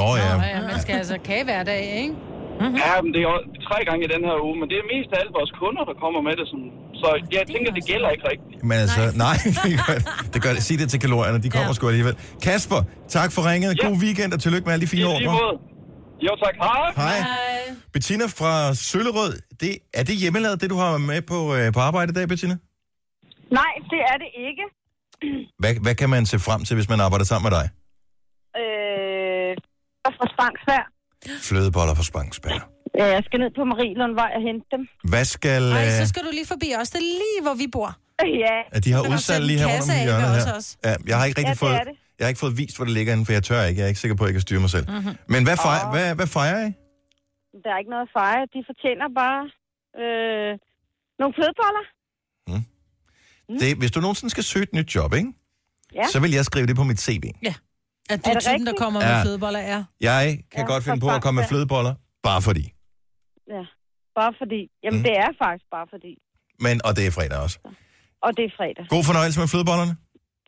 Nå 0.00 0.08
ja. 0.22 0.28
Ja, 0.32 0.46
ja, 0.54 0.58
man 0.72 0.78
skal 0.84 0.94
altså 1.02 1.16
kage 1.28 1.44
hver 1.48 1.62
dag, 1.72 1.82
ikke? 2.02 2.14
Mhm. 2.62 2.74
Ja, 2.84 2.92
men 3.04 3.10
det 3.14 3.20
er 3.28 3.34
tre 3.68 3.78
gange 3.88 4.00
i 4.06 4.08
den 4.14 4.22
her 4.28 4.36
uge, 4.46 4.56
men 4.60 4.66
det 4.70 4.76
er 4.82 4.86
mest 4.94 5.08
af 5.14 5.18
alle 5.22 5.32
vores 5.38 5.52
kunder, 5.62 5.82
der 5.90 5.94
kommer 6.04 6.20
med 6.28 6.34
det. 6.40 6.46
Sådan. 6.52 6.70
Så 7.00 7.08
jeg 7.32 7.44
tænker, 7.52 7.70
det 7.78 7.84
gælder 7.86 8.08
ikke 8.14 8.24
rigtigt. 8.32 8.64
Men 8.64 8.76
altså, 8.84 9.00
nej, 9.26 9.36
det 9.64 9.74
gør 9.86 9.94
det. 9.94 10.34
det 10.34 10.42
gør 10.44 10.52
det. 10.56 10.62
Sig 10.62 10.78
det 10.78 10.90
til 10.90 11.00
kalorierne, 11.00 11.42
de 11.42 11.50
kommer 11.50 11.66
ja. 11.68 11.72
sgu 11.72 11.88
alligevel. 11.88 12.16
Kasper, 12.42 12.80
tak 13.08 13.32
for 13.32 13.50
ringet. 13.50 13.80
God 13.80 13.96
weekend, 14.04 14.32
og 14.32 14.40
tillykke 14.40 14.64
med 14.64 14.72
alle 14.72 14.82
de 14.86 14.90
fine 14.94 15.04
måde. 15.04 15.22
Jo 16.26 16.32
tak, 16.44 16.54
hej. 16.62 16.92
Hej. 16.96 17.18
Bettina 17.92 18.24
fra 18.26 18.74
Søllerød, 18.74 19.32
det, 19.60 19.78
er 19.94 20.02
det 20.02 20.16
hjemmelavet, 20.16 20.60
det 20.60 20.70
du 20.70 20.76
har 20.76 20.98
med 20.98 21.22
på, 21.22 21.54
øh, 21.56 21.72
på 21.72 21.80
arbejde 21.80 22.10
i 22.10 22.14
dag, 22.14 22.28
Bettina? 22.28 22.56
Nej, 23.50 23.72
det 23.90 24.00
er 24.10 24.16
det 24.22 24.30
ikke. 24.48 24.64
Hvad, 25.60 25.74
hvad 25.82 25.94
kan 25.94 26.10
man 26.10 26.26
se 26.26 26.38
frem 26.38 26.64
til, 26.64 26.74
hvis 26.74 26.88
man 26.88 27.00
arbejder 27.00 27.24
sammen 27.24 27.50
med 27.50 27.58
dig? 27.58 27.70
Øh, 28.62 29.56
fra 30.18 30.26
Spangsvær. 30.34 30.84
Flødeboller 31.48 31.94
fra 31.94 32.02
Spangsberg. 32.02 32.75
Ja, 33.00 33.06
jeg 33.16 33.22
skal 33.26 33.38
ned 33.42 33.50
på 33.58 33.62
Marielundvej 33.72 34.30
og 34.36 34.42
hente 34.48 34.66
dem. 34.74 34.82
Hvad 35.12 35.24
skal... 35.36 35.62
Nej, 35.62 35.90
så 35.98 36.02
Øh, 36.02 36.06
skal 36.12 36.22
du 36.26 36.30
lige 36.38 36.46
forbi 36.54 36.68
os. 36.80 36.88
Det 36.92 36.98
er 37.04 37.08
lige, 37.24 37.38
hvor 37.46 37.54
vi 37.62 37.66
bor. 37.76 37.90
Ja. 38.44 38.56
at 38.76 38.80
de 38.84 38.90
har 38.92 39.00
udsalg 39.12 39.44
lige 39.50 39.58
her 39.62 39.66
rundt 39.74 39.90
om 39.94 39.98
hjørnet 40.06 40.44
her. 40.46 40.54
også. 40.58 40.70
Ja, 40.84 40.94
jeg 41.10 41.16
har 41.18 41.24
ikke 41.28 41.38
rigtig 41.40 41.50
Ja, 41.54 41.58
det 41.58 41.58
fået... 41.66 41.74
er 41.82 41.84
det. 41.90 41.94
Jeg 42.18 42.24
har 42.24 42.28
ikke 42.32 42.42
fået 42.46 42.56
vist, 42.62 42.76
hvor 42.76 42.84
det 42.88 42.94
ligger 42.98 43.12
inde, 43.14 43.24
for 43.26 43.32
jeg 43.38 43.42
tør 43.48 43.62
ikke. 43.68 43.78
Jeg 43.78 43.84
er 43.84 43.88
ikke 43.92 44.00
sikker 44.04 44.16
på, 44.16 44.24
at 44.24 44.28
jeg 44.28 44.34
kan 44.38 44.40
styre 44.48 44.60
mig 44.66 44.70
selv. 44.76 44.86
Mhm. 44.90 45.12
Men 45.32 45.40
hvad, 45.46 45.56
fej, 45.66 45.78
hvad, 45.92 46.14
hvad 46.18 46.26
fejrer 46.26 46.60
I? 46.68 46.70
Der 47.64 47.70
er 47.74 47.78
ikke 47.82 47.90
noget 47.94 48.06
at 48.08 48.12
fejre. 48.20 48.42
De 48.54 48.60
fortjener 48.70 49.06
bare 49.22 49.40
øh, 50.02 50.50
nogle 51.20 51.32
flødeboller. 51.38 51.84
Det, 53.60 53.76
hvis 53.78 53.90
du 53.90 54.00
nogensinde 54.00 54.30
skal 54.30 54.44
søge 54.44 54.62
et 54.62 54.72
nyt 54.72 54.94
job, 54.94 55.14
ikke? 55.14 55.32
Ja. 55.94 56.06
så 56.12 56.20
vil 56.20 56.30
jeg 56.32 56.44
skrive 56.44 56.66
det 56.66 56.76
på 56.76 56.84
mit 56.84 57.00
CV. 57.00 57.22
Ja. 57.42 57.54
At 58.10 58.24
du 58.24 58.30
Er 58.30 58.34
det 58.34 58.42
typen, 58.42 58.52
der 58.52 58.52
rigtigt? 58.52 58.78
kommer 58.78 59.04
Ja. 59.04 59.14
med 59.14 59.22
flødeboller, 59.22 59.58
er. 59.58 59.84
Jeg 60.00 60.38
kan 60.52 60.60
Ja, 60.60 60.66
godt 60.66 60.84
finde 60.84 61.00
på 61.00 61.08
at 61.10 61.22
komme 61.22 61.40
med 61.40 61.48
flødeboller, 61.48 61.94
bare 62.22 62.42
fordi. 62.42 62.72
Ja. 63.54 63.64
Bare 64.18 64.32
fordi. 64.40 64.60
Jamen, 64.84 64.98
Mm. 65.00 65.04
det 65.08 65.14
er 65.24 65.30
faktisk 65.42 65.66
bare 65.76 65.86
fordi. 65.94 66.12
Men, 66.64 66.74
og 66.86 66.92
det 66.96 67.04
er 67.06 67.12
fredag 67.18 67.38
også. 67.46 67.58
Og 68.26 68.30
det 68.36 68.44
er 68.48 68.52
fredag. 68.60 68.84
God 68.94 69.04
fornøjelse 69.10 69.38
med 69.42 69.48
flødebollerne. 69.52 69.94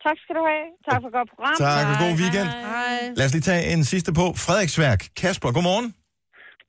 Tak 0.05 0.17
skal 0.23 0.33
du 0.39 0.43
have. 0.51 0.65
Tak 0.89 0.97
for 1.01 1.07
et 1.11 1.15
godt 1.19 1.29
program. 1.33 1.55
Tak, 1.67 1.85
og 1.91 1.95
god 2.05 2.13
weekend. 2.21 2.49
Hej. 2.49 2.99
Lad 3.17 3.25
os 3.27 3.33
lige 3.35 3.45
tage 3.51 3.63
en 3.73 3.83
sidste 3.93 4.11
på. 4.19 4.25
Frederiksværk. 4.45 5.01
Kasper, 5.21 5.49
godmorgen. 5.57 5.87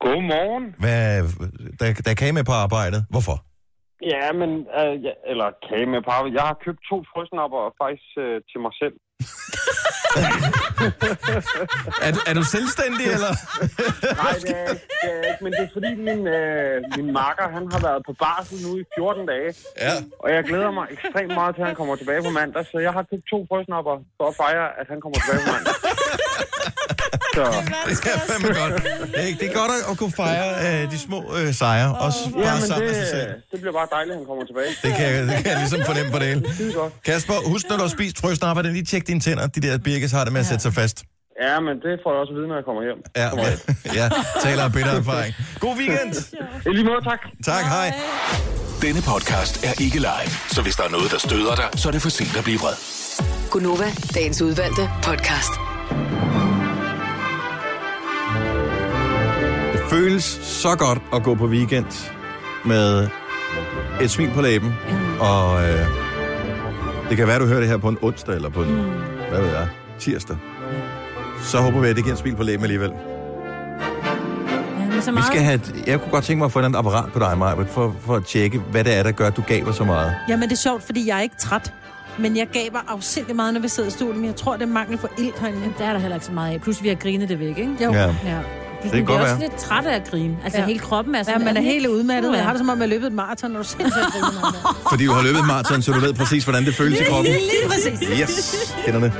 Godmorgen. 0.05 0.65
Hvad, 0.83 1.23
der, 1.79 1.85
der 2.05 2.11
er 2.11 2.15
kage 2.23 2.33
med 2.33 2.43
på 2.43 2.51
arbejdet. 2.51 3.05
Hvorfor? 3.09 3.37
Ja, 4.01 4.31
men, 4.31 4.49
øh, 4.79 5.03
ja, 5.05 5.11
eller 5.31 5.47
kage 5.69 5.85
med 5.85 6.01
par. 6.01 6.19
Jeg 6.37 6.41
har 6.49 6.57
købt 6.65 6.79
to 6.89 6.97
frøsnapper 7.11 7.61
faktisk 7.83 8.09
øh, 8.25 8.41
til 8.51 8.59
mig 8.65 8.73
selv. 8.81 8.95
Er, 12.07 12.11
du- 12.15 12.23
er 12.29 12.33
du 12.39 12.43
selvstændig, 12.57 13.05
eller? 13.17 13.33
Nej, 14.23 14.35
det 14.45 14.53
er, 14.63 14.73
det 15.01 15.09
er 15.17 15.23
ikke, 15.31 15.43
men 15.45 15.51
det 15.57 15.63
er 15.67 15.71
fordi 15.77 15.91
min, 16.07 16.21
øh, 16.37 16.75
min 16.97 17.09
makker, 17.19 17.47
han 17.57 17.65
har 17.73 17.79
været 17.87 18.01
på 18.07 18.13
barsel 18.23 18.57
nu 18.65 18.71
i 18.81 18.83
14 18.97 19.25
dage. 19.33 19.49
Ja. 19.85 19.93
Og 20.23 20.27
jeg 20.35 20.43
glæder 20.49 20.71
mig 20.77 20.85
ekstremt 20.95 21.33
meget 21.39 21.51
til, 21.55 21.61
at 21.61 21.67
han 21.67 21.75
kommer 21.81 21.95
tilbage 21.95 22.21
på 22.27 22.31
mandag, 22.39 22.63
så 22.71 22.77
jeg 22.87 22.93
har 22.97 23.03
købt 23.11 23.25
to 23.33 23.37
frøsnapper 23.49 23.95
for 24.17 24.25
at 24.31 24.35
fejre, 24.41 24.67
at 24.79 24.87
han 24.91 24.99
kommer 25.03 25.17
tilbage 25.19 25.41
på 25.45 25.49
mandag. 25.55 25.73
Så. 27.35 27.43
Det 27.89 28.13
er 28.13 28.19
fandme 28.29 28.47
godt. 28.61 28.83
Det 28.83 29.31
er, 29.31 29.35
det 29.39 29.47
er 29.49 29.53
godt 29.53 29.71
at, 29.91 29.97
kunne 29.97 30.11
fejre 30.11 30.49
øh, 30.83 30.91
de 30.91 30.97
små 30.99 31.19
øh, 31.37 31.53
sejre, 31.53 31.95
også 32.05 32.19
bare 32.33 32.41
Ja, 32.47 32.53
men 32.55 32.61
sammen 32.67 32.87
med 32.87 32.93
sig 32.93 33.01
det, 33.03 33.09
selv. 33.09 33.29
det 33.51 33.59
bliver 33.61 33.73
bare 33.79 33.87
dejligt, 33.91 34.11
at 34.13 34.17
han 34.19 34.25
kommer 34.25 34.45
tilbage. 34.51 34.71
Det 34.83 34.91
kan, 34.97 35.05
jeg- 35.15 35.27
det 35.27 35.35
kan 35.43 35.51
jeg 35.53 35.59
ligesom 35.65 35.81
fornemme 35.85 36.11
på 36.11 36.19
det 36.19 36.27
hele. 36.27 36.41
Kasper, 37.05 37.33
husk, 37.51 37.65
når 37.69 37.75
du 37.77 37.81
har 37.81 37.89
spist 37.89 38.15
frøsnapper, 38.21 38.61
lige 38.63 38.85
tjek 38.85 39.07
dine 39.07 39.19
tænder. 39.19 39.47
De 39.47 39.59
der 39.61 39.77
birkes 39.77 40.11
har 40.11 40.23
det 40.23 40.33
med 40.33 40.39
at 40.41 40.47
sætte 40.51 40.63
sig 40.63 40.73
fast. 40.73 41.03
Ja, 41.41 41.59
men 41.59 41.75
det 41.85 41.93
får 42.03 42.09
jeg 42.13 42.19
også 42.23 42.31
at 42.33 42.37
vide, 42.37 42.47
når 42.47 42.55
jeg 42.55 42.65
kommer 42.65 42.81
hjem. 42.87 42.99
Ja, 43.21 43.27
ja, 43.43 43.51
ja 43.99 44.09
taler 44.43 44.63
af 44.63 44.71
bitter 44.71 44.91
erfaring. 44.91 45.33
God 45.59 45.75
weekend. 45.77 46.13
I 46.65 46.69
lige 46.69 46.83
måde, 46.83 47.01
tak. 47.11 47.19
Tak, 47.45 47.63
hej. 47.75 47.87
Denne 48.81 49.01
podcast 49.01 49.65
er 49.65 49.83
ikke 49.83 49.97
live, 49.97 50.31
så 50.49 50.61
hvis 50.61 50.75
der 50.75 50.83
er 50.83 50.89
noget, 50.89 51.11
der 51.11 51.17
støder 51.17 51.55
dig, 51.55 51.69
så 51.75 51.87
er 51.87 51.91
det 51.91 52.01
for 52.01 52.09
sent 52.09 52.37
at 52.37 52.43
blive 52.43 52.59
vred. 52.59 52.73
Gunova, 53.51 53.91
dagens 54.15 54.41
udvalgte 54.41 54.89
podcast. 55.03 55.53
Det 59.73 59.81
føles 59.89 60.23
så 60.43 60.75
godt 60.75 60.99
at 61.13 61.23
gå 61.23 61.35
på 61.35 61.45
weekend 61.47 62.11
med 62.65 63.07
et 64.01 64.11
smil 64.11 64.31
på 64.33 64.41
læben. 64.41 64.73
Og 65.19 65.63
øh, 65.63 65.85
det 67.09 67.17
kan 67.17 67.27
være, 67.27 67.39
du 67.39 67.45
hører 67.45 67.59
det 67.59 67.69
her 67.69 67.77
på 67.77 67.89
en 67.89 67.97
onsdag 68.01 68.35
eller 68.35 68.49
på 68.49 68.63
en, 68.63 68.75
hvad 69.29 69.41
ved 69.41 69.49
jeg, 69.49 69.67
tirsdag. 69.99 70.37
så 71.43 71.57
håber 71.57 71.79
vi, 71.79 71.87
at 71.87 71.95
det 71.95 72.03
giver 72.03 72.15
en 72.15 72.21
smil 72.21 72.35
på 72.35 72.43
læben 72.43 72.63
alligevel. 72.63 72.91
Men 75.01 75.05
så 75.05 75.11
Vi 75.11 75.15
meget... 75.15 75.25
skal 75.25 75.41
have 75.41 75.61
jeg 75.87 75.99
kunne 76.01 76.11
godt 76.11 76.23
tænke 76.23 76.37
mig 76.37 76.45
at 76.45 76.51
få 76.51 76.59
et 76.59 76.63
andet 76.65 76.79
apparat 76.79 77.13
på 77.13 77.19
dig, 77.19 77.37
Maja, 77.37 77.63
for, 77.63 77.95
for 77.99 78.15
at 78.15 78.25
tjekke, 78.25 78.59
hvad 78.59 78.83
det 78.83 78.97
er, 78.97 79.03
der 79.03 79.11
gør, 79.11 79.27
at 79.27 79.37
du 79.37 79.41
gaber 79.47 79.71
så 79.71 79.83
meget. 79.83 80.15
Jamen, 80.29 80.49
det 80.49 80.55
er 80.55 80.59
sjovt, 80.59 80.83
fordi 80.83 81.07
jeg 81.07 81.17
er 81.17 81.21
ikke 81.21 81.35
træt. 81.35 81.73
Men 82.19 82.37
jeg 82.37 82.47
gaber 82.47 82.79
afsindig 82.87 83.35
meget, 83.35 83.53
når 83.53 83.61
vi 83.61 83.67
sidder 83.67 83.89
i 83.89 83.91
stolen. 83.91 84.15
Men 84.15 84.25
jeg 84.25 84.35
tror, 84.35 84.53
det 84.53 84.61
er 84.61 84.65
mangel 84.65 84.97
på 84.97 85.07
ild 85.17 85.33
herinde. 85.39 85.61
Det 85.77 85.85
er 85.85 85.93
der 85.93 85.99
heller 85.99 86.15
ikke 86.15 86.25
så 86.25 86.31
meget 86.31 86.53
af. 86.53 86.61
Plus 86.61 86.83
vi 86.83 86.87
har 86.87 86.95
grinet 86.95 87.29
det 87.29 87.39
væk, 87.39 87.57
ikke? 87.57 87.75
Jo. 87.83 87.93
Ja. 87.93 88.15
ja. 88.25 88.37
Det 88.83 88.91
kan 88.91 89.05
godt 89.05 89.17
er 89.17 89.21
også 89.23 89.35
være. 89.35 89.49
lidt 89.49 89.55
træt 89.61 89.85
af 89.85 89.95
at 89.95 90.09
grine. 90.09 90.37
Altså 90.43 90.59
Ja. 90.59 90.65
hele 90.65 90.79
kroppen 90.79 91.15
er 91.15 91.23
sådan... 91.23 91.39
Ja, 91.41 91.45
man 91.45 91.57
er 91.57 91.61
helt 91.61 91.87
udmattet. 91.87 92.33
Jeg 92.35 92.43
har 92.43 92.51
det 92.51 92.59
som 92.59 92.69
om, 92.69 92.77
jeg 92.77 92.83
har 92.83 92.89
løbet 92.89 93.07
et 93.07 93.13
maraton, 93.13 93.51
når 93.51 93.61
du 93.63 93.67
griner. 93.77 94.73
Fordi 94.91 95.05
du 95.05 95.11
har 95.11 95.23
løbet 95.23 95.45
maraton, 95.47 95.81
så 95.81 95.91
du 95.91 95.99
ved 95.99 96.13
præcis, 96.13 96.43
hvordan 96.43 96.65
det 96.65 96.75
føles 96.75 96.99
i 96.99 97.03
kroppen. 97.03 97.33
Lige 97.33 97.67
præcis. 97.69 97.99
Yes, 98.21 98.75
kender 98.85 98.99
det. 98.99 99.11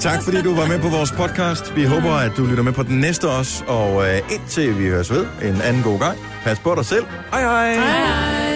Tak 0.00 0.22
fordi 0.22 0.42
du 0.42 0.54
var 0.54 0.66
med 0.66 0.78
på 0.78 0.88
vores 0.88 1.12
podcast. 1.12 1.76
Vi 1.76 1.84
håber, 1.84 2.12
at 2.12 2.32
du 2.36 2.46
lytter 2.46 2.62
med 2.62 2.72
på 2.72 2.82
den 2.82 3.00
næste 3.00 3.28
også. 3.28 3.64
Og 3.66 4.08
øh, 4.08 4.18
indtil 4.32 4.78
vi 4.78 4.88
høres 4.88 5.10
ved 5.10 5.26
en 5.42 5.60
anden 5.62 5.82
god 5.82 5.98
gang. 5.98 6.18
Pas 6.44 6.58
på 6.58 6.74
dig 6.74 6.84
selv. 6.86 7.04
Hej 7.32 7.40
hej. 7.42 7.74
Hej. 7.74 8.47